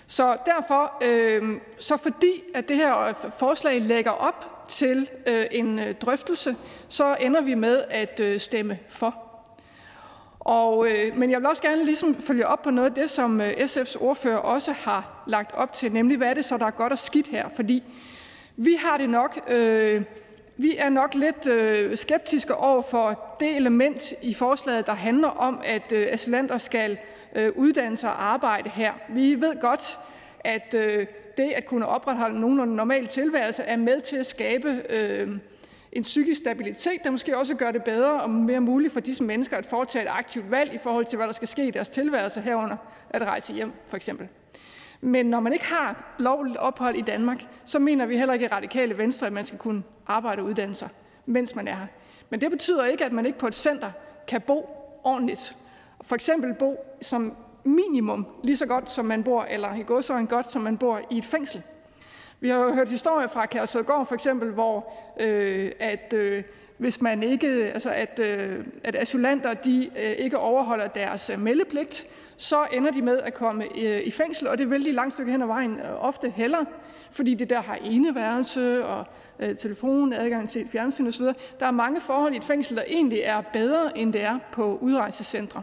[0.07, 5.93] Så derfor, øh, så fordi at det her forslag lægger op til øh, en øh,
[5.93, 6.55] drøftelse,
[6.87, 9.28] så ender vi med at øh, stemme for
[10.49, 13.41] og, øh, men jeg vil også gerne ligesom følge op på noget af det, som
[13.41, 16.71] øh, SF's ordfører også har lagt op til, nemlig hvad er det så, der er
[16.71, 17.49] godt og skidt her?
[17.55, 17.83] Fordi
[18.55, 20.03] vi har det nok, øh,
[20.57, 25.61] vi er nok lidt øh, skeptiske over for det element i forslaget, der handler om,
[25.63, 26.97] at øh, asylanter skal
[27.35, 28.93] øh, uddanne sig og arbejde her.
[29.09, 29.99] Vi ved godt,
[30.39, 35.29] at øh, det at kunne opretholde nogenlunde normal tilværelse er med til at skabe øh,
[35.91, 39.57] en psykisk stabilitet, der måske også gør det bedre og mere muligt for disse mennesker
[39.57, 42.41] at foretage et aktivt valg i forhold til, hvad der skal ske i deres tilværelse
[42.41, 42.77] herunder
[43.09, 44.27] at rejse hjem for eksempel.
[45.01, 48.49] Men når man ikke har lovligt ophold i Danmark, så mener vi heller ikke i
[48.49, 50.89] radikale venstre, at man skal kunne arbejde og uddanne sig,
[51.25, 51.87] mens man er her.
[52.29, 53.91] Men det betyder ikke, at man ikke på et center
[54.27, 54.69] kan bo
[55.03, 55.55] ordentligt.
[56.01, 60.49] For eksempel bo som minimum lige så godt, som man bor, eller i godsøjen godt,
[60.49, 61.63] som man bor i et fængsel.
[62.41, 66.43] Vi har jo hørt historier fra Kærsødgård for eksempel, hvor øh, at øh,
[66.77, 72.07] hvis man ikke, altså at, øh, at asylanter de øh, ikke overholder deres øh, meldepligt,
[72.37, 75.31] så ender de med at komme øh, i fængsel, og det vil de langt stykke
[75.31, 76.65] hen ad vejen øh, ofte heller,
[77.11, 79.05] fordi det der har eneværelse og
[79.39, 81.25] øh, telefon, adgang til et fjernsyn osv.
[81.59, 84.77] Der er mange forhold i et fængsel, der egentlig er bedre, end det er på
[84.81, 85.61] udrejsecentre.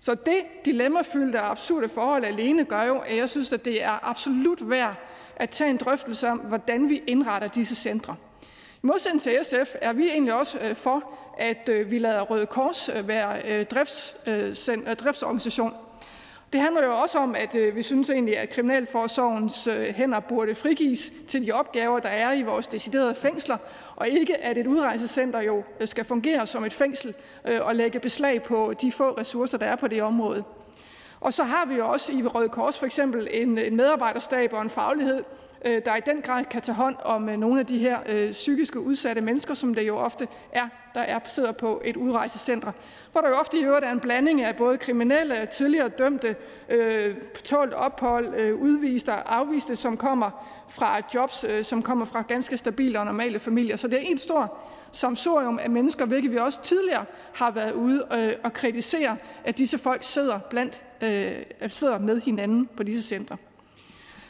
[0.00, 4.08] Så det dilemmafyldte og absurde forhold alene gør jo, at jeg synes, at det er
[4.10, 4.96] absolut værd
[5.36, 8.16] at tage en drøftelse om, hvordan vi indretter disse centre.
[8.82, 11.04] I modsætning til SF er vi egentlig også øh, for,
[11.38, 14.16] at øh, vi lader Røde Kors øh, være drifts,
[14.98, 15.72] driftsorganisation.
[16.52, 21.46] Det handler jo også om, at vi synes egentlig, at Kriminalforsorgens hænder burde frigives til
[21.46, 23.56] de opgaver, der er i vores deciderede fængsler,
[23.96, 27.14] og ikke at et udrejsecenter jo skal fungere som et fængsel
[27.60, 30.44] og lægge beslag på de få ressourcer, der er på det område.
[31.22, 34.62] Og så har vi jo også i Røde Kors for eksempel en, en medarbejderstab og
[34.62, 35.24] en faglighed,
[35.64, 38.32] øh, der i den grad kan tage hånd om øh, nogle af de her øh,
[38.32, 42.72] psykiske udsatte mennesker, som det jo ofte er, der er sidder på et udrejsecenter,
[43.12, 46.36] hvor der jo ofte i øvrigt er en blanding af både kriminelle, tidligere dømte,
[46.68, 50.30] øh, tålt ophold, øh, udviste og afviste, som kommer
[50.68, 53.76] fra jobs, øh, som kommer fra ganske stabile og normale familier.
[53.76, 54.58] Så det er en stor
[54.92, 57.04] samsorium af mennesker, hvilket vi også tidligere
[57.34, 61.32] har været ude øh, og kritisere, at disse folk sidder blandt øh,
[61.68, 63.36] sidder med hinanden på disse centre.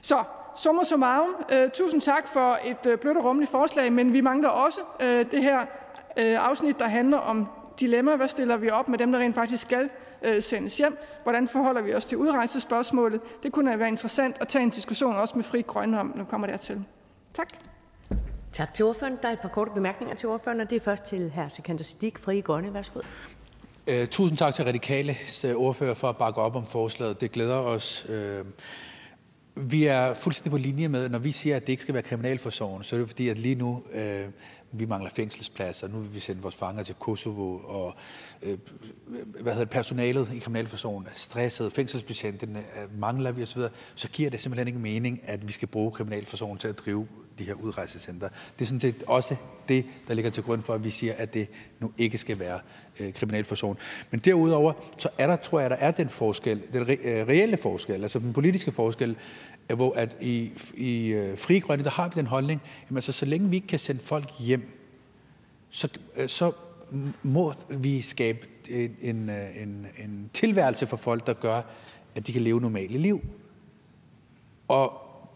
[0.00, 0.24] Så
[0.56, 4.48] summa summarum, øh, tusind tak for et øh, blødt og rummeligt forslag, men vi mangler
[4.48, 5.60] også øh, det her
[6.16, 7.46] øh, afsnit, der handler om
[7.80, 8.16] dilemma.
[8.16, 9.90] Hvad stiller vi op med dem, der rent faktisk skal
[10.22, 10.98] øh, sendes hjem?
[11.22, 13.20] Hvordan forholder vi os til udrejsespørgsmålet?
[13.42, 16.30] Det kunne være interessant at tage en diskussion også med Fri Grønne om, når vi
[16.30, 16.84] kommer dertil.
[17.34, 17.48] Tak.
[18.52, 19.18] Tak til ordføreren.
[19.22, 21.48] Der er et par korte bemærkninger til ordføreren, og det er først til hr.
[21.48, 22.74] Sikander Siddiq, Frie Grønne.
[22.74, 23.00] Værsgo.
[23.86, 27.20] Øh, tusind tak til Radikales øh, ordfører for at bakke op om forslaget.
[27.20, 28.06] Det glæder os.
[28.08, 28.44] Øh,
[29.56, 32.82] vi er fuldstændig på linje med, når vi siger, at det ikke skal være kriminalforsorgen,
[32.84, 34.24] så er det fordi, at lige nu øh,
[34.72, 35.88] vi mangler fængselspladser.
[35.88, 37.94] Nu vil vi sende vores fanger til Kosovo, og
[38.42, 38.58] øh,
[39.06, 43.62] hvad hedder det, personalet i kriminalforsorgen er stresset, fængselsbetjentene øh, mangler vi osv.,
[43.94, 47.06] så giver det simpelthen ikke mening, at vi skal bruge kriminalforsorgen til at drive
[47.38, 48.28] de her udrejsecenter.
[48.28, 49.36] Det er sådan set også
[49.68, 51.48] det, der ligger til grund for, at vi siger, at det
[51.80, 52.60] nu ikke skal være
[53.00, 53.78] øh, kriminalforsorgen.
[54.10, 57.56] Men derudover, så er der, tror jeg, der er den forskel, den re- øh, reelle
[57.56, 59.16] forskel, altså den politiske forskel,
[59.70, 63.12] øh, hvor at i, i øh, Fri Grønne, der har vi den holdning, jamen altså,
[63.12, 64.68] så længe vi ikke kan sende folk hjem,
[65.70, 66.52] så, øh, så
[67.22, 71.62] må vi skabe en, en, øh, en, en tilværelse for folk, der gør,
[72.14, 73.20] at de kan leve normale liv.
[74.68, 74.92] Og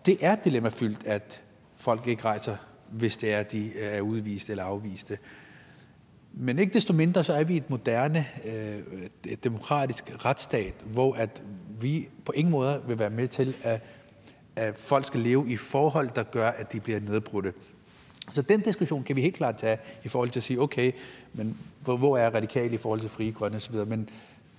[0.06, 1.42] det er dilemmafyldt, at
[1.76, 2.56] folk ikke rejser,
[2.90, 5.18] hvis det er, at de er udviste eller afviste.
[6.32, 8.78] Men ikke desto mindre, så er vi et moderne, øh,
[9.26, 11.42] et demokratisk retsstat, hvor at
[11.80, 13.82] vi på ingen måde vil være med til, at,
[14.56, 17.52] at folk skal leve i forhold, der gør, at de bliver nedbrudte.
[18.32, 20.92] Så den diskussion kan vi helt klart tage i forhold til at sige, okay,
[21.32, 24.08] men hvor, hvor er radikale i forhold til frie grønne osv., men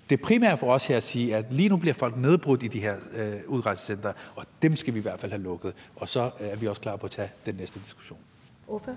[0.09, 2.67] det primære for os her er at sige, at lige nu bliver folk nedbrudt i
[2.67, 5.73] de her øh, udrejsecenter, og dem skal vi i hvert fald have lukket.
[5.95, 8.19] Og så øh, er vi også klar på at tage den næste diskussion.
[8.67, 8.95] Ordfører?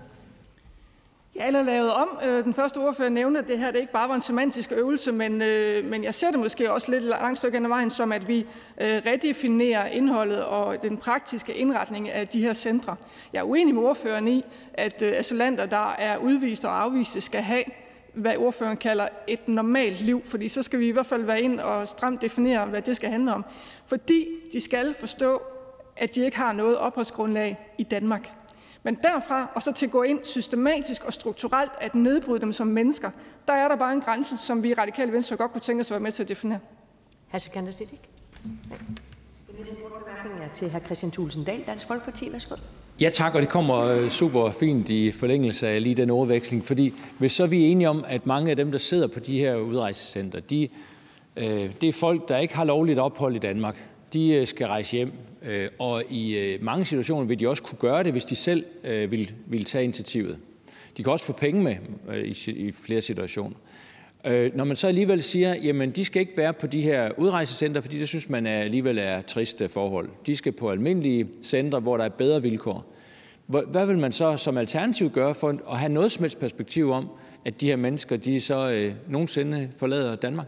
[1.37, 2.09] Ja, eller lavet om.
[2.25, 5.13] Øh, den første ordfører nævnte, at det her det ikke bare var en semantisk øvelse,
[5.13, 8.13] men, øh, men jeg ser det måske også lidt langt stykke hen ad vejen, som
[8.13, 8.39] at vi
[8.81, 12.97] øh, redefinerer indholdet og den praktiske indretning af de her centre.
[13.33, 17.43] Jeg er uenig med ordføreren i, at øh, asylanter, der er udvist og afviste, skal
[17.43, 17.65] have
[18.21, 21.61] hvad ordføreren kalder et normalt liv, fordi så skal vi i hvert fald være ind
[21.61, 23.45] og stramt definere, hvad det skal handle om.
[23.87, 25.43] Fordi de skal forstå,
[25.97, 28.31] at de ikke har noget opholdsgrundlag i Danmark.
[28.83, 32.67] Men derfra og så til at gå ind systematisk og strukturelt at nedbryde dem som
[32.67, 33.11] mennesker,
[33.49, 35.91] der er der bare en grænse, som vi i Radikale Venstre godt kunne tænke os
[35.91, 36.59] at være med til at definere.
[37.33, 37.39] Hr.
[37.39, 37.99] Sikander Siddiq.
[40.43, 40.79] er til hr.
[40.79, 42.33] Christian Thulesen Dahl, Dansk Folkeparti.
[42.33, 42.57] Værsgo.
[43.01, 46.93] Ja tak, og det kommer øh, super fint i forlængelse af lige den ordveksling, fordi
[47.19, 49.57] hvis så er vi enige om, at mange af dem, der sidder på de her
[49.57, 50.69] udrejsecenter, de,
[51.37, 53.85] øh, det er folk, der ikke har lovligt ophold i Danmark.
[54.13, 55.13] De øh, skal rejse hjem,
[55.43, 58.65] øh, og i øh, mange situationer vil de også kunne gøre det, hvis de selv
[58.85, 60.39] øh, vil, vil tage initiativet.
[60.97, 61.77] De kan også få penge med
[62.09, 63.57] øh, i, i flere situationer.
[64.27, 67.81] Øh, når man så alligevel siger, jamen de skal ikke være på de her udrejsecenter,
[67.81, 70.09] fordi det synes man er, alligevel er triste forhold.
[70.27, 72.90] De skal på almindelige centre, hvor der er bedre vilkår.
[73.51, 77.09] Hvad vil man så som alternativ gøre for at have noget som helst perspektiv om,
[77.45, 80.47] at de her mennesker de så øh, nogensinde forlader Danmark?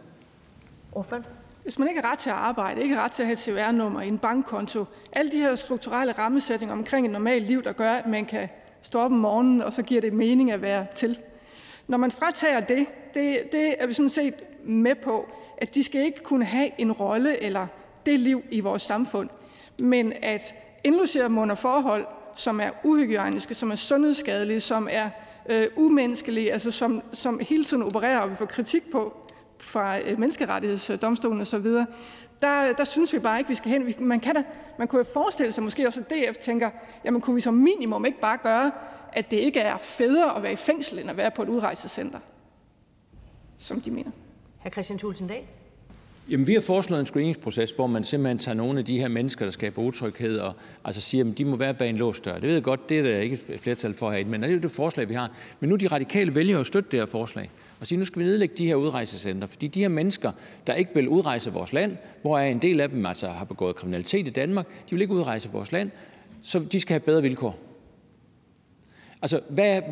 [0.93, 1.25] Ordføren?
[1.63, 3.39] Hvis man ikke har ret til at arbejde, ikke har ret til at have et
[3.39, 8.07] CVR-nummer, en bankkonto, alle de her strukturelle rammesætninger omkring et normalt liv, der gør, at
[8.07, 8.49] man kan
[8.83, 11.19] stå op om morgenen, og så giver det mening at være til.
[11.89, 16.01] Når man fratager det, det, det er vi sådan set med på, at de skal
[16.01, 17.67] ikke kunne have en rolle eller
[18.07, 19.29] det liv i vores samfund,
[19.83, 25.11] men at indlogere dem under forhold, som er uhygiejniske, som er sundhedsskadelige, som er
[25.49, 29.17] øh, umenneskelige, altså som, som hele tiden opererer, og vi får kritik på
[29.59, 31.67] fra øh, menneskerettighedsdomstolen osv.,
[32.43, 33.95] der, der synes vi bare ikke, vi skal hen.
[33.99, 34.45] Man, kan da,
[34.79, 36.71] man kunne jo forestille sig måske også, at DF tænker,
[37.05, 38.71] jamen kunne vi som minimum ikke bare gøre,
[39.13, 42.19] at det ikke er federe at være i fængsel, end at være på et udrejsecenter,
[43.59, 44.11] som de mener.
[44.59, 44.69] Hr.
[44.69, 45.45] Christian Thulsen Dahl.
[46.31, 49.45] Jamen, vi har foreslået en screeningsproces, hvor man simpelthen tager nogle af de her mennesker,
[49.45, 52.35] der skaber utryghed, og altså siger, at de må være bag en låst dør.
[52.35, 54.55] Det ved jeg godt, det er der ikke et flertal for herinde, men det er
[54.55, 55.31] jo det forslag, vi har.
[55.61, 58.25] Men nu de radikale vælger at støtte det her forslag og sige, nu skal vi
[58.25, 60.33] nedlægge de her udrejsecenter, fordi de her mennesker,
[60.67, 63.77] der ikke vil udrejse vores land, hvor er en del af dem altså har begået
[63.77, 65.91] kriminalitet i Danmark, de vil ikke udrejse vores land,
[66.43, 67.59] så de skal have bedre vilkår.
[69.23, 69.83] Altså, hvad,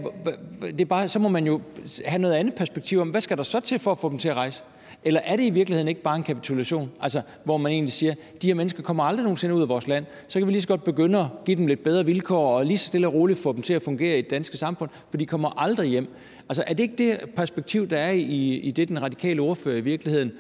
[0.63, 1.61] det er bare, så må man jo
[2.05, 4.29] have noget andet perspektiv om, hvad skal der så til for at få dem til
[4.29, 4.63] at rejse?
[5.05, 8.47] Eller er det i virkeligheden ikke bare en kapitulation, altså, hvor man egentlig siger, de
[8.47, 10.85] her mennesker kommer aldrig nogensinde ud af vores land, så kan vi lige så godt
[10.85, 13.63] begynde at give dem lidt bedre vilkår, og lige så stille og roligt få dem
[13.63, 16.09] til at fungere i det danske samfund, for de kommer aldrig hjem.
[16.49, 19.81] Altså, er det ikke det perspektiv, der er i, i det, den radikale ordfører i
[19.81, 20.33] virkeligheden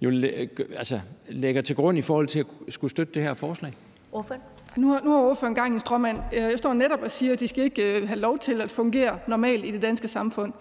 [0.00, 0.10] jo
[0.76, 3.72] altså, lægger til grund i forhold til at skulle støtte det her forslag?
[4.12, 4.38] Ordfører?
[4.76, 6.18] Nu har, nu har ordføreren gang i strømmand.
[6.32, 9.18] Jeg står netop og siger, at de skal ikke øh, have lov til at fungere
[9.26, 10.52] normalt i det danske samfund.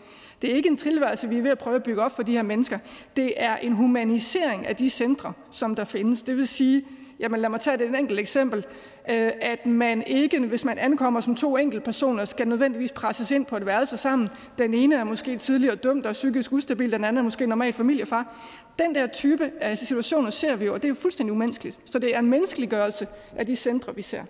[0.41, 2.31] Det er ikke en tilværelse, vi er ved at prøve at bygge op for de
[2.31, 2.79] her mennesker.
[3.15, 6.23] Det er en humanisering af de centre, som der findes.
[6.23, 6.85] Det vil sige,
[7.19, 8.65] jamen lad mig tage det et enkelt eksempel,
[9.09, 13.45] øh, at man ikke, hvis man ankommer som to enkelte personer, skal nødvendigvis presses ind
[13.45, 14.29] på et værelse sammen.
[14.57, 18.35] Den ene er måske tidligere dømt og psykisk ustabil, den anden er måske normal familiefar.
[18.79, 21.79] Den der type af situationer ser vi jo, og det er jo fuldstændig umenneskeligt.
[21.85, 24.23] Så det er en menneskeliggørelse af de centre, vi ser.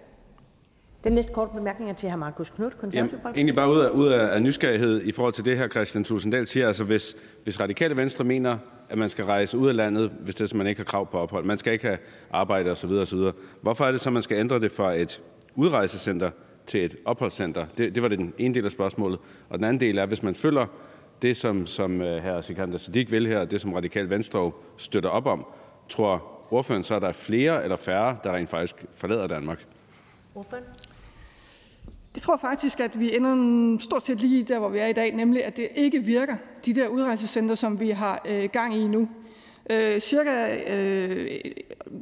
[1.03, 2.15] Den næste korte bemærkning er til hr.
[2.15, 5.57] Marcus Knudt, konservativ Jamen, egentlig bare ud af, ud af nysgerrighed i forhold til det
[5.57, 6.67] her, Christian Tulsendal siger.
[6.67, 8.57] Altså, hvis, hvis radikale venstre mener,
[8.89, 11.19] at man skal rejse ud af landet, hvis det er, man ikke har krav på
[11.19, 11.97] ophold, man skal ikke have
[12.31, 12.89] arbejde osv.
[12.89, 13.19] osv.
[13.61, 15.21] Hvorfor er det så, man skal ændre det fra et
[15.55, 16.31] udrejsecenter
[16.65, 17.65] til et opholdscenter?
[17.77, 19.19] Det, det var det den ene del af spørgsmålet.
[19.49, 20.65] Og den anden del er, hvis man følger
[21.21, 22.41] det, som, som uh, hr.
[22.41, 25.45] Sikander Siddiq vil her, det som radikale venstre støtter op om,
[25.89, 29.65] tror ordføreren så, at der er flere eller færre, der rent faktisk forlader Danmark?
[30.35, 30.65] Ordføreren?
[32.15, 35.15] Jeg tror faktisk, at vi ender stort set lige der, hvor vi er i dag,
[35.15, 39.09] nemlig at det ikke virker, de der udrejsecenter, som vi har øh, gang i nu.
[39.71, 41.41] Øh, cirka øh,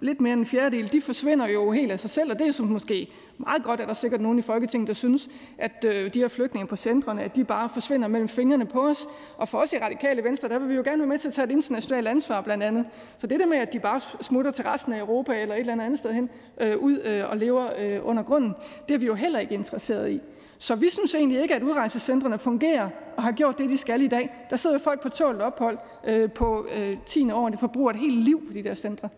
[0.02, 2.52] lidt mere end en fjerdedel, de forsvinder jo helt af sig selv, og det er
[2.52, 6.14] som måske meget godt, at der er sikkert nogen i Folketinget, der synes, at øh,
[6.14, 9.08] de her flygtninge på centrene, at de bare forsvinder mellem fingrene på os.
[9.38, 11.34] Og for os i Radikale Venstre, der vil vi jo gerne være med til at
[11.34, 12.86] tage et internationalt ansvar blandt andet.
[13.18, 15.84] Så det der med, at de bare smutter til resten af Europa eller et eller
[15.84, 16.30] andet sted hen
[16.62, 18.56] øh, ud øh, og lever øh, under grunden,
[18.88, 20.22] det er vi jo heller ikke interesseret i.
[20.62, 24.08] Så vi synes egentlig ikke, at udrejsecentrene fungerer og har gjort det, de skal i
[24.08, 24.30] dag.
[24.50, 27.32] Der sidder jo folk på tålt ophold øh, på øh, 10.
[27.32, 29.10] år, det forbruger et helt liv på de der centre.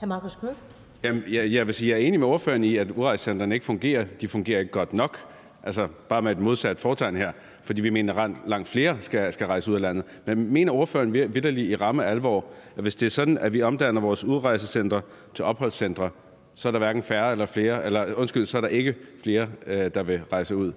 [0.00, 0.06] Hr.
[0.06, 0.56] Marcus Knudt?
[1.02, 4.04] Jamen, jeg, jeg vil sige, jeg er enig med ordføreren i, at udrejsecentrene ikke fungerer.
[4.20, 5.18] De fungerer ikke godt nok.
[5.62, 7.32] Altså bare med et modsat fortegn her,
[7.62, 10.04] fordi vi mener, at langt flere skal, skal rejse ud af landet.
[10.26, 12.44] Men mener ordføreren vidderlig i ramme alvor,
[12.76, 15.00] at hvis det er sådan, at vi omdanner vores udrejsecentre
[15.34, 16.10] til opholdscentre,
[16.54, 19.94] så er der hverken færre eller flere, eller undskyld, så er der ikke flere, øh,
[19.94, 20.72] der vil rejse ud?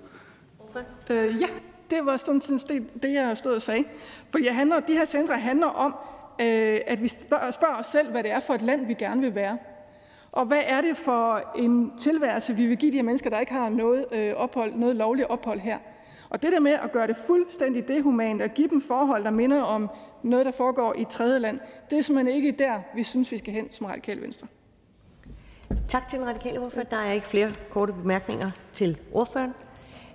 [1.10, 1.48] Øh, ja,
[1.90, 3.84] det var sådan set det, jeg har stået og sagde.
[4.32, 5.96] For jeg handler, de her centre handler om,
[6.42, 9.22] øh, at vi spørger, spørger os selv, hvad det er for et land, vi gerne
[9.22, 9.58] vil være.
[10.32, 13.54] Og hvad er det for en tilværelse, vi vil give de her mennesker, der ikke
[13.54, 15.78] har noget, øh, ophold, noget lovligt ophold her?
[16.30, 19.62] Og det der med at gøre det fuldstændig dehumant og give dem forhold, der minder
[19.62, 19.90] om
[20.24, 23.38] noget, der foregår i et tredje land, det er simpelthen ikke der, vi synes, vi
[23.38, 24.48] skal hen som radikale venstre.
[25.88, 26.86] Tak til den radikale ordfører.
[26.86, 29.54] Der er ikke flere korte bemærkninger til ordføreren.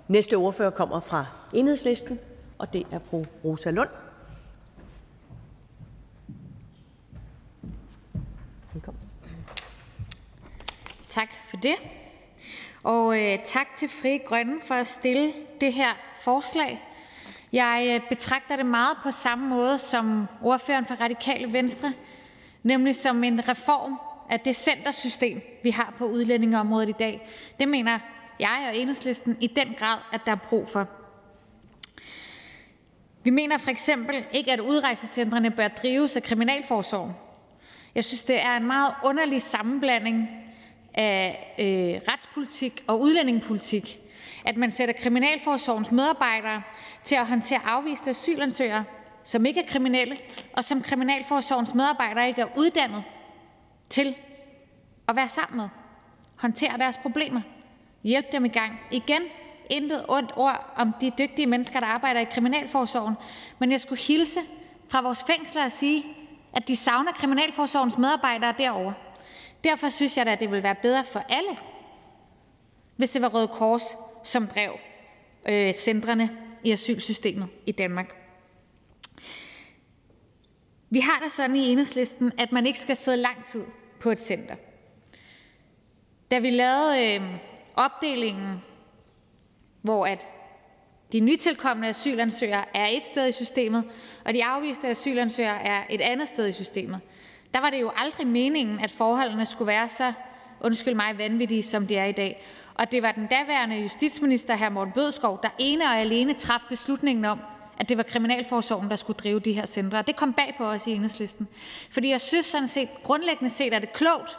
[0.07, 2.19] Næste ordfører kommer fra enhedslisten,
[2.57, 3.89] og det er fru Rosa Lund.
[8.73, 9.01] Velkommen.
[11.09, 11.75] Tak for det.
[12.83, 15.89] Og øh, tak til Fri Grønne for at stille det her
[16.21, 16.81] forslag.
[17.53, 21.93] Jeg øh, betragter det meget på samme måde som ordføreren for Radikale Venstre,
[22.63, 23.99] nemlig som en reform
[24.29, 27.29] at det centersystem, vi har på udlændingeområdet i dag.
[27.59, 27.99] Det mener
[28.39, 30.87] jeg og enhedslisten i den grad, at der er brug for.
[33.23, 37.11] Vi mener for eksempel ikke, at udrejsecentrene bør drives af Kriminalforsorgen.
[37.95, 40.29] Jeg synes, det er en meget underlig sammenblanding
[40.93, 43.99] af øh, retspolitik og udlændingepolitik,
[44.45, 46.61] at man sætter Kriminalforsorgens medarbejdere
[47.03, 48.83] til at håndtere afviste asylansøgere,
[49.23, 50.17] som ikke er kriminelle,
[50.53, 53.03] og som Kriminalforsorgens medarbejdere ikke er uddannet
[53.89, 54.15] til
[55.07, 55.69] at være sammen med,
[56.35, 57.41] håndtere deres problemer,
[58.03, 58.79] hjælpe dem i gang.
[58.91, 59.21] Igen,
[59.69, 63.15] intet ondt ord om de dygtige mennesker, der arbejder i Kriminalforsorgen,
[63.59, 64.39] men jeg skulle hilse
[64.89, 66.03] fra vores fængsler og sige,
[66.53, 68.93] at de savner Kriminalforsorgens medarbejdere derovre.
[69.63, 71.57] Derfor synes jeg da, at det ville være bedre for alle,
[72.95, 73.83] hvis det var Røde Kors,
[74.23, 74.71] som drev
[75.45, 76.29] øh, centrene
[76.63, 78.22] i asylsystemet i Danmark.
[80.93, 83.63] Vi har da sådan i enhedslisten, at man ikke skal sidde lang tid
[83.99, 84.55] på et center.
[86.31, 87.21] Da vi lavede øh,
[87.75, 88.61] opdelingen,
[89.81, 90.25] hvor at
[91.13, 93.83] de nytilkommende asylansøgere er et sted i systemet,
[94.25, 96.99] og de afviste asylansøgere er et andet sted i systemet,
[97.53, 100.13] der var det jo aldrig meningen, at forholdene skulle være så,
[100.61, 102.43] undskyld mig, vanvittige, som de er i dag.
[102.73, 104.69] Og det var den daværende justitsminister, hr.
[104.69, 107.39] Morten Bødskov, der ene og alene traf beslutningen om,
[107.77, 110.01] at det var Kriminalforsorgen, der skulle drive de her centre.
[110.01, 111.47] Det kom bag på os i Enhedslisten.
[111.91, 114.37] Fordi jeg synes sådan set, grundlæggende set er det klogt,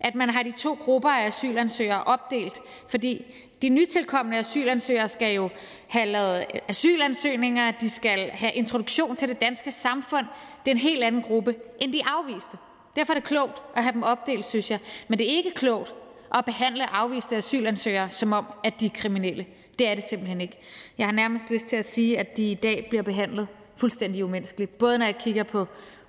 [0.00, 3.24] at man har de to grupper af asylansøgere opdelt, fordi
[3.62, 5.50] de nytilkommende asylansøgere skal jo
[5.88, 10.26] have lavet asylansøgninger, de skal have introduktion til det danske samfund.
[10.64, 12.58] Det er en helt anden gruppe end de afviste.
[12.96, 14.78] Derfor er det klogt at have dem opdelt, synes jeg.
[15.08, 15.94] Men det er ikke klogt
[16.34, 19.46] at behandle afviste asylansøgere, som om at de er kriminelle.
[19.78, 20.58] Det er det simpelthen ikke.
[20.98, 24.78] Jeg har nærmest lyst til at sige, at de i dag bliver behandlet fuldstændig umenneskeligt.
[24.78, 25.66] Både når jeg kigger på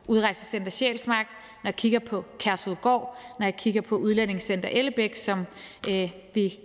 [0.07, 1.25] Udrejsecenter Sjælsmark,
[1.63, 5.45] når jeg kigger på Kærshovedgård, når jeg kigger på Udlændingscenter Ellebæk, som
[5.87, 6.59] øh, vi,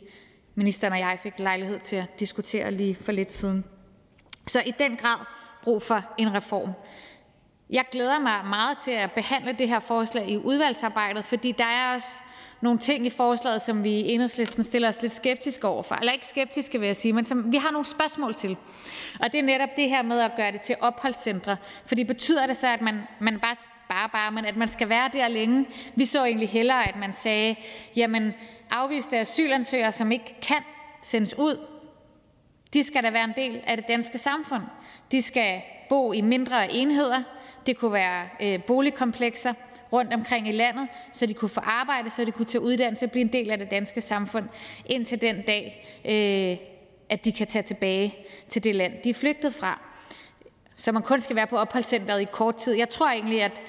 [0.54, 3.64] ministeren og jeg, fik lejlighed til at diskutere lige for lidt siden.
[4.46, 5.18] Så i den grad
[5.62, 6.70] brug for en reform.
[7.70, 11.94] Jeg glæder mig meget til at behandle det her forslag i udvalgsarbejdet, fordi der er
[11.94, 12.08] også
[12.64, 15.94] nogle ting i forslaget, som vi i Enhedslisten stiller os lidt skeptiske overfor.
[15.94, 18.56] Eller ikke skeptiske, vil jeg sige, men som vi har nogle spørgsmål til.
[19.20, 21.56] Og det er netop det her med at gøre det til opholdscentre.
[21.86, 23.56] Fordi betyder det så, at man, man bare
[23.88, 25.66] bare, bare, men at man skal være der længe.
[25.94, 27.56] Vi så egentlig hellere, at man sagde,
[27.96, 28.32] jamen
[28.70, 30.62] Afviste asylansøgere, som ikke kan
[31.02, 31.58] sendes ud,
[32.74, 34.62] de skal da være en del af det danske samfund.
[35.12, 37.22] De skal bo i mindre enheder.
[37.66, 39.54] Det kunne være øh, boligkomplekser
[39.94, 43.10] rundt omkring i landet, så de kunne få arbejde, så de kunne tage uddannelse og
[43.10, 44.44] blive en del af det danske samfund
[44.86, 46.68] indtil den dag, øh,
[47.08, 48.14] at de kan tage tilbage
[48.48, 49.80] til det land, de er flygtet fra.
[50.76, 52.72] Så man kun skal være på opholdscenteret i kort tid.
[52.72, 53.62] Jeg tror egentlig, at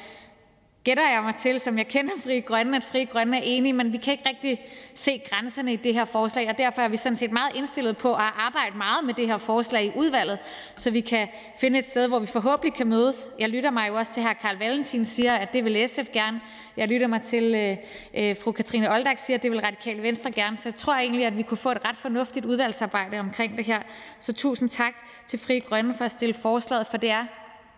[0.85, 3.93] gætter jeg mig til, som jeg kender Frie Grønne, at Frie Grønne er enige, men
[3.93, 4.61] vi kan ikke rigtig
[4.95, 8.13] se grænserne i det her forslag, og derfor er vi sådan set meget indstillet på
[8.13, 10.39] at arbejde meget med det her forslag i udvalget,
[10.75, 11.27] så vi kan
[11.59, 13.29] finde et sted, hvor vi forhåbentlig kan mødes.
[13.39, 14.41] Jeg lytter mig jo også til, at hr.
[14.41, 16.41] Carl Valentin siger, at det vil SF gerne.
[16.77, 17.79] Jeg lytter mig til, at
[18.13, 20.57] øh, fru Katrine Oldag siger, at det vil Radikale Venstre gerne.
[20.57, 23.81] Så jeg tror egentlig, at vi kunne få et ret fornuftigt udvalgsarbejde omkring det her.
[24.19, 24.93] Så tusind tak
[25.27, 27.25] til Frie Grønne for at stille forslaget, for det er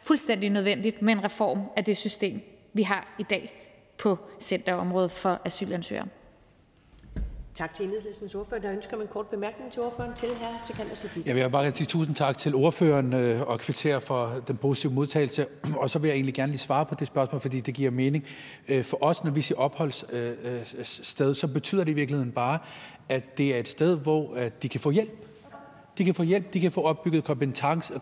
[0.01, 3.53] fuldstændig nødvendigt med en reform af det system vi har i dag
[3.97, 6.07] på centerområdet for asylansøgere.
[7.57, 8.61] Tak til Enhedslistens ordfører.
[8.61, 10.65] Der ønsker en kort bemærkning til ordføreren til hr.
[10.67, 11.25] Sikander Siddiq.
[11.25, 15.45] Jeg vil bare sige tusind tak til ordføreren øh, og kvittere for den positive modtagelse.
[15.81, 18.25] Og så vil jeg egentlig gerne lige svare på det spørgsmål, fordi det giver mening.
[18.67, 22.59] Øh, for os, når vi siger opholdssted, så betyder det i virkeligheden bare,
[23.09, 25.27] at det er et sted, hvor de kan få hjælp.
[25.97, 27.93] De kan få hjælp, de kan få opbygget kompetence,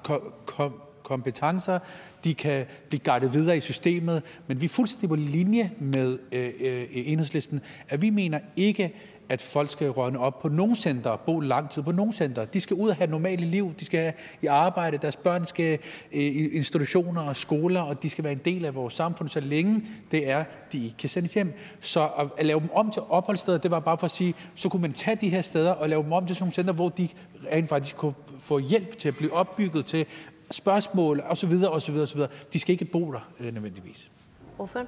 [0.46, 1.80] kom, kompetencer,
[2.26, 4.24] de kan blive guidet videre i systemet.
[4.48, 8.94] Men vi er fuldstændig på linje med øh, øh, enhedslisten, at vi mener ikke,
[9.30, 12.46] at folk skal rønne op på nogen center, bo lang tid på nogen center.
[12.46, 15.80] De skal ud og have normale liv, de skal i arbejde, deres børn skal
[16.12, 19.40] øh, i institutioner og skoler, og de skal være en del af vores samfund, så
[19.40, 21.54] længe det er, de ikke kan sendes hjem.
[21.80, 24.82] Så at lave dem om til opholdssteder, det var bare for at sige, så kunne
[24.82, 27.08] man tage de her steder og lave dem om til sådan nogle center, hvor de
[27.52, 30.06] rent faktisk kunne få hjælp til at blive opbygget til
[30.52, 31.54] spørgsmål osv.
[31.70, 31.96] osv.
[31.96, 32.22] osv.
[32.54, 34.10] De skal ikke bo der øh, nødvendigvis.
[34.60, 34.88] Ordføren?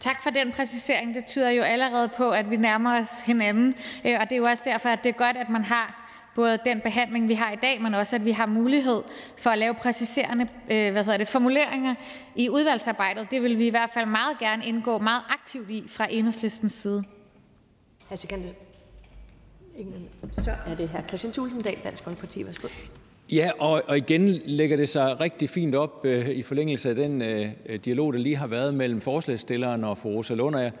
[0.00, 1.14] Tak for den præcisering.
[1.14, 3.74] Det tyder jo allerede på, at vi nærmer os hinanden.
[4.04, 6.58] Øh, og det er jo også derfor, at det er godt, at man har både
[6.64, 9.02] den behandling, vi har i dag, men også at vi har mulighed
[9.38, 11.94] for at lave præciserende øh, hvad hedder det, formuleringer
[12.34, 13.30] i udvalgsarbejdet.
[13.30, 17.04] Det vil vi i hvert fald meget gerne indgå meget aktivt i fra enhedslistens side.
[20.32, 22.46] Så er det her Christian Tulsendal, Dansk Folkeparti.
[22.46, 22.68] Værsgo.
[23.32, 27.22] Ja, og, og igen lægger det sig rigtig fint op øh, i forlængelse af den
[27.22, 27.50] øh,
[27.84, 30.56] dialog, der lige har været mellem forslagsstilleren og fru Rosa Lund.
[30.56, 30.72] Jeg,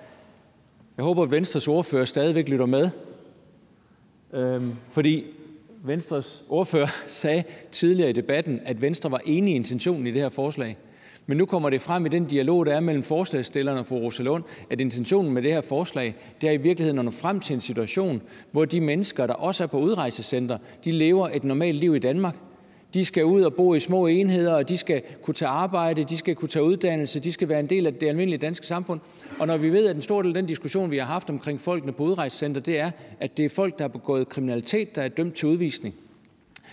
[0.96, 2.90] jeg håber, at Venstres ordfører stadigvæk lytter med.
[4.32, 5.24] Øhm, fordi
[5.82, 10.28] Venstres ordfører sagde tidligere i debatten, at Venstre var enig i intentionen i det her
[10.28, 10.76] forslag.
[11.26, 14.22] Men nu kommer det frem i den dialog, der er mellem forslagsstillerne og fru Rosa
[14.22, 17.54] Lund, at intentionen med det her forslag, det er i virkeligheden at nå frem til
[17.54, 18.22] en situation,
[18.52, 22.36] hvor de mennesker, der også er på udrejsecenter, de lever et normalt liv i Danmark.
[22.94, 26.16] De skal ud og bo i små enheder, og de skal kunne tage arbejde, de
[26.16, 29.00] skal kunne tage uddannelse, de skal være en del af det almindelige danske samfund.
[29.40, 31.60] Og når vi ved, at en stor del af den diskussion, vi har haft omkring
[31.60, 32.90] folkene på udrejsecenter, det er,
[33.20, 35.94] at det er folk, der har begået kriminalitet, der er dømt til udvisning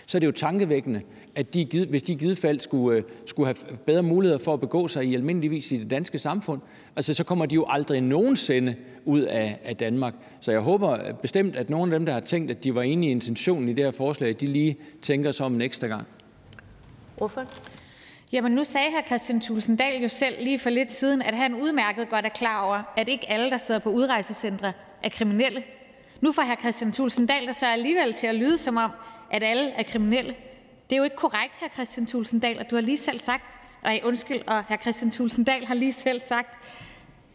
[0.06, 1.02] så er det jo tankevækkende,
[1.34, 4.60] at de, hvis de i givet fald skulle, øh, skulle have bedre muligheder for at
[4.60, 6.60] begå sig i almindelig vis i det danske samfund,
[6.96, 10.14] altså så kommer de jo aldrig nogensinde ud af, af Danmark.
[10.40, 13.08] Så jeg håber bestemt, at nogle af dem, der har tænkt, at de var enige
[13.08, 16.06] i intentionen i det her forslag, de lige tænker sig om en ekstra gang.
[17.16, 17.44] Hvorfor?
[18.32, 19.06] Jamen nu sagde hr.
[19.06, 22.82] Christian Tulsendal jo selv lige for lidt siden, at han udmærket godt er klar over,
[22.96, 25.62] at ikke alle, der sidder på udrejsecentre, er kriminelle.
[26.20, 26.60] Nu får hr.
[26.60, 28.90] Christian Tulsendal det så alligevel til at lyde som om,
[29.30, 30.34] at alle er kriminelle.
[30.90, 31.74] Det er jo ikke korrekt, hr.
[31.74, 34.76] Christian Tulsendal, og du har lige selv sagt, og undskyld, og hr.
[34.76, 36.48] Christian Tulsendal har lige selv sagt,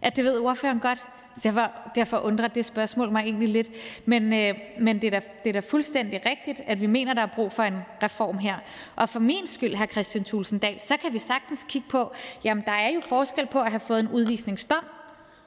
[0.01, 1.03] at det ved ordføreren godt.
[1.43, 3.69] Derfor, derfor undrer det spørgsmål mig egentlig lidt.
[4.05, 7.21] Men, øh, men det, er da, det er da fuldstændig rigtigt, at vi mener, der
[7.21, 8.55] er brug for en reform her.
[8.95, 9.85] Og for min skyld, hr.
[9.85, 13.69] Christian Tulsendal, så kan vi sagtens kigge på, jamen der er jo forskel på at
[13.71, 14.83] have fået en udvisningsdom,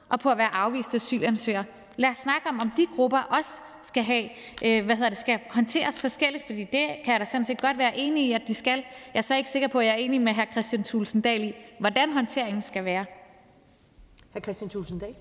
[0.09, 1.63] og på at være afvist asylansøger.
[1.97, 3.51] Lad os snakke om, om de grupper også
[3.83, 4.29] skal have,
[4.65, 7.79] øh, hvad hedder det, skal håndteres forskelligt, fordi det kan jeg da sådan set godt
[7.79, 8.83] være enig i, at de skal.
[9.13, 10.51] Jeg er så ikke sikker på, at jeg er enig med hr.
[10.51, 13.05] Christian Tulsendal i, hvordan håndteringen skal være.
[14.33, 14.39] Hr.
[14.39, 15.15] Christian Tulsendal?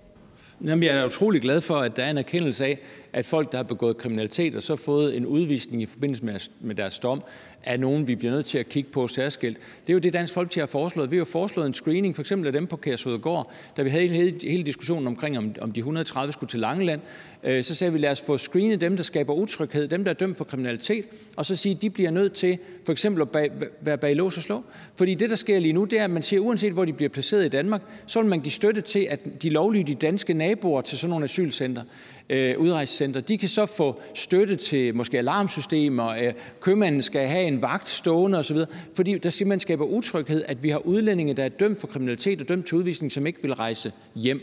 [0.64, 2.78] Jamen, jeg er utrolig glad for, at der er en erkendelse af,
[3.12, 6.74] at folk, der har begået kriminalitet og så fået en udvisning i forbindelse med, med
[6.74, 7.22] deres dom,
[7.64, 9.56] er nogen, vi bliver nødt til at kigge på særskilt.
[9.86, 11.10] Det er jo det, Dansk Folkeparti har foreslået.
[11.10, 14.06] Vi har jo foreslået en screening, for eksempel af dem på Kærshovedgård, da vi havde
[14.06, 17.00] hele, hele diskussionen omkring, om, om de 130 skulle til Langeland.
[17.44, 20.14] Øh, så sagde vi, lad os få screenet dem, der skaber utryghed, dem, der er
[20.14, 21.04] dømt for kriminalitet,
[21.36, 23.50] og så sige, at de bliver nødt til for eksempel at bag,
[23.80, 24.64] være bag lås og slå.
[24.94, 27.08] Fordi det, der sker lige nu, det er, at man siger, uanset hvor de bliver
[27.08, 30.98] placeret i Danmark, så vil man give støtte til, at de lovlydige danske naboer til
[30.98, 31.82] sådan nogle asylcenter,
[32.30, 37.88] udrejsecenter, de kan så få støtte til måske alarmsystemer, øh, købmanden skal have en vagt
[37.88, 38.56] stående osv.,
[38.94, 42.48] fordi der simpelthen skaber utryghed, at vi har udlændinge, der er dømt for kriminalitet og
[42.48, 44.40] dømt til udvisning, som ikke vil rejse hjem.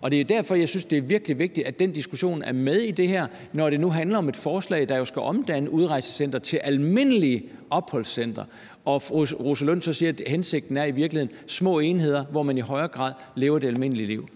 [0.00, 2.80] Og det er derfor, jeg synes, det er virkelig vigtigt, at den diskussion er med
[2.80, 6.38] i det her, når det nu handler om et forslag, der jo skal omdanne udrejsecenter
[6.38, 8.44] til almindelige opholdscenter.
[8.84, 9.02] Og
[9.40, 12.88] Rosa Lund så siger, at hensigten er i virkeligheden små enheder, hvor man i højere
[12.88, 14.28] grad lever det almindelige liv.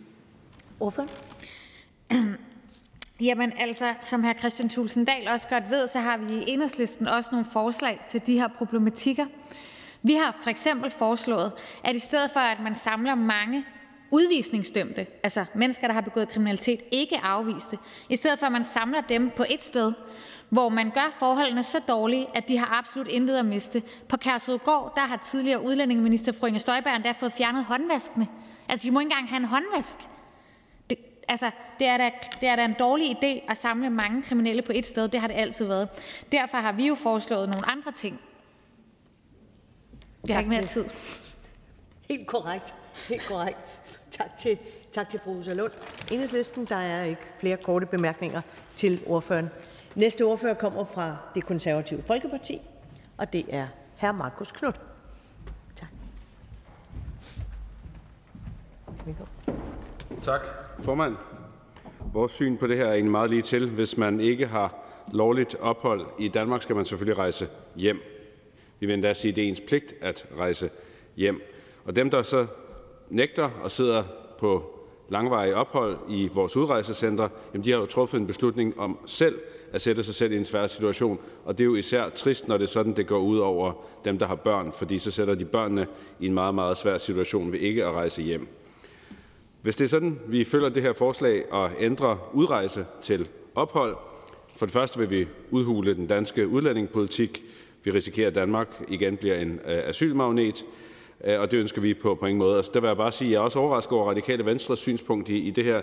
[0.78, 1.06] Hvorfor?
[3.24, 4.32] Jamen altså, som hr.
[4.38, 8.38] Christian Tulsendal også godt ved, så har vi i enhedslisten også nogle forslag til de
[8.38, 9.26] her problematikker.
[10.02, 11.52] Vi har for eksempel foreslået,
[11.84, 13.64] at i stedet for at man samler mange
[14.10, 17.78] udvisningsdømte, altså mennesker, der har begået kriminalitet, ikke afviste,
[18.08, 19.92] i stedet for at man samler dem på et sted,
[20.48, 23.82] hvor man gør forholdene så dårlige, at de har absolut intet at miste.
[24.08, 28.26] På Kærshovedgård der har tidligere udlændingeminister fru Inger Støjberg endda fået fjernet håndvaskene.
[28.68, 29.96] Altså, de må ikke engang have en håndvask.
[31.24, 34.62] Det, altså, det er, da, det er da en dårlig idé at samle mange kriminelle
[34.62, 35.08] på et sted.
[35.08, 35.88] Det har det altid været.
[36.32, 38.20] Derfor har vi jo foreslået nogle andre ting.
[40.28, 40.84] Jeg har ikke mere tid.
[42.08, 42.74] Helt korrekt.
[43.08, 43.58] Helt korrekt.
[44.10, 44.58] Tak til,
[44.92, 45.72] tak til fru Rosa Lund.
[46.12, 48.40] Enhedslisten, der er ikke flere korte bemærkninger
[48.76, 49.50] til ordføreren.
[49.94, 52.60] Næste ordfører kommer fra det konservative Folkeparti,
[53.16, 53.68] og det er
[54.00, 54.12] hr.
[54.12, 54.80] Markus Knudt.
[55.76, 55.88] Tak.
[60.22, 60.40] Tak,
[60.84, 61.16] formand.
[62.12, 63.70] Vores syn på det her er egentlig meget lige til.
[63.70, 64.74] Hvis man ikke har
[65.12, 68.00] lovligt ophold i Danmark, skal man selvfølgelig rejse hjem.
[68.80, 70.70] Vi vil endda sige, at det er ens pligt at rejse
[71.16, 71.42] hjem.
[71.84, 72.46] Og dem, der så
[73.10, 74.04] nægter og sidder
[74.38, 74.70] på
[75.08, 79.38] langvarige ophold i vores udrejsecenter, jamen de har jo truffet en beslutning om selv
[79.72, 81.18] at sætte sig selv i en svær situation.
[81.44, 83.72] Og det er jo især trist, når det er sådan, det går ud over
[84.04, 85.86] dem, der har børn, fordi så sætter de børnene
[86.20, 88.48] i en meget, meget svær situation ved ikke at rejse hjem.
[89.64, 93.96] Hvis det er sådan, vi følger det her forslag og ændrer udrejse til ophold,
[94.56, 97.42] for det første vil vi udhule den danske udlændingepolitik.
[97.84, 100.64] Vi risikerer, at Danmark igen bliver en øh, asylmagnet,
[101.24, 102.56] øh, og det ønsker vi på på ingen måde.
[102.56, 105.28] Altså, der vil jeg bare sige, at jeg er også overrasket over radikale venstres synspunkt
[105.28, 105.82] i, i det her.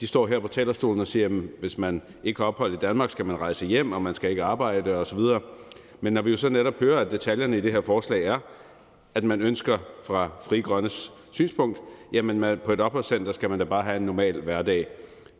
[0.00, 3.10] De står her på talerstolen og siger, at hvis man ikke har ophold i Danmark,
[3.10, 5.20] skal man rejse hjem, og man skal ikke arbejde osv.
[6.00, 8.38] Men når vi jo så netop hører, at detaljerne i det her forslag er,
[9.14, 11.80] at man ønsker fra Fri Grønnes synspunkt,
[12.12, 14.86] jamen man, på et opholdscenter skal man da bare have en normal hverdag.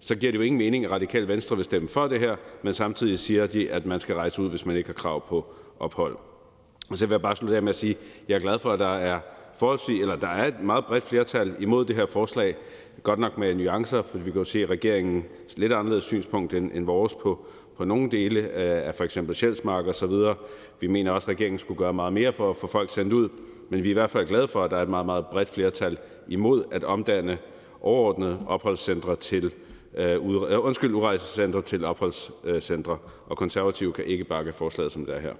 [0.01, 2.73] Så giver det jo ingen mening, at radikale venstre vil stemme for det her, men
[2.73, 5.47] samtidig siger de, at man skal rejse ud, hvis man ikke har krav på
[5.81, 6.17] ophold.
[6.91, 8.71] Og så vil jeg bare slutte af med at sige, at jeg er glad for,
[8.71, 9.21] at der er
[9.59, 12.57] forholdsvis, eller der er et meget bredt flertal imod det her forslag.
[13.03, 16.87] Godt nok med nuancer, for vi kan jo se regeringens lidt anderledes synspunkt end, end
[16.87, 20.35] vores på, på nogle dele af for eksempel Sjælsmark og så videre.
[20.81, 23.29] Vi mener også, at regeringen skulle gøre meget mere for at få folk sendt ud,
[23.69, 25.49] men vi er i hvert fald glade for, at der er et meget, meget bredt
[25.49, 25.99] flertal
[26.29, 27.39] imod at omdanne
[27.81, 29.53] overordnede opholdscentre til
[29.95, 30.17] øh,
[30.65, 35.33] undskyld, udrejsecentre til opholdscentre, og konservative kan ikke bakke forslaget, som det er her.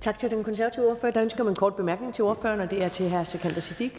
[0.00, 1.12] Tak til den konservative ordfører.
[1.12, 3.22] Der ønsker man en kort bemærkning til ordføreren, og det er til hr.
[3.22, 3.92] Sikander Siddiq.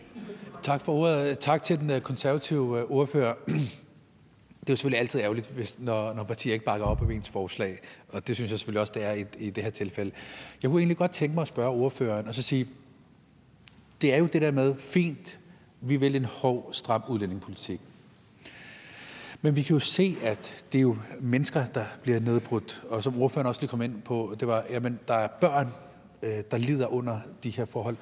[0.64, 1.40] Tak for ordet.
[1.40, 3.34] Tak til den øh, konservative øh, ordfører.
[4.62, 7.30] Det er jo selvfølgelig altid ærgerligt, hvis, når, når partier ikke bakker op om ens
[7.30, 10.12] forslag, og det synes jeg selvfølgelig også, det er i, i det her tilfælde.
[10.62, 12.68] Jeg kunne egentlig godt tænke mig at spørge ordføreren, og så sige,
[14.02, 15.40] det er jo det der med, fint,
[15.82, 17.82] vi vil en hård, stram udlændingepolitik.
[19.42, 22.84] Men vi kan jo se, at det er jo mennesker, der bliver nedbrudt.
[22.90, 25.68] Og som ordføreren også lige kom ind på, det var, jamen, der er børn,
[26.22, 27.96] øh, der lider under de her forhold.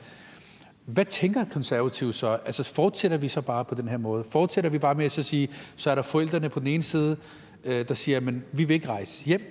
[0.86, 2.38] Hvad tænker konservative så?
[2.46, 4.24] Altså fortsætter vi så bare på den her måde?
[4.24, 7.18] Fortsætter vi bare med at så sige, så er der forældrene på den ene side,
[7.64, 9.42] øh, der siger, men vi vil ikke rejse hjem.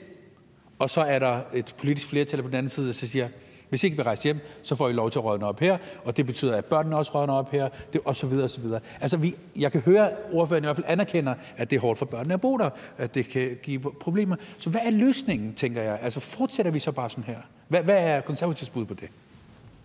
[0.78, 3.28] Og så er der et politisk flertal på den anden side, der siger,
[3.68, 6.16] hvis ikke vi rejser hjem, så får I lov til at rådne op her, og
[6.16, 8.80] det betyder, at børnene også rådner op her, det, og så videre, og så videre.
[9.00, 11.98] Altså, vi, jeg kan høre, at ordføreren i hvert fald anerkender, at det er hårdt
[11.98, 14.36] for børnene at bo der, at det kan give problemer.
[14.58, 15.98] Så hvad er løsningen, tænker jeg?
[16.02, 17.38] Altså, fortsætter vi så bare sådan her?
[17.68, 19.08] Hvad, hvad er konservativt bud på det?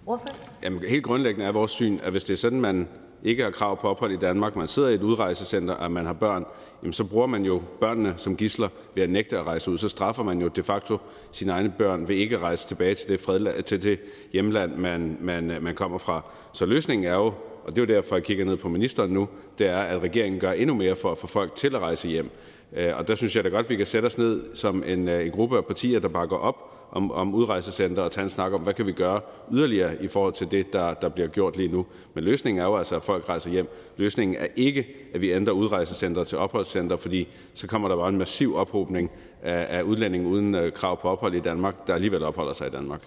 [0.05, 0.35] Ordfører?
[0.63, 2.87] Jamen, helt grundlæggende er vores syn, at hvis det er sådan, man
[3.23, 6.13] ikke har krav på ophold i Danmark, man sidder i et udrejsecenter, og man har
[6.13, 6.45] børn,
[6.83, 9.77] jamen så bruger man jo børnene som gisler ved at nægte at rejse ud.
[9.77, 10.97] Så straffer man jo de facto
[11.31, 13.99] sine egne børn ved ikke at rejse tilbage til det, fredland, til det
[14.33, 16.21] hjemland, man, man, øh, man kommer fra.
[16.53, 19.29] Så løsningen er jo, og det er jo derfor, jeg kigger ned på ministeren nu,
[19.57, 22.29] det er, at regeringen gør endnu mere for at få folk til at rejse hjem.
[22.75, 25.25] Øh, og der synes jeg da godt, vi kan sætte os ned som en, øh,
[25.25, 26.55] en gruppe af partier, der bakker op
[26.91, 29.21] om, om udrejsecenter og tage en snak om, hvad kan vi gøre
[29.51, 31.85] yderligere i forhold til det, der, der bliver gjort lige nu.
[32.13, 33.67] Men løsningen er jo altså, at folk rejser hjem.
[33.97, 38.17] Løsningen er ikke, at vi ændrer udrejsecenter til opholdscenter, fordi så kommer der bare en
[38.17, 39.11] massiv ophobning
[39.41, 42.71] af, af udlændinge uden uh, krav på ophold i Danmark, der alligevel opholder sig i
[42.71, 43.01] Danmark.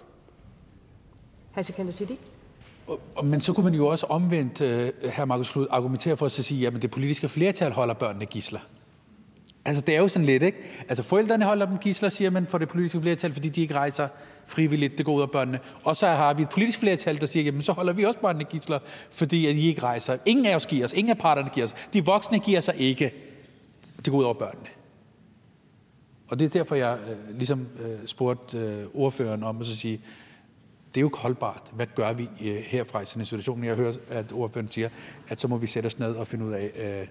[3.23, 4.59] Men så kunne man jo også omvendt,
[5.11, 8.59] her Markus Knud, argumentere for at sige, at det politiske flertal holder børnene gisler.
[9.67, 10.57] Altså, det er jo sådan lidt, ikke?
[10.89, 14.07] Altså, forældrene holder dem gisler, siger man, for det politiske flertal, fordi de ikke rejser
[14.45, 15.59] frivilligt, det går ud af børnene.
[15.83, 18.43] Og så har vi et politisk flertal, der siger, jamen, så holder vi også børnene
[18.43, 18.79] gisler,
[19.11, 20.17] fordi at I ikke rejser.
[20.25, 21.75] Ingen af os giver os, ingen af parterne giver os.
[21.93, 23.11] De voksne giver sig ikke.
[23.97, 24.67] Det går ud over børnene.
[26.27, 30.01] Og det er derfor, jeg øh, ligesom øh, spurgte øh, ordføreren om at så sige,
[30.95, 31.61] det er jo ikke holdbart.
[31.73, 33.63] Hvad gør vi øh, herfra i sådan en situation?
[33.63, 34.89] Jeg hører, at ordføreren siger,
[35.29, 37.07] at så må vi sætte os ned og finde ud af, øh,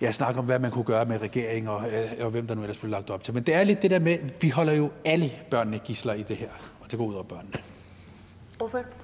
[0.00, 2.62] ja, snakke om, hvad man kunne gøre med regeringen og, øh, og hvem der nu
[2.62, 3.34] ellers blev lagt op til.
[3.34, 6.36] Men det er lidt det der med, vi holder jo alle børnene gisler i det
[6.36, 6.48] her,
[6.80, 7.56] og det går ud over børnene.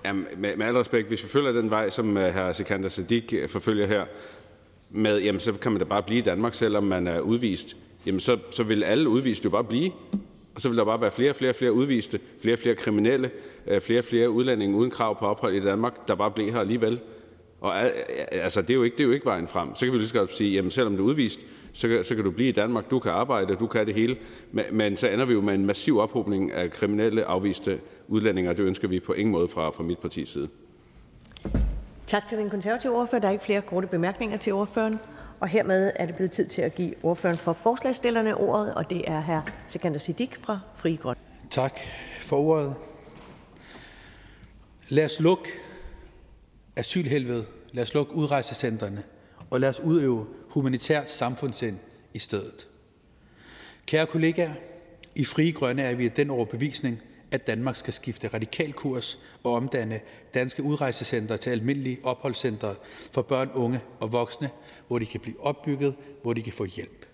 [0.05, 2.53] Jamen, med, med al respekt, hvis vi følger den vej, som uh, hr.
[2.53, 4.05] Sikander Siddiq uh, forfølger her,
[4.91, 7.77] med, jamen, så kan man da bare blive i Danmark, selvom man er udvist.
[8.07, 9.91] Jamen, så, så vil alle udviste jo bare blive.
[10.55, 13.31] Og så vil der bare være flere og flere, flere udviste, flere og flere kriminelle,
[13.81, 17.01] flere og flere udlændinge uden krav på ophold i Danmark, der bare bliver her alligevel.
[17.63, 17.81] Og
[18.33, 19.75] altså, det, er jo ikke, det er jo ikke vejen frem.
[19.75, 21.41] Så kan vi lige så godt sige, jamen selvom du er udvist,
[21.73, 24.17] så, så kan du blive i Danmark, du kan arbejde, du kan det hele.
[24.53, 28.57] Men, men så ender vi jo med en massiv ophobning af kriminelle afviste udlændinge, og
[28.57, 30.49] det ønsker vi på ingen måde fra, fra mit partis side.
[32.07, 33.21] Tak til den konservative ordfører.
[33.21, 34.99] Der er ikke flere korte bemærkninger til ordføreren.
[35.41, 39.03] Og hermed er det blevet tid til at give ordføreren for forslagsstillerne ordet, og det
[39.07, 39.51] er hr.
[39.67, 41.17] Sikander Siddiq fra Fri Grøn.
[41.51, 41.79] Tak
[42.21, 42.75] for ordet.
[44.89, 45.49] Lad os lukke
[46.76, 49.02] asylhelvede, lad os lukke udrejsecentrene,
[49.51, 51.78] og lad os udøve humanitært samfundssind
[52.15, 52.68] i stedet.
[53.86, 54.55] Kære kollegaer,
[55.15, 59.55] i Frie Grønne er vi af den overbevisning, at Danmark skal skifte radikal kurs og
[59.55, 60.01] omdanne
[60.34, 62.75] danske udrejsecentre til almindelige opholdscentre
[63.12, 64.51] for børn, unge og voksne,
[64.89, 67.07] hvor de kan blive opbygget, hvor de kan få hjælp.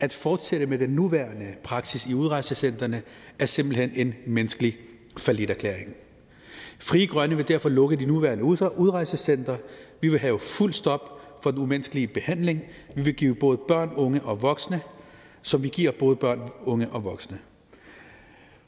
[0.00, 3.02] At fortsætte med den nuværende praksis i udrejsecentrene
[3.38, 4.76] er simpelthen en menneskelig
[5.50, 5.94] erklæring.
[6.84, 8.44] Frie Grønne vil derfor lukke de nuværende
[8.76, 9.56] udrejsecenter.
[10.00, 12.62] Vi vil have fuld stop for den umenneskelige behandling.
[12.94, 14.80] Vi vil give både børn, unge og voksne,
[15.42, 17.38] som vi giver både børn, unge og voksne.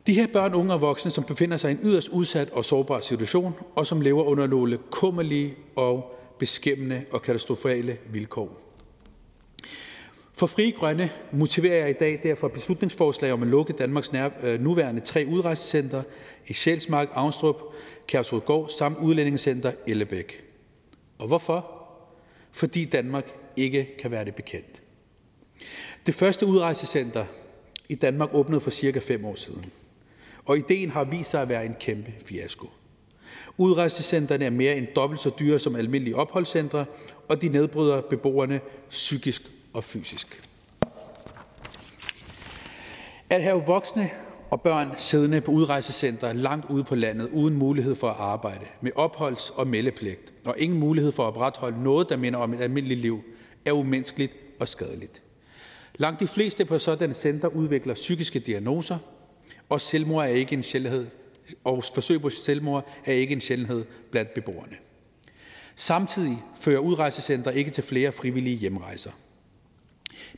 [0.07, 3.01] De her børn, unge og voksne, som befinder sig i en yderst udsat og sårbar
[3.01, 8.66] situation, og som lever under nogle kummerlige og beskæmmende og katastrofale vilkår.
[10.39, 14.61] For Frie Grønne motiverer jeg i dag derfor beslutningsforslag om at lukke Danmarks nær, øh,
[14.61, 16.03] nuværende tre udrejsecenter
[16.47, 17.57] i Sjælsmark, Avnstrup,
[18.07, 20.45] Kærshovedgård samt udlændingecenter Ellebæk.
[21.19, 21.73] Og hvorfor?
[22.53, 24.83] Fordi Danmark ikke kan være det bekendt.
[26.07, 27.25] Det første udrejsecenter
[27.89, 29.65] i Danmark åbnede for cirka 5 år siden,
[30.45, 32.67] og ideen har vist sig at være en kæmpe fiasko.
[33.57, 36.85] Udrejsecenterne er mere end dobbelt så dyre som almindelige opholdscentre,
[37.29, 40.43] og de nedbryder beboerne psykisk og fysisk.
[43.31, 44.11] At have voksne
[44.51, 48.93] og børn siddende på udrejsecenter langt ude på landet uden mulighed for at arbejde, med
[48.97, 53.01] opholds- og meldepligt, og ingen mulighed for at opretholde noget, der minder om et almindeligt
[53.01, 53.23] liv,
[53.65, 55.23] er umenneskeligt og skadeligt.
[55.95, 58.99] Langt de fleste på sådanne center udvikler psykiske diagnoser,
[59.69, 61.07] og selvmord er ikke en sjældenhed,
[61.65, 64.77] og forsøg på selvmord er ikke en sjældenhed blandt beboerne.
[65.77, 69.11] Samtidig fører udrejsecenter ikke til flere frivillige hjemrejser.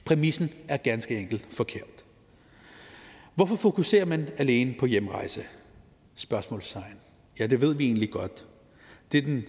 [0.05, 2.05] Præmissen er ganske enkelt forkert.
[3.35, 5.43] Hvorfor fokuserer man alene på hjemrejse?
[6.15, 6.97] Spørgsmålstegn.
[7.39, 8.45] Ja, det ved vi egentlig godt.
[9.13, 9.45] Det er den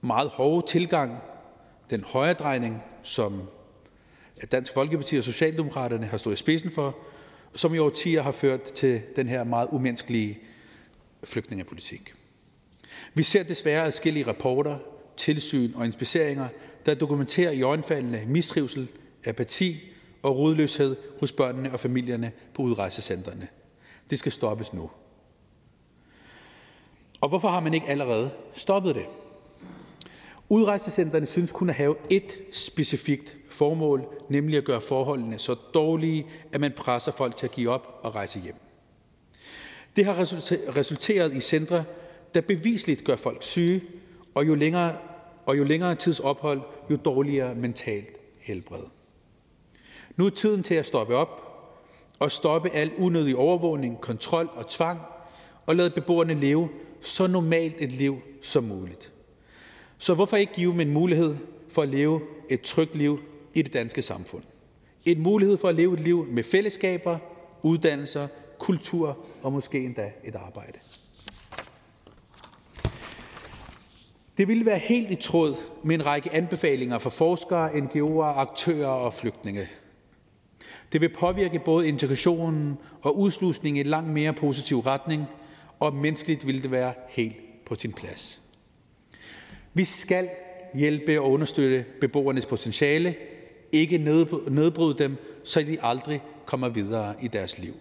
[0.00, 1.18] meget hårde tilgang,
[1.90, 3.42] den højredrejning, som
[4.52, 6.96] Dansk Folkeparti og Socialdemokraterne har stået i spidsen for,
[7.54, 10.38] som i årtier har ført til den her meget umenneskelige
[11.24, 12.14] flygtningepolitik.
[13.14, 14.78] Vi ser desværre adskillige rapporter,
[15.16, 16.48] tilsyn og inspiceringer,
[16.86, 18.88] der dokumenterer i øjenfaldende mistrivsel,
[19.24, 19.80] apati
[20.22, 23.48] og rodløshed hos børnene og familierne på udrejsecentrene.
[24.10, 24.90] Det skal stoppes nu.
[27.20, 29.06] Og hvorfor har man ikke allerede stoppet det?
[30.48, 36.60] Udrejsecentrene synes kun at have et specifikt formål, nemlig at gøre forholdene så dårlige, at
[36.60, 38.54] man presser folk til at give op og rejse hjem.
[39.96, 40.14] Det har
[40.76, 41.84] resulteret i centre,
[42.34, 43.82] der bevisligt gør folk syge,
[44.34, 44.96] og jo længere,
[45.46, 46.60] og jo længere tids ophold,
[46.90, 48.82] jo dårligere mentalt helbred.
[50.16, 51.42] Nu er tiden til at stoppe op
[52.18, 55.00] og stoppe al unødig overvågning, kontrol og tvang
[55.66, 56.68] og lade beboerne leve
[57.00, 59.12] så normalt et liv som muligt.
[59.98, 61.36] Så hvorfor ikke give dem en mulighed
[61.68, 63.20] for at leve et trygt liv
[63.54, 64.42] i det danske samfund?
[65.04, 67.18] En mulighed for at leve et liv med fællesskaber,
[67.62, 70.78] uddannelser, kultur og måske endda et arbejde.
[74.36, 79.14] Det ville være helt i tråd med en række anbefalinger fra forskere, NGO'er, aktører og
[79.14, 79.68] flygtninge.
[80.92, 85.24] Det vil påvirke både integrationen og udslusningen i en langt mere positiv retning,
[85.78, 88.40] og menneskeligt vil det være helt på sin plads.
[89.74, 90.28] Vi skal
[90.74, 93.14] hjælpe og understøtte beboernes potentiale,
[93.72, 93.98] ikke
[94.48, 97.74] nedbryde dem, så de aldrig kommer videre i deres liv.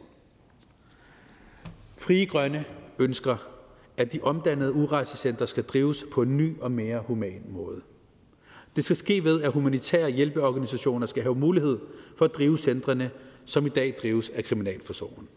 [1.98, 2.66] Frie Grønne
[3.00, 3.38] ønsker,
[3.98, 7.82] at de omdannede udrejsecentre skal drives på en ny og mere human måde.
[8.76, 11.80] Det skal ske ved, at humanitære hjælpeorganisationer skal have mulighed
[12.18, 13.12] for at drive centrene,
[13.46, 15.28] som i dag drives af Kriminalforsorgen.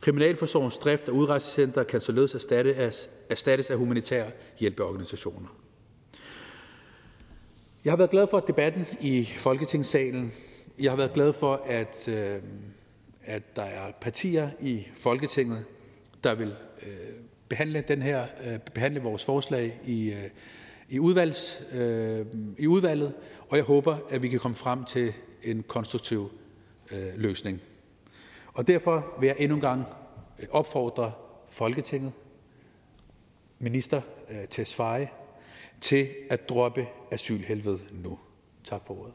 [0.00, 2.34] Kriminalforsorgens drift af udrejsecenter kan således
[3.30, 5.48] erstattes af humanitære hjælpeorganisationer.
[7.84, 10.32] Jeg har været glad for debatten i Folketingssalen.
[10.78, 12.42] Jeg har været glad for, at, øh,
[13.24, 15.64] at der er partier i Folketinget,
[16.24, 16.92] der vil øh,
[17.48, 20.30] behandle, den her, øh, behandle vores forslag i, øh,
[20.88, 22.26] i, udvalgs, øh,
[22.58, 23.14] i udvalget,
[23.48, 25.12] og jeg håber, at vi kan komme frem til
[25.42, 26.30] en konstruktiv
[27.16, 27.60] løsning.
[28.52, 29.84] Og derfor vil jeg endnu en gang
[30.50, 31.12] opfordre
[31.50, 32.12] Folketinget,
[33.58, 34.00] minister
[34.50, 35.08] Tesfaye,
[35.80, 38.18] til at droppe asylhelvede nu.
[38.64, 39.14] Tak for ordet.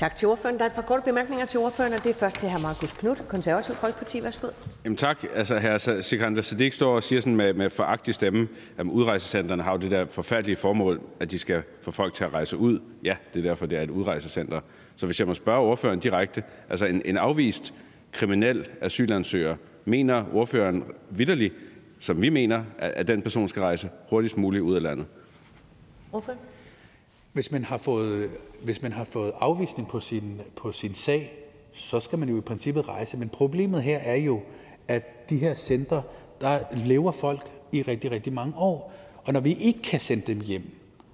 [0.00, 0.58] Tak til ordføreren.
[0.58, 2.58] Der er et par korte bemærkninger til ordføreren, og det er først til hr.
[2.58, 4.22] Markus Knudt, Konservativ Folkeparti.
[4.22, 4.46] Værsgo.
[4.84, 5.24] Jamen tak.
[5.34, 8.48] Altså, her Sikander Siddiq står og siger sådan med, med foragtig stemme,
[8.78, 12.32] at udrejsecenterne har jo det der forfærdelige formål, at de skal få folk til at
[12.32, 12.80] rejse ud.
[13.04, 14.60] Ja, det er derfor, det er et udrejsecenter.
[14.96, 17.74] Så hvis jeg må spørge ordføreren direkte, altså en, en afvist
[18.12, 21.54] kriminel asylansøger, mener ordføreren vidderligt,
[21.98, 25.06] som vi mener, at, at den person skal rejse hurtigst muligt ud af landet?
[26.12, 26.40] Ordføreren?
[27.32, 28.30] Hvis man har fået,
[28.62, 31.32] hvis man har fået afvisning på sin, på sin sag,
[31.72, 33.16] så skal man jo i princippet rejse.
[33.16, 34.40] Men problemet her er jo,
[34.88, 36.02] at de her centre,
[36.40, 38.92] der lever folk i rigtig, rigtig mange år.
[39.24, 40.70] Og når vi ikke kan sende dem hjem,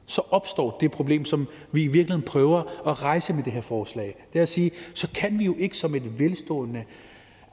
[0.07, 4.17] så opstår det problem, som vi i virkeligheden prøver at rejse med det her forslag.
[4.33, 6.85] Det er at sige, så kan vi jo ikke som et velstående,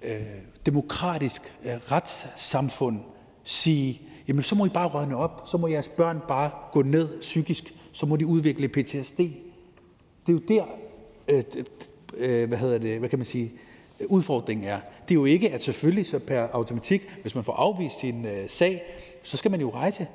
[0.02, 0.22] øh,
[0.66, 3.00] demokratisk øh, retssamfund
[3.44, 7.22] sige, jamen så må I bare rønne op, så må jeres børn bare gå ned
[7.22, 9.18] psykisk, så må de udvikle PTSD.
[9.18, 10.66] Det er jo der,
[11.28, 11.44] øh,
[12.18, 13.52] øh, hvad hedder det, hvad kan man sige,
[14.00, 14.80] øh, udfordringen er.
[15.08, 18.50] Det er jo ikke, at selvfølgelig så per automatik, hvis man får afvist sin øh,
[18.50, 18.84] sag,
[19.24, 20.08] så skal man jo rejse.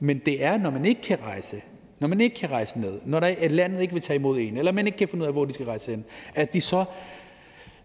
[0.00, 1.62] Men det er, når man ikke kan rejse,
[1.98, 4.56] når man ikke kan rejse ned, når der et landet ikke vil tage imod en,
[4.56, 6.84] eller man ikke kan finde ud af, hvor de skal rejse hen, at de så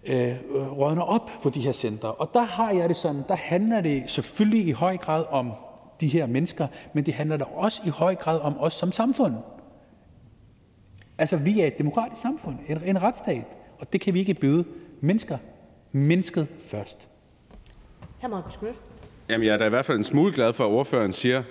[0.07, 0.35] øh,
[0.77, 2.11] rådner op på de her centre.
[2.11, 5.51] Og der har jeg det sådan, der handler det selvfølgelig i høj grad om
[6.01, 9.33] de her mennesker, men det handler da også i høj grad om os som samfund.
[11.17, 13.43] Altså, vi er et demokratisk samfund, en, en retsstat,
[13.79, 14.65] og det kan vi ikke byde
[15.01, 15.37] mennesker.
[15.91, 17.07] Mennesket først.
[18.21, 18.27] Hr.
[18.27, 18.81] Markus Knudt.
[19.29, 21.43] Jamen, jeg er da i hvert fald en smule glad for, at ordføreren siger,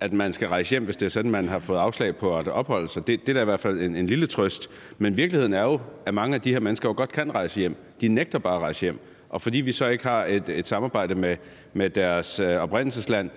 [0.00, 2.48] at man skal rejse hjem, hvis det er sådan, man har fået afslag på at
[2.48, 3.06] opholde sig.
[3.06, 4.70] Det, det er da i hvert fald en, en lille trøst.
[4.98, 7.76] Men virkeligheden er jo, at mange af de her mennesker jo godt kan rejse hjem.
[8.00, 9.00] De nægter bare at rejse hjem.
[9.28, 11.36] Og fordi vi så ikke har et, et samarbejde med,
[11.72, 13.30] med deres øh, oprindelsesland,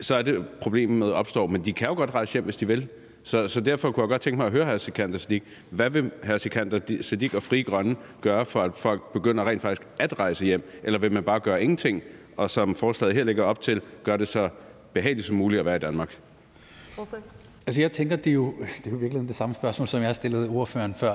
[0.00, 1.46] så er det problemet med opstår.
[1.46, 2.88] Men de kan jo godt rejse hjem, hvis de vil.
[3.22, 4.76] Så, så derfor kunne jeg godt tænke mig at høre hr.
[4.76, 5.42] Sikander Siddiq.
[5.70, 6.36] Hvad vil hr.
[6.36, 10.70] Sikander Siddiq og Fri Grønne gøre, for at folk begynder rent faktisk at rejse hjem?
[10.82, 12.02] Eller vil man bare gøre ingenting,
[12.36, 14.48] og som forslaget her ligger op til, gør det så
[14.92, 16.18] behageligt som muligt at være i Danmark?
[17.66, 20.08] Altså jeg tænker, det er jo, det er jo virkelig det samme spørgsmål, som jeg
[20.08, 21.14] har stillet ordføreren før.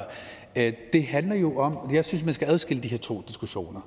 [0.55, 3.81] Øh, det handler jo om, jeg synes, man skal adskille de her to diskussioner.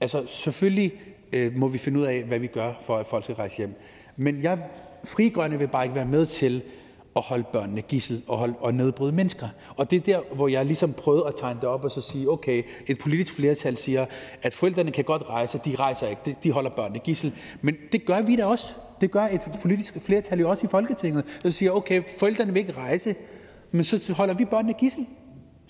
[0.00, 0.92] Altså selvfølgelig
[1.32, 3.74] øh, må vi finde ud af, hvad vi gør, for at folk skal rejse hjem.
[4.20, 4.58] Men jeg,
[5.04, 6.62] Fri Grønne vil bare ikke være med til
[7.16, 9.48] at holde børnene gissel og, holde, og nedbryde mennesker.
[9.76, 12.30] Og det er der, hvor jeg ligesom prøvede at tegne det op og så sige,
[12.30, 14.06] okay, et politisk flertal siger,
[14.42, 17.32] at forældrene kan godt rejse, de rejser ikke, de holder børnene gissel.
[17.62, 18.66] Men det gør vi da også.
[19.00, 22.72] Det gør et politisk flertal jo også i Folketinget, der siger, okay, forældrene vil ikke
[22.72, 23.14] rejse,
[23.70, 25.06] men så holder vi børnene gissel.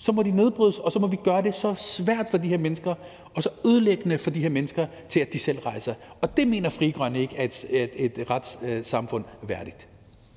[0.01, 2.57] Så må de nedbrydes, og så må vi gøre det så svært for de her
[2.57, 2.95] mennesker,
[3.33, 5.93] og så ødelæggende for de her mennesker, til at de selv rejser.
[6.21, 9.87] Og det mener Fri Grønne ikke er et, et, et retssamfund værdigt.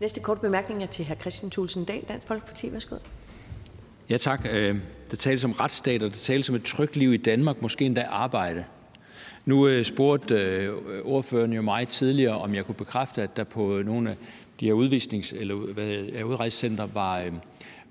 [0.01, 1.15] Næste kort bemærkning er til hr.
[1.21, 2.73] Christian Thulsen Dahl, Dansk Folkeparti.
[2.73, 2.97] Værsgo.
[4.11, 4.47] Ja, tak.
[4.51, 4.77] Øh,
[5.11, 8.03] der tales om retsstat, og der tales om et trygt liv i Danmark, måske endda
[8.03, 8.65] arbejde.
[9.45, 13.83] Nu øh, spurgte øh, ordføreren jo mig tidligere, om jeg kunne bekræfte, at der på
[13.85, 14.17] nogle af
[14.61, 15.55] de her udvisnings- eller
[16.25, 17.23] udrejsecenter var,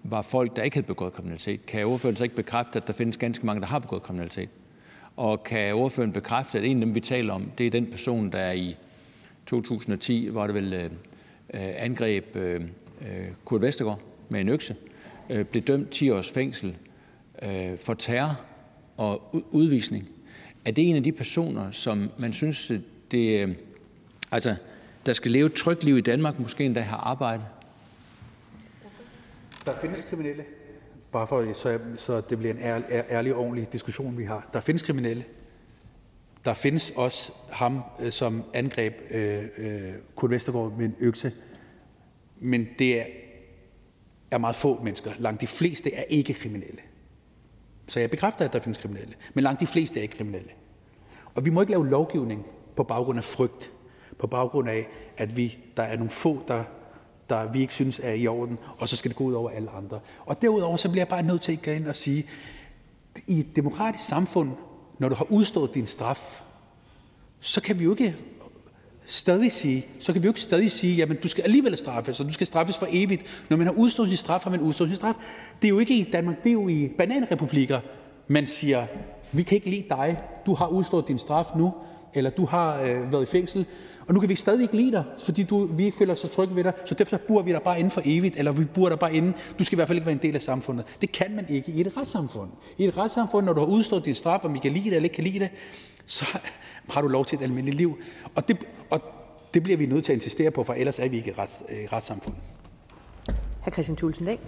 [0.04, 1.66] var folk, der ikke havde begået kriminalitet.
[1.66, 4.50] Kan ordføreren så ikke bekræfte, at der findes ganske mange, der har begået kriminalitet?
[5.16, 8.32] Og kan ordføreren bekræfte, at en af dem, vi taler om, det er den person,
[8.32, 8.76] der i
[9.46, 10.90] 2010, var det vel Øh, øh
[11.78, 12.62] angreb øh,
[13.02, 14.00] øh Kurt Vestergaard
[14.30, 14.76] med en økse,
[15.30, 16.76] øh, blev dømt 10 års fængsel
[17.80, 18.40] for terror
[18.98, 20.10] og udvisning.
[20.66, 22.72] Er det en af de personer, som man synes,
[23.12, 23.56] det,
[24.32, 24.56] altså,
[25.06, 27.44] der skal leve et trygt liv i Danmark, måske endda har arbejde?
[29.66, 30.46] Der findes kriminelle.
[31.12, 34.50] Bare for, så, så det bliver en ærlig, ærlig og ordentlig diskussion, vi har.
[34.54, 35.26] Der findes kriminelle.
[36.46, 41.32] Der findes også ham, øh, som angreb øh, øh, Kurt Vestergaard med en økse.
[42.40, 43.06] Men det er
[44.34, 45.12] er meget få mennesker.
[45.20, 46.82] Langt de fleste er ikke kriminelle.
[47.88, 49.14] Så jeg bekræfter, at der findes kriminelle.
[49.34, 50.50] Men langt de fleste er ikke kriminelle.
[51.36, 53.72] Og vi må ikke lave lovgivning på baggrund af frygt.
[54.20, 56.64] På baggrund af, at vi, der er nogle få, der,
[57.30, 59.70] der vi ikke synes er i orden, og så skal det gå ud over alle
[59.70, 60.00] andre.
[60.26, 62.26] Og derudover så bliver jeg bare nødt til at gå ind og sige,
[63.28, 64.52] i et demokratisk samfund,
[65.00, 66.42] når du har udstået din straf,
[67.40, 68.16] så kan vi jo ikke
[69.06, 72.26] stadig sige, så kan vi jo ikke stadig sige, jamen du skal alligevel straffes, og
[72.26, 73.46] du skal straffes for evigt.
[73.50, 75.14] Når man har udstået sin straf, har man udstået sin straf.
[75.62, 77.80] Det er jo ikke i Danmark, det er jo i bananrepublikker,
[78.28, 78.88] man siger,
[79.32, 81.74] vi kan ikke lide dig, du har udstået din straf nu,
[82.14, 83.66] eller du har øh, været i fængsel,
[84.08, 86.28] og nu kan vi stadig ikke lide dig, fordi du, vi ikke føler os så
[86.28, 88.90] trygge ved dig, så derfor bor vi dig bare inden for evigt, eller vi bor
[88.90, 89.34] dig bare inden.
[89.60, 90.86] Du skal i hvert fald ikke være en del af samfundet.
[91.02, 92.50] Det kan man ikke i et retssamfund.
[92.78, 95.04] I et retssamfund, når du har udstået din straf, om vi kan lide det eller
[95.04, 95.50] ikke kan lide det,
[96.06, 96.26] så
[96.94, 97.98] har du lov til et almindeligt liv.
[98.36, 98.58] Og det,
[98.90, 99.02] og
[99.54, 101.64] det bliver vi nødt til at insistere på, for ellers er vi ikke et rets,
[101.70, 102.36] øh, retssamfund.
[103.62, 103.70] Hr.
[103.70, 104.40] Christian Thulsen Dahl.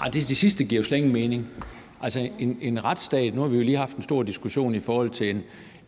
[0.00, 1.48] Ej, det, det sidste giver jo slet ingen mening.
[2.00, 5.10] Altså en, en retsstat, nu har vi jo lige haft en stor diskussion i forhold
[5.10, 5.42] til en,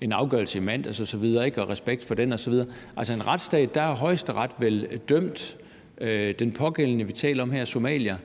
[0.04, 1.62] en afgørelse i mandags og så videre, ikke?
[1.62, 2.66] og respekt for den og så videre.
[2.96, 5.56] Altså en retsstat, der er højesteret vel dømt
[6.00, 8.16] øh, den pågældende, vi taler om her, Somalia,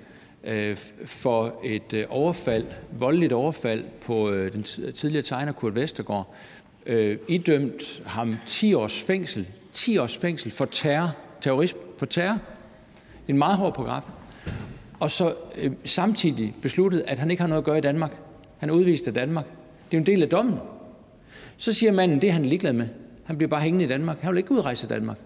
[0.43, 6.35] øh, for et øh, overfald, voldeligt overfald på øh, den tidligere tegner Kurt Vestergaard,
[6.85, 12.37] øh, idømt ham 10 års fængsel, 10 års fængsel for terror, terrorisme, for terror.
[13.27, 14.03] En meget hård paragraf.
[14.99, 18.11] Og så øh, samtidig besluttet, at han ikke har noget at gøre i Danmark.
[18.57, 19.45] Han er udvist af Danmark.
[19.45, 20.55] Det er jo en del af dommen.
[21.59, 22.87] Så siger manden, det er han ligeglad med.
[23.23, 24.17] Han bliver bare hængende i Danmark.
[24.21, 25.17] Han vil ikke udrejse af Danmark.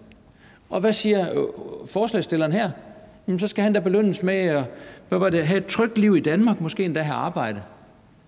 [0.70, 1.46] Og hvad siger øh,
[1.86, 2.70] forslagsstilleren her?
[3.26, 4.64] Jamen, så skal han da belønnes med at
[5.08, 7.62] hvad var det, have et trygt liv i Danmark, måske endda have arbejde.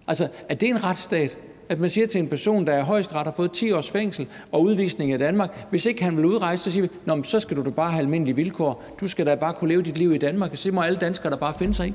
[0.06, 1.36] Altså, er det en retsstat?
[1.68, 4.62] At man siger til en person, der er højesteret har fået 10 års fængsel og
[4.62, 7.64] udvisning af Danmark, hvis ikke han vil udrejse, så siger vi, Nå, så skal du
[7.64, 8.84] da bare have almindelige vilkår.
[9.00, 11.30] Du skal da bare kunne leve dit liv i Danmark, og så må alle danskere
[11.30, 11.94] der bare finde sig i.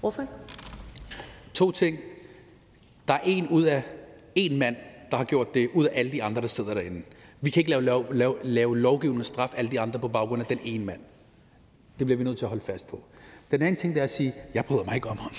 [0.00, 0.22] Hvorfor?
[1.54, 1.98] To ting.
[3.08, 3.82] Der er en ud af
[4.34, 4.76] en mand,
[5.10, 7.02] der har gjort det, ud af alle de andre, der sidder derinde.
[7.40, 10.46] Vi kan ikke lave, lave, lave, lave lovgivende straf alle de andre på baggrund af
[10.46, 11.00] den ene mand.
[11.98, 13.02] Det bliver vi nødt til at holde fast på.
[13.50, 15.32] Den anden ting, det er at sige, jeg bryder mig ikke om ham.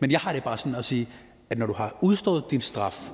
[0.00, 1.08] Men jeg har det bare sådan at sige,
[1.50, 3.10] at når du har udstået din straf,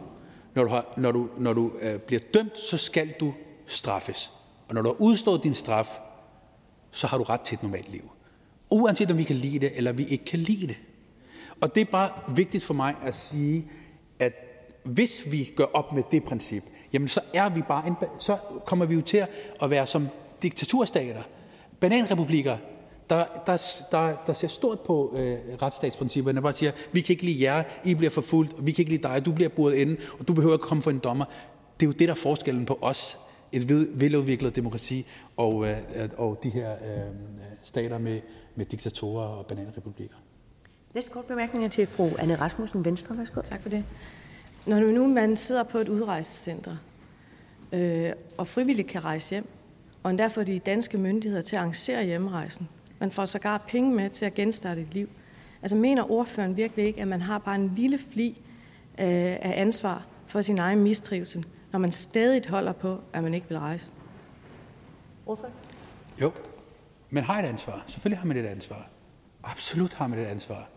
[0.55, 3.35] når du, har, når du, når du øh, bliver dømt, så skal du
[3.67, 4.33] straffes.
[4.69, 5.99] Og når du har udstået din straf,
[6.91, 8.11] så har du ret til et normalt liv.
[8.71, 10.77] Uanset om vi kan lide det, eller vi ikke kan lide det.
[11.61, 13.71] Og det er bare vigtigt for mig at sige,
[14.19, 14.50] at
[14.83, 18.36] hvis vi gør op med det princip, jamen så er vi bare en, så
[18.67, 19.26] kommer vi jo til
[19.62, 20.09] at være som
[20.42, 21.23] diktaturstater,
[21.81, 22.57] bananrepublikker,
[23.10, 23.57] der, der,
[23.91, 27.94] der, der ser stort på øh, retsstatsprincipperne, bare siger, vi kan ikke lide jer, I
[27.94, 30.62] bliver forfulgt, vi kan ikke lide dig, du bliver buret inde, og du behøver ikke
[30.62, 31.25] komme for en dommer.
[31.81, 33.18] Det er jo det, der er forskellen på os,
[33.52, 33.68] et
[34.00, 35.78] veludviklet demokrati, og, øh,
[36.17, 37.15] og de her øh,
[37.62, 38.20] stater med,
[38.55, 40.17] med diktatorer og bananrepublikker.
[40.94, 43.18] Næste kort bemærkning er til fru Anne Rasmussen, Venstre.
[43.18, 43.41] Værsgo.
[43.41, 43.84] Tak for det.
[44.67, 46.77] Når nu man sidder på et udrejsecenter,
[47.73, 49.49] øh, og frivilligt kan rejse hjem,
[50.03, 54.11] og endda får de danske myndigheder til at arrangere hjemrejsen, man får sågar penge med
[54.11, 55.09] til at genstarte et liv.
[55.63, 58.29] Altså mener ordføreren virkelig ikke, at man har bare en lille fli
[58.99, 63.49] øh, af ansvar for sin egen mistrivsel, når man stadig holder på, at man ikke
[63.49, 63.93] vil rejse?
[65.27, 65.51] Ordfører?
[66.21, 66.33] Jo,
[67.11, 67.85] man har et ansvar.
[67.87, 68.89] Selvfølgelig har man et ansvar.
[69.45, 70.69] Absolut har man et ansvar.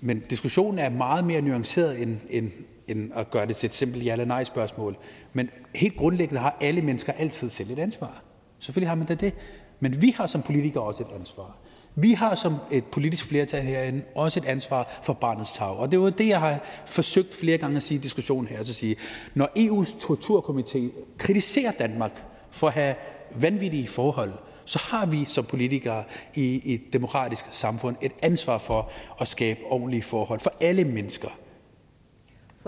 [0.00, 2.50] Men diskussionen er meget mere nuanceret end, end,
[2.88, 4.96] end at gøre det til et simpelt ja eller nej spørgsmål.
[5.32, 8.22] Men helt grundlæggende har alle mennesker altid selv et ansvar.
[8.60, 9.32] Selvfølgelig har man da det.
[9.80, 11.56] Men vi har som politikere også et ansvar.
[11.94, 15.76] Vi har som et politisk flertal herinde også et ansvar for barnets tag.
[15.76, 18.58] Og det var det, jeg har forsøgt flere gange at sige i diskussionen her.
[18.58, 18.96] Altså at sige,
[19.34, 20.78] når EU's torturkomité
[21.18, 22.94] kritiserer Danmark for at have
[23.34, 24.32] vanvittige forhold,
[24.64, 28.90] så har vi som politikere i et demokratisk samfund et ansvar for
[29.20, 31.28] at skabe ordentlige forhold for alle mennesker.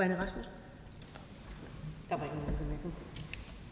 [0.03, 0.53] Anne Rasmussen.
[2.11, 2.93] Der var ikke nogen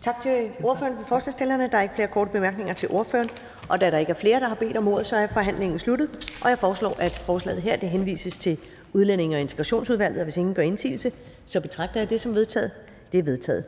[0.00, 1.68] Tak til ordføreren for forslagsstillerne.
[1.72, 3.30] Der er ikke flere korte bemærkninger til ordføreren.
[3.68, 6.40] Og da der ikke er flere, der har bedt om ordet, så er forhandlingen sluttet.
[6.44, 8.58] Og jeg foreslår, at forslaget her det henvises til
[8.92, 10.18] Udlændinge- og Integrationsudvalget.
[10.18, 11.12] Og hvis ingen gør indsigelse,
[11.46, 12.70] så betragter jeg det som vedtaget.
[13.12, 13.64] Det er vedtaget.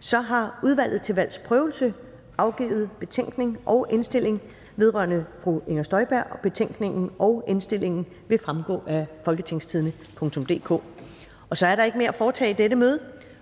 [0.00, 1.94] Så har udvalget til valgsprøvelse
[2.38, 4.42] afgivet betænkning og indstilling
[4.76, 10.82] vedrørende fru Inger Støjberg, og betænkningen og indstillingen vil fremgå af folketingstidene.dk.
[11.52, 12.98] Og så er der ikke mere at foretage i dette møde.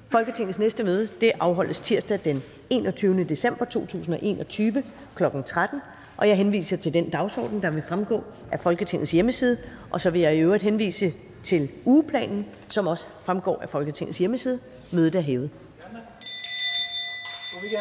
[0.09, 3.25] Folketingets næste møde det afholdes tirsdag den 21.
[3.25, 4.83] december 2021
[5.15, 5.25] kl.
[5.47, 5.81] 13.
[6.17, 9.57] Og jeg henviser til den dagsorden, der vil fremgå af Folketingets hjemmeside.
[9.91, 11.13] Og så vil jeg i øvrigt henvise
[11.45, 14.59] til ugeplanen, som også fremgår af Folketingets hjemmeside.
[14.91, 15.51] Mødet er hævet.